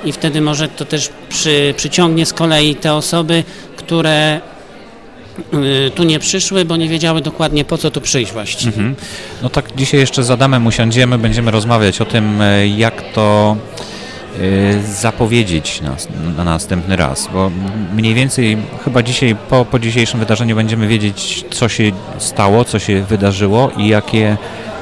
i 0.04 0.12
wtedy 0.12 0.40
może 0.40 0.68
to 0.68 0.84
też 0.84 1.10
przy, 1.28 1.74
przyciągnie 1.76 2.26
z 2.26 2.32
kolei 2.32 2.74
te 2.74 2.94
osoby, 2.94 3.44
które 3.76 4.40
y, 5.54 5.90
tu 5.94 6.04
nie 6.04 6.18
przyszły, 6.18 6.64
bo 6.64 6.76
nie 6.76 6.88
wiedziały 6.88 7.20
dokładnie 7.20 7.64
po 7.64 7.78
co 7.78 7.90
tu 7.90 8.00
przyjść. 8.00 8.66
Mhm. 8.66 8.94
No 9.42 9.48
tak, 9.48 9.76
dzisiaj 9.76 10.00
jeszcze 10.00 10.24
z 10.24 10.30
Adamem 10.30 10.66
usiądziemy, 10.66 11.18
będziemy 11.18 11.50
rozmawiać 11.50 12.00
o 12.00 12.04
tym, 12.04 12.40
e, 12.40 12.68
jak 12.68 13.12
to 13.12 13.56
e, 14.40 14.82
zapowiedzieć 14.82 15.80
na 16.36 16.44
następny 16.44 16.96
raz, 16.96 17.28
bo 17.32 17.50
mniej 17.94 18.14
więcej 18.14 18.56
chyba 18.84 19.02
dzisiaj, 19.02 19.36
po, 19.48 19.64
po 19.64 19.78
dzisiejszym 19.78 20.20
wydarzeniu 20.20 20.56
będziemy 20.56 20.88
wiedzieć, 20.88 21.44
co 21.50 21.68
się 21.68 21.92
stało, 22.18 22.64
co 22.64 22.78
się 22.78 23.02
wydarzyło 23.02 23.70
i 23.76 23.88
jakie, 23.88 24.36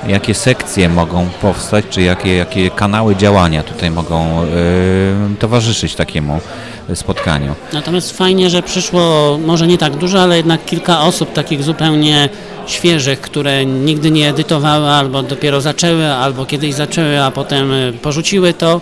jakie 0.07 0.35
sekcje 0.35 0.89
mogą 0.89 1.29
powstać, 1.43 1.85
czy 1.91 2.03
jakie, 2.03 2.37
jakie 2.37 2.71
kanały 2.71 3.17
działania 3.17 3.63
tutaj 3.63 3.91
mogą 3.91 4.43
e, 4.43 4.47
towarzyszyć 5.39 5.95
takiemu 5.95 6.41
spotkaniu. 6.95 7.55
Natomiast 7.73 8.17
fajnie, 8.17 8.51
że 8.51 8.63
przyszło 8.63 9.39
może 9.47 9.67
nie 9.67 9.79
tak 9.79 9.97
dużo, 9.97 10.23
ale 10.23 10.37
jednak 10.37 10.65
kilka 10.65 11.01
osób 11.01 11.33
takich 11.33 11.63
zupełnie 11.63 12.29
świeżych, 12.67 13.21
które 13.21 13.67
nigdy 13.67 14.11
nie 14.11 14.29
edytowały 14.29 14.89
albo 14.89 15.23
dopiero 15.23 15.61
zaczęły, 15.61 16.13
albo 16.13 16.47
kiedyś 16.47 16.75
zaczęły, 16.75 17.23
a 17.23 17.31
potem 17.31 17.73
y, 17.73 17.93
porzuciły 18.03 18.55
to. 18.55 18.81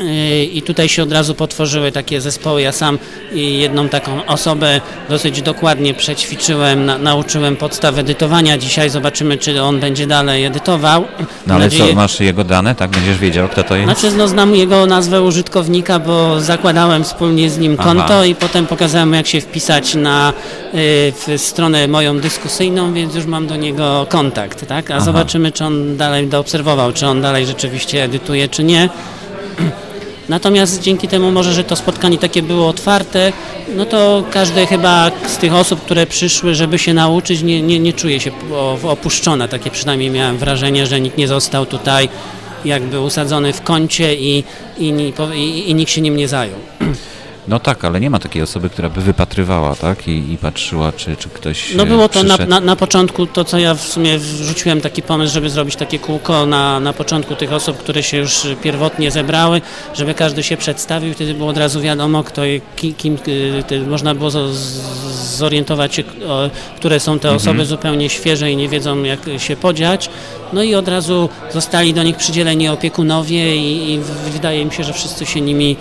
Y, 0.00 0.44
I 0.44 0.62
tutaj 0.62 0.88
się 0.88 1.02
od 1.02 1.12
razu 1.12 1.34
potworzyły 1.34 1.92
takie 1.92 2.20
zespoły. 2.20 2.62
Ja 2.62 2.72
sam 2.72 2.98
jedną 3.32 3.88
taką 3.88 4.26
osobę 4.26 4.80
dosyć 5.08 5.42
dokładnie 5.42 5.94
przećwiczyłem, 5.94 6.86
na, 6.86 6.98
nauczyłem 6.98 7.56
podstaw 7.56 7.98
edytowania. 7.98 8.58
Dzisiaj 8.58 8.90
zobaczymy, 8.90 9.38
czy 9.38 9.62
on 9.62 9.80
będzie 9.80 10.06
dalej 10.06 10.44
edytował. 10.44 11.04
No 11.46 11.54
ale 11.54 11.64
nadzieję- 11.64 11.88
co, 11.88 11.94
masz 11.94 12.20
jego 12.20 12.44
dane, 12.44 12.74
tak? 12.74 12.90
Będziesz 12.90 13.18
wiedział, 13.18 13.48
kto 13.48 13.62
to 13.62 13.76
jest? 13.76 14.00
znaczy, 14.00 14.16
no, 14.16 14.28
znam 14.28 14.56
jego 14.56 14.86
nazwę 14.86 15.22
użytkownika, 15.22 15.98
bo 15.98 16.40
zakładałem 16.40 17.04
wspólnie 17.04 17.50
z 17.50 17.58
nim 17.58 17.76
Aha. 17.78 17.88
konto 17.88 18.24
i 18.24 18.34
potem 18.34 18.66
pokazałem 18.66 19.08
mu, 19.08 19.14
jak 19.14 19.26
się 19.26 19.40
wpisać 19.40 19.94
na 19.94 20.32
y, 20.74 21.12
w 21.26 21.34
stronę 21.36 21.88
moją 21.88 22.18
dyskusyjną, 22.18 22.92
więc 22.92 23.14
już 23.14 23.26
mam 23.26 23.46
do 23.46 23.56
niego 23.56 24.06
kontakt, 24.08 24.66
tak? 24.68 24.90
A 24.90 24.94
Aha. 24.94 25.04
zobaczymy, 25.04 25.52
czy 25.52 25.64
on 25.64 25.96
dalej 25.96 26.26
doobserwował, 26.26 26.92
czy 26.92 27.06
on 27.06 27.22
dalej 27.22 27.46
rzeczywiście 27.46 28.04
edytuje, 28.04 28.48
czy 28.48 28.64
nie. 28.64 28.88
Natomiast 30.30 30.82
dzięki 30.82 31.08
temu 31.08 31.30
może, 31.30 31.52
że 31.52 31.64
to 31.64 31.76
spotkanie 31.76 32.18
takie 32.18 32.42
było 32.42 32.68
otwarte, 32.68 33.32
no 33.76 33.84
to 33.86 34.24
każdy 34.30 34.66
chyba 34.66 35.10
z 35.26 35.36
tych 35.36 35.54
osób, 35.54 35.80
które 35.80 36.06
przyszły, 36.06 36.54
żeby 36.54 36.78
się 36.78 36.94
nauczyć, 36.94 37.42
nie, 37.42 37.62
nie, 37.62 37.78
nie 37.78 37.92
czuje 37.92 38.20
się 38.20 38.30
opuszczona. 38.82 39.48
Takie 39.48 39.70
przynajmniej 39.70 40.10
miałem 40.10 40.38
wrażenie, 40.38 40.86
że 40.86 41.00
nikt 41.00 41.18
nie 41.18 41.28
został 41.28 41.66
tutaj 41.66 42.08
jakby 42.64 43.00
usadzony 43.00 43.52
w 43.52 43.62
kącie 43.62 44.14
i, 44.14 44.44
i, 44.78 45.12
i, 45.34 45.70
i 45.70 45.74
nikt 45.74 45.92
się 45.92 46.00
nim 46.00 46.16
nie 46.16 46.28
zajął. 46.28 46.58
No 47.50 47.58
tak, 47.58 47.84
ale 47.84 48.00
nie 48.00 48.10
ma 48.10 48.18
takiej 48.18 48.42
osoby, 48.42 48.70
która 48.70 48.88
by 48.88 49.00
wypatrywała, 49.00 49.76
tak? 49.76 50.08
I, 50.08 50.32
i 50.32 50.38
patrzyła, 50.38 50.92
czy, 50.92 51.16
czy 51.16 51.28
ktoś 51.28 51.74
No 51.74 51.82
e, 51.82 51.86
było 51.86 52.08
to 52.08 52.22
na, 52.22 52.36
na, 52.36 52.60
na 52.60 52.76
początku 52.76 53.26
to, 53.26 53.44
co 53.44 53.58
ja 53.58 53.74
w 53.74 53.80
sumie 53.80 54.18
wrzuciłem 54.18 54.80
taki 54.80 55.02
pomysł, 55.02 55.34
żeby 55.34 55.50
zrobić 55.50 55.76
takie 55.76 55.98
kółko 55.98 56.46
na, 56.46 56.80
na 56.80 56.92
początku 56.92 57.36
tych 57.36 57.52
osób, 57.52 57.78
które 57.78 58.02
się 58.02 58.16
już 58.16 58.46
pierwotnie 58.62 59.10
zebrały, 59.10 59.60
żeby 59.94 60.14
każdy 60.14 60.42
się 60.42 60.56
przedstawił, 60.56 61.14
wtedy 61.14 61.34
było 61.34 61.48
od 61.48 61.56
razu 61.56 61.80
wiadomo, 61.80 62.24
kto, 62.24 62.44
i 62.44 62.60
ki- 62.76 62.94
kim, 62.94 63.18
y, 63.72 63.80
można 63.86 64.14
było 64.14 64.30
zorientować 65.36 66.00
które 66.76 67.00
są 67.00 67.18
te 67.18 67.30
osoby 67.30 67.66
zupełnie 67.66 68.08
świeże 68.08 68.50
i 68.50 68.56
nie 68.56 68.68
wiedzą 68.68 69.02
jak 69.02 69.20
się 69.38 69.56
podziać. 69.56 70.10
No 70.52 70.62
i 70.62 70.74
od 70.74 70.88
razu 70.88 71.28
zostali 71.52 71.94
do 71.94 72.02
nich 72.02 72.16
przydzieleni 72.16 72.68
opiekunowie 72.68 73.56
i, 73.56 73.92
i 73.92 74.00
wydaje 74.32 74.64
mi 74.64 74.72
się, 74.72 74.84
że 74.84 74.92
wszyscy 74.92 75.26
się 75.26 75.40
nimi 75.40 75.76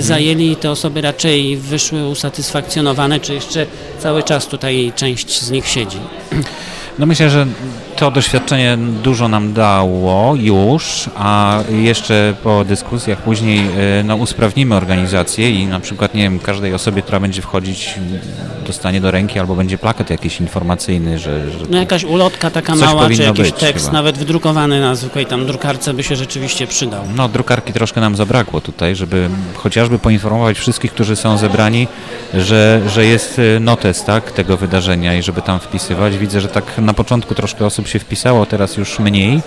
zajęli 0.00 0.56
te 0.56 0.70
osoby 0.70 1.00
raczej 1.00 1.56
wyszły 1.56 2.08
usatysfakcjonowane, 2.08 3.20
czy 3.20 3.34
jeszcze 3.34 3.66
cały 3.98 4.22
czas 4.22 4.46
tutaj 4.46 4.92
część 4.96 5.40
z 5.40 5.50
nich 5.50 5.68
siedzi. 5.68 5.98
No 6.98 7.06
myślę, 7.06 7.30
że 7.30 7.46
to 7.96 8.10
doświadczenie 8.10 8.78
dużo 9.02 9.28
nam 9.28 9.52
dało 9.52 10.34
już, 10.36 11.10
a 11.16 11.58
jeszcze 11.70 12.34
po 12.42 12.64
dyskusjach 12.64 13.18
później 13.18 13.58
e, 13.58 14.02
no, 14.04 14.16
usprawnimy 14.16 14.74
organizację 14.74 15.50
i 15.50 15.66
na 15.66 15.80
przykład, 15.80 16.14
nie 16.14 16.22
wiem, 16.22 16.38
każdej 16.38 16.74
osobie, 16.74 17.02
która 17.02 17.20
będzie 17.20 17.42
wchodzić, 17.42 17.94
dostanie 18.66 19.00
do 19.00 19.10
ręki 19.10 19.38
albo 19.38 19.54
będzie 19.54 19.78
plakat 19.78 20.10
jakiś 20.10 20.40
informacyjny, 20.40 21.18
że... 21.18 21.50
że 21.50 21.58
No 21.70 21.78
jakaś 21.78 22.04
ulotka 22.04 22.50
taka 22.50 22.74
mała, 22.74 23.10
czy 23.10 23.22
jakiś 23.22 23.50
być 23.50 23.60
tekst, 23.60 23.86
chyba. 23.86 23.98
nawet 23.98 24.18
wydrukowany 24.18 24.80
na 24.80 24.94
zwykłej 24.94 25.26
tam 25.26 25.46
drukarce 25.46 25.94
by 25.94 26.02
się 26.02 26.16
rzeczywiście 26.16 26.66
przydał. 26.66 27.04
No, 27.16 27.28
drukarki 27.28 27.72
troszkę 27.72 28.00
nam 28.00 28.16
zabrakło 28.16 28.60
tutaj, 28.60 28.96
żeby 28.96 29.28
chociażby 29.54 29.98
poinformować 29.98 30.58
wszystkich, 30.58 30.92
którzy 30.92 31.16
są 31.16 31.38
zebrani, 31.38 31.88
że, 32.34 32.80
że 32.88 33.04
jest 33.04 33.38
e, 33.56 33.60
notes 33.60 34.04
tak, 34.04 34.32
tego 34.32 34.56
wydarzenia 34.56 35.14
i 35.14 35.22
żeby 35.22 35.42
tam 35.42 35.60
wpisywać. 35.60 36.18
Widzę, 36.18 36.40
że 36.40 36.48
tak 36.48 36.78
na 36.78 36.94
początku 36.94 37.34
troszkę 37.34 37.66
osób 37.66 37.81
się 37.88 37.98
wpisało, 37.98 38.46
teraz 38.46 38.76
już 38.76 38.98
mniej. 38.98 39.40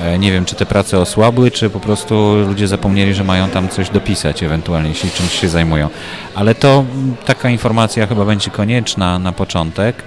E, 0.00 0.18
Nie 0.18 0.32
wiem, 0.32 0.44
czy 0.44 0.54
te 0.54 0.66
prace 0.66 0.98
osłabły, 0.98 1.50
czy 1.50 1.70
po 1.70 1.80
prostu 1.80 2.34
ludzie 2.48 2.68
zapomnieli, 2.68 3.14
że 3.14 3.24
mają 3.24 3.48
tam 3.50 3.68
coś 3.68 3.90
dopisać, 3.90 4.42
ewentualnie, 4.42 4.88
jeśli 4.88 5.10
czymś 5.10 5.40
się 5.40 5.48
zajmują. 5.48 5.88
Ale 6.34 6.54
to 6.54 6.84
mm, 6.94 7.16
taka 7.26 7.50
informacja 7.50 8.06
chyba 8.06 8.24
będzie 8.24 8.50
konieczna 8.50 9.18
na 9.18 9.32
początek. 9.32 10.02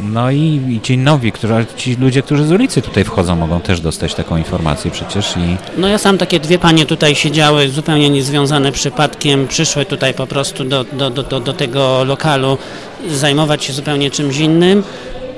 No 0.00 0.30
i, 0.30 0.62
i 0.68 0.80
ci 0.80 0.98
nowi, 0.98 1.32
którzy, 1.32 1.66
ci 1.76 1.94
ludzie, 1.96 2.22
którzy 2.22 2.44
z 2.44 2.52
ulicy 2.52 2.82
tutaj 2.82 3.04
wchodzą, 3.04 3.36
mogą 3.36 3.60
też 3.60 3.80
dostać 3.80 4.14
taką 4.14 4.36
informację 4.36 4.90
przecież 4.90 5.36
i 5.36 5.56
No 5.80 5.88
ja 5.88 5.98
sam 5.98 6.18
takie 6.18 6.40
dwie 6.40 6.58
panie 6.58 6.86
tutaj 6.86 7.14
siedziały, 7.14 7.68
zupełnie 7.68 8.10
niezwiązane 8.10 8.72
przypadkiem, 8.72 9.48
przyszły 9.48 9.84
tutaj 9.84 10.14
po 10.14 10.26
prostu 10.26 10.64
do, 10.64 10.84
do, 10.84 11.10
do, 11.10 11.22
do, 11.22 11.40
do 11.40 11.52
tego 11.52 12.04
lokalu 12.04 12.58
zajmować 13.10 13.64
się 13.64 13.72
zupełnie 13.72 14.10
czymś 14.10 14.38
innym. 14.38 14.82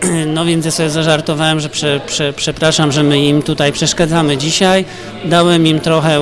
No 0.35 0.45
więc 0.45 0.65
ja 0.65 0.71
sobie 0.71 0.91
zażartowałem, 0.91 1.61
że 1.61 1.69
prze, 1.69 2.01
prze, 2.07 2.33
przepraszam, 2.33 2.93
że 2.93 3.03
my 3.03 3.21
im 3.21 3.43
tutaj 3.43 3.73
przeszkadzamy 3.73 4.37
dzisiaj. 4.37 4.85
Dałem 5.25 5.67
im 5.67 5.81
trochę 5.81 6.21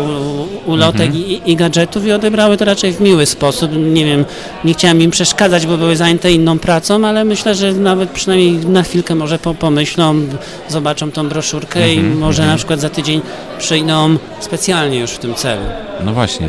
ulotek 0.67 1.15
i, 1.15 1.51
i 1.51 1.57
gadżetów 1.57 2.07
i 2.07 2.13
odebrały 2.13 2.57
to 2.57 2.65
raczej 2.65 2.93
w 2.93 3.01
miły 3.01 3.27
sposób. 3.27 3.71
Nie 3.77 4.05
wiem, 4.05 4.25
nie 4.65 4.75
chciałem 4.75 5.03
im 5.03 5.11
przeszkadzać, 5.11 5.67
bo 5.67 5.77
były 5.77 5.97
zajęte 5.97 6.33
inną 6.33 6.59
pracą, 6.59 7.07
ale 7.07 7.25
myślę, 7.25 7.55
że 7.55 7.73
nawet 7.73 8.11
przynajmniej 8.11 8.53
na 8.53 8.83
chwilkę 8.83 9.15
może 9.15 9.39
po, 9.39 9.55
pomyślą, 9.55 10.15
zobaczą 10.69 11.11
tą 11.11 11.29
broszurkę 11.29 11.95
i 11.95 12.01
może 12.01 12.47
na 12.47 12.57
przykład 12.57 12.81
za 12.81 12.91
tydzień 12.91 13.21
przyjdą 13.59 14.17
specjalnie 14.41 14.99
już 14.99 15.11
w 15.11 15.19
tym 15.19 15.35
celu. 15.35 15.63
No 16.05 16.13
właśnie, 16.13 16.49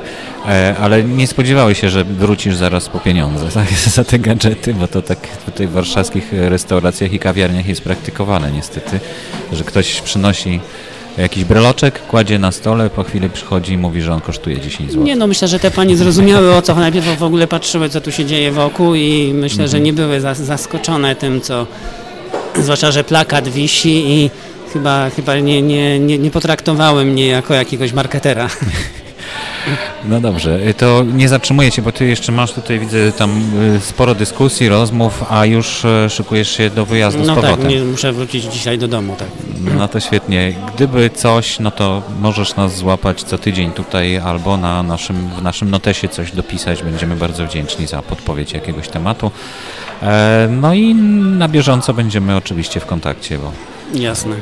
ale 0.81 1.03
nie 1.03 1.27
spodziewały 1.27 1.75
się, 1.75 1.89
że 1.89 2.03
wrócisz 2.03 2.55
zaraz 2.55 2.89
po 2.89 2.99
pieniądze 2.99 3.51
za, 3.51 3.63
za 3.95 4.03
te 4.03 4.19
gadżety, 4.19 4.73
bo 4.73 4.87
to 4.87 5.01
tak 5.01 5.19
tutaj 5.45 5.67
w 5.67 5.71
warszawskich 5.71 6.29
restauracjach 6.31 7.13
i 7.13 7.19
kawiarniach 7.19 7.67
jest 7.67 7.81
praktykowane 7.81 8.51
niestety, 8.51 8.99
że 9.53 9.63
ktoś 9.63 10.01
przynosi 10.01 10.59
jakiś 11.17 11.43
breloczek, 11.43 12.01
kładzie 12.07 12.39
na 12.39 12.51
stole, 12.51 12.89
po 12.89 13.03
chwili 13.03 13.29
przychodzi 13.29 13.73
i 13.73 13.77
mówi, 13.77 14.01
że 14.01 14.13
on 14.13 14.21
kosztuje 14.21 14.59
10 14.61 14.91
zł. 14.91 15.03
Nie 15.03 15.15
no, 15.15 15.27
myślę, 15.27 15.47
że 15.47 15.59
te 15.59 15.71
panie 15.71 15.97
zrozumiały 15.97 16.55
o 16.55 16.61
co 16.61 16.75
najpierw 16.75 17.17
w 17.19 17.23
ogóle 17.23 17.47
patrzyły, 17.47 17.89
co 17.89 18.01
tu 18.01 18.11
się 18.11 18.25
dzieje 18.25 18.51
wokół 18.51 18.95
i 18.95 19.31
myślę, 19.33 19.67
że 19.67 19.79
nie 19.79 19.93
były 19.93 20.21
zas- 20.21 20.43
zaskoczone 20.43 21.15
tym, 21.15 21.41
co 21.41 21.67
zwłaszcza, 22.55 22.91
że 22.91 23.03
plakat 23.03 23.47
wisi 23.47 24.11
i 24.11 24.29
chyba, 24.73 25.09
chyba 25.09 25.39
nie, 25.39 25.61
nie, 25.61 25.99
nie, 25.99 26.17
nie 26.17 26.31
potraktowały 26.31 27.05
mnie 27.05 27.27
jako 27.27 27.53
jakiegoś 27.53 27.93
marketera. 27.93 28.49
No 30.05 30.19
dobrze, 30.21 30.59
y, 30.67 30.73
to 30.73 31.03
nie 31.13 31.29
zatrzymuję 31.29 31.71
Cię, 31.71 31.81
bo 31.81 31.91
Ty 31.91 32.05
jeszcze 32.05 32.31
masz 32.31 32.51
tutaj, 32.53 32.79
widzę 32.79 33.11
tam 33.11 33.41
y, 33.75 33.79
sporo 33.79 34.15
dyskusji, 34.15 34.69
rozmów, 34.69 35.23
a 35.29 35.45
już 35.45 35.85
e, 35.85 36.09
szykujesz 36.09 36.57
się 36.57 36.69
do 36.69 36.85
wyjazdu 36.85 37.23
z 37.23 37.27
No 37.27 37.35
tak, 37.35 37.43
powrotem. 37.43 37.67
nie, 37.69 37.79
muszę 37.83 38.13
wrócić 38.13 38.43
dzisiaj 38.43 38.77
do 38.77 38.87
domu, 38.87 39.15
tak. 39.19 39.27
No 39.77 39.87
to 39.87 39.99
świetnie. 39.99 40.53
Gdyby 40.75 41.09
coś, 41.09 41.59
no 41.59 41.71
to 41.71 42.01
możesz 42.21 42.55
nas 42.55 42.75
złapać 42.77 43.23
co 43.23 43.37
tydzień 43.37 43.71
tutaj 43.71 44.17
albo 44.17 44.57
na 44.57 44.83
naszym, 44.83 45.29
w 45.39 45.41
naszym 45.41 45.69
notesie 45.69 46.09
coś 46.09 46.31
dopisać. 46.31 46.83
Będziemy 46.83 47.15
bardzo 47.15 47.45
wdzięczni 47.45 47.87
za 47.87 48.01
podpowiedź 48.01 48.53
jakiegoś 48.53 48.87
tematu. 48.89 49.31
E, 50.03 50.47
no 50.51 50.73
i 50.73 50.95
na 50.95 51.47
bieżąco 51.47 51.93
będziemy 51.93 52.35
oczywiście 52.35 52.79
w 52.79 52.85
kontakcie, 52.85 53.37
bo 53.37 53.51
Jasne. 53.93 54.35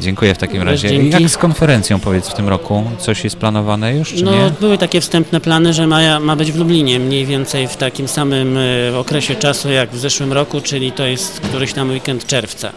Dziękuję 0.00 0.34
w 0.34 0.38
takim 0.38 0.62
razie. 0.62 0.88
dzięki. 0.88 1.22
Jak 1.22 1.30
z 1.30 1.36
konferencją 1.36 2.00
powiedz 2.00 2.28
w 2.28 2.34
tym 2.34 2.48
roku? 2.48 2.84
Coś 2.98 3.24
jest 3.24 3.36
planowane 3.36 3.96
już, 3.96 4.14
czy 4.14 4.24
No, 4.24 4.32
nie? 4.32 4.52
były 4.60 4.78
takie 4.78 5.00
wstępne 5.00 5.40
plany, 5.40 5.74
że 5.74 5.86
ma, 5.86 6.20
ma 6.20 6.36
być 6.36 6.52
w 6.52 6.56
Lublinie 6.56 6.98
mniej 6.98 7.26
więcej 7.26 7.68
w 7.68 7.76
takim 7.76 8.08
samym 8.08 8.58
e, 8.92 8.98
okresie 8.98 9.34
czasu 9.34 9.70
jak 9.70 9.90
w 9.90 9.98
zeszłym 9.98 10.32
roku, 10.32 10.60
czyli 10.60 10.92
to 10.92 11.06
jest 11.06 11.40
któryś 11.40 11.72
tam 11.72 11.90
weekend 11.90 12.26
czerwca. 12.26 12.72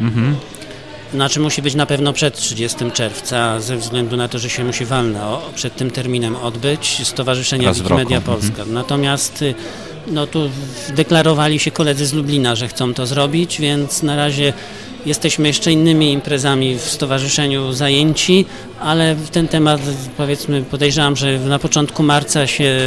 Mhm. 0.00 0.36
Znaczy 1.14 1.40
musi 1.40 1.62
być 1.62 1.74
na 1.74 1.86
pewno 1.86 2.12
przed 2.12 2.36
30 2.36 2.78
czerwca, 2.92 3.60
ze 3.60 3.76
względu 3.76 4.16
na 4.16 4.28
to, 4.28 4.38
że 4.38 4.50
się 4.50 4.64
musi 4.64 4.84
walne 4.84 5.24
o, 5.24 5.50
przed 5.54 5.76
tym 5.76 5.90
terminem 5.90 6.36
odbyć 6.36 7.00
Stowarzyszenia 7.04 7.72
roku, 7.72 8.00
mhm. 8.00 8.22
Polska. 8.22 8.64
Natomiast 8.66 9.42
y, 9.42 9.54
no 10.06 10.26
tu 10.26 10.50
deklarowali 10.96 11.58
się 11.58 11.70
koledzy 11.70 12.06
z 12.06 12.12
Lublina, 12.12 12.54
że 12.54 12.68
chcą 12.68 12.94
to 12.94 13.06
zrobić, 13.06 13.60
więc 13.60 14.02
na 14.02 14.16
razie 14.16 14.52
jesteśmy 15.08 15.48
jeszcze 15.48 15.72
innymi 15.72 16.12
imprezami 16.12 16.74
w 16.78 16.80
stowarzyszeniu 16.80 17.72
zajęci, 17.72 18.44
ale 18.80 19.16
ten 19.32 19.48
temat 19.48 19.80
powiedzmy 20.16 20.62
podejrzewam, 20.62 21.16
że 21.16 21.38
na 21.38 21.58
początku 21.58 22.02
marca 22.02 22.46
się 22.46 22.78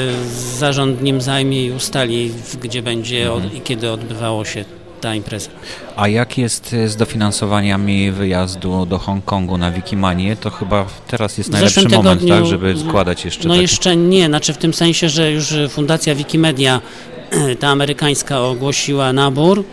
zarząd 0.57 1.02
nim 1.02 1.22
zajmie 1.22 1.65
i 1.65 1.72
ustali, 1.72 2.31
gdzie 2.61 2.81
będzie 2.81 3.23
Mhm. 3.31 3.45
od, 3.48 3.53
i 3.53 3.61
kiedy 3.61 3.91
odbywało 3.91 4.45
się 4.45 4.65
ta 5.02 5.15
impreza. 5.15 5.49
A 5.95 6.07
jak 6.07 6.38
jest 6.38 6.76
z 6.88 6.95
dofinansowaniami 6.95 8.11
wyjazdu 8.11 8.85
do 8.85 8.98
Hongkongu 8.98 9.57
na 9.57 9.72
Wikimanię? 9.72 10.35
To 10.35 10.49
chyba 10.49 10.85
teraz 11.07 11.38
jest 11.38 11.52
najlepszy 11.52 11.81
zeszłym 11.81 11.95
moment, 12.03 12.22
tygodniu- 12.22 12.30
tak, 12.30 12.45
żeby 12.45 12.76
składać 12.89 13.26
jeszcze 13.26 13.48
No 13.48 13.53
taki... 13.53 13.61
jeszcze 13.61 13.95
nie, 13.95 14.26
znaczy 14.26 14.53
w 14.53 14.57
tym 14.57 14.73
sensie, 14.73 15.10
że 15.10 15.31
już 15.31 15.53
Fundacja 15.69 16.15
Wikimedia, 16.15 16.81
ta 17.60 17.68
amerykańska, 17.68 18.41
ogłosiła 18.41 19.14
nabór. 19.14 19.64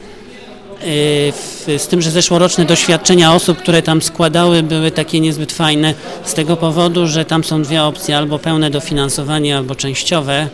W- 0.83 1.65
Z 1.79 1.87
tym, 1.89 2.03
że 2.03 2.11
zeszłoroczne 2.11 2.65
doświadczenia 2.65 3.35
osób, 3.35 3.59
które 3.59 3.83
tam 3.83 4.03
składały, 4.03 4.63
były 4.63 4.91
takie 4.91 5.21
niezbyt 5.21 5.53
fajne 5.53 5.95
z 6.25 6.35
tego 6.35 6.57
powodu, 6.57 7.07
że 7.07 7.25
tam 7.25 7.45
są 7.45 7.63
dwie 7.63 7.83
opcje, 7.83 8.17
albo 8.17 8.39
pełne 8.39 8.71
dofinansowanie, 8.71 9.57
albo 9.57 9.75
częściowe. 9.75 10.49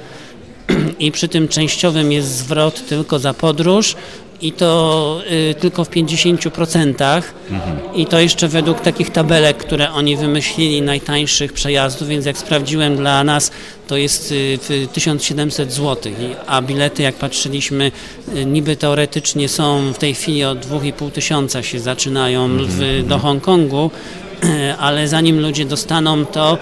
I 0.98 1.12
przy 1.12 1.28
tym 1.28 1.48
częściowym 1.48 2.12
jest 2.12 2.28
zwrot 2.28 2.86
tylko 2.88 3.18
za 3.18 3.34
podróż 3.34 3.96
i 4.44 4.52
to 4.52 5.20
y, 5.50 5.54
tylko 5.54 5.84
w 5.84 5.90
50%. 5.90 7.22
I 7.94 8.06
to 8.06 8.20
jeszcze 8.20 8.48
według 8.48 8.80
takich 8.80 9.10
tabelek, 9.10 9.56
które 9.56 9.92
oni 9.92 10.16
wymyślili, 10.16 10.82
najtańszych 10.82 11.52
przejazdów, 11.52 12.08
więc 12.08 12.26
jak 12.26 12.38
sprawdziłem 12.38 12.96
dla 12.96 13.24
nas, 13.24 13.50
to 13.86 13.96
jest 13.96 14.32
y, 14.32 14.58
w 14.62 14.88
1700 14.92 15.72
zł. 15.72 16.12
A 16.46 16.62
bilety, 16.62 17.02
jak 17.02 17.14
patrzyliśmy, 17.14 17.92
y, 18.36 18.46
niby 18.46 18.76
teoretycznie 18.76 19.48
są 19.48 19.92
w 19.92 19.98
tej 19.98 20.14
chwili 20.14 20.44
od 20.44 20.66
2,5 20.66 21.10
tysiąca 21.10 21.62
się 21.62 21.80
zaczynają 21.80 22.48
w, 22.60 23.04
do 23.06 23.18
Hongkongu, 23.18 23.90
ale 24.78 25.08
zanim 25.08 25.40
ludzie 25.40 25.64
dostaną 25.64 26.26
to 26.26 26.58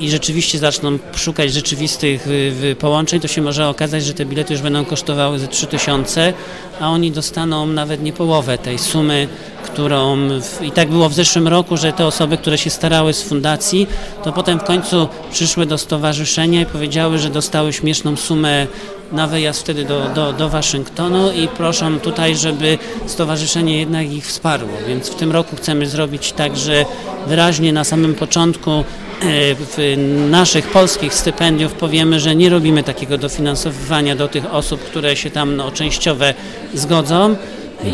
i 0.00 0.10
rzeczywiście 0.10 0.58
zaczną 0.58 0.98
szukać 1.16 1.52
rzeczywistych 1.52 2.26
y, 2.26 2.52
y, 2.64 2.76
połączeń, 2.76 3.20
to 3.20 3.28
się 3.28 3.42
może 3.42 3.68
okazać, 3.68 4.04
że 4.04 4.14
te 4.14 4.24
bilety 4.24 4.52
już 4.52 4.62
będą 4.62 4.84
kosztowały 4.84 5.38
ze 5.38 5.48
3000, 5.48 6.32
a 6.80 6.88
oni 6.88 7.10
dostaną 7.10 7.66
nawet 7.66 8.02
nie 8.02 8.12
połowę 8.12 8.58
tej 8.58 8.78
sumy, 8.78 9.28
którą 9.64 10.16
w, 10.40 10.62
i 10.62 10.70
tak 10.70 10.90
było 10.90 11.08
w 11.08 11.14
zeszłym 11.14 11.48
roku, 11.48 11.76
że 11.76 11.92
te 11.92 12.06
osoby, 12.06 12.36
które 12.36 12.58
się 12.58 12.70
starały 12.70 13.12
z 13.12 13.22
fundacji, 13.22 13.86
to 14.24 14.32
potem 14.32 14.58
w 14.58 14.64
końcu 14.64 15.08
przyszły 15.32 15.66
do 15.66 15.78
stowarzyszenia 15.78 16.60
i 16.60 16.66
powiedziały, 16.66 17.18
że 17.18 17.30
dostały 17.30 17.72
śmieszną 17.72 18.16
sumę 18.16 18.66
na 19.12 19.26
wyjazd 19.26 19.60
wtedy 19.60 19.84
do, 19.84 20.08
do, 20.14 20.32
do 20.32 20.48
Waszyngtonu 20.48 21.32
i 21.32 21.48
proszą 21.48 22.00
tutaj, 22.00 22.36
żeby 22.36 22.78
stowarzyszenie 23.06 23.78
jednak 23.78 24.12
ich 24.12 24.26
wsparło. 24.26 24.72
Więc 24.88 25.08
w 25.08 25.14
tym 25.14 25.32
roku 25.32 25.56
chcemy 25.56 25.86
zrobić 25.86 26.32
tak, 26.32 26.56
że 26.56 26.84
wyraźnie 27.26 27.72
na 27.72 27.84
samym 27.84 28.14
początku 28.14 28.84
w 29.22 29.94
naszych 30.30 30.68
polskich 30.70 31.14
stypendiów 31.14 31.72
powiemy, 31.72 32.20
że 32.20 32.36
nie 32.36 32.48
robimy 32.48 32.82
takiego 32.82 33.18
dofinansowywania 33.18 34.16
do 34.16 34.28
tych 34.28 34.54
osób, 34.54 34.80
które 34.80 35.16
się 35.16 35.30
tam 35.30 35.56
no, 35.56 35.70
częściowe 35.70 36.34
zgodzą 36.74 37.36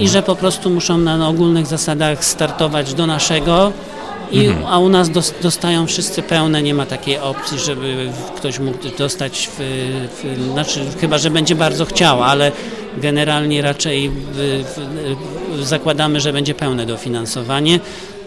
i 0.01 0.09
że 0.09 0.23
po 0.23 0.37
prostu 0.37 0.71
muszą 0.71 0.99
na 0.99 1.29
ogólnych 1.29 1.67
zasadach 1.67 2.25
startować 2.25 2.95
do 2.95 3.07
naszego 3.07 3.73
i, 4.33 4.49
a 4.69 4.79
u 4.79 4.89
nas 4.89 5.11
dos- 5.11 5.35
dostają 5.43 5.87
wszyscy 5.87 6.23
pełne, 6.23 6.63
nie 6.63 6.75
ma 6.75 6.87
takiej 6.87 7.19
opcji, 7.19 7.59
żeby 7.59 8.09
ktoś 8.37 8.59
mógł 8.59 8.79
dostać, 8.99 9.49
w, 9.53 9.61
w, 10.23 10.53
znaczy 10.53 10.81
chyba, 11.01 11.19
że 11.19 11.31
będzie 11.31 11.55
bardzo 11.55 11.85
chciał, 11.85 12.23
ale 12.23 12.53
generalnie 12.97 13.63
raczej 13.63 14.11
w, 14.11 14.65
zakładamy, 15.63 16.21
że 16.21 16.33
będzie 16.33 16.55
pełne 16.55 16.87
dofinansowanie. 16.87 17.81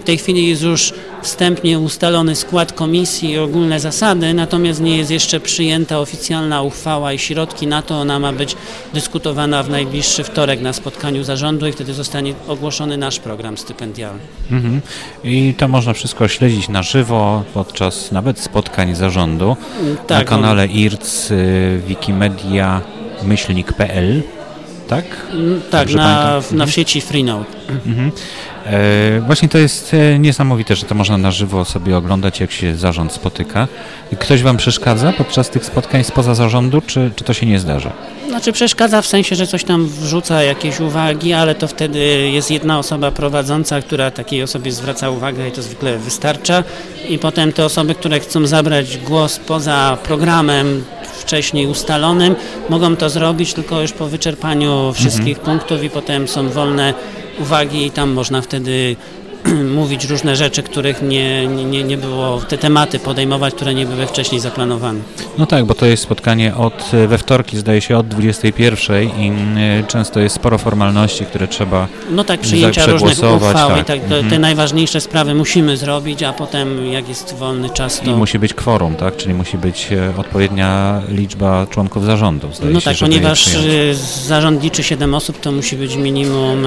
W 0.10 0.12
tej 0.12 0.18
chwili 0.18 0.48
jest 0.48 0.62
już 0.62 0.94
wstępnie 1.22 1.80
ustalony 1.80 2.36
skład 2.36 2.74
komisji 2.74 3.30
i 3.32 3.38
ogólne 3.38 3.80
zasady, 3.80 4.34
natomiast 4.34 4.82
nie 4.82 4.98
jest 4.98 5.12
jeszcze 5.12 5.40
przyjęta 5.40 6.00
oficjalna 6.00 6.62
uchwała 6.62 7.14
i 7.14 7.20
środki 7.20 7.68
na 7.68 7.82
to. 7.82 7.96
Ona 7.96 8.20
ma 8.20 8.34
być 8.34 8.56
dyskutowana 8.94 9.64
w 9.64 9.70
najbliższy 9.70 10.24
wtorek 10.24 10.62
na 10.62 10.74
spotkaniu 10.74 11.24
zarządu 11.24 11.68
i 11.68 11.72
wtedy 11.72 11.94
zostanie 11.94 12.34
ogłoszony 12.48 12.98
nasz 12.98 13.20
program 13.20 13.58
stypendialny. 13.58 14.20
Mhm. 14.52 14.82
I 15.24 15.54
to 15.58 15.68
można 15.68 15.94
wszystko 15.94 16.28
śledzić 16.28 16.70
na 16.70 16.84
żywo 16.84 17.44
podczas 17.54 18.12
nawet 18.12 18.40
spotkań 18.40 18.96
zarządu 18.96 19.58
na 19.84 19.96
Tak, 20.08 20.28
kanale 20.28 20.68
IRC 20.68 21.32
y, 21.32 21.82
Wikimedia 21.88 22.82
myślnik.pl 23.24 24.22
tak? 24.90 25.06
Mm, 25.34 25.62
Tak, 25.72 25.82
Dobrze 25.88 25.98
na, 25.98 26.26
pamiętam. 26.26 26.58
na 26.58 26.66
w 26.66 26.72
sieci 26.72 27.02
Freenode. 27.02 27.46
Mhm. 27.86 28.12
E, 28.70 29.22
właśnie 29.26 29.50
to 29.50 29.58
jest 29.58 29.94
e, 29.94 30.20
niesamowite, 30.20 30.76
że 30.76 30.86
to 30.86 30.96
można 30.96 31.18
na 31.18 31.32
żywo 31.32 31.66
sobie 31.66 31.98
oglądać, 31.98 32.40
jak 32.40 32.52
się 32.52 32.76
zarząd 32.76 33.12
spotyka. 33.12 33.68
Ktoś 34.20 34.44
Wam 34.44 34.58
przeszkadza 34.58 35.14
podczas 35.14 35.50
tych 35.50 35.66
spotkań 35.66 36.04
spoza 36.04 36.36
zarządu, 36.36 36.82
czy, 36.82 37.12
czy 37.16 37.24
to 37.24 37.34
się 37.34 37.46
nie 37.46 37.60
zdarza? 37.60 37.92
Znaczy 38.30 38.52
przeszkadza 38.52 39.02
w 39.02 39.08
sensie, 39.08 39.36
że 39.36 39.48
coś 39.48 39.64
tam 39.64 39.88
wrzuca 39.88 40.44
jakieś 40.44 40.80
uwagi, 40.80 41.34
ale 41.34 41.56
to 41.56 41.68
wtedy 41.68 42.00
jest 42.30 42.52
jedna 42.52 42.80
osoba 42.80 43.12
prowadząca, 43.12 43.82
która 43.82 44.12
takiej 44.12 44.44
osobie 44.44 44.72
zwraca 44.72 45.10
uwagę 45.10 45.48
i 45.48 45.52
to 45.52 45.62
zwykle 45.62 45.98
wystarcza. 45.98 46.64
I 47.10 47.20
potem 47.20 47.54
te 47.54 47.66
osoby, 47.66 47.96
które 47.96 48.20
chcą 48.20 48.48
zabrać 48.48 48.98
głos 48.98 49.40
poza 49.40 49.98
programem 50.04 50.84
wcześniej 51.20 51.68
ustalonym, 51.68 52.36
mogą 52.70 52.96
to 52.96 53.10
zrobić 53.10 53.54
tylko 53.54 53.82
już 53.82 53.92
po 53.92 54.08
wyczerpaniu 54.08 54.94
wszystkich 54.94 55.40
punktów 55.40 55.84
i 55.84 55.90
potem 55.90 56.28
są 56.28 56.50
wolne 56.50 56.94
uwagi 57.40 57.86
i 57.86 57.92
tam 57.92 58.10
można 58.10 58.42
wtedy 58.42 58.96
mówić 59.76 60.06
różne 60.06 60.36
rzeczy, 60.36 60.64
których 60.64 61.02
nie, 61.02 61.48
nie, 61.48 61.84
nie 61.84 61.98
było, 61.98 62.42
te 62.42 62.58
tematy 62.58 63.00
podejmować, 63.00 63.54
które 63.54 63.74
nie 63.74 63.86
były 63.86 64.08
wcześniej 64.08 64.42
zaplanowane. 64.42 65.00
No 65.38 65.46
tak, 65.46 65.66
bo 65.66 65.74
to 65.74 65.86
jest 65.86 66.04
spotkanie 66.04 66.56
od, 66.56 66.94
e, 66.94 67.08
we 67.08 67.18
wtorki, 67.18 67.58
zdaje 67.58 67.82
się, 67.82 67.98
od 67.98 68.08
21 68.08 69.04
i 69.04 69.32
e, 69.60 69.84
często 69.88 70.20
jest 70.20 70.36
sporo 70.36 70.58
formalności, 70.58 71.26
które 71.26 71.48
trzeba 71.48 71.88
No 72.12 72.24
tak, 72.24 72.40
przyjęcia 72.40 72.86
różnych 72.86 73.18
uchwał 73.36 73.70
tak. 73.70 73.82
i 73.82 73.86
tak, 73.86 74.00
te, 74.00 74.06
Mhm. 74.16 74.30
te 74.30 74.40
najważniejsze 74.40 75.02
sprawy 75.02 75.36
musimy 75.36 75.78
zrobić, 75.78 76.24
a 76.24 76.34
potem 76.34 76.86
jak 76.86 77.10
jest 77.10 77.36
wolny 77.36 77.70
czas, 77.70 78.02
I 78.04 78.06
to... 78.06 78.18
musi 78.18 78.40
być 78.40 78.54
kworum, 78.54 78.96
tak? 78.96 79.18
Czyli 79.18 79.34
musi 79.34 79.58
być 79.58 79.88
e, 79.92 80.14
odpowiednia 80.18 81.02
liczba 81.10 81.68
członków 81.70 82.06
zarządu. 82.06 82.48
Zdaje 82.54 82.74
No 82.74 82.80
się, 82.80 82.86
tak, 82.86 82.98
ponieważ 83.00 83.48
y, 83.48 83.96
zarząd 84.28 84.64
liczy 84.64 84.84
7 84.84 85.14
osób, 85.16 85.40
to 85.40 85.52
musi 85.52 85.76
być 85.76 85.96
minimum 85.96 86.64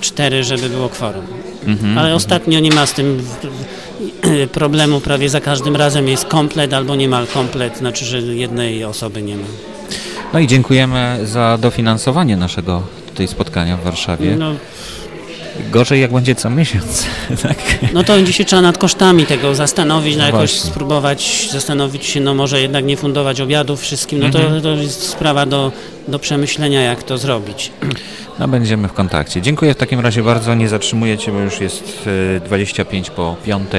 4, 0.00 0.44
żeby 0.44 0.68
było 0.68 0.88
kworum. 0.88 1.24
Mhm, 1.66 1.89
Ale 1.90 2.08
mhm. 2.08 2.16
ostatnio 2.16 2.60
nie 2.60 2.70
ma 2.70 2.86
z 2.86 2.92
tym 2.92 3.22
problemu, 4.52 5.00
prawie 5.00 5.28
za 5.28 5.40
każdym 5.40 5.76
razem 5.76 6.08
jest 6.08 6.24
komplet 6.24 6.72
albo 6.72 6.96
niemal 6.96 7.26
komplet, 7.26 7.78
znaczy, 7.78 8.04
że 8.04 8.18
jednej 8.20 8.84
osoby 8.84 9.22
nie 9.22 9.36
ma. 9.36 9.46
No 10.32 10.38
i 10.38 10.46
dziękujemy 10.46 11.18
za 11.24 11.58
dofinansowanie 11.60 12.36
naszego 12.36 12.82
tutaj 13.06 13.28
spotkania 13.28 13.76
w 13.76 13.82
Warszawie. 13.84 14.36
No, 14.36 14.54
Gorzej 15.70 16.00
jak 16.00 16.12
będzie 16.12 16.34
co 16.34 16.50
miesiąc, 16.50 17.06
tak? 17.42 17.56
no 17.92 18.02
to 18.04 18.12
będzie 18.12 18.32
się 18.32 18.44
trzeba 18.44 18.62
nad 18.62 18.78
kosztami 18.78 19.26
tego 19.26 19.54
zastanowić, 19.54 20.16
no 20.16 20.24
jakoś 20.26 20.50
właśnie. 20.52 20.70
spróbować 20.70 21.48
zastanowić 21.52 22.06
się, 22.06 22.20
no 22.20 22.34
może 22.34 22.60
jednak 22.60 22.84
nie 22.84 22.96
fundować 22.96 23.40
obiadów 23.40 23.80
wszystkim, 23.80 24.18
no 24.20 24.30
to, 24.30 24.40
Mhm. 24.40 24.62
to 24.62 24.68
jest 24.70 25.02
sprawa 25.08 25.46
do, 25.46 25.72
do 26.08 26.18
przemyślenia, 26.18 26.80
jak 26.82 27.02
to 27.02 27.18
zrobić. 27.18 27.72
No 28.38 28.48
będziemy 28.48 28.88
w 28.88 28.92
kontakcie. 28.92 29.42
Dziękuję 29.42 29.74
w 29.74 29.76
takim 29.76 30.00
razie 30.00 30.22
bardzo, 30.22 30.54
nie 30.54 30.68
zatrzymuję 30.68 31.18
Cię, 31.18 31.32
bo 31.32 31.38
już 31.40 31.60
jest 31.60 32.08
e, 32.36 32.40
25 32.40 33.10
po 33.10 33.36
5. 33.44 33.70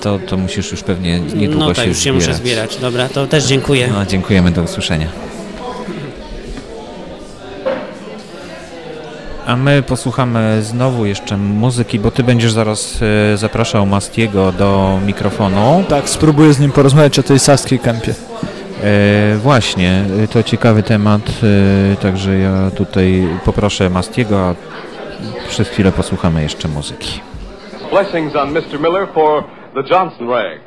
To, 0.00 0.18
to 0.18 0.36
musisz 0.36 0.70
już 0.70 0.82
pewnie 0.82 1.20
niedługo 1.20 1.66
No 1.66 1.74
tak, 1.74 1.84
się 1.84 1.88
już 1.90 1.98
się 1.98 2.12
muszę 2.12 2.34
zbierać. 2.34 2.76
Dobra, 2.76 3.08
to 3.08 3.26
też 3.26 3.44
dziękuję. 3.44 3.88
No, 3.92 4.06
dziękujemy, 4.06 4.50
do 4.50 4.62
usłyszenia. 4.62 5.06
A 9.46 9.56
my 9.56 9.82
posłuchamy 9.82 10.62
znowu 10.62 11.06
jeszcze 11.06 11.36
muzyki, 11.36 11.98
bo 11.98 12.10
Ty 12.10 12.22
będziesz 12.22 12.52
zaraz 12.52 13.00
e, 13.32 13.36
zapraszał 13.36 13.86
Mastiego 13.86 14.52
do 14.52 14.98
mikrofonu. 15.06 15.84
Tak, 15.88 16.08
spróbuję 16.08 16.52
z 16.52 16.60
nim 16.60 16.72
porozmawiać 16.72 17.18
o 17.18 17.22
tej 17.22 17.38
saskiej 17.38 17.78
kępie. 17.78 18.14
E, 18.84 19.36
właśnie, 19.36 20.04
e, 20.24 20.28
to 20.28 20.42
ciekawy 20.42 20.82
temat, 20.82 21.22
e, 21.92 21.96
także 21.96 22.38
ja 22.38 22.70
tutaj 22.76 23.28
poproszę 23.44 23.90
Mastiego, 23.90 24.40
a 24.40 24.54
przez 25.48 25.68
chwilę 25.68 25.92
posłuchamy 25.92 26.42
jeszcze 26.42 26.68
muzyki. 26.68 27.20
Blessings 27.90 28.36
on 28.36 28.52
Mr. 28.52 28.80
Miller 28.80 29.08
for 29.14 29.44
the 29.74 29.94
Johnson 29.94 30.28
rag. 30.28 30.60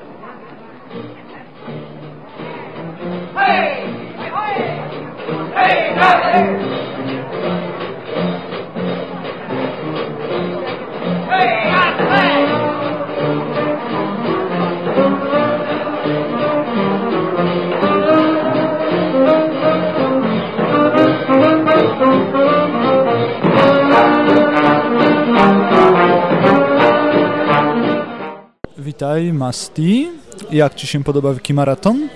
Witaj, 28.83 29.33
Masti. 29.33 30.09
Jak 30.51 30.75
Ci 30.75 30.87
się 30.87 31.03
podoba 31.03 31.33
Wiki 31.33 31.53
Maraton? 31.53 32.03
E, 32.03 32.09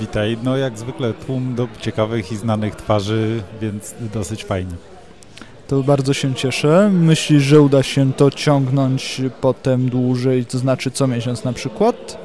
Witaj. 0.00 0.38
No 0.42 0.56
jak 0.56 0.78
zwykle 0.78 1.12
tłum 1.12 1.54
do 1.54 1.68
ciekawych 1.80 2.32
i 2.32 2.36
znanych 2.36 2.76
twarzy, 2.76 3.42
więc 3.60 3.94
dosyć 4.14 4.44
fajnie. 4.44 4.72
To 5.68 5.82
bardzo 5.82 6.12
się 6.14 6.34
cieszę. 6.34 6.90
Myślisz, 6.92 7.42
że 7.42 7.60
uda 7.60 7.82
się 7.82 8.12
to 8.12 8.30
ciągnąć 8.30 9.20
potem 9.40 9.88
dłużej, 9.88 10.46
to 10.46 10.58
znaczy 10.58 10.90
co 10.90 11.06
miesiąc 11.06 11.44
na 11.44 11.52
przykład? 11.52 12.18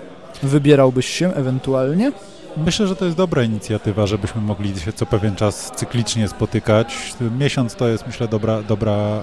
Wybierałbyś 0.43 1.05
się 1.05 1.33
ewentualnie? 1.33 2.11
Myślę, 2.57 2.87
że 2.87 2.95
to 2.95 3.05
jest 3.05 3.17
dobra 3.17 3.43
inicjatywa, 3.43 4.07
żebyśmy 4.07 4.41
mogli 4.41 4.79
się 4.79 4.93
co 4.93 5.05
pewien 5.05 5.35
czas 5.35 5.71
cyklicznie 5.75 6.27
spotykać. 6.27 7.15
Miesiąc 7.39 7.75
to 7.75 7.87
jest 7.87 8.07
myślę 8.07 8.27
dobra, 8.27 8.61
dobra 8.61 8.93
e, 8.93 9.21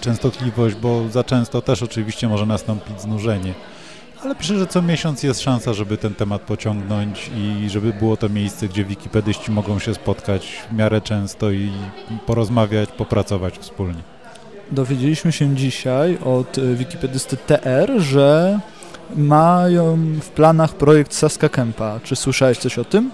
częstotliwość, 0.00 0.76
bo 0.76 1.08
za 1.08 1.24
często 1.24 1.62
też 1.62 1.82
oczywiście 1.82 2.28
może 2.28 2.46
nastąpić 2.46 3.00
znużenie. 3.00 3.54
Ale 4.26 4.34
myślę, 4.34 4.58
że 4.58 4.66
co 4.66 4.82
miesiąc 4.82 5.22
jest 5.22 5.40
szansa, 5.40 5.72
żeby 5.72 5.96
ten 5.96 6.14
temat 6.14 6.42
pociągnąć 6.42 7.30
i 7.36 7.70
żeby 7.70 7.92
było 7.92 8.16
to 8.16 8.28
miejsce, 8.28 8.68
gdzie 8.68 8.84
wikipedyści 8.84 9.50
mogą 9.50 9.78
się 9.78 9.94
spotkać 9.94 10.66
w 10.70 10.74
miarę 10.74 11.00
często 11.00 11.50
i 11.50 11.70
porozmawiać, 12.26 12.88
popracować 12.92 13.58
wspólnie. 13.58 14.02
Dowiedzieliśmy 14.70 15.32
się 15.32 15.54
dzisiaj 15.54 16.18
od 16.24 16.58
y, 16.58 16.76
wikipedysty 16.76 17.36
TR, 17.36 17.92
że 17.98 18.60
mają 19.16 19.96
w 20.20 20.28
planach 20.28 20.74
projekt 20.74 21.14
Saska 21.14 21.48
Kempa. 21.48 22.00
Czy 22.04 22.16
słyszałeś 22.16 22.58
coś 22.58 22.78
o 22.78 22.84
tym? 22.84 23.10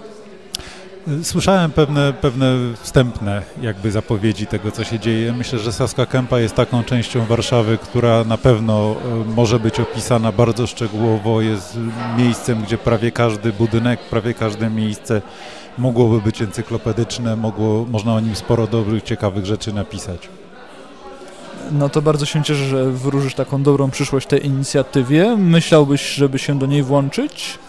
Słyszałem 1.23 1.71
pewne, 1.71 2.13
pewne 2.13 2.55
wstępne 2.81 3.41
jakby 3.61 3.91
zapowiedzi 3.91 4.47
tego, 4.47 4.71
co 4.71 4.83
się 4.83 4.99
dzieje. 4.99 5.33
Myślę, 5.33 5.59
że 5.59 5.73
Saska 5.73 6.05
Kępa 6.05 6.39
jest 6.39 6.55
taką 6.55 6.83
częścią 6.83 7.25
Warszawy, 7.25 7.77
która 7.77 8.23
na 8.23 8.37
pewno 8.37 8.95
e, 8.95 9.35
może 9.35 9.59
być 9.59 9.79
opisana 9.79 10.31
bardzo 10.31 10.67
szczegółowo. 10.67 11.41
Jest 11.41 11.77
miejscem, 12.17 12.63
gdzie 12.63 12.77
prawie 12.77 13.11
każdy 13.11 13.53
budynek, 13.53 13.99
prawie 13.99 14.33
każde 14.33 14.69
miejsce 14.69 15.21
mogłoby 15.77 16.21
być 16.21 16.41
encyklopedyczne, 16.41 17.35
mogło, 17.35 17.85
można 17.85 18.13
o 18.13 18.19
nim 18.19 18.35
sporo 18.35 18.67
dobrych, 18.67 19.03
ciekawych 19.03 19.45
rzeczy 19.45 19.73
napisać. 19.73 20.29
No 21.71 21.89
to 21.89 22.01
bardzo 22.01 22.25
się 22.25 22.43
cieszę, 22.43 22.65
że 22.65 22.91
wróżysz 22.91 23.35
taką 23.35 23.63
dobrą 23.63 23.91
przyszłość 23.91 24.27
tej 24.27 24.45
inicjatywie. 24.45 25.35
Myślałbyś, 25.37 26.09
żeby 26.09 26.39
się 26.39 26.59
do 26.59 26.65
niej 26.65 26.83
włączyć? 26.83 27.59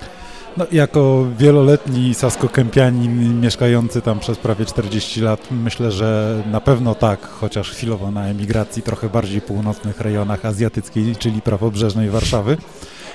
No, 0.56 0.66
jako 0.72 1.26
wieloletni 1.38 2.14
saskokępianin 2.14 3.40
mieszkający 3.40 4.00
tam 4.00 4.20
przez 4.20 4.38
prawie 4.38 4.64
40 4.64 5.20
lat, 5.20 5.48
myślę, 5.50 5.92
że 5.92 6.42
na 6.50 6.60
pewno 6.60 6.94
tak, 6.94 7.26
chociaż 7.26 7.70
chwilowo 7.70 8.10
na 8.10 8.26
emigracji 8.26 8.82
trochę 8.82 9.08
bardziej 9.08 9.40
północnych 9.40 10.00
rejonach 10.00 10.44
azjatyckiej, 10.44 11.16
czyli 11.16 11.42
prawobrzeżnej 11.42 12.10
Warszawy. 12.10 12.56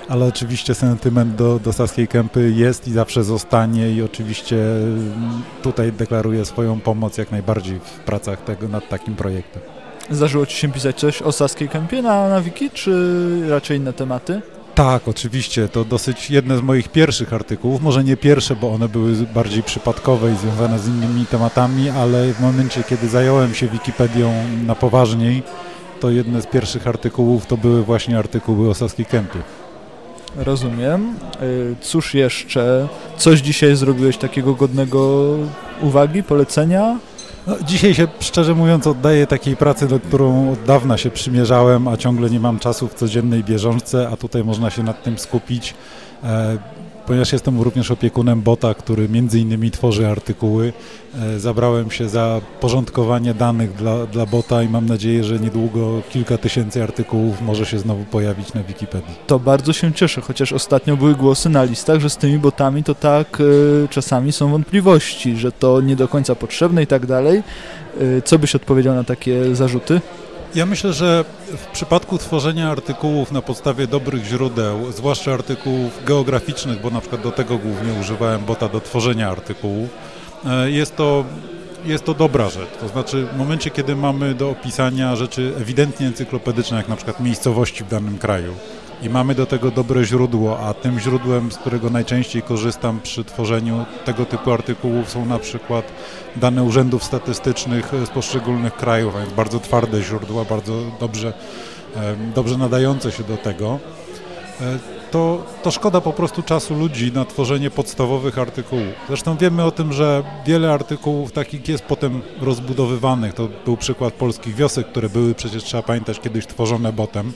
ale 0.10 0.26
oczywiście 0.26 0.76
sentyment 0.76 1.36
do, 1.36 1.60
do 1.60 1.74
Saskiej 1.74 2.07
Kępy 2.07 2.52
jest 2.56 2.88
i 2.88 2.91
zawsze 2.91 3.24
zostanie 3.24 3.91
i 3.91 4.02
oczywiście 4.02 4.56
mm, 4.56 5.41
tutaj 5.61 5.91
deklaruję 5.91 6.45
swoją 6.45 6.80
pomoc 6.80 7.18
jak 7.18 7.32
najbardziej 7.32 7.80
w 7.80 7.99
pracach 7.99 8.44
tego 8.44 8.68
nad 8.68 8.90
takim 8.90 9.16
projektem. 9.16 9.61
Zdarzyło 10.10 10.45
Ci 10.45 10.57
się 10.57 10.72
pisać 10.72 10.99
coś 10.99 11.22
o 11.22 11.32
Saskiej 11.32 11.70
Kępie 11.70 12.02
na, 12.02 12.30
na 12.30 12.41
wiki, 12.41 12.70
czy 12.70 13.49
raczej 13.49 13.78
inne 13.78 13.94
tematy? 13.94 14.41
Tak, 14.80 15.08
oczywiście. 15.08 15.68
To 15.68 15.86
dosyć 15.86 16.32
jedne 16.32 16.58
z 16.58 16.62
moich 16.62 16.90
pierwszych 16.90 17.34
artykułów. 17.34 17.82
Może 17.82 18.04
nie 18.04 18.18
pierwsze, 18.18 18.56
bo 18.56 18.72
one 18.72 18.90
były 18.90 19.14
bardziej 19.14 19.64
przypadkowe 19.64 20.32
i 20.32 20.36
związane 20.36 20.80
z 20.80 20.88
innymi 20.88 21.26
tematami, 21.26 21.90
ale 21.90 22.34
w 22.34 22.42
momencie, 22.42 22.84
kiedy 22.84 23.10
zająłem 23.10 23.56
się 23.56 23.68
Wikipedią 23.68 24.34
na 24.66 24.76
poważniej, 24.76 25.44
to 26.00 26.10
jedne 26.10 26.42
z 26.42 26.48
pierwszych 26.48 26.88
artykułów 26.88 27.46
to 27.46 27.58
były 27.58 27.84
właśnie 27.84 28.18
artykuły 28.18 28.70
o 28.70 28.74
Saskiej 28.74 29.06
Kępie. 29.06 29.40
Rozumiem. 30.36 31.16
Y, 31.42 31.76
Cóż 31.82 32.14
jeszcze? 32.14 32.88
Coś 33.18 33.40
dzisiaj 33.40 33.76
zrobiłeś 33.76 34.18
takiego 34.18 34.54
godnego 34.54 35.30
uwagi, 35.82 36.24
polecenia? 36.24 37.00
No, 37.48 37.56
dzisiaj 37.66 37.94
się 37.94 38.07
szczerze 38.20 38.56
mówiąc 38.56 38.88
oddaję 38.88 39.28
takiej 39.28 39.56
pracy, 39.56 39.88
do 39.88 39.99
którą 39.99 40.52
od 40.52 40.64
dawna 40.64 40.98
się 40.98 41.11
przymierzałem, 41.11 41.88
a 41.88 41.98
ciągle 41.98 42.30
nie 42.30 42.40
mam 42.40 42.60
czasu 42.60 42.88
w 42.88 42.94
codziennej 42.94 43.44
bieżączce, 43.44 44.10
a 44.14 44.18
tutaj 44.18 44.44
można 44.44 44.70
się 44.70 44.84
nad 44.84 45.03
tym 45.03 45.18
skupić. 45.18 45.74
E, 47.10 47.11
ponieważ 47.11 47.34
jestem 47.34 47.61
również 47.61 47.91
opiekunem 47.91 48.41
bota, 48.41 48.73
który 48.73 49.10
między 49.10 49.40
innymi 49.40 49.72
tworzy 49.72 50.07
artykuły, 50.07 50.73
e, 51.15 51.40
zabrałem 51.40 51.91
się 51.91 52.10
za 52.10 52.41
porządkowanie 52.60 53.34
danych 53.34 53.73
dla, 53.73 54.06
dla 54.06 54.26
bota 54.26 54.64
i 54.64 54.69
mam 54.69 54.86
nadzieję, 54.86 55.23
że 55.23 55.40
niedługo 55.40 56.02
kilka 56.10 56.38
tysięcy 56.38 56.84
artykułów 56.84 57.41
może 57.41 57.65
się 57.65 57.80
znowu 57.80 58.03
pojawić 58.03 58.53
na 58.53 58.64
Wikipedii. 58.64 59.15
To 59.27 59.40
bardzo 59.40 59.73
się 59.73 59.94
cieszę, 59.94 60.22
chociaż 60.22 60.53
ostatnio 60.53 60.98
były 60.98 61.15
głosy 61.15 61.49
na 61.49 61.64
listach, 61.64 61.99
że 61.99 62.10
z 62.10 62.18
tymi 62.18 62.40
botami 62.40 62.84
to 62.84 62.95
tak 62.95 63.41
y, 63.41 63.88
czasami 63.90 64.31
są 64.31 64.52
wątpliwości, 64.52 65.38
że 65.38 65.52
to 65.52 65.81
nie 65.81 65.95
do 65.95 66.07
końca 66.07 66.36
potrzebne 66.36 66.84
i 66.84 66.88
tak 66.88 67.06
dalej. 67.06 67.44
Y, 68.02 68.22
co 68.26 68.40
byś 68.40 68.56
odpowiedział 68.56 68.95
na 68.95 69.03
takie 69.03 69.56
zarzuty? 69.56 70.02
Ja 70.56 70.66
myślę, 70.66 70.94
że 70.94 71.26
w 71.48 71.66
przypadku 71.66 72.18
tworzenia 72.18 72.72
artykułów 72.72 73.32
na 73.32 73.42
podstawie 73.42 73.88
dobrych 73.88 74.26
źródeł, 74.26 74.92
zwłaszcza 74.92 75.34
artykułów 75.34 76.06
geograficznych, 76.06 76.82
bo 76.82 76.90
na 76.90 77.02
przykład 77.02 77.22
do 77.22 77.32
tego 77.32 77.58
głównie 77.58 78.00
używałem 78.02 78.46
bota 78.46 78.70
do 78.70 78.82
tworzenia 78.82 79.30
artykułów, 79.30 79.90
e, 80.46 80.72
jest 80.72 80.96
to, 80.96 81.26
jest 81.86 82.04
to 82.06 82.14
dobra 82.14 82.50
rzecz. 82.50 82.70
To 82.80 82.88
znaczy 82.88 83.28
w 83.34 83.38
momencie, 83.38 83.70
kiedy 83.70 83.96
mamy 83.96 84.36
do 84.36 84.50
opisania 84.50 85.16
rzeczy 85.16 85.54
ewidentnie 85.58 86.08
encyklopedyczne, 86.08 86.78
jak 86.78 86.88
na 86.88 86.96
przykład 86.96 87.20
miejscowości 87.20 87.84
w 87.84 87.88
danym 87.88 88.18
kraju, 88.18 88.54
i 89.02 89.10
mamy 89.10 89.36
do 89.36 89.46
tego 89.46 89.72
dobre 89.72 90.06
źródło, 90.06 90.60
a 90.60 90.74
tym 90.74 91.00
źródłem, 91.00 91.52
z 91.52 91.58
którego 91.58 91.90
najczęściej 91.90 92.42
korzystam 92.42 93.00
przy 93.04 93.24
tworzeniu 93.24 93.86
tego 94.06 94.26
typu 94.26 94.52
artykułów 94.52 95.10
są 95.10 95.26
na 95.26 95.40
przykład 95.40 95.92
dane 96.36 96.64
urzędów 96.64 97.04
statystycznych 97.04 97.92
z 98.06 98.10
poszczególnych 98.10 98.76
krajów, 98.76 99.16
a 99.16 99.20
więc 99.20 99.34
bardzo 99.34 99.60
twarde 99.60 100.02
źródła, 100.02 100.46
bardzo 100.46 100.74
dobrze, 101.00 101.34
dobrze 102.36 102.58
nadające 102.58 103.12
się 103.12 103.24
do 103.24 103.38
tego, 103.38 103.80
e, 104.62 104.80
to, 105.12 105.44
to 105.64 105.72
szkoda 105.72 106.02
po 106.02 106.14
prostu 106.14 106.44
czasu 106.44 106.76
ludzi 106.76 107.12
na 107.12 107.26
tworzenie 107.26 107.70
podstawowych 107.70 108.40
artykułów. 108.40 108.94
Zresztą 109.08 109.38
wiemy 109.38 109.64
o 109.64 109.72
tym, 109.72 109.94
że 109.94 110.24
wiele 110.46 110.74
artykułów 110.74 111.32
takich 111.32 111.70
jest 111.70 111.84
potem 111.84 112.22
rozbudowywanych. 112.42 113.34
To 113.34 113.48
był 113.66 113.78
przykład 113.78 114.14
polskich 114.14 114.56
wiosek, 114.56 114.88
które 114.88 115.10
były 115.10 115.36
przecież, 115.36 115.64
trzeba 115.64 115.84
pamiętać, 115.84 116.20
kiedyś 116.20 116.48
tworzone 116.48 116.94
botem 116.94 117.34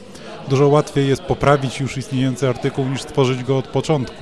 dużo 0.48 0.68
łatwiej 0.68 1.07
jest 1.07 1.22
poprawić 1.22 1.80
już 1.80 1.98
istniejący 1.98 2.49
artykuł 2.49 2.86
niż 2.86 3.02
stworzyć 3.02 3.44
go 3.44 3.57
od 3.57 3.68
początku. 3.68 4.15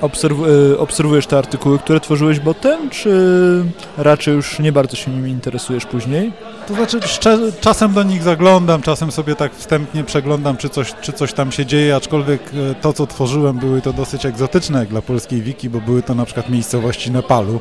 Obserw 0.00 0.38
y, 0.72 0.78
obserwujesz 0.78 1.26
te 1.26 1.38
artykuły, 1.38 1.78
które 1.78 2.00
tworzyłeś 2.00 2.40
botem, 2.40 2.90
czy 2.90 3.64
raczej 3.98 4.34
już 4.34 4.58
nie 4.58 4.72
bardzo 4.72 4.96
się 4.96 5.10
nimi 5.10 5.30
interesujesz 5.30 5.86
później? 5.86 6.32
To 6.68 6.74
znaczy 6.74 7.00
czasem 7.60 7.92
do 7.92 8.02
nich 8.02 8.22
zaglądam, 8.22 8.82
czasem 8.82 9.12
sobie 9.12 9.34
tak 9.34 9.54
wstępnie 9.54 10.04
przeglądam, 10.04 10.56
czy 10.56 10.68
coś, 10.68 10.94
czy 11.00 11.12
coś 11.12 11.32
tam 11.32 11.52
się 11.52 11.66
dzieje, 11.66 11.96
aczkolwiek 11.96 12.42
e, 12.70 12.74
to, 12.74 12.92
co 12.92 13.06
tworzyłem, 13.06 13.58
były 13.58 13.82
to 13.82 13.92
dosyć 13.92 14.26
egzotyczne 14.26 14.86
dla 14.86 15.02
polskiej 15.02 15.42
wiki, 15.42 15.70
bo 15.70 15.80
były 15.80 16.02
to 16.02 16.14
na 16.14 16.24
przykład 16.24 16.50
miejscowości 16.50 17.10
Nepalu, 17.10 17.60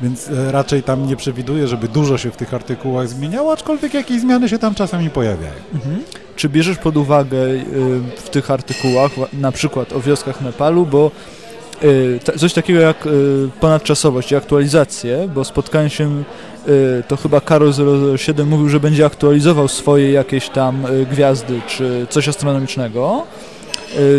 więc 0.00 0.28
e, 0.28 0.52
raczej 0.52 0.82
tam 0.82 1.06
nie 1.06 1.16
przewiduję, 1.16 1.68
żeby 1.68 1.88
dużo 1.88 2.18
się 2.18 2.30
w 2.30 2.36
tych 2.36 2.54
artykułach 2.54 3.08
zmieniało, 3.08 3.52
aczkolwiek 3.52 3.94
jakieś 3.94 4.20
zmiany 4.20 4.48
się 4.48 4.58
tam 4.58 4.74
czasami 4.74 5.10
pojawiają. 5.10 5.52
Mhm. 5.74 6.02
Czy 6.36 6.48
bierzesz 6.48 6.78
pod 6.78 6.96
uwagę 6.96 7.38
y, 7.38 7.62
w 8.16 8.30
tych 8.30 8.50
artykułach 8.50 9.10
na 9.32 9.52
przykład 9.52 9.92
o 9.92 10.00
wioskach 10.00 10.40
Nepalu, 10.40 10.86
bo 10.86 11.10
y, 11.84 12.38
coś 12.38 12.52
takiego 12.52 12.80
jak 12.80 13.06
y, 13.06 13.48
ponadczasowość 13.60 14.32
i 14.32 14.36
aktualizację, 14.36 15.28
bo 15.34 15.44
spotkałem 15.44 15.88
się, 15.88 16.24
to 17.08 17.16
chyba 17.16 17.40
Karol 17.40 17.72
07 18.18 18.48
mówił, 18.48 18.68
że 18.68 18.80
będzie 18.80 19.06
aktualizował 19.06 19.68
swoje 19.68 20.12
jakieś 20.12 20.48
tam 20.48 20.86
gwiazdy 21.10 21.60
czy 21.66 22.06
coś 22.10 22.28
astronomicznego. 22.28 23.26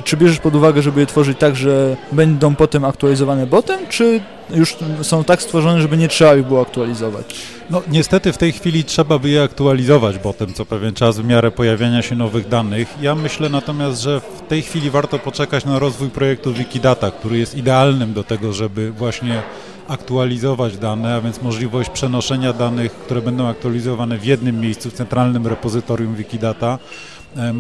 Czy 0.03 0.17
bierzesz 0.17 0.39
pod 0.39 0.55
uwagę, 0.55 0.81
żeby 0.81 0.99
je 0.99 1.05
tworzyć 1.05 1.37
tak, 1.39 1.55
że 1.55 1.97
będą 2.11 2.55
potem 2.55 2.85
aktualizowane 2.85 3.47
botem, 3.47 3.79
czy 3.89 4.21
już 4.55 4.75
są 5.01 5.23
tak 5.23 5.41
stworzone, 5.41 5.81
żeby 5.81 5.97
nie 5.97 6.07
trzeba 6.07 6.35
ich 6.35 6.45
było 6.45 6.61
aktualizować? 6.61 7.35
No 7.69 7.81
niestety 7.87 8.33
w 8.33 8.37
tej 8.37 8.51
chwili 8.51 8.83
trzeba 8.83 9.19
by 9.19 9.29
je 9.29 9.43
aktualizować 9.43 10.17
potem 10.17 10.53
co 10.53 10.65
pewien 10.65 10.93
czas 10.93 11.19
w 11.19 11.25
miarę 11.25 11.51
pojawiania 11.51 12.01
się 12.01 12.15
nowych 12.15 12.47
danych. 12.47 12.87
Ja 13.01 13.15
myślę 13.15 13.49
natomiast, 13.49 14.01
że 14.01 14.19
w 14.19 14.47
tej 14.47 14.61
chwili 14.61 14.89
warto 14.89 15.19
poczekać 15.19 15.65
na 15.65 15.79
rozwój 15.79 16.09
projektu 16.09 16.53
Wikidata, 16.53 17.11
który 17.11 17.37
jest 17.37 17.57
idealnym 17.57 18.13
do 18.13 18.23
tego, 18.23 18.53
żeby 18.53 18.91
właśnie 18.91 19.41
aktualizować 19.87 20.77
dane, 20.77 21.15
a 21.15 21.21
więc 21.21 21.41
możliwość 21.41 21.89
przenoszenia 21.89 22.53
danych, 22.53 22.91
które 22.91 23.21
będą 23.21 23.47
aktualizowane 23.47 24.17
w 24.17 24.25
jednym 24.25 24.59
miejscu, 24.59 24.89
w 24.89 24.93
centralnym 24.93 25.47
repozytorium 25.47 26.15
Wikidata, 26.15 26.79
e, 27.35 27.53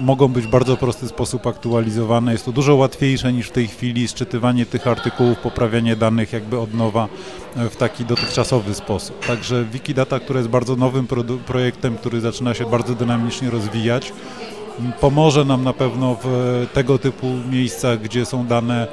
mogą 0.00 0.28
być 0.28 0.44
w 0.46 0.50
bardzo 0.50 0.76
prosty 0.76 1.08
sposób 1.08 1.46
aktualizowane. 1.46 2.32
Jest 2.32 2.44
to 2.44 2.52
dużo 2.52 2.74
łatwiejsze 2.74 3.32
niż 3.32 3.48
w 3.48 3.52
tej 3.52 3.68
chwili 3.68 4.08
szczytywanie 4.08 4.66
tych 4.66 4.86
artykułów, 4.86 5.38
poprawianie 5.38 5.96
danych 5.96 6.32
jakby 6.32 6.58
od 6.58 6.74
nowa 6.74 7.08
e, 7.56 7.68
w 7.68 7.76
taki 7.76 8.04
dotychczasowy 8.04 8.74
sposób. 8.74 9.26
Także 9.26 9.64
Wikidata, 9.64 10.20
które 10.20 10.40
jest 10.40 10.50
bardzo 10.50 10.76
nowym 10.76 11.06
projektem, 11.46 11.96
który 11.96 12.20
zaczyna 12.20 12.54
się 12.54 12.70
bardzo 12.70 12.94
dynamicznie 12.94 13.50
rozwijać, 13.50 14.12
pomoże 15.00 15.44
nam 15.44 15.64
na 15.64 15.72
pewno 15.72 16.16
w 16.24 16.66
tego 16.72 16.98
typu 16.98 17.26
miejscach, 17.50 18.00
gdzie 18.00 18.24
są 18.26 18.46
dane 18.46 18.86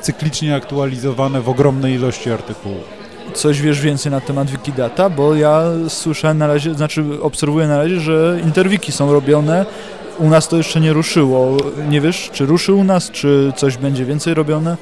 cyklicznie 0.00 0.54
aktualizowane 0.54 1.40
w 1.40 1.48
ogromnej 1.48 1.94
ilości 1.94 2.30
artykułów. 2.30 2.99
Coś 3.34 3.60
wiesz 3.60 3.80
więcej 3.80 4.12
na 4.12 4.20
temat 4.20 4.50
Wikidata, 4.50 5.10
bo 5.10 5.34
ja 5.34 5.62
słyszałem 5.88 6.38
na 6.38 6.46
razie, 6.46 6.74
znaczy 6.74 7.04
obserwuję 7.22 7.66
na 7.66 7.78
razie, 7.78 8.00
że 8.00 8.40
interwiki 8.44 8.92
są 8.92 9.12
robione. 9.12 9.66
U 10.18 10.28
nas 10.28 10.48
to 10.48 10.56
jeszcze 10.56 10.80
nie 10.80 10.92
ruszyło. 10.92 11.56
Nie 11.88 12.00
wiesz, 12.00 12.30
czy 12.32 12.46
ruszy 12.46 12.72
u 12.72 12.84
nas, 12.84 13.10
czy 13.10 13.52
coś 13.56 13.76
będzie 13.76 14.04
więcej 14.04 14.34
robione? 14.34 14.76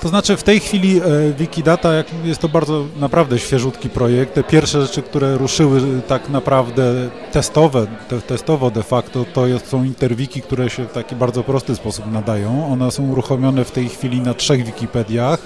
To 0.00 0.08
znaczy 0.08 0.36
w 0.36 0.42
tej 0.42 0.60
chwili 0.60 1.00
e, 1.00 1.02
Wikidata 1.38 1.92
jest 2.24 2.40
to 2.40 2.48
bardzo 2.48 2.84
naprawdę 2.96 3.38
świeżutki 3.38 3.90
projekt. 3.90 4.34
Te 4.34 4.42
pierwsze 4.42 4.82
rzeczy, 4.82 5.02
które 5.02 5.36
ruszyły 5.38 5.80
tak 6.08 6.28
naprawdę 6.28 7.08
testowe, 7.32 7.86
te, 8.08 8.20
testowo 8.20 8.70
de 8.70 8.82
facto, 8.82 9.24
to 9.34 9.46
jest, 9.46 9.68
są 9.68 9.84
interwiki, 9.84 10.42
które 10.42 10.70
się 10.70 10.84
w 10.84 10.92
taki 10.92 11.16
bardzo 11.16 11.42
prosty 11.42 11.76
sposób 11.76 12.12
nadają. 12.12 12.72
One 12.72 12.90
są 12.90 13.08
uruchomione 13.08 13.64
w 13.64 13.70
tej 13.70 13.88
chwili 13.88 14.20
na 14.20 14.34
trzech 14.34 14.64
Wikipediach. 14.64 15.38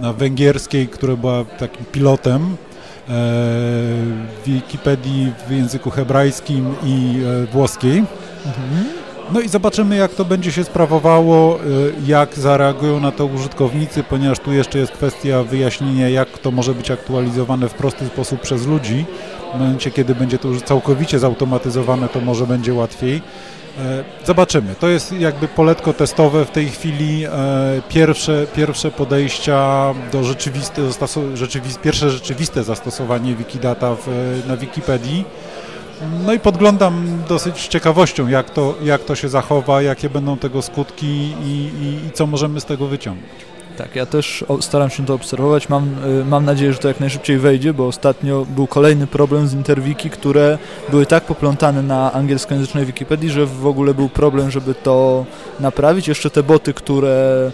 Na 0.00 0.12
węgierskiej, 0.12 0.88
która 0.88 1.16
była 1.16 1.44
takim 1.44 1.84
pilotem, 1.92 2.42
e, 2.42 2.48
w 3.08 4.42
Wikipedii 4.46 5.32
w 5.48 5.50
języku 5.50 5.90
hebrajskim 5.90 6.74
i 6.84 7.20
e, 7.42 7.46
włoskiej. 7.46 7.98
Mhm. 8.46 9.02
No 9.32 9.40
i 9.40 9.48
zobaczymy, 9.48 9.96
jak 9.96 10.14
to 10.14 10.24
będzie 10.24 10.52
się 10.52 10.64
sprawowało, 10.64 11.58
y, 11.60 11.92
jak 12.06 12.34
zareagują 12.34 13.00
na 13.00 13.12
to 13.12 13.26
użytkownicy, 13.26 14.02
ponieważ 14.02 14.38
tu 14.38 14.52
jeszcze 14.52 14.78
jest 14.78 14.92
kwestia 14.92 15.42
wyjaśnienia, 15.42 16.08
jak 16.08 16.38
to 16.38 16.50
może 16.50 16.74
być 16.74 16.90
aktualizowane 16.90 17.68
w 17.68 17.74
prosty 17.74 18.06
sposób 18.06 18.40
przez 18.40 18.66
ludzi. 18.66 19.04
W 19.54 19.58
momencie, 19.58 19.90
kiedy 19.90 20.14
będzie 20.14 20.38
to 20.38 20.48
już 20.48 20.62
całkowicie 20.62 21.18
zautomatyzowane, 21.18 22.08
to 22.08 22.20
może 22.20 22.46
będzie 22.46 22.74
łatwiej. 22.74 23.22
E, 23.78 24.04
zobaczymy. 24.24 24.74
To 24.74 24.88
jest 24.88 25.12
jakby 25.12 25.48
poletko 25.48 25.92
testowe 25.92 26.44
w 26.44 26.50
tej 26.50 26.68
chwili. 26.68 27.24
E, 27.24 27.30
pierwsze, 27.88 28.46
pierwsze 28.56 28.90
podejścia 28.90 29.94
do 30.12 30.24
rzeczywiste, 30.24 30.82
rzeczywiste, 31.34 31.82
pierwsze 31.82 32.10
rzeczywiste 32.10 32.64
zastosowanie 32.64 33.34
Wikidata 33.34 33.94
w, 33.94 34.08
na 34.48 34.56
Wikipedii. 34.56 35.24
No 36.26 36.32
i 36.32 36.40
podglądam 36.40 37.22
dosyć 37.28 37.60
z 37.60 37.68
ciekawością, 37.68 38.28
jak 38.28 38.50
to, 38.50 38.74
jak 38.82 39.04
to 39.04 39.14
się 39.14 39.28
zachowa, 39.28 39.82
jakie 39.82 40.10
będą 40.10 40.36
tego 40.36 40.62
skutki 40.62 41.06
i, 41.06 41.70
i, 41.82 42.06
i 42.06 42.10
co 42.10 42.26
możemy 42.26 42.60
z 42.60 42.64
tego 42.64 42.86
wyciągnąć. 42.86 43.51
Tak, 43.76 43.96
ja 43.96 44.06
też 44.06 44.44
staram 44.60 44.90
się 44.90 45.06
to 45.06 45.14
obserwować. 45.14 45.68
Mam, 45.68 45.88
y, 46.20 46.24
mam 46.24 46.44
nadzieję, 46.44 46.72
że 46.72 46.78
to 46.78 46.88
jak 46.88 47.00
najszybciej 47.00 47.38
wejdzie, 47.38 47.74
bo 47.74 47.86
ostatnio 47.86 48.46
był 48.54 48.66
kolejny 48.66 49.06
problem 49.06 49.48
z 49.48 49.54
interwiki, 49.54 50.10
które 50.10 50.58
były 50.88 51.06
tak 51.06 51.24
poplątane 51.24 51.82
na 51.82 52.12
angielskojęzycznej 52.12 52.86
Wikipedii, 52.86 53.30
że 53.30 53.46
w 53.46 53.66
ogóle 53.66 53.94
był 53.94 54.08
problem, 54.08 54.50
żeby 54.50 54.74
to 54.74 55.24
naprawić. 55.60 56.08
Jeszcze 56.08 56.30
te 56.30 56.42
boty, 56.42 56.74
które 56.74 57.50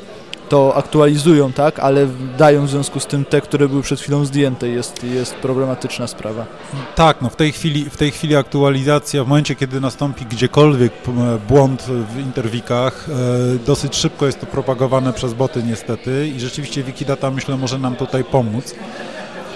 to 0.49 0.75
aktualizują, 0.77 1.53
tak, 1.53 1.79
ale 1.79 2.07
dają 2.39 2.67
w 2.67 2.71
związku 2.71 3.01
z 3.01 3.07
tym 3.07 3.25
te, 3.25 3.41
które 3.41 3.69
były 3.69 3.83
przed 3.83 4.01
chwilą 4.01 4.25
zdjęte. 4.25 4.69
Jest, 4.69 5.05
jest 5.05 5.35
problematyczna 5.35 6.07
sprawa. 6.07 6.47
Tak, 6.95 7.23
no 7.23 7.29
w 7.29 7.37
tej 7.37 7.53
chwili, 7.53 7.85
w 7.91 7.97
tej 7.97 8.11
chwili 8.11 8.37
aktualizacja, 8.37 9.25
w 9.25 9.29
momencie 9.29 9.55
kiedy 9.55 9.81
nastąpi 9.81 10.25
gdziekolwiek 10.27 10.93
p- 10.93 11.13
błąd 11.49 11.83
w 11.83 12.19
interwikach, 12.19 13.09
e, 13.09 13.59
dosyć 13.67 13.97
szybko 13.97 14.27
jest 14.27 14.41
to 14.41 14.47
propagowane 14.47 15.13
przez 15.13 15.35
boty 15.35 15.63
niestety 15.63 16.29
i 16.37 16.41
rzeczywiście 16.41 16.83
Wikidata 16.83 17.31
myślę 17.31 17.57
może 17.57 17.79
nam 17.79 17.97
tutaj 17.97 18.25
pomóc. 18.25 18.75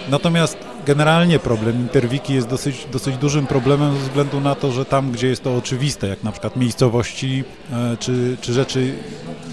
Natomiast 0.09 0.72
generalnie 0.87 1.39
problem 1.39 1.77
interwiki 1.77 2.35
jest 2.35 2.49
dosyć, 2.49 2.87
dosyć 2.93 3.17
dużym 3.17 3.47
problemem 3.47 3.95
ze 3.95 4.01
względu 4.01 4.41
na 4.41 4.55
to, 4.55 4.73
że 4.73 4.85
tam, 4.85 5.13
gdzie 5.13 5.29
jest 5.29 5.43
to 5.43 5.57
oczywiste, 5.57 6.09
jak 6.09 6.23
na 6.25 6.33
przykład 6.33 6.57
miejscowości 6.57 7.45
e, 7.73 7.97
czy, 7.97 8.37
czy 8.41 8.53
rzeczy 8.53 8.93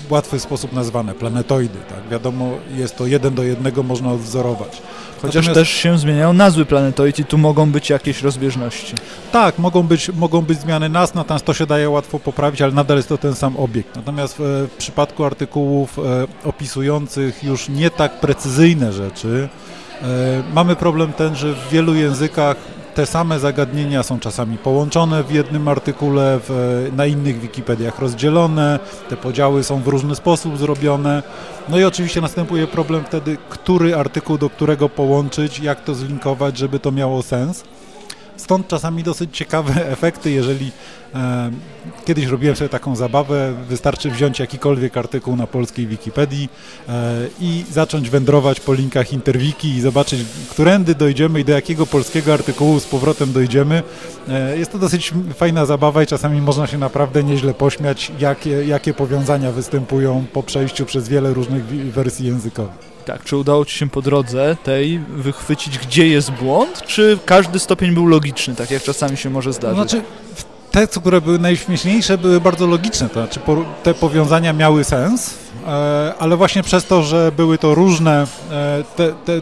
w 0.07 0.11
łatwy 0.11 0.39
sposób 0.39 0.73
nazwane, 0.73 1.13
planetoidy, 1.13 1.77
tak? 1.89 2.09
wiadomo, 2.11 2.51
jest 2.75 2.97
to 2.97 3.05
jeden 3.07 3.35
do 3.35 3.43
jednego, 3.43 3.83
można 3.83 4.11
odwzorować. 4.11 4.81
Chociaż 5.21 5.47
Natomiast- 5.47 5.53
też 5.53 5.69
się 5.69 5.97
zmieniają 5.97 6.33
nazwy 6.33 6.65
planetoid 6.65 7.19
i 7.19 7.25
tu 7.25 7.37
mogą 7.37 7.71
być 7.71 7.89
jakieś 7.89 8.21
rozbieżności. 8.21 8.93
Tak, 9.31 9.59
mogą 9.59 9.83
być, 9.83 10.09
mogą 10.09 10.41
być 10.41 10.59
zmiany 10.59 10.89
nazw, 10.89 11.15
natomiast 11.15 11.45
to 11.45 11.53
się 11.53 11.65
daje 11.65 11.89
łatwo 11.89 12.19
poprawić, 12.19 12.61
ale 12.61 12.71
nadal 12.71 12.97
jest 12.97 13.09
to 13.09 13.17
ten 13.17 13.35
sam 13.35 13.57
obiekt. 13.57 13.95
Natomiast 13.95 14.35
w, 14.39 14.67
w 14.73 14.77
przypadku 14.77 15.25
artykułów 15.25 15.99
e, 15.99 16.27
opisujących 16.43 17.43
już 17.43 17.69
nie 17.69 17.89
tak 17.89 18.19
precyzyjne 18.19 18.93
rzeczy, 18.93 19.49
e, 19.55 19.68
mamy 20.53 20.75
problem 20.75 21.13
ten, 21.13 21.35
że 21.35 21.53
w 21.53 21.69
wielu 21.69 21.95
językach 21.95 22.57
te 22.95 23.05
same 23.05 23.39
zagadnienia 23.39 24.03
są 24.03 24.19
czasami 24.19 24.57
połączone 24.57 25.23
w 25.23 25.31
jednym 25.31 25.67
artykule, 25.67 26.39
w, 26.43 26.89
na 26.95 27.05
innych 27.05 27.39
Wikipediach 27.39 27.99
rozdzielone, 27.99 28.79
te 29.09 29.17
podziały 29.17 29.63
są 29.63 29.81
w 29.81 29.87
różny 29.87 30.15
sposób 30.15 30.57
zrobione. 30.57 31.23
No 31.69 31.79
i 31.79 31.83
oczywiście 31.83 32.21
następuje 32.21 32.67
problem 32.67 33.03
wtedy, 33.03 33.37
który 33.49 33.95
artykuł 33.95 34.37
do 34.37 34.49
którego 34.49 34.89
połączyć, 34.89 35.59
jak 35.59 35.83
to 35.83 35.95
zlinkować, 35.95 36.57
żeby 36.57 36.79
to 36.79 36.91
miało 36.91 37.23
sens. 37.23 37.63
Stąd 38.37 38.67
czasami 38.67 39.03
dosyć 39.03 39.37
ciekawe 39.37 39.73
efekty, 39.95 40.31
jeżeli 40.31 40.65
e, 40.65 40.71
kiedyś 42.05 42.25
robiłem 42.25 42.55
sobie 42.55 42.69
taką 42.69 42.95
zabawę, 42.95 43.53
wystarczy 43.69 44.11
wziąć 44.11 44.39
jakikolwiek 44.39 44.97
artykuł 44.97 45.35
na 45.35 45.47
polskiej 45.47 45.87
Wikipedii 45.87 46.49
e, 46.89 47.15
i 47.41 47.63
zacząć 47.71 48.09
wędrować 48.09 48.59
po 48.59 48.73
linkach 48.73 49.13
Interwiki 49.13 49.69
i 49.69 49.81
zobaczyć, 49.81 50.19
którędy 50.49 50.95
dojdziemy 50.95 51.39
i 51.39 51.45
do 51.45 51.51
jakiego 51.53 51.85
polskiego 51.85 52.33
artykułu 52.33 52.79
z 52.79 52.85
powrotem 52.85 53.33
dojdziemy. 53.33 53.83
E, 54.29 54.57
jest 54.57 54.71
to 54.71 54.79
dosyć 54.79 55.13
fajna 55.35 55.65
zabawa 55.65 56.03
i 56.03 56.07
czasami 56.07 56.41
można 56.41 56.67
się 56.67 56.77
naprawdę 56.77 57.23
nieźle 57.23 57.53
pośmiać, 57.53 58.11
jakie, 58.19 58.49
jakie 58.65 58.93
powiązania 58.93 59.51
występują 59.51 60.25
po 60.33 60.43
przejściu 60.43 60.85
przez 60.85 61.09
wiele 61.09 61.33
różnych 61.33 61.65
wersji 61.65 62.27
językowych. 62.27 62.89
Tak, 63.05 63.23
czy 63.23 63.37
udało 63.37 63.65
Ci 63.65 63.77
się 63.77 63.89
po 63.89 64.01
drodze 64.01 64.57
tej 64.63 64.99
wychwycić, 64.99 65.79
gdzie 65.79 66.07
jest 66.07 66.31
błąd, 66.31 66.83
czy 66.87 67.17
każdy 67.25 67.59
stopień 67.59 67.91
był 67.91 68.05
logiczny, 68.05 68.55
tak 68.55 68.71
jak 68.71 68.83
czasami 68.83 69.17
się 69.17 69.29
może 69.29 69.53
zdarzyć? 69.53 69.75
znaczy, 69.77 70.01
w- 70.35 70.48
te, 70.71 70.87
które 70.87 71.21
były 71.21 71.39
najśmieszniejsze, 71.39 72.17
były 72.17 72.41
bardzo 72.41 72.67
logiczne, 72.67 73.09
to 73.09 73.13
znaczy 73.13 73.39
te 73.83 73.93
powiązania 73.93 74.53
miały 74.53 74.83
sens, 74.83 75.33
e, 75.67 76.13
ale 76.19 76.37
właśnie 76.37 76.63
przez 76.63 76.85
to, 76.85 77.03
że 77.03 77.31
były 77.37 77.57
to 77.57 77.75
różne, 77.75 78.27
e, 78.51 78.83
te, 78.95 79.13
te, 79.25 79.33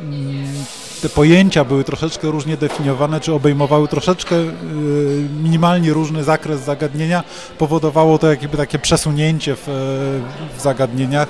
mm, 0.00 0.46
te 1.02 1.08
pojęcia 1.08 1.64
były 1.64 1.84
troszeczkę 1.84 2.30
różnie 2.30 2.56
definiowane, 2.56 3.20
czy 3.20 3.32
obejmowały 3.32 3.88
troszeczkę 3.88 4.36
e, 4.36 4.48
minimalnie 5.42 5.92
różny 5.92 6.24
zakres 6.24 6.60
zagadnienia, 6.60 7.24
powodowało 7.58 8.18
to 8.18 8.30
jakby 8.30 8.56
takie 8.56 8.78
przesunięcie 8.78 9.56
w, 9.56 9.66
w 10.58 10.60
zagadnieniach. 10.60 11.28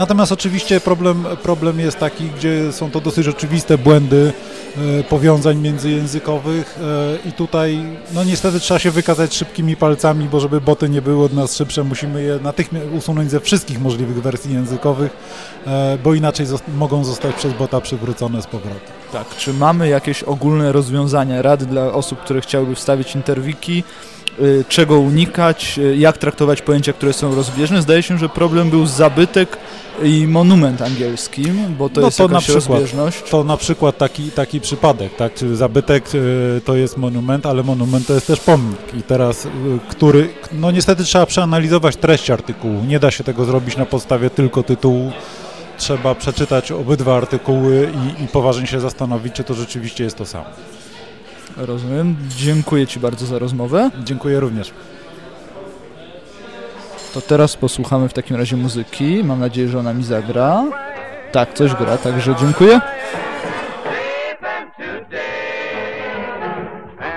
Natomiast 0.00 0.32
oczywiście 0.32 0.80
problem, 0.80 1.24
problem 1.42 1.80
jest 1.80 1.98
taki, 1.98 2.24
gdzie 2.24 2.72
są 2.72 2.90
to 2.90 3.00
dosyć 3.00 3.28
oczywiste 3.28 3.78
błędy 3.78 4.32
e, 4.76 5.04
powiązań 5.04 5.58
międzyjęzykowych 5.58 6.78
e, 7.24 7.28
i 7.28 7.32
tutaj 7.32 7.78
no 8.14 8.24
niestety 8.24 8.60
trzeba 8.60 8.80
się 8.80 8.90
wykazać 8.90 9.34
szybkimi 9.34 9.76
palcami, 9.76 10.28
bo 10.28 10.40
żeby 10.40 10.60
boty 10.60 10.88
nie 10.88 11.02
były 11.02 11.24
od 11.24 11.32
nas 11.32 11.56
szybsze, 11.56 11.84
musimy 11.84 12.22
je 12.22 12.38
natychmiast 12.42 12.86
usunąć 12.98 13.30
ze 13.30 13.40
wszystkich 13.40 13.80
możliwych 13.80 14.22
wersji 14.22 14.54
językowych, 14.54 15.16
e, 15.66 15.98
bo 16.04 16.14
inaczej 16.14 16.46
mogą 16.76 17.04
zostać 17.04 17.34
przez 17.34 17.52
bota 17.52 17.80
przywrócone 17.80 18.42
z 18.42 18.46
powrotem. 18.46 18.80
Tak, 19.12 19.36
czy 19.36 19.52
mamy 19.52 19.88
jakieś 19.88 20.22
ogólne 20.22 20.72
rozwiązania, 20.72 21.42
rady 21.42 21.66
dla 21.66 21.92
osób, 21.92 22.18
które 22.18 22.40
chciałyby 22.40 22.74
wstawić 22.74 23.14
interwiki, 23.14 23.84
czego 24.68 24.98
unikać, 25.00 25.78
y, 25.78 25.96
jak 25.96 26.18
traktować 26.18 26.62
pojęcia, 26.62 26.92
które 26.92 27.12
są 27.12 27.34
rozbieżne? 27.34 27.82
Zdaje 27.82 28.02
się, 28.02 28.18
że 28.18 28.28
problem 28.28 28.70
był 28.70 28.86
zabytek 28.86 29.56
i 30.02 30.26
monument 30.26 30.82
angielskim, 30.82 31.74
bo 31.78 31.88
to 31.88 32.00
No 32.00 32.06
jest 32.06 32.18
to 32.18 32.24
jakaś 32.24 32.44
przykład. 32.44 32.68
rozbieżność. 32.68 33.22
To 33.30 33.44
na 33.44 33.56
przykład 33.56 33.98
taki, 33.98 34.30
taki 34.30 34.60
przypadek, 34.60 35.16
tak? 35.16 35.34
Czy 35.34 35.56
zabytek 35.56 36.04
e, 36.56 36.60
to 36.60 36.76
jest 36.76 36.96
monument, 36.96 37.46
ale 37.46 37.62
monument 37.62 38.06
to 38.06 38.14
jest 38.14 38.26
też 38.26 38.40
pomnik. 38.40 38.94
I 38.98 39.02
teraz, 39.02 39.48
który, 39.88 40.28
no 40.52 40.70
niestety 40.70 41.04
trzeba 41.04 41.26
przeanalizować 41.26 41.96
treść 41.96 42.30
artykułu. 42.30 42.84
Nie 42.84 42.98
da 43.00 43.10
się 43.10 43.24
tego 43.24 43.44
zrobić 43.44 43.76
na 43.76 43.86
podstawie 43.86 44.30
tylko 44.30 44.62
tytułu. 44.62 45.12
Trzeba 45.78 46.14
przeczytać 46.14 46.72
obydwa 46.72 47.16
artykuły 47.16 47.92
i, 48.18 48.24
i 48.24 48.28
poważnie 48.28 48.66
się 48.66 48.80
zastanowić, 48.80 49.32
czy 49.34 49.44
to 49.44 49.54
rzeczywiście 49.54 50.04
jest 50.04 50.16
to 50.16 50.26
samo. 50.26 50.44
Rozumiem. 51.56 52.16
Dziękuję 52.28 52.86
Ci 52.86 53.00
bardzo 53.00 53.26
za 53.26 53.38
rozmowę. 53.38 53.90
Dziękuję 54.04 54.40
również. 54.40 54.72
To 57.14 57.20
teraz 57.20 57.56
posłuchamy 57.56 58.08
w 58.08 58.12
takim 58.12 58.36
razie 58.36 58.56
muzyki. 58.56 59.24
Mam 59.24 59.40
nadzieję, 59.40 59.68
że 59.68 59.78
ona 59.78 59.94
mi 59.94 60.04
zagra. 60.04 60.64
Tak, 61.32 61.54
coś 61.54 61.74
gra, 61.74 61.98
także 61.98 62.34
dziękuję. 62.40 62.80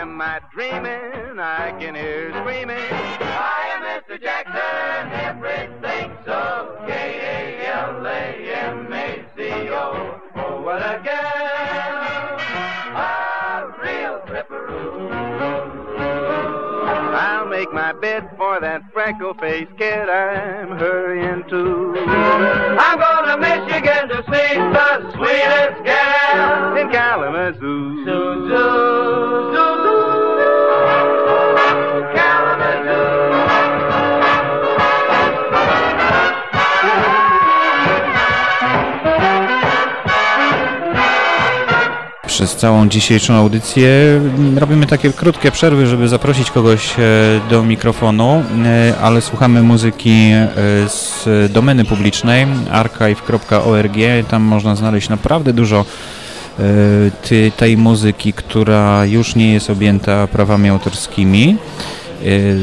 Am 0.02 0.22
I 0.22 0.56
dreaming? 0.56 1.40
I 1.40 1.86
can 1.86 1.96
hear 1.96 2.32
screaming. 2.42 2.93
Make 17.54 17.72
my 17.72 17.94
bed 17.94 18.28
for 18.36 18.60
that 18.60 18.82
freckle-faced 18.92 19.78
kid 19.78 20.10
I'm 20.10 20.76
hurrying 20.76 21.44
to. 21.50 21.94
I'm 22.80 22.98
going 22.98 23.26
to 23.30 23.38
Michigan 23.38 24.10
to 24.10 24.24
see 24.26 24.58
the 24.58 25.12
sweetest 25.14 25.86
gal 25.86 26.76
in 26.78 26.90
Kalamazoo. 26.90 28.06
Zoo, 28.06 28.48
zoo, 28.50 29.54
zoo, 29.54 29.73
Przez 42.44 42.56
całą 42.56 42.90
dzisiejszą 42.90 43.34
audycję 43.34 43.90
robimy 44.56 44.86
takie 44.86 45.14
krótkie 45.14 45.52
przerwy, 45.52 45.88
żeby 45.88 46.08
zaprosić 46.08 46.52
kogoś 46.52 46.90
e, 47.00 47.04
do 47.50 47.64
mikrofonu, 47.64 48.44
e, 48.66 48.94
ale 49.02 49.22
słuchamy 49.22 49.64
muzyki 49.64 50.32
e, 50.32 50.50
z 50.90 51.26
domeny 51.52 51.86
publicznej 51.86 52.48
archive.org. 52.72 53.94
Tam 54.30 54.44
można 54.44 54.76
znaleźć 54.76 55.10
naprawdę 55.10 55.54
dużo 55.54 55.86
tej 57.58 57.78
muzyki, 57.78 58.34
która 58.34 59.06
już 59.06 59.36
nie 59.36 59.54
jest 59.54 59.70
objęta 59.70 60.28
prawami 60.28 60.70
autorskimi, 60.70 61.58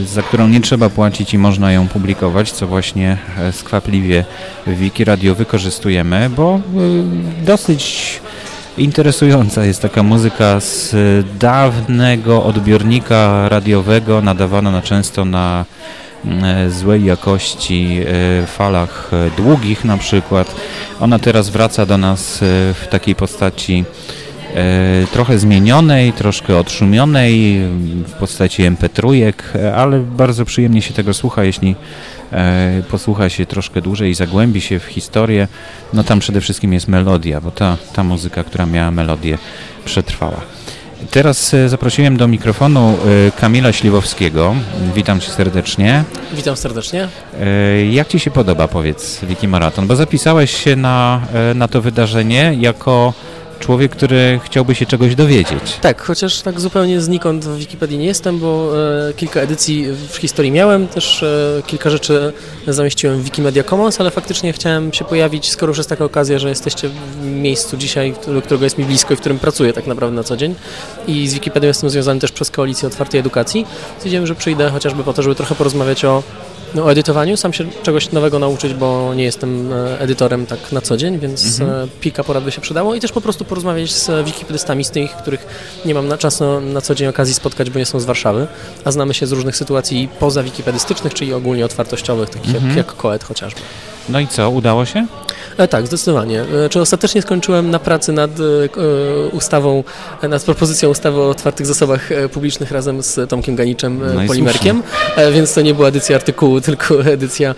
za 0.05 0.23
którą 0.23 0.49
nie 0.49 0.61
trzeba 0.61 0.91
płacić 0.91 1.35
i 1.35 1.39
można 1.39 1.73
ją 1.73 1.89
publikować, 1.89 2.53
co 2.53 2.67
właśnie 2.67 3.19
skwapliwie 3.53 4.25
w 4.67 4.79
Wiki 4.79 5.05
Radio 5.05 5.35
wykorzystujemy, 5.35 6.31
bo 6.37 6.61
dosyć 7.45 8.21
interesująca 8.81 9.65
jest 9.65 9.83
taka 9.83 10.03
muzyka 10.03 10.61
z 10.61 10.95
dawnego 11.39 12.45
odbiornika 12.45 13.49
radiowego, 13.49 14.23
nadawana 14.23 14.71
na 14.71 14.83
często 14.83 15.25
na 15.25 15.65
mm, 16.25 16.71
złej 16.71 17.05
jakości 17.05 18.01
e, 18.43 18.47
falach 18.47 19.11
e, 19.13 19.31
długich 19.37 19.85
na 19.85 19.97
przykład. 19.97 20.55
Ona 21.01 21.19
teraz 21.19 21.49
wraca 21.49 21.87
do 21.87 21.99
nas 21.99 22.43
e, 22.43 22.47
w 22.75 22.87
takiej 22.91 23.15
postaci 23.15 23.85
trochę 25.13 25.39
zmienionej, 25.39 26.13
troszkę 26.13 26.59
odszumionej, 26.59 27.61
w 28.07 28.13
postaci 28.13 28.63
MP3, 28.63 29.33
e, 29.55 29.75
ale 29.75 30.01
bardzo 30.01 30.45
przyjemnie 30.45 30.83
się 30.83 30.95
tego 30.95 31.15
słucha, 31.15 31.45
jeśli 31.45 31.77
posłucha 32.91 33.29
się 33.31 33.47
troszkę 33.47 33.81
dłużej 33.81 34.11
i 34.11 34.15
zagłębi 34.15 34.61
się 34.61 34.79
w 34.79 34.85
historię, 34.85 35.49
no 35.93 36.05
tam 36.05 36.21
przede 36.21 36.41
wszystkim 36.41 36.73
jest 36.73 36.89
melodia, 36.89 37.41
bo 37.41 37.51
ta, 37.51 37.77
ta 37.93 38.05
muzyka, 38.05 38.45
która 38.45 38.67
miała 38.67 38.91
melodię, 38.91 39.39
przetrwała. 39.85 40.41
Teraz 41.11 41.55
e, 41.55 41.69
zaprosiłem 41.69 42.17
do 42.17 42.29
mikrofonu 42.29 42.97
e, 43.29 43.41
Kamila 43.41 43.73
Śliwowskiego. 43.73 44.55
Witam 44.95 45.21
cię 45.21 45.31
serdecznie. 45.31 46.05
Witam 46.33 46.57
serdecznie. 46.57 47.09
E, 47.41 47.87
Jak 47.87 48.09
ci 48.09 48.19
się 48.21 48.31
podoba, 48.31 48.69
powiedz, 48.69 49.21
Wiki 49.25 49.49
Maraton? 49.49 49.87
Bo 49.87 49.97
zapisałeś 49.97 50.57
się 50.65 50.77
na, 50.77 51.21
e, 51.51 51.55
na 51.55 51.69
to 51.69 51.81
wydarzenie 51.83 52.57
jako 52.61 53.15
człowiek, 53.61 53.93
który 53.93 54.41
chciałby 54.45 54.75
się 54.75 54.87
czegoś 54.87 55.15
dowiedzieć. 55.15 55.79
Tak, 55.81 56.03
chociaż 56.03 56.41
tak 56.43 56.61
zupełnie 56.61 57.01
znikąd 57.01 57.45
w 57.45 57.57
Wikipedii 57.59 57.99
nie 57.99 58.07
jestem, 58.07 58.39
bo 58.39 58.73
e, 59.09 59.13
kilka 59.15 59.41
edycji 59.41 59.87
w 60.13 60.17
historii 60.17 60.51
miałem, 60.53 60.89
też 60.89 61.23
e, 61.23 61.63
kilka 61.67 61.91
rzeczy 61.91 62.33
zamieściłem 62.67 63.21
w 63.21 63.25
Wikimedia 63.25 63.65
Commons, 63.65 64.01
ale 64.01 64.11
faktycznie 64.11 64.53
chciałem 64.53 64.93
się 64.93 65.05
pojawić, 65.05 65.51
skoro 65.51 65.71
już 65.71 65.79
jest 65.79 65.91
taka 65.91 66.05
okazja, 66.05 66.39
że 66.39 66.49
jesteście 66.49 66.89
w 66.89 67.25
miejscu 67.25 67.77
dzisiaj, 67.77 68.13
które- 68.13 68.43
którego 68.43 68.65
jest 68.65 68.79
mi 68.79 68.85
blisko 68.85 69.15
i 69.15 69.17
w 69.17 69.21
którym 69.21 69.39
pracuję 69.39 69.73
tak 69.73 69.87
naprawdę 69.87 70.17
na 70.17 70.23
co 70.25 70.37
dzień 70.37 70.55
i 71.07 71.29
z 71.29 71.35
Wikipedią 71.35 71.69
jestem 71.69 71.91
związany 71.91 72.21
też 72.21 72.33
przez 72.33 72.51
Koalicję 72.51 72.89
Otwartej 72.89 73.21
Edukacji. 73.21 73.67
Stwierdziłem, 73.97 74.27
że 74.27 74.35
przyjdę 74.35 74.71
chociażby 74.71 75.05
po 75.05 75.13
to, 75.13 75.23
żeby 75.23 75.35
trochę 75.35 75.55
porozmawiać 75.55 76.05
o 76.05 76.23
no, 76.75 76.85
o 76.85 76.93
edytowaniu, 76.93 77.37
sam 77.37 77.53
się 77.53 77.65
czegoś 77.83 78.13
nowego 78.13 78.39
nauczyć, 78.39 78.75
bo 78.75 79.15
nie 79.15 79.25
jestem 79.25 79.73
e, 79.73 80.01
edytorem 80.01 80.47
tak 80.47 80.73
na 80.73 80.81
co 80.81 80.97
dzień, 80.97 81.19
więc 81.19 81.61
Mhm. 81.61 81.81
e, 81.85 81.89
kilka 82.01 82.25
porad 82.25 82.45
by 82.45 82.53
się 82.53 82.61
przydało 82.61 82.95
i 82.95 83.01
też 83.01 83.13
po 83.13 83.21
prostu 83.21 83.45
porozmawiać 83.45 83.93
z 83.93 84.27
wikipedystami, 84.27 84.85
z 84.85 84.91
tych, 84.91 85.11
których 85.11 85.47
nie 85.85 85.95
mam 85.95 86.09
na 86.09 86.19
czas 86.19 86.41
na, 86.41 86.61
na 86.61 86.81
co 86.81 86.95
dzień 86.95 87.09
okazji 87.09 87.35
spotkać, 87.35 87.71
bo 87.71 87.79
nie 87.79 87.87
są 87.87 88.01
z 88.01 88.05
Warszawy, 88.05 88.47
a 88.85 88.91
znamy 88.93 89.15
się 89.15 89.27
z 89.27 89.33
różnych 89.33 89.57
sytuacji 89.57 90.09
poza 90.19 90.43
wikipedystycznych, 90.43 91.15
czyli 91.15 91.35
ogólnie 91.35 91.65
otwartościowych, 91.65 92.31
takich 92.31 92.55
Mhm. 92.55 92.69
jak, 92.69 92.77
jak 92.77 92.97
Koet 92.97 93.25
chociażby. 93.25 93.61
No 94.09 94.21
i 94.21 94.27
co, 94.29 94.51
udało 94.51 94.85
się? 94.87 95.07
E, 95.57 95.69
tak, 95.69 95.87
zdecydowanie. 95.87 96.45
E, 96.65 96.69
Czy 96.69 96.81
ostatecznie 96.81 97.23
skończyłem 97.23 97.71
na 97.71 97.79
pracy 97.79 98.13
nad 98.13 98.31
e, 98.31 98.43
ustawą, 99.29 99.85
nad 100.23 100.45
propozycją 100.45 100.89
ustawy 100.89 101.21
o 101.21 101.29
otwartych 101.29 101.67
zasobach 101.67 102.09
publicznych 102.33 102.71
razem 102.71 103.03
z 103.03 103.31
Tomkiem 103.31 103.57
Ganiczem, 103.57 104.01
No 104.15 104.21
Polimerkiem, 104.27 104.83
więc 105.33 105.55
to 105.55 105.61
nie 105.61 105.75
była 105.75 105.89
edycja 105.89 106.17
artykułu, 106.17 106.61
tylko 106.71 107.05
edycja 107.05 107.55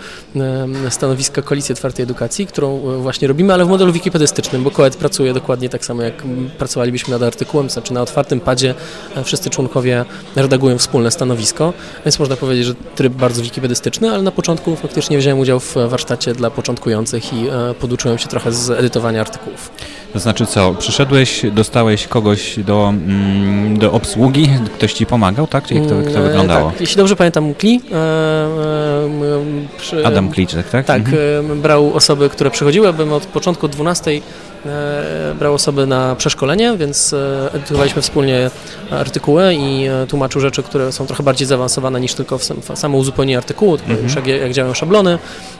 stanowiska 0.89 1.41
Koalicji 1.41 1.73
Otwartej 1.73 2.03
Edukacji, 2.03 2.47
którą 2.47 2.79
właśnie 3.01 3.27
robimy, 3.27 3.53
ale 3.53 3.65
w 3.65 3.69
modelu 3.69 3.93
wikipedystycznym, 3.93 4.63
bo 4.63 4.71
Koet 4.71 4.95
pracuje 4.95 5.33
dokładnie 5.33 5.69
tak 5.69 5.85
samo, 5.85 6.01
jak 6.01 6.23
pracowalibyśmy 6.57 7.11
nad 7.11 7.23
artykułem, 7.23 7.67
to 7.67 7.73
znaczy 7.73 7.93
na 7.93 8.01
otwartym 8.01 8.39
padzie 8.39 8.73
wszyscy 9.23 9.49
członkowie 9.49 10.05
redagują 10.35 10.77
wspólne 10.77 11.11
stanowisko, 11.11 11.73
więc 12.05 12.19
można 12.19 12.35
powiedzieć, 12.35 12.65
że 12.65 12.75
tryb 12.95 13.13
bardzo 13.13 13.41
wikipedystyczny, 13.41 14.11
ale 14.11 14.23
na 14.23 14.31
początku 14.31 14.75
faktycznie 14.75 15.17
wziąłem 15.17 15.39
udział 15.39 15.59
w 15.59 15.75
warsztacie 15.87 16.33
dla 16.33 16.51
początkujących 16.51 17.33
i 17.33 17.47
poduczyłem 17.73 18.17
się 18.17 18.27
trochę 18.27 18.51
z 18.51 18.69
edytowania 18.69 19.21
artykułów. 19.21 19.71
To 20.13 20.19
znaczy 20.19 20.45
co, 20.45 20.73
przyszedłeś, 20.73 21.41
dostałeś 21.51 22.07
kogoś 22.07 22.59
do, 22.59 22.89
mm, 22.89 23.79
do 23.79 23.91
obsługi, 23.91 24.49
ktoś 24.75 24.93
ci 24.93 25.05
pomagał, 25.05 25.47
tak? 25.47 25.67
Czy 25.67 25.73
jak 25.73 25.85
to, 25.87 25.95
jak 25.95 26.05
to 26.05 26.11
Mm, 26.11 26.25
e, 26.25 26.27
wyglądało? 26.29 26.71
Tak, 26.71 26.81
jeśli 26.81 26.95
dobrze 26.97 27.15
pamiętam, 27.15 27.53
Kli. 27.53 27.81
E, 27.91 27.95
e, 27.95 28.49
przy, 29.77 30.05
Adam 30.07 30.29
Kliczek, 30.31 30.69
tak? 30.69 30.85
Tak, 30.85 30.99
Mhm. 30.99 31.51
e, 31.51 31.55
brał 31.55 31.93
osoby, 31.93 32.29
które 32.29 32.51
przychodziły, 32.51 32.93
bym 32.93 33.13
od 33.13 33.25
początku 33.25 33.67
12 33.67 34.11
e, 34.11 34.21
brał 35.39 35.53
osoby 35.53 35.87
na 35.87 36.15
przeszkolenie, 36.15 36.77
więc 36.77 37.13
e, 37.13 37.49
edytowaliśmy 37.53 38.01
wspólnie 38.01 38.51
artykuły 38.91 39.53
i 39.53 39.85
e, 39.85 40.07
tłumaczył 40.07 40.41
rzeczy, 40.41 40.63
które 40.63 40.91
są 40.91 41.05
trochę 41.05 41.23
bardziej 41.23 41.47
zaawansowane 41.47 42.01
niż 42.01 42.13
tylko 42.13 42.37
w 42.37 42.43
sam, 42.43 42.57
w 42.61 42.79
samo 42.79 42.97
uzupełnienie 42.97 43.37
artykułu, 43.37 43.77
tylko 43.77 43.91
Mhm. 43.91 44.07
już 44.07 44.15
jak, 44.15 44.27
jak 44.27 44.53
działają 44.53 44.73
szablony, 44.73 45.19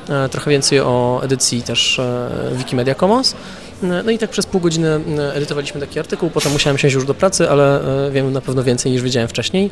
e, 0.09 0.29
trochę 0.29 0.51
więcej 0.51 0.79
o 0.79 1.21
edycji 1.23 1.61
też 1.61 1.99
e, 1.99 2.29
Wikimedia 2.55 2.95
Commons. 2.95 3.35
No 3.83 4.11
i 4.11 4.17
tak 4.17 4.29
przez 4.29 4.45
pół 4.45 4.61
godziny 4.61 4.87
e, 5.17 5.33
edytowaliśmy 5.35 5.81
taki 5.81 5.99
artykuł, 5.99 6.29
potem 6.29 6.51
musiałem 6.51 6.77
siąść 6.77 6.95
już 6.95 7.05
do 7.05 7.13
pracy, 7.13 7.49
ale 7.49 7.81
e, 8.07 8.11
wiem 8.11 8.33
na 8.33 8.41
pewno 8.41 8.63
więcej 8.63 8.91
niż 8.91 9.01
wiedziałem 9.01 9.27
wcześniej, 9.29 9.69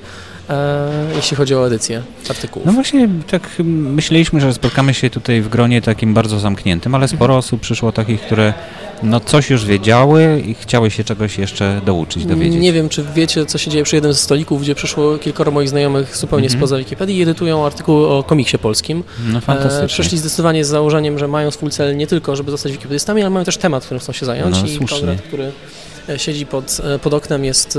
e, 0.50 0.90
jeśli 1.16 1.38
chodzi 1.38 1.56
o 1.56 1.68
edycję 1.68 2.02
artykułów. 2.30 2.66
No 2.66 2.72
właśnie 2.72 3.10
tak 3.32 3.50
myśleliśmy, 3.66 4.42
że 4.42 4.54
spotkamy 4.54 4.94
się 4.94 5.10
tutaj 5.10 5.42
w 5.42 5.50
gronie 5.50 5.82
takim 5.82 6.14
bardzo 6.14 6.40
zamkniętym, 6.40 6.96
ale 6.96 7.04
Mhm. 7.04 7.18
sporo 7.18 7.38
osób 7.38 7.62
przyszło 7.62 7.92
takich, 7.92 8.22
które 8.22 8.54
no 9.04 9.20
coś 9.20 9.50
już 9.50 9.66
wiedziały 9.66 10.44
i 10.46 10.54
chciały 10.54 10.92
się 10.92 11.04
czegoś 11.04 11.38
jeszcze 11.38 11.82
douczyć, 11.86 12.26
dowiedzieć. 12.26 12.62
Nie 12.62 12.74
wiem, 12.74 12.90
czy 12.90 13.04
wiecie, 13.16 13.46
co 13.46 13.58
się 13.58 13.72
dzieje 13.72 13.84
przy 13.84 13.96
jednym 13.96 14.14
ze 14.14 14.20
stolików, 14.20 14.62
gdzie 14.62 14.76
przyszło 14.76 15.18
kilkoro 15.18 15.52
moich 15.52 15.70
znajomych 15.70 16.18
zupełnie 16.18 16.46
Mhm. 16.46 16.60
spoza 16.60 16.78
Wikipedii 16.78 17.18
i 17.18 17.22
edytują 17.22 17.66
artykuł 17.66 18.06
o 18.06 18.24
komiksie 18.24 18.58
polskim. 18.58 19.04
No 19.28 19.42
fantastycznie. 19.42 19.86
E, 19.86 19.88
przyszli 19.88 20.18
zdecydowanie 20.18 20.66
z 20.66 20.68
założeniem, 20.68 21.20
że 21.20 21.28
mają 21.28 21.52
swój 21.52 21.70
cel 21.72 21.98
nie 21.98 22.08
tylko, 22.08 22.36
żeby 22.36 22.52
zostać 22.52 22.72
wikipedystami, 22.72 23.22
ale 23.22 23.30
mają 23.30 23.46
też 23.46 23.58
temat, 23.58 23.86
którym 23.86 24.01
chcą 24.02 24.14
się 24.14 24.26
zająć. 24.26 24.62
No, 24.62 24.68
I 24.68 24.76
słusznie. 24.78 25.00
Konrad, 25.00 25.22
który 25.22 25.52
e, 26.10 26.20
siedzi 26.20 26.46
pod, 26.46 26.78
e, 26.84 27.00
pod 27.00 27.14
oknem, 27.14 27.46
jest 27.46 27.76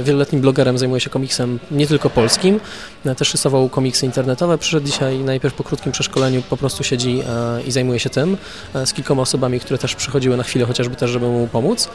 e, 0.00 0.02
wieloletnim 0.04 0.40
blogerem, 0.40 0.78
zajmuje 0.78 1.00
się 1.00 1.10
komiksem 1.10 1.58
nie 1.70 1.86
tylko 1.86 2.10
polskim, 2.10 2.60
e, 3.06 3.14
też 3.14 3.32
rysował 3.32 3.68
komiksy 3.68 4.06
internetowe. 4.06 4.58
Przyszedł 4.58 4.86
dzisiaj 4.86 5.18
najpierw 5.18 5.54
po 5.54 5.64
krótkim 5.64 5.92
przeszkoleniu, 5.92 6.42
po 6.42 6.56
prostu 6.56 6.84
siedzi 6.84 7.20
e, 7.28 7.62
i 7.62 7.70
zajmuje 7.72 8.00
się 8.00 8.10
tym 8.10 8.36
e, 8.74 8.86
z 8.86 8.92
kilkoma 8.92 9.22
osobami, 9.22 9.60
które 9.60 9.78
też 9.78 9.94
przychodziły 9.94 10.36
na 10.36 10.42
chwilę, 10.42 10.64
chociażby 10.66 10.96
też, 10.96 11.10
żeby 11.10 11.26
mu 11.26 11.46
pomóc. 11.52 11.88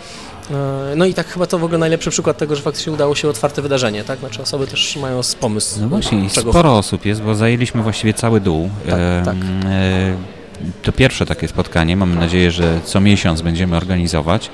E, 0.52 0.54
No 0.96 1.06
i 1.06 1.14
tak 1.14 1.28
chyba 1.28 1.46
to 1.46 1.60
w 1.60 1.64
ogóle 1.64 1.78
najlepszy 1.78 2.10
przykład 2.10 2.38
tego, 2.38 2.56
że 2.56 2.62
faktycznie 2.62 2.94
udało 2.94 3.16
się 3.16 3.30
otwarte 3.30 3.62
wydarzenie, 3.62 4.04
tak? 4.04 4.20
Znaczy 4.20 4.42
osoby 4.42 4.68
też 4.68 4.96
mają 4.96 5.22
pomysł. 5.40 5.82
No 5.82 5.90
właśnie, 5.90 6.30
czego 6.30 6.52
sporo 6.52 6.78
osób 6.78 7.06
jest, 7.06 7.22
bo 7.22 7.36
zajęliśmy 7.36 7.82
właściwie 7.84 8.14
cały 8.14 8.42
dół. 8.42 8.70
Tak, 8.90 9.00
Em, 9.00 9.26
tak. 9.26 9.36
e, 9.66 10.41
To 10.84 10.92
pierwsze 10.92 11.26
takie 11.26 11.48
spotkanie, 11.48 11.96
mamy 11.98 12.16
nadzieję, 12.16 12.52
że 12.52 12.80
co 12.86 13.02
miesiąc 13.02 13.42
będziemy 13.42 13.78
organizować 13.78 14.50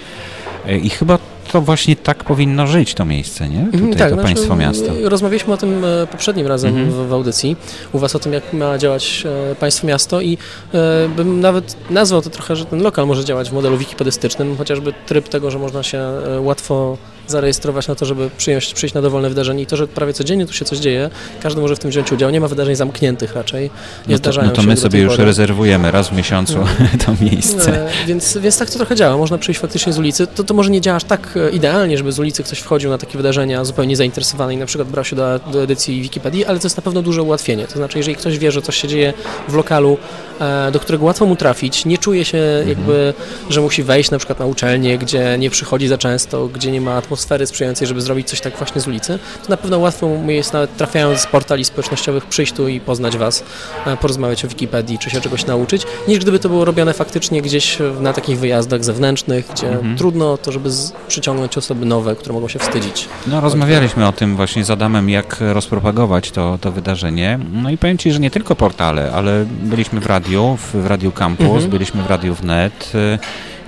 E, 0.67 0.77
i 0.77 0.89
chyba 0.89 1.17
to 1.51 1.61
właśnie 1.61 1.95
tak 1.95 2.23
powinno 2.23 2.67
żyć 2.67 2.93
to 2.93 3.05
miejsce, 3.05 3.49
nie? 3.49 3.65
Tutaj 3.65 3.79
Mhm, 3.79 3.95
tak, 3.95 4.09
to 4.09 4.15
znaczy, 4.15 4.33
państwo 4.33 4.55
miasto. 4.55 4.85
Rozmawialiśmy 5.03 5.53
o 5.53 5.57
tym 5.57 5.85
e, 5.85 6.07
poprzednim 6.07 6.47
razem 6.47 6.69
Mhm. 6.77 6.91
w, 6.91 7.09
w 7.09 7.13
audycji, 7.13 7.55
u 7.93 7.99
Was 7.99 8.15
o 8.15 8.19
tym, 8.19 8.33
jak 8.33 8.53
ma 8.53 8.77
działać 8.77 9.23
e, 9.51 9.55
państwo 9.55 9.87
miasto 9.87 10.21
i 10.21 10.37
e, 10.73 11.09
bym 11.15 11.41
nawet 11.41 11.75
nazwał 11.89 12.21
to 12.21 12.29
trochę, 12.29 12.55
że 12.55 12.65
ten 12.65 12.81
lokal 12.81 13.07
może 13.07 13.25
działać 13.25 13.49
w 13.49 13.53
modelu 13.53 13.77
wikipedystycznym, 13.77 14.57
chociażby 14.57 14.93
tryb 15.05 15.29
tego, 15.29 15.51
że 15.51 15.59
można 15.59 15.83
się 15.83 15.97
e, 15.97 16.41
łatwo 16.41 16.97
zarejestrować 17.27 17.87
na 17.87 17.95
to, 17.95 18.05
żeby 18.05 18.29
przyjąć, 18.37 18.73
przyjść 18.73 18.95
na 18.95 19.01
dowolne 19.01 19.29
wydarzenie 19.29 19.63
i 19.63 19.65
to, 19.65 19.77
że 19.77 19.87
prawie 19.87 20.13
codziennie 20.13 20.45
tu 20.45 20.53
się 20.53 20.65
coś 20.65 20.77
dzieje, 20.77 21.09
każdy 21.43 21.61
może 21.61 21.75
w 21.75 21.79
tym 21.79 21.91
wziąć 21.91 22.11
udział, 22.11 22.29
nie 22.29 22.41
ma 22.41 22.47
wydarzeń 22.47 22.75
zamkniętych 22.75 23.35
raczej, 23.35 23.63
nie 23.63 23.69
No 24.07 24.11
to, 24.11 24.17
zdarzają 24.17 24.47
no 24.47 24.53
to 24.53 24.63
my 24.63 24.77
sobie 24.77 24.99
już 24.99 25.13
pory. 25.13 25.25
rezerwujemy 25.25 25.91
raz 25.91 26.09
w 26.09 26.13
miesiącu 26.13 26.57
to 27.05 27.15
miejsce. 27.21 27.87
E, 27.87 27.89
więc, 28.07 28.37
więc 28.37 28.57
tak 28.57 28.69
to 28.69 28.77
trochę 28.77 28.95
działa. 28.95 29.17
Można 29.17 29.37
przyjść 29.37 29.59
faktycznie 29.59 29.93
z 29.93 29.99
ulicy. 29.99 30.27
To, 30.27 30.43
to 30.43 30.53
może 30.53 30.69
nie 30.69 30.81
działa 30.81 30.95
aż 30.95 31.03
tak 31.03 31.37
e, 31.37 31.49
idealnie, 31.49 31.97
żeby 31.97 32.11
z 32.11 32.19
ulicy 32.19 32.43
ktoś 32.43 32.59
wchodził 32.59 32.89
na 32.89 32.97
takie 32.97 33.17
wydarzenia 33.17 33.65
zupełnie 33.65 33.95
zainteresowany 33.95 34.53
i 34.53 34.57
na 34.57 34.65
przykład 34.65 34.87
brał 34.87 35.05
się 35.05 35.15
do, 35.15 35.39
do 35.51 35.63
edycji 35.63 36.01
Wikipedii, 36.01 36.45
ale 36.45 36.59
to 36.59 36.65
jest 36.65 36.77
na 36.77 36.83
pewno 36.83 37.01
duże 37.01 37.23
ułatwienie. 37.23 37.67
To 37.67 37.73
znaczy, 37.73 37.97
jeżeli 37.97 38.15
ktoś 38.17 38.37
wie, 38.39 38.51
że 38.51 38.61
coś 38.61 38.75
się 38.81 38.87
dzieje 38.87 39.13
w 39.49 39.53
lokalu, 39.53 39.97
e, 40.41 40.71
do 40.71 40.79
którego 40.79 41.05
łatwo 41.05 41.25
mu 41.25 41.35
trafić, 41.35 41.85
nie 41.85 41.97
czuje 41.97 42.25
się 42.25 42.37
jakby, 42.67 43.13
że 43.49 43.61
musi 43.61 43.83
wejść 43.83 44.11
na 44.11 44.17
przykład 44.17 44.39
na 44.39 44.45
uczelnię, 44.45 44.97
gdzie 44.97 45.37
nie 45.39 45.49
przychodzi 45.49 45.87
za 45.87 45.97
często, 45.97 46.47
gdzie 46.47 46.71
nie 46.71 46.81
ma 46.81 46.93
atmosfery 46.93 47.16
sprzyjającej, 47.47 47.87
żeby 47.87 48.01
zrobić 48.01 48.27
coś 48.29 48.41
tak 48.41 48.57
właśnie 48.57 48.81
z 48.81 48.87
ulicy, 48.87 49.19
to 49.43 49.49
na 49.49 49.57
pewno 49.57 49.79
łatwo 49.79 50.07
mu 50.07 50.31
jest 50.31 50.53
nawet 50.53 50.77
trafiając 50.77 51.19
z 51.19 51.27
portali 51.27 51.65
społecznościowych 51.65 52.25
przyjść 52.25 52.53
tu 52.53 52.67
i 52.67 52.79
poznać 52.79 53.17
Was, 53.17 53.43
e, 53.85 53.97
porozmawiać 53.97 54.45
o 54.45 54.47
Wikipedii, 54.47 54.99
czy 54.99 55.09
się 55.09 55.21
czegoś 55.21 55.45
nauczyć, 55.45 55.83
niż 56.07 56.19
gdyby 56.19 56.39
to 56.39 56.49
było 56.49 56.65
robione 56.65 56.93
faktycznie 56.93 57.41
gdzieś 57.41 57.77
na 57.99 58.13
takich 58.13 58.39
wyjazdach 58.39 58.83
zewnętrznych, 58.83 59.47
gdzie 59.53 59.67
Mhm. 59.69 59.97
trudno 59.97 60.37
to, 60.37 60.51
żeby 60.51 60.69
przyciągnąć 61.07 61.57
osoby 61.57 61.85
nowe, 61.85 62.15
które 62.15 62.33
mogą 62.33 62.47
się 62.47 62.59
wstydzić. 62.59 63.09
No 63.27 63.41
rozmawialiśmy 63.41 64.07
o 64.07 64.11
tym 64.11 64.35
właśnie 64.35 64.65
z 64.65 64.69
Adamem, 64.71 65.09
jak 65.09 65.37
rozpropagować 65.39 66.31
to, 66.31 66.57
to 66.61 66.71
wydarzenie. 66.71 67.39
No 67.53 67.69
i 67.69 67.77
powiem 67.77 67.97
Ci, 67.97 68.11
że 68.11 68.19
nie 68.19 68.31
tylko 68.31 68.55
portale, 68.55 69.11
ale 69.11 69.45
byliśmy 69.61 69.99
w 69.99 70.05
radiu, 70.05 70.57
w, 70.57 70.75
w 70.83 70.85
Radiu 70.85 71.11
Campus, 71.11 71.47
Mhm. 71.47 71.69
byliśmy 71.69 72.03
w 72.03 72.07
Radiu 72.09 72.33
Wnet, 72.35 72.91
y, 72.95 73.19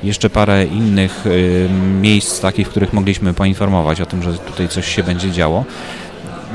jeszcze 0.04 0.30
parę 0.30 0.66
innych 0.66 1.26
y, 1.28 1.70
miejsc 2.02 2.40
takich, 2.42 2.68
w 2.68 2.70
których 2.70 2.94
mogliśmy 2.94 3.34
poinformować 3.34 4.02
o 4.02 4.06
tym, 4.06 4.24
że 4.24 4.34
tutaj 4.34 4.68
coś 4.68 4.96
się 4.96 5.04
będzie 5.04 5.32
działo. 5.32 5.66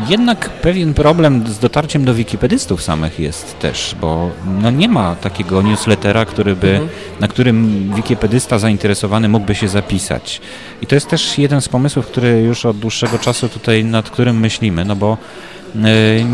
Jednak 0.09 0.49
pewien 0.51 0.95
problem 0.95 1.47
z 1.47 1.59
dotarciem 1.59 2.05
do 2.05 2.15
wikipedystów 2.15 2.83
samych 2.83 3.21
jest 3.21 3.59
też, 3.59 3.97
bo 4.01 4.31
no 4.63 4.71
nie 4.71 4.89
ma 4.89 5.15
takiego 5.15 5.63
newslettera, 5.63 6.25
który 6.25 6.57
by, 6.57 6.71
Mhm. 6.71 6.89
na 7.21 7.29
którym 7.29 7.91
wikipedysta 7.97 8.59
zainteresowany 8.59 9.29
mógłby 9.29 9.55
się 9.55 9.69
zapisać. 9.69 10.41
I 10.83 10.87
to 10.87 10.95
jest 10.95 11.09
też 11.09 11.39
jeden 11.39 11.61
z 11.61 11.69
pomysłów, 11.69 12.07
który 12.07 12.41
już 12.43 12.67
od 12.67 12.79
dłuższego 12.79 13.19
czasu 13.19 13.49
tutaj 13.49 13.85
nad 13.85 14.11
którym 14.11 14.41
myślimy, 14.41 14.85
no 14.85 14.97
bo 14.97 15.17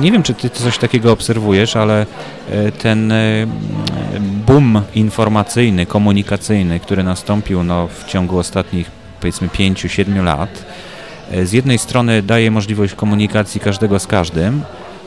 nie 0.01 0.13
wiem, 0.13 0.23
czy 0.23 0.35
ty 0.35 0.51
coś 0.51 0.79
takiego 0.79 1.13
obserwujesz, 1.13 1.77
ale 1.77 2.07
e, 2.51 2.73
ten 2.73 3.13
e, 3.13 3.47
boom 4.47 4.83
informacyjny, 4.95 5.87
komunikacyjny, 5.87 6.81
który 6.81 7.03
nastąpił 7.03 7.63
no, 7.63 7.89
w 7.89 8.05
ciągu 8.05 8.39
ostatnich 8.39 8.91
powiedzmy 9.21 9.49
5-7 9.49 10.25
lat, 10.25 10.65
e, 11.31 11.47
z 11.47 11.53
jednej 11.53 11.79
strony 11.79 12.23
daje 12.23 12.51
możliwość 12.51 12.95
komunikacji 12.95 13.61
każdego 13.61 13.99
z 13.99 14.07
każdym, 14.07 14.63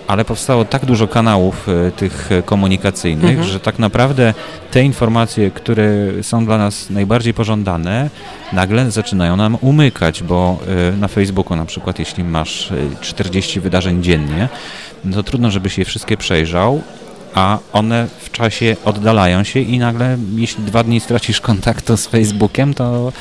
ale 0.08 0.26
powstało 0.26 0.66
tak 0.66 0.86
dużo 0.86 1.08
kanałów 1.08 1.70
e, 1.70 1.92
tych 1.92 2.32
e, 2.32 2.42
komunikacyjnych, 2.44 3.30
Mhm. 3.30 3.48
że 3.50 3.60
tak 3.60 3.80
naprawdę 3.80 4.34
te 4.72 4.84
informacje, 4.84 5.52
które 5.52 5.88
są 6.22 6.46
dla 6.46 6.58
nas 6.58 6.90
najbardziej 6.90 7.34
pożądane, 7.34 8.10
nagle 8.54 8.92
zaczynają 8.92 9.36
nam 9.36 9.58
umykać, 9.62 10.24
bo 10.24 10.60
e, 10.94 10.98
na 10.98 11.08
Facebooku 11.08 11.56
na 11.58 11.66
przykład, 11.66 12.00
jeśli 12.00 12.24
masz 12.24 12.72
e, 12.72 12.76
40 13.02 13.60
wydarzeń 13.60 14.04
dziennie, 14.04 14.50
no 15.06 15.16
to 15.16 15.24
trudno, 15.24 15.52
żebyś 15.52 15.78
je 15.78 15.86
wszystkie 15.86 16.18
przejrzał, 16.18 16.82
a 17.36 17.58
one 17.74 18.08
w 18.20 18.32
czasie 18.32 18.76
oddalają 18.86 19.44
się 19.44 19.60
i 19.60 19.80
nagle, 19.80 20.18
jeśli 20.36 20.64
dwa 20.64 20.84
dni 20.84 21.00
stracisz 21.00 21.42
kontaktu 21.42 21.98
z 21.98 22.08
Facebookiem, 22.08 22.74
to, 22.74 23.12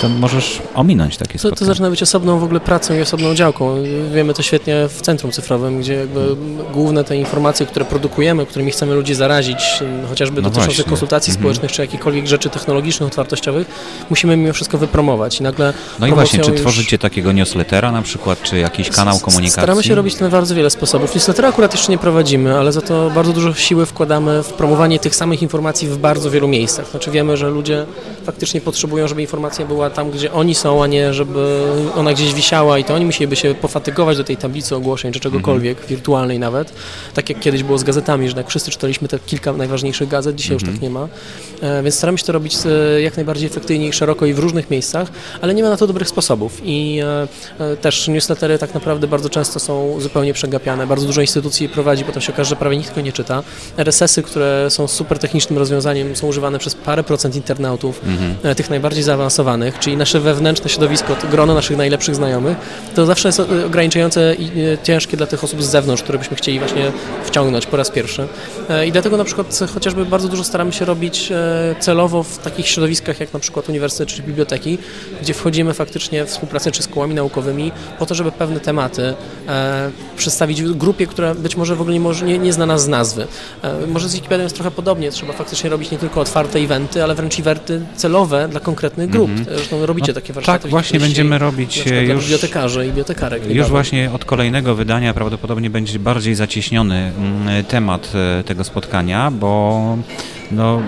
to 0.00 0.08
możesz 0.08 0.62
ominąć 0.74 1.16
takie 1.16 1.32
To, 1.32 1.38
spotkanie. 1.38 1.58
to 1.58 1.64
zaczyna 1.64 1.90
być 1.90 2.02
osobną 2.02 2.38
w 2.38 2.44
ogóle 2.44 2.60
pracą 2.60 2.94
i 2.94 3.00
osobną 3.00 3.34
działką. 3.34 3.76
Wiemy 4.14 4.34
to 4.34 4.42
świetnie 4.42 4.88
w 4.88 5.00
centrum 5.00 5.32
cyfrowym, 5.32 5.80
gdzie 5.80 5.94
jakby 5.94 6.36
główne 6.72 7.04
te 7.04 7.16
informacje, 7.16 7.66
które 7.66 7.84
produkujemy, 7.84 8.46
którymi 8.46 8.70
chcemy 8.70 8.94
ludzi 8.94 9.14
zarazić, 9.14 9.58
m, 9.80 10.06
chociażby 10.08 10.36
No 10.36 10.42
dotyczące 10.42 10.66
właśnie. 10.66 10.84
konsultacji 10.84 11.30
Mhm. 11.30 11.42
społecznych 11.42 11.72
czy 11.72 11.82
jakichkolwiek 11.82 12.26
rzeczy 12.26 12.50
technologicznych, 12.50 13.06
otwartościowych, 13.06 13.66
musimy 14.10 14.36
mimo 14.36 14.52
wszystko 14.52 14.78
wypromować. 14.78 15.40
I 15.40 15.42
nagle 15.42 15.72
No 15.98 16.06
i 16.06 16.12
właśnie, 16.12 16.40
czy 16.40 16.50
już- 16.50 16.60
tworzycie 16.60 16.98
takiego 16.98 17.32
newslettera 17.32 17.92
na 17.92 18.02
przykład, 18.02 18.42
czy 18.42 18.58
jakiś 18.58 18.90
kanał 18.90 19.18
komunikacji? 19.18 19.50
Staramy 19.52 19.82
się 19.82 19.94
robić 19.94 20.14
to 20.14 20.24
na 20.24 20.30
bardzo 20.30 20.54
wiele 20.54 20.70
sposobów. 20.70 21.14
Newslettera 21.14 21.48
akurat 21.48 21.72
jeszcze 21.74 21.92
nie 21.92 21.98
prowadzimy, 21.98 22.58
ale 22.58 22.72
za 22.72 22.80
to 22.80 23.10
bardzo 23.10 23.32
dużo 23.32 23.54
siły 23.54 23.86
wkładamy 23.86 24.42
w 24.42 24.52
promowanie 24.52 24.98
tych 24.98 25.16
samych 25.16 25.42
informacji 25.42 25.88
w 25.88 25.98
bardzo 25.98 26.30
wielu 26.30 26.48
miejscach. 26.48 26.90
Znaczy 26.90 27.10
wiemy, 27.10 27.36
że 27.36 27.50
ludzie 27.50 27.86
faktycznie 28.24 28.60
potrzebują, 28.60 29.08
żeby 29.08 29.20
informacja 29.20 29.66
była 29.66 29.83
tam, 29.90 30.10
gdzie 30.10 30.32
oni 30.32 30.54
są, 30.54 30.82
a 30.82 30.86
nie 30.86 31.14
żeby 31.14 31.62
ona 31.96 32.12
gdzieś 32.12 32.34
wisiała 32.34 32.78
i 32.78 32.84
to 32.84 32.94
oni 32.94 33.04
musieliby 33.04 33.36
się 33.36 33.54
pofatygować 33.54 34.16
do 34.16 34.24
tej 34.24 34.36
tablicy 34.36 34.76
ogłoszeń 34.76 35.12
czy 35.12 35.20
czegokolwiek, 35.20 35.78
Mhm. 35.78 35.88
wirtualnej 35.88 36.38
nawet. 36.38 36.72
Tak 37.14 37.28
jak 37.30 37.40
kiedyś 37.40 37.62
było 37.62 37.78
z 37.78 37.84
gazetami, 37.84 38.28
że 38.30 38.36
jak 38.36 38.48
wszyscy 38.48 38.70
czytaliśmy 38.70 39.08
te 39.08 39.18
kilka 39.18 39.52
najważniejszych 39.52 40.08
gazet, 40.08 40.36
dzisiaj 40.36 40.54
Mhm. 40.54 40.70
już 40.70 40.74
tak 40.78 40.82
nie 40.82 40.90
ma. 40.90 41.08
E, 41.62 41.82
Więc 41.82 41.94
staramy 41.94 42.18
się 42.18 42.24
to 42.24 42.32
robić 42.32 42.56
e, 42.96 43.00
jak 43.02 43.16
najbardziej 43.16 43.46
efektywnie 43.46 43.88
i 43.88 43.92
szeroko 43.92 44.26
i 44.26 44.34
w 44.34 44.38
różnych 44.38 44.70
miejscach, 44.70 45.08
ale 45.40 45.54
nie 45.54 45.62
ma 45.62 45.70
na 45.70 45.76
to 45.76 45.86
dobrych 45.86 46.08
sposobów. 46.08 46.60
I 46.64 47.00
e, 47.60 47.64
e, 47.72 47.76
też 47.76 48.08
newslettery 48.08 48.58
tak 48.58 48.74
naprawdę 48.74 49.06
bardzo 49.06 49.28
często 49.30 49.60
są 49.60 50.00
zupełnie 50.00 50.32
przegapiane. 50.34 50.86
Bardzo 50.86 51.06
dużo 51.06 51.20
instytucji 51.20 51.64
je 51.66 51.68
prowadzi, 51.72 52.04
potem 52.04 52.22
się 52.22 52.32
okaże, 52.32 52.48
że 52.50 52.56
prawie 52.56 52.76
nikt 52.76 52.94
go 52.94 53.00
nie 53.00 53.12
czyta. 53.12 53.42
RSS-y, 53.76 54.22
które 54.22 54.66
są 54.70 54.88
super 54.88 55.18
technicznym 55.18 55.58
rozwiązaniem, 55.58 56.16
są 56.16 56.26
używane 56.26 56.58
przez 56.58 56.74
parę 56.74 57.02
procent 57.04 57.36
internautów, 57.36 58.00
Mhm. 58.06 58.34
e, 58.42 58.54
tych 58.54 58.70
najbardziej 58.70 59.02
zaawansowanych, 59.02 59.73
czyli 59.80 59.96
nasze 59.96 60.20
wewnętrzne 60.20 60.70
środowisko, 60.70 61.16
grono 61.30 61.54
naszych 61.54 61.76
najlepszych 61.76 62.14
znajomych, 62.14 62.56
to 62.94 63.06
zawsze 63.06 63.28
jest 63.28 63.40
ograniczające 63.66 64.34
i 64.34 64.60
e, 64.60 64.78
ciężkie 64.82 65.16
dla 65.16 65.26
tych 65.26 65.44
osób 65.44 65.62
z 65.62 65.66
zewnątrz, 65.66 66.02
które 66.02 66.18
byśmy 66.18 66.36
chcieli 66.36 66.58
właśnie 66.58 66.92
wciągnąć 67.24 67.66
po 67.66 67.76
raz 67.76 67.90
pierwszy. 67.90 68.28
E, 68.68 68.86
I 68.86 68.92
dlatego 68.92 69.16
na 69.16 69.24
przykład 69.24 69.60
chociażby 69.74 70.06
bardzo 70.06 70.28
dużo 70.28 70.44
staramy 70.44 70.72
się 70.72 70.84
robić 70.84 71.32
e, 71.32 71.74
celowo 71.80 72.22
w 72.22 72.38
takich 72.38 72.68
środowiskach 72.68 73.20
jak 73.20 73.32
na 73.32 73.40
przykład 73.40 73.68
uniwersytet 73.68 74.08
czy 74.08 74.22
biblioteki, 74.22 74.78
gdzie 75.22 75.34
wchodzimy 75.34 75.74
faktycznie 75.74 76.24
w 76.24 76.28
współpracę 76.28 76.72
czy 76.72 76.82
z 76.82 76.88
kołami 76.88 77.14
naukowymi 77.14 77.72
po 77.98 78.06
to, 78.06 78.14
żeby 78.14 78.32
pewne 78.32 78.60
tematy 78.60 79.14
przedstawić 80.16 80.62
w 80.62 80.76
grupie, 80.76 81.06
która 81.06 81.34
być 81.34 81.56
może 81.56 81.76
w 81.76 81.80
ogóle 81.80 81.94
nie, 81.94 82.00
może, 82.00 82.26
nie, 82.26 82.38
nie 82.38 82.52
zna 82.52 82.66
nas 82.66 82.82
z 82.82 82.88
nazwy. 82.88 83.26
Może 83.88 84.08
z 84.08 84.14
Wikipedią 84.14 84.42
jest 84.42 84.54
trochę 84.54 84.70
podobnie, 84.70 85.10
trzeba 85.10 85.32
faktycznie 85.32 85.70
robić 85.70 85.90
nie 85.90 85.98
tylko 85.98 86.20
otwarte 86.20 86.58
eventy, 86.58 87.04
ale 87.04 87.14
wręcz 87.14 87.38
eventy 87.38 87.80
celowe 87.96 88.48
dla 88.48 88.60
konkretnych 88.60 89.10
grup. 89.10 89.30
Mhm. 89.30 89.58
Zresztą 89.68 89.86
robicie 89.86 90.12
No 90.12 90.14
takie 90.14 90.32
warsztaty. 90.32 90.62
tak, 90.62 90.70
właśnie 90.70 91.00
będziemy 91.00 91.38
robić, 91.38 91.84
e, 91.86 92.04
już- 92.04 92.22
bibliotekarzy 92.24 92.86
i. 92.86 92.88
Już 92.88 93.48
niedawno. 93.48 93.68
właśnie 93.68 94.10
od 94.12 94.24
kolejnego 94.24 94.74
wydania 94.74 95.14
prawdopodobnie 95.14 95.70
będzie 95.70 95.98
bardziej 95.98 96.34
zacieśniony 96.34 97.12
mm, 97.18 97.64
temat 97.64 98.12
e, 98.14 98.44
tego 98.44 98.64
spotkania, 98.64 99.30
bo 99.30 99.96
no, 100.50 100.82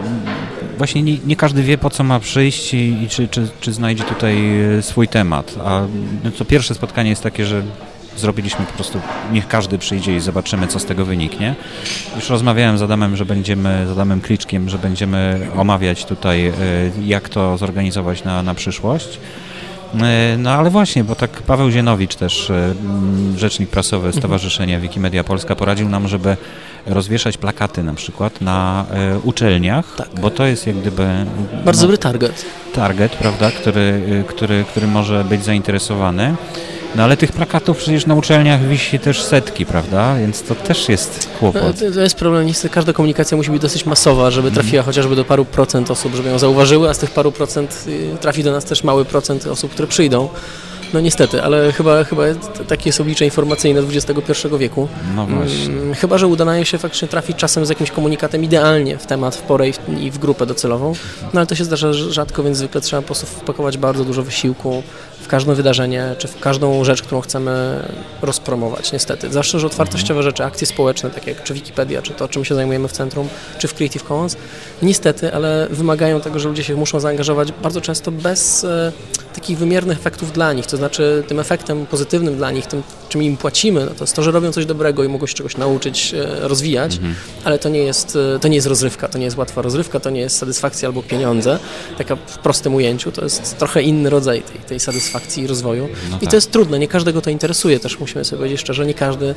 właśnie 0.79 1.03
nie, 1.03 1.17
nie 1.27 1.37
każdy 1.37 1.63
wie 1.63 1.79
po 1.79 1.91
co 1.91 2.05
ma 2.05 2.21
przyjść 2.21 2.75
i, 2.75 3.03
i 3.03 3.09
czy, 3.09 3.29
czy, 3.29 3.49
czy 3.61 3.73
znajdzie 3.73 4.05
tutaj 4.05 4.61
e, 4.79 4.83
swój 4.83 5.09
temat. 5.09 5.55
A 5.65 5.81
no, 6.25 6.31
to 6.31 6.45
pierwsze 6.45 6.75
spotkanie 6.75 7.11
jest 7.11 7.23
takie, 7.23 7.47
że 7.47 7.63
zrobiliśmy 8.17 8.67
po 8.67 8.73
prostu, 8.73 9.01
niech 9.33 9.49
każdy 9.49 9.79
przyjdzie 9.79 10.17
i 10.17 10.21
zobaczymy, 10.21 10.67
co 10.67 10.79
z 10.79 10.85
tego 10.85 11.05
wyniknie. 11.05 11.55
Już 12.17 12.31
rozmawiałem 12.31 12.79
z 12.79 12.83
Adamem, 12.83 13.17
że 13.17 13.25
będziemy, 13.25 13.87
z 13.87 13.91
Adamem 13.91 14.21
Kliczkiem, 14.21 14.69
że 14.69 14.79
będziemy 14.79 15.41
omawiać 15.57 16.05
tutaj, 16.05 16.47
e, 16.47 16.53
jak 17.05 17.29
to 17.29 17.59
zorganizować 17.59 18.25
na, 18.25 18.43
na 18.43 18.55
przyszłość. 18.55 19.19
E, 20.01 20.37
No 20.39 20.51
ale 20.51 20.71
właśnie, 20.71 21.05
bo 21.05 21.15
tak 21.15 21.31
Paweł 21.31 21.71
Zienowicz 21.71 22.15
też, 22.15 22.51
e, 22.51 22.75
rzecznik 23.37 23.71
prasowy 23.71 24.13
Stowarzyszenia 24.13 24.81
Wikimedia 24.81 25.25
Polska 25.25 25.57
poradził 25.57 25.89
nam, 25.89 26.09
żeby 26.09 26.37
rozwieszać 26.87 27.37
plakaty 27.37 27.83
na 27.83 27.95
przykład 27.95 28.41
na 28.41 28.85
uczelniach, 29.23 29.97
bo 30.21 30.31
to 30.31 30.47
jest 30.47 30.67
jak 30.67 30.77
gdyby 30.77 31.09
Bardzo 31.65 31.81
no, 31.81 31.83
dobry 31.83 31.99
target. 31.99 32.45
target, 32.75 33.13
prawda, 33.17 33.51
który, 33.51 34.25
który, 34.27 34.65
który 34.71 34.87
może 34.87 35.25
być 35.25 35.45
zainteresowany. 35.45 36.35
No 36.97 37.03
ale 37.03 37.17
tych 37.17 37.33
plakatów 37.33 37.77
przecież 37.79 38.07
na 38.07 38.15
uczelniach 38.15 38.63
wisi 38.69 38.99
też 38.99 39.23
setki, 39.23 39.67
prawda? 39.67 40.17
Więc 40.17 40.43
to 40.43 40.55
też 40.55 40.89
jest 40.89 41.29
kłopot. 41.39 41.63
No, 41.63 41.73
To, 41.73 41.95
to 41.95 42.01
jest 42.01 42.17
problem, 42.17 42.47
niestety 42.47 42.75
każda 42.75 42.93
komunikacja 42.93 43.37
musi 43.37 43.51
być 43.51 43.63
dosyć 43.63 43.87
masowa, 43.87 44.31
żeby 44.31 44.51
trafiła 44.51 44.83
chociażby 44.83 45.17
do 45.17 45.25
paru 45.25 45.45
procent 45.45 45.91
osób, 45.91 46.15
żeby 46.15 46.29
ją 46.29 46.39
zauważyły, 46.39 46.89
a 46.89 46.95
z 46.95 46.99
tych 46.99 47.11
paru 47.11 47.33
procent 47.33 47.85
y, 47.87 48.17
trafi 48.21 48.43
do 48.45 48.53
nas 48.53 48.65
też 48.65 48.85
mały 48.85 49.05
procent 49.05 49.47
osób, 49.47 49.73
które 49.73 49.89
przyjdą. 49.89 50.29
No 50.95 51.01
niestety, 51.01 51.43
ale 51.43 51.73
chyba, 51.73 52.05
chyba 52.05 52.23
takie 52.69 52.93
są 52.93 53.03
oblicze 53.03 53.25
informacyjne 53.25 53.81
XXI 53.81 54.33
wieku. 54.59 54.89
No 55.17 55.27
właśnie. 55.27 55.65
Mm, 55.67 55.95
Chyba, 55.95 56.19
że 56.19 56.27
uda 56.27 56.45
nam 56.45 56.65
się 56.65 56.79
faktycznie 56.79 57.09
trafić 57.09 57.37
czasem 57.37 57.67
z 57.67 57.69
jakimś 57.69 57.91
komunikatem 57.91 58.45
idealnie 58.45 58.99
w 58.99 59.07
temat, 59.07 59.37
w 59.37 59.43
porę 59.43 59.69
i 59.69 59.73
w, 59.73 59.79
i 60.01 60.11
w 60.11 60.19
grupę 60.19 60.47
docelową, 60.47 60.93
no 61.35 61.41
ale 61.41 61.47
to 61.47 61.55
się 61.55 61.65
zdarza 61.65 61.89
rz- 61.89 62.11
rzadko, 62.11 62.43
więc 62.43 62.59
zwykle 62.59 62.81
trzeba 62.81 63.03
po 63.03 63.07
prostu 63.07 63.27
wpakować 63.27 63.79
bardzo 63.79 64.05
dużo 64.05 64.23
wysiłku 64.23 64.83
w 65.21 65.29
każde 65.29 65.55
wydarzenie, 65.55 66.15
czy 66.19 66.29
w 66.29 66.41
każdą 66.41 66.85
rzecz, 66.85 67.03
którą 67.03 67.21
chcemy 67.21 67.83
rozpromować, 68.23 68.93
niestety. 68.93 69.31
Zwłaszcza, 69.31 69.59
że 69.59 69.67
otwartościowe 69.67 70.23
rzeczy, 70.23 70.45
akcje 70.45 70.67
społeczne, 70.67 71.11
takie 71.11 71.31
jak 71.31 71.43
czy 71.43 71.55
Wikipedia, 71.55 72.03
czy 72.03 72.13
to, 72.13 72.29
czym 72.29 72.45
się 72.45 72.55
zajmujemy 72.55 72.89
w 72.89 72.93
centrum, 72.93 73.29
czy 73.59 73.69
w 73.69 73.75
Creative 73.75 74.03
Commons, 74.03 74.37
niestety, 74.83 75.35
ale 75.35 75.67
wymagają 75.71 76.21
tego, 76.21 76.39
że 76.39 76.49
ludzie 76.49 76.65
się 76.65 76.75
muszą 76.75 77.01
zaangażować 77.01 77.53
bardzo 77.53 77.81
często 77.81 78.11
bez 78.13 78.65
e, 78.65 78.93
takich 79.37 79.59
wymiernych 79.59 79.99
efektów 79.99 80.33
dla 80.33 80.53
nich, 80.53 80.67
to 80.67 80.77
znaczy 80.77 81.25
tym 81.29 81.41
efektem 81.41 81.87
pozytywnym 81.87 82.37
dla 82.37 82.51
nich, 82.51 82.67
tym 82.67 82.83
czym 83.09 83.23
im 83.23 83.37
płacimy, 83.37 83.85
no 83.85 83.91
to 83.91 84.05
jest 84.05 84.17
to, 84.17 84.23
że 84.23 84.31
robią 84.31 84.53
coś 84.53 84.67
dobrego 84.67 85.05
i 85.05 85.09
mogą 85.09 85.27
się 85.27 85.35
czegoś 85.35 85.57
nauczyć, 85.57 86.15
e, 86.15 86.49
rozwijać, 86.49 86.99
ale 87.45 87.59
to 87.59 87.69
nie, 87.69 87.79
jest, 87.79 88.19
e, 88.37 88.39
to 88.39 88.49
nie 88.49 88.55
jest 88.55 88.67
rozrywka, 88.67 89.09
to 89.09 89.19
nie 89.19 89.25
jest 89.25 89.37
łatwa 89.37 89.63
rozrywka, 89.63 90.01
to 90.01 90.11
nie 90.11 90.21
jest 90.21 90.39
satysfakcja 90.39 90.89
albo 90.89 91.03
pieniądze, 91.03 91.59
taka 91.99 92.17
w 92.17 92.39
prostym 92.39 92.75
ujęciu, 92.75 93.13
to 93.13 93.25
jest 93.25 93.59
trochę 93.59 93.83
inny 93.83 94.11
rodzaj 94.11 94.43
tej, 94.43 94.61
tej 94.61 94.81
satysfakcji 94.81 95.43
i 95.43 95.47
rozwoju. 95.47 95.89
No 96.11 96.17
i 96.17 96.21
tak. 96.21 96.31
to 96.31 96.37
jest 96.37 96.51
trudne, 96.51 96.79
nie 96.79 96.89
każdego 96.89 97.21
to 97.21 97.31
interesuje, 97.31 97.81
też 97.81 98.01
musimy 98.01 98.25
sobie 98.25 98.39
powiedzieć 98.39 98.61
szczerze, 98.61 98.87
nie 98.87 98.95
każdy 98.95 99.35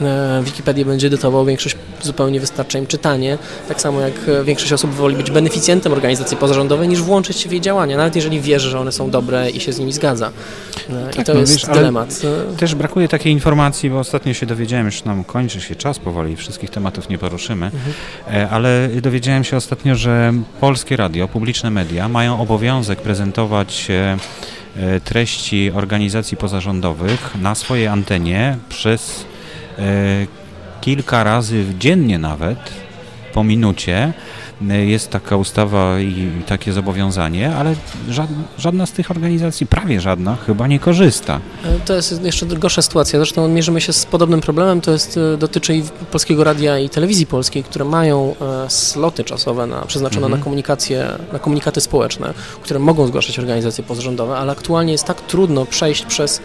e, 0.00 0.42
Wikipedię 0.44 0.84
będzie 0.84 1.06
edytował, 1.06 1.44
większość 1.44 1.76
zupełnie 2.02 2.40
wystarcza 2.40 2.78
im 2.78 2.86
czytanie, 2.86 3.38
tak 3.68 3.80
samo 3.80 4.00
jak 4.00 4.14
większość 4.44 4.72
osób 4.72 4.90
woli 4.90 5.16
być 5.16 5.30
beneficjentem 5.30 5.92
organizacji 5.92 6.36
pozarządowej 6.36 6.88
niż 6.88 7.02
włączyć 7.02 7.36
się 7.36 7.48
w 7.48 7.52
jej 7.52 7.60
działania, 7.60 7.96
nawet 7.96 8.16
jeżeli 8.16 8.40
wierzy, 8.40 8.70
że 8.70 8.78
one 8.78 8.92
są 8.92 9.10
dobre 9.10 9.41
i 9.50 9.60
się 9.60 9.72
z 9.72 9.78
nimi 9.78 9.92
zgadza. 9.92 10.32
I 11.12 11.16
Tak, 11.16 11.26
to 11.26 11.34
no 11.34 11.40
jest 11.40 11.52
wiesz, 11.52 11.66
dylemat. 11.74 12.20
Też 12.56 12.74
brakuje 12.74 13.08
takiej 13.08 13.32
informacji, 13.32 13.90
bo 13.90 13.98
ostatnio 13.98 14.34
się 14.34 14.46
dowiedziałem, 14.46 14.86
już 14.86 15.04
nam 15.04 15.24
kończy 15.24 15.60
się 15.60 15.76
czas 15.76 15.98
powoli, 15.98 16.36
wszystkich 16.36 16.70
tematów 16.70 17.08
nie 17.08 17.18
poruszymy, 17.18 17.70
e, 18.30 18.48
ale 18.50 18.88
dowiedziałem 19.02 19.44
się 19.44 19.56
ostatnio, 19.56 19.96
że 19.96 20.32
polskie 20.60 20.96
radio, 20.96 21.28
publiczne 21.28 21.70
media 21.70 22.08
mają 22.08 22.40
obowiązek 22.40 23.00
prezentować 23.00 23.88
e, 23.90 24.16
e, 24.76 25.00
treści 25.00 25.70
organizacji 25.74 26.36
pozarządowych 26.36 27.34
na 27.40 27.54
swojej 27.54 27.86
antenie 27.86 28.56
przez 28.68 29.24
kilka 30.80 31.24
razy 31.24 31.64
dziennie 31.78 32.18
nawet, 32.18 32.58
po 33.32 33.44
minucie. 33.44 34.12
E, 34.70 34.84
Jest 34.84 35.10
taka 35.10 35.36
ustawa 35.36 36.00
i 36.00 36.30
takie 36.46 36.72
zobowiązanie, 36.72 37.54
ale 37.56 37.74
żadna, 38.08 38.36
żadna 38.58 38.86
z 38.86 38.92
tych 38.92 39.10
organizacji, 39.10 39.66
prawie 39.66 40.00
żadna, 40.00 40.36
chyba 40.46 40.66
nie 40.66 40.78
korzysta. 40.80 41.40
E, 41.64 41.78
To 41.86 41.94
jest 41.94 42.24
jeszcze 42.24 42.46
gorsza 42.46 42.82
sytuacja. 42.82 43.18
Zresztą 43.18 43.48
mierzymy 43.48 43.80
się 43.80 43.92
z 43.92 44.06
podobnym 44.06 44.40
problemem. 44.40 44.80
To 44.80 44.90
jest, 44.92 45.18
e, 45.34 45.36
dotyczy 45.36 45.76
i 45.76 45.82
Polskiego 46.10 46.44
Radia 46.44 46.78
i 46.78 46.88
Telewizji 46.88 47.26
Polskiej, 47.26 47.64
które 47.64 47.84
mają 47.84 48.34
sloty 48.68 49.24
czasowe 49.24 49.66
na, 49.66 49.80
przeznaczone 49.86 50.26
Mhm. 50.26 50.40
na 50.40 50.44
komunikację, 50.44 51.08
na 51.32 51.38
komunikaty 51.38 51.80
społeczne, 51.80 52.34
które 52.62 52.80
mogą 52.80 53.06
zgłaszać 53.06 53.38
organizacje 53.38 53.84
pozarządowe, 53.84 54.36
ale 54.36 54.52
aktualnie 54.52 54.92
jest 54.92 55.04
tak 55.04 55.20
trudno 55.20 55.66
przejść 55.66 56.04
przez 56.04 56.40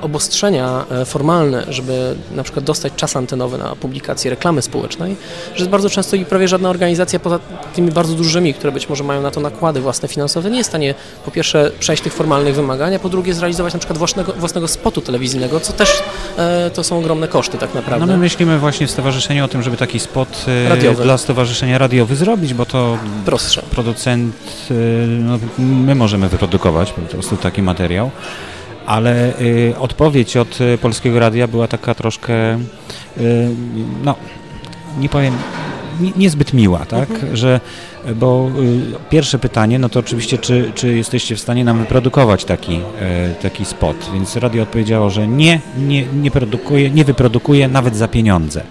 obostrzenia 0.00 0.84
formalne, 1.06 1.64
żeby 1.68 2.16
na 2.34 2.42
przykład 2.42 2.64
dostać 2.64 2.92
czas 2.96 3.16
antenowy 3.16 3.58
na 3.58 3.76
publikację 3.76 4.30
reklamy 4.30 4.62
społecznej, 4.62 5.16
że 5.54 5.58
jest 5.58 5.70
bardzo 5.70 5.90
często 5.90 6.16
i 6.16 6.24
prawie 6.24 6.48
żadna 6.48 6.70
organizacja 6.70 7.20
poza 7.24 7.38
tymi 7.74 7.90
bardzo 7.90 8.14
dużymi, 8.14 8.54
które 8.54 8.72
być 8.72 8.88
może 8.88 9.04
mają 9.04 9.22
na 9.22 9.30
to 9.30 9.40
nakłady 9.40 9.80
własne 9.80 10.08
finansowe, 10.08 10.50
nie 10.50 10.58
jest 10.58 10.68
w 10.68 10.72
stanie 10.72 10.94
po 11.24 11.30
pierwsze 11.30 11.70
przejść 11.80 12.02
tych 12.02 12.12
formalnych 12.12 12.54
wymagań, 12.54 12.94
a 12.94 12.98
po 12.98 13.08
drugie 13.08 13.34
zrealizować 13.34 13.72
na 13.72 13.78
przykład 13.78 13.98
własnego, 13.98 14.32
własnego 14.32 14.68
spotu 14.68 15.00
telewizyjnego, 15.00 15.60
co 15.60 15.72
też 15.72 16.02
e, 16.38 16.70
to 16.70 16.84
są 16.84 16.98
ogromne 16.98 17.28
koszty 17.28 17.58
tak 17.58 17.74
naprawdę. 17.74 18.06
No 18.06 18.12
my 18.12 18.18
myślimy 18.18 18.58
właśnie 18.58 18.86
w 18.86 18.90
stowarzyszeniu 18.90 19.44
o 19.44 19.48
tym, 19.48 19.62
żeby 19.62 19.76
taki 19.76 20.00
spot 20.00 20.44
e, 20.48 20.68
Radiowy. 20.68 21.02
dla 21.02 21.18
stowarzyszenia 21.18 21.78
radiowy 21.78 22.16
zrobić, 22.16 22.54
bo 22.54 22.66
to 22.66 22.98
Prostsze. 23.24 23.62
producent, 23.70 24.34
e, 24.70 24.74
no, 25.06 25.38
my 25.58 25.94
możemy 25.94 26.28
wyprodukować 26.28 26.92
po 26.92 27.00
prostu 27.00 27.36
taki 27.36 27.62
materiał, 27.62 28.10
ale 28.86 29.32
e, 29.72 29.78
odpowiedź 29.78 30.36
od 30.36 30.58
Polskiego 30.82 31.18
Radia 31.18 31.48
była 31.48 31.68
taka 31.68 31.94
troszkę, 31.94 32.34
e, 32.34 32.58
no 34.04 34.14
nie 34.98 35.08
powiem, 35.08 35.34
niezbyt 36.16 36.52
miła, 36.52 36.86
tak, 36.86 37.08
że 37.32 37.60
bo 38.16 38.50
y, 38.58 39.10
pierwsze 39.10 39.38
pytanie, 39.38 39.78
no 39.78 39.88
to 39.88 40.00
oczywiście, 40.00 40.38
czy, 40.38 40.72
czy 40.74 40.94
jesteście 40.94 41.36
w 41.36 41.40
stanie 41.40 41.64
nam 41.64 41.78
wyprodukować 41.78 42.44
taki, 42.44 42.80
e, 43.00 43.34
taki 43.42 43.64
spot, 43.64 44.10
więc 44.14 44.36
radio 44.36 44.62
odpowiedziało, 44.62 45.10
że 45.10 45.28
nie, 45.28 45.60
nie, 45.78 46.06
nie 46.06 46.30
produkuje, 46.30 46.90
nie 46.90 47.04
wyprodukuje 47.04 47.68
nawet 47.68 47.96
za 47.96 48.08
pieniądze. 48.08 48.64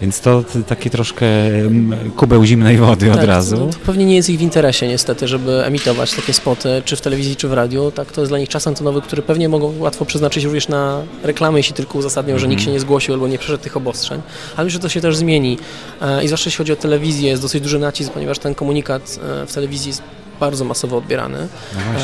Więc 0.00 0.20
to, 0.20 0.42
t- 0.42 0.62
takie 0.62 0.90
troszkę 0.90 1.26
mm, 1.46 2.10
kubeł 2.10 2.44
zimnej 2.44 2.76
wody 2.76 3.10
od 3.12 3.16
Tak, 3.18 3.26
razu. 3.26 3.56
To, 3.56 3.66
to 3.66 3.78
pewnie 3.86 4.04
nie 4.04 4.16
jest 4.16 4.30
ich 4.30 4.38
w 4.38 4.42
interesie 4.42 4.88
niestety, 4.88 5.28
żeby 5.28 5.64
emitować 5.64 6.14
takie 6.14 6.32
spoty, 6.32 6.82
czy 6.84 6.96
w 6.96 7.00
telewizji, 7.00 7.36
czy 7.36 7.48
w 7.48 7.52
radiu. 7.52 7.90
Tak, 7.90 8.12
to 8.12 8.20
jest 8.20 8.30
dla 8.30 8.38
nich 8.38 8.48
czas 8.48 8.66
antenowy, 8.66 9.02
który 9.02 9.22
pewnie 9.22 9.48
mogą 9.48 9.78
łatwo 9.78 10.04
przeznaczyć 10.04 10.44
również 10.44 10.68
na 10.68 11.02
reklamy, 11.22 11.58
jeśli 11.58 11.74
tylko 11.74 11.98
uzasadnią, 11.98 12.38
że 12.38 12.48
nikt 12.48 12.62
się 12.62 12.70
nie 12.72 12.80
zgłosił 12.80 13.14
albo 13.14 13.28
nie 13.28 13.38
przeszedł 13.38 13.62
tych 13.64 13.76
obostrzeń. 13.76 14.20
Ale 14.56 14.64
myślę, 14.64 14.76
że 14.78 14.82
to 14.82 14.88
się 14.88 15.00
też 15.00 15.16
zmieni. 15.16 15.58
E, 16.02 16.24
I 16.24 16.26
zwłaszcza 16.28 16.48
jeśli 16.48 16.58
chodzi 16.58 16.72
o 16.72 16.76
telewizję, 16.76 17.28
jest 17.30 17.42
dosyć 17.42 17.62
duży 17.62 17.78
nacisk, 17.78 18.12
ponieważ 18.12 18.38
ten 18.38 18.54
komunikat 18.54 19.18
e, 19.42 19.46
w 19.46 19.52
telewizji 19.54 19.88
jest 19.88 20.02
bardzo 20.40 20.64
masowo 20.64 20.96
odbierany, 20.96 21.48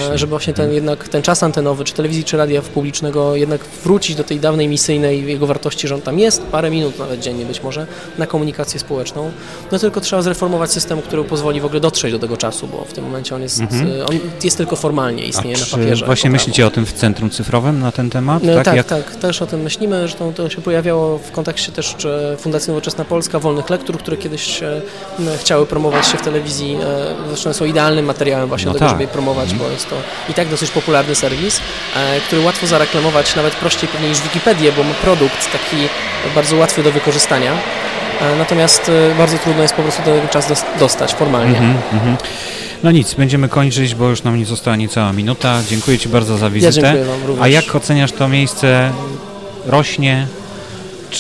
No 0.01 0.15
e, 0.15 0.19
żeby 0.19 0.31
właśnie 0.31 0.55
ten 0.55 0.73
jednak 0.73 1.09
ten 1.09 1.23
czas 1.23 1.43
antenowy, 1.43 1.85
czy 1.85 1.95
telewizji, 1.95 2.25
czy 2.25 2.37
radia 2.37 2.63
publicznego 2.63 3.37
jednak 3.37 3.61
wrócić 3.85 4.17
do 4.17 4.25
tej 4.25 4.41
dawnej 4.41 4.69
misyjnej 4.69 5.27
jego 5.27 5.47
wartości, 5.47 5.89
że 5.89 5.95
on 5.95 6.01
tam 6.03 6.19
jest, 6.19 6.43
parę 6.43 6.71
minut 6.71 6.99
nawet 6.99 7.21
dziennie 7.21 7.45
być 7.45 7.63
może, 7.63 7.87
na 8.19 8.27
komunikację 8.27 8.81
społeczną. 8.81 9.31
No 9.73 9.79
tylko 9.79 10.01
trzeba 10.01 10.23
zreformować 10.23 10.73
system, 10.73 11.03
który 11.03 11.25
pozwoli 11.25 11.61
w 11.61 11.65
ogóle 11.65 11.81
dotrzeć 11.81 12.13
do 12.13 12.19
tego 12.19 12.37
czasu, 12.37 12.67
bo 12.67 12.85
w 12.85 12.93
tym 12.93 13.05
momencie 13.05 13.35
on 13.35 13.43
jest, 13.43 13.61
Mhm. 13.61 13.91
e, 14.01 14.07
on 14.07 14.19
jest 14.45 14.57
tylko 14.57 14.77
formalnie, 14.77 15.23
A 15.23 15.27
istnieje 15.27 15.57
na 15.59 15.65
czy 15.65 15.71
papierze. 15.71 16.07
właśnie 16.07 16.31
myślicie 16.31 16.67
o 16.67 16.71
tym 16.71 16.87
w 16.87 16.93
centrum 16.93 17.31
cyfrowym 17.31 17.81
na 17.81 17.93
ten 17.93 18.11
temat? 18.11 18.43
prawo. 18.43 18.61
E, 18.61 18.65
Tak, 18.65 18.77
Jak- 18.77 18.87
tak, 18.87 19.17
też 19.17 19.43
o 19.43 19.47
tym 19.47 19.61
myślimy. 19.61 19.99
Zresztą 20.01 20.33
to 20.35 20.51
się 20.51 20.63
pojawiało 20.63 21.19
w 21.19 21.31
kontekście 21.33 21.73
też 21.73 21.97
Fundacji 22.39 22.69
Nowoczesna 22.71 23.05
Polska, 23.05 23.39
Wolnych 23.39 23.71
Lektur, 23.71 23.99
które 23.99 24.17
kiedyś 24.17 24.61
chciały 25.41 25.67
promować 25.67 26.07
się 26.07 26.19
w 26.19 26.23
telewizji. 26.23 26.79
Zresztą 27.29 27.53
są 27.53 27.65
idealnym 27.65 28.05
materiałem 28.05 28.26
właśnie 28.47 28.67
No 28.67 28.73
do 28.73 28.79
tego, 28.79 28.91
tak. 28.91 29.01
żeby 29.01 29.13
promować, 29.13 29.55
bo 29.55 29.69
jest 29.71 29.91
to 29.91 29.97
i 30.29 30.35
tak 30.35 30.49
dosyć 30.49 30.71
popularny 30.71 31.15
serwis, 31.15 31.61
e, 31.97 32.21
który 32.21 32.43
łatwo 32.43 32.67
zareklamować, 32.67 33.37
nawet 33.37 33.55
prościej 33.55 33.89
pewnie 33.89 34.09
niż 34.09 34.21
Wikipedię, 34.21 34.73
bo 34.73 34.83
ma 34.83 34.95
produkt 34.95 35.53
taki 35.53 35.77
bardzo 36.35 36.57
łatwy 36.57 36.83
do 36.83 36.93
wykorzystania. 36.93 37.53
E, 38.21 38.37
Natomiast 38.39 38.89
e, 39.13 39.15
bardzo 39.19 39.39
trudno 39.39 39.63
jest 39.63 39.75
po 39.75 39.83
prostu 39.83 40.03
do 40.03 40.15
tego 40.17 40.29
czas 40.29 40.49
dos- 40.49 40.65
dostać 40.79 41.15
formalnie. 41.15 41.59
Mhm, 41.59 41.77
mhm. 41.93 42.17
No 42.83 42.91
nic, 42.91 43.15
będziemy 43.15 43.49
kończyć, 43.49 43.95
bo 43.95 44.09
już 44.09 44.23
nam 44.23 44.39
nie 44.39 44.47
została 44.47 44.77
niecała 44.77 45.13
minuta. 45.13 45.59
Dziękuję 45.69 45.99
Ci 45.99 46.09
bardzo 46.09 46.39
za 46.39 46.51
wizytę. 46.51 46.73
dziękuję 46.73 47.05
wam 47.05 47.27
również. 47.27 47.45
A 47.45 47.49
jak 47.49 47.75
oceniasz 47.75 48.13
to 48.13 48.29
miejsce? 48.29 48.91
Rośnie? 49.67 50.27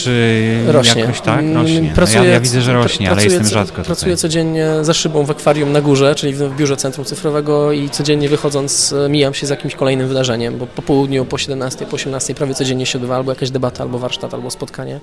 Czy 0.05 0.62
Rośnie. 0.66 1.01
jakoś 1.02 1.20
tak? 1.20 1.39
Mm, 1.40 1.56
Rośnie. 1.62 1.81
No 1.82 1.94
pracuję- 1.94 2.24
ja, 2.24 2.31
ja 2.31 2.40
widzę, 2.40 2.60
że 2.62 2.73
rośnie, 2.73 3.10
ale 3.10 3.24
jestem 3.24 3.44
co- 3.44 3.51
rzadko 3.51 3.82
Pracuję 3.82 3.97
tutaj. 3.97 4.16
codziennie 4.16 4.66
za 4.82 4.94
szybą 4.94 5.24
w 5.24 5.31
akwarium 5.31 5.73
na 5.73 5.81
górze, 5.81 6.14
czyli 6.14 6.32
w, 6.35 6.56
biurze 6.56 6.77
Centrum 6.77 7.05
Cyfrowego 7.05 7.73
i 7.73 7.90
codziennie 7.90 8.28
wychodząc 8.28 8.93
e, 9.06 9.09
mijam 9.09 9.35
się 9.35 9.47
z 9.47 9.51
jakimś 9.51 9.74
kolejnym 9.74 10.09
wydarzeniem, 10.09 10.59
bo 10.59 10.66
po 10.66 10.82
południu, 10.82 11.24
po 11.24 11.39
17, 11.39 11.86
po 11.86 11.94
18 11.94 12.35
prawie 12.35 12.55
codziennie 12.55 12.86
się 12.86 12.98
odbywa 12.98 13.16
albo 13.16 13.32
jakaś 13.32 13.51
debata, 13.51 13.82
albo 13.82 13.98
warsztat, 13.98 14.35
albo 14.35 14.51
spotkanie. 14.51 15.01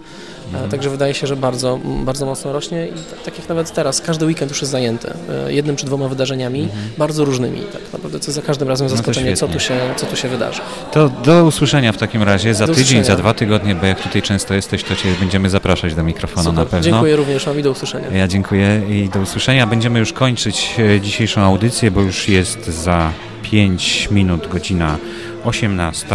Mhm. 0.48 0.66
E, 0.66 0.70
Także 0.70 0.90
wydaje 0.90 1.14
się, 1.14 1.28
że 1.28 1.36
bardzo, 1.36 1.80
bardzo 2.06 2.26
mocno 2.26 2.54
rośnie 2.54 2.88
i 2.88 3.26
tak, 3.26 3.38
jak 3.40 3.50
nawet 3.50 3.72
teraz, 3.74 4.02
każdy 4.02 4.26
weekend 4.26 4.52
już 4.52 4.62
jest 4.62 4.72
zajęty 4.72 5.14
e, 5.48 5.54
jednym 5.54 5.76
czy 5.76 5.86
dwoma 5.86 6.08
wydarzeniami, 6.08 6.68
bardzo 6.98 7.26
różnymi. 7.26 7.62
Tak 7.74 7.82
naprawdę 7.94 8.20
to 8.20 8.32
za 8.32 8.42
każdym 8.42 8.68
razem 8.68 8.86
Mhm. 8.86 8.98
No 8.98 8.98
zaskoczenie, 8.98 9.36
co, 9.38 9.48
tu 9.48 9.60
się, 9.60 9.74
co 9.96 10.06
tu 10.06 10.16
się 10.16 10.28
wydarzy. 10.30 10.62
To 10.92 11.10
do 11.10 11.46
usłyszenia 11.46 11.92
w 11.92 11.98
takim 11.98 12.24
razie 12.24 12.54
za 12.54 12.68
Do 12.68 12.74
tydzień, 12.74 12.84
usłyszenia. 13.00 13.04
za 13.18 13.22
dwa 13.22 13.34
tygodnie, 13.34 13.76
bo 13.76 13.86
jak 13.86 14.02
tutaj 14.04 14.22
często 14.22 14.54
jesteś, 14.54 14.83
to 14.88 14.96
Cię 14.96 15.10
będziemy 15.20 15.50
zapraszać 15.50 15.96
do 15.96 16.04
mikrofonu 16.04 16.44
Super. 16.44 16.56
na 16.58 16.66
pewno. 16.66 16.92
Dziękuję 16.92 17.16
również 17.16 17.46
Wam 17.46 17.60
i 17.60 17.64
do 17.64 17.72
usłyszenia. 17.72 18.08
Ja 18.18 18.28
dziękuję 18.28 18.82
i 18.90 19.10
do 19.10 19.20
usłyszenia. 19.20 19.68
Będziemy 19.68 20.00
już 20.00 20.14
kończyć 20.14 20.76
e, 20.80 21.02
dzisiejszą 21.02 21.42
audycję, 21.42 21.92
bo 21.92 22.02
już 22.02 22.30
jest 22.30 22.66
za 22.66 23.12
5 23.42 24.08
minut 24.12 24.48
godzina 24.48 24.98
18. 25.44 26.08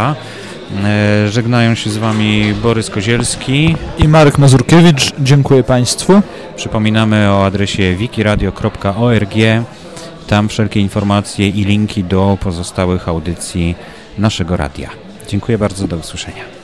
E, 0.85 1.29
Żegnają 1.29 1.75
się 1.75 1.91
z 1.91 1.97
Wami 1.97 2.55
Borys 2.63 2.91
Kozielski. 2.91 3.77
I 3.99 4.09
Marek 4.09 4.39
Mazurkiewicz, 4.39 5.13
dziękuję 5.19 5.65
Państwu. 5.65 6.23
Przypominamy 6.57 7.31
o 7.31 7.47
adresie 7.47 7.97
wikiradio.org. 7.97 9.35
Tam 10.27 10.49
wszelkie 10.49 10.81
informacje 10.81 11.49
i 11.49 11.65
linki 11.65 12.05
do 12.05 12.39
pozostałych 12.41 13.09
audycji 13.09 13.75
naszego 14.19 14.57
radia. 14.57 14.91
Dziękuję 15.29 15.59
bardzo, 15.59 15.89
do 15.89 15.97
usłyszenia. 15.97 16.58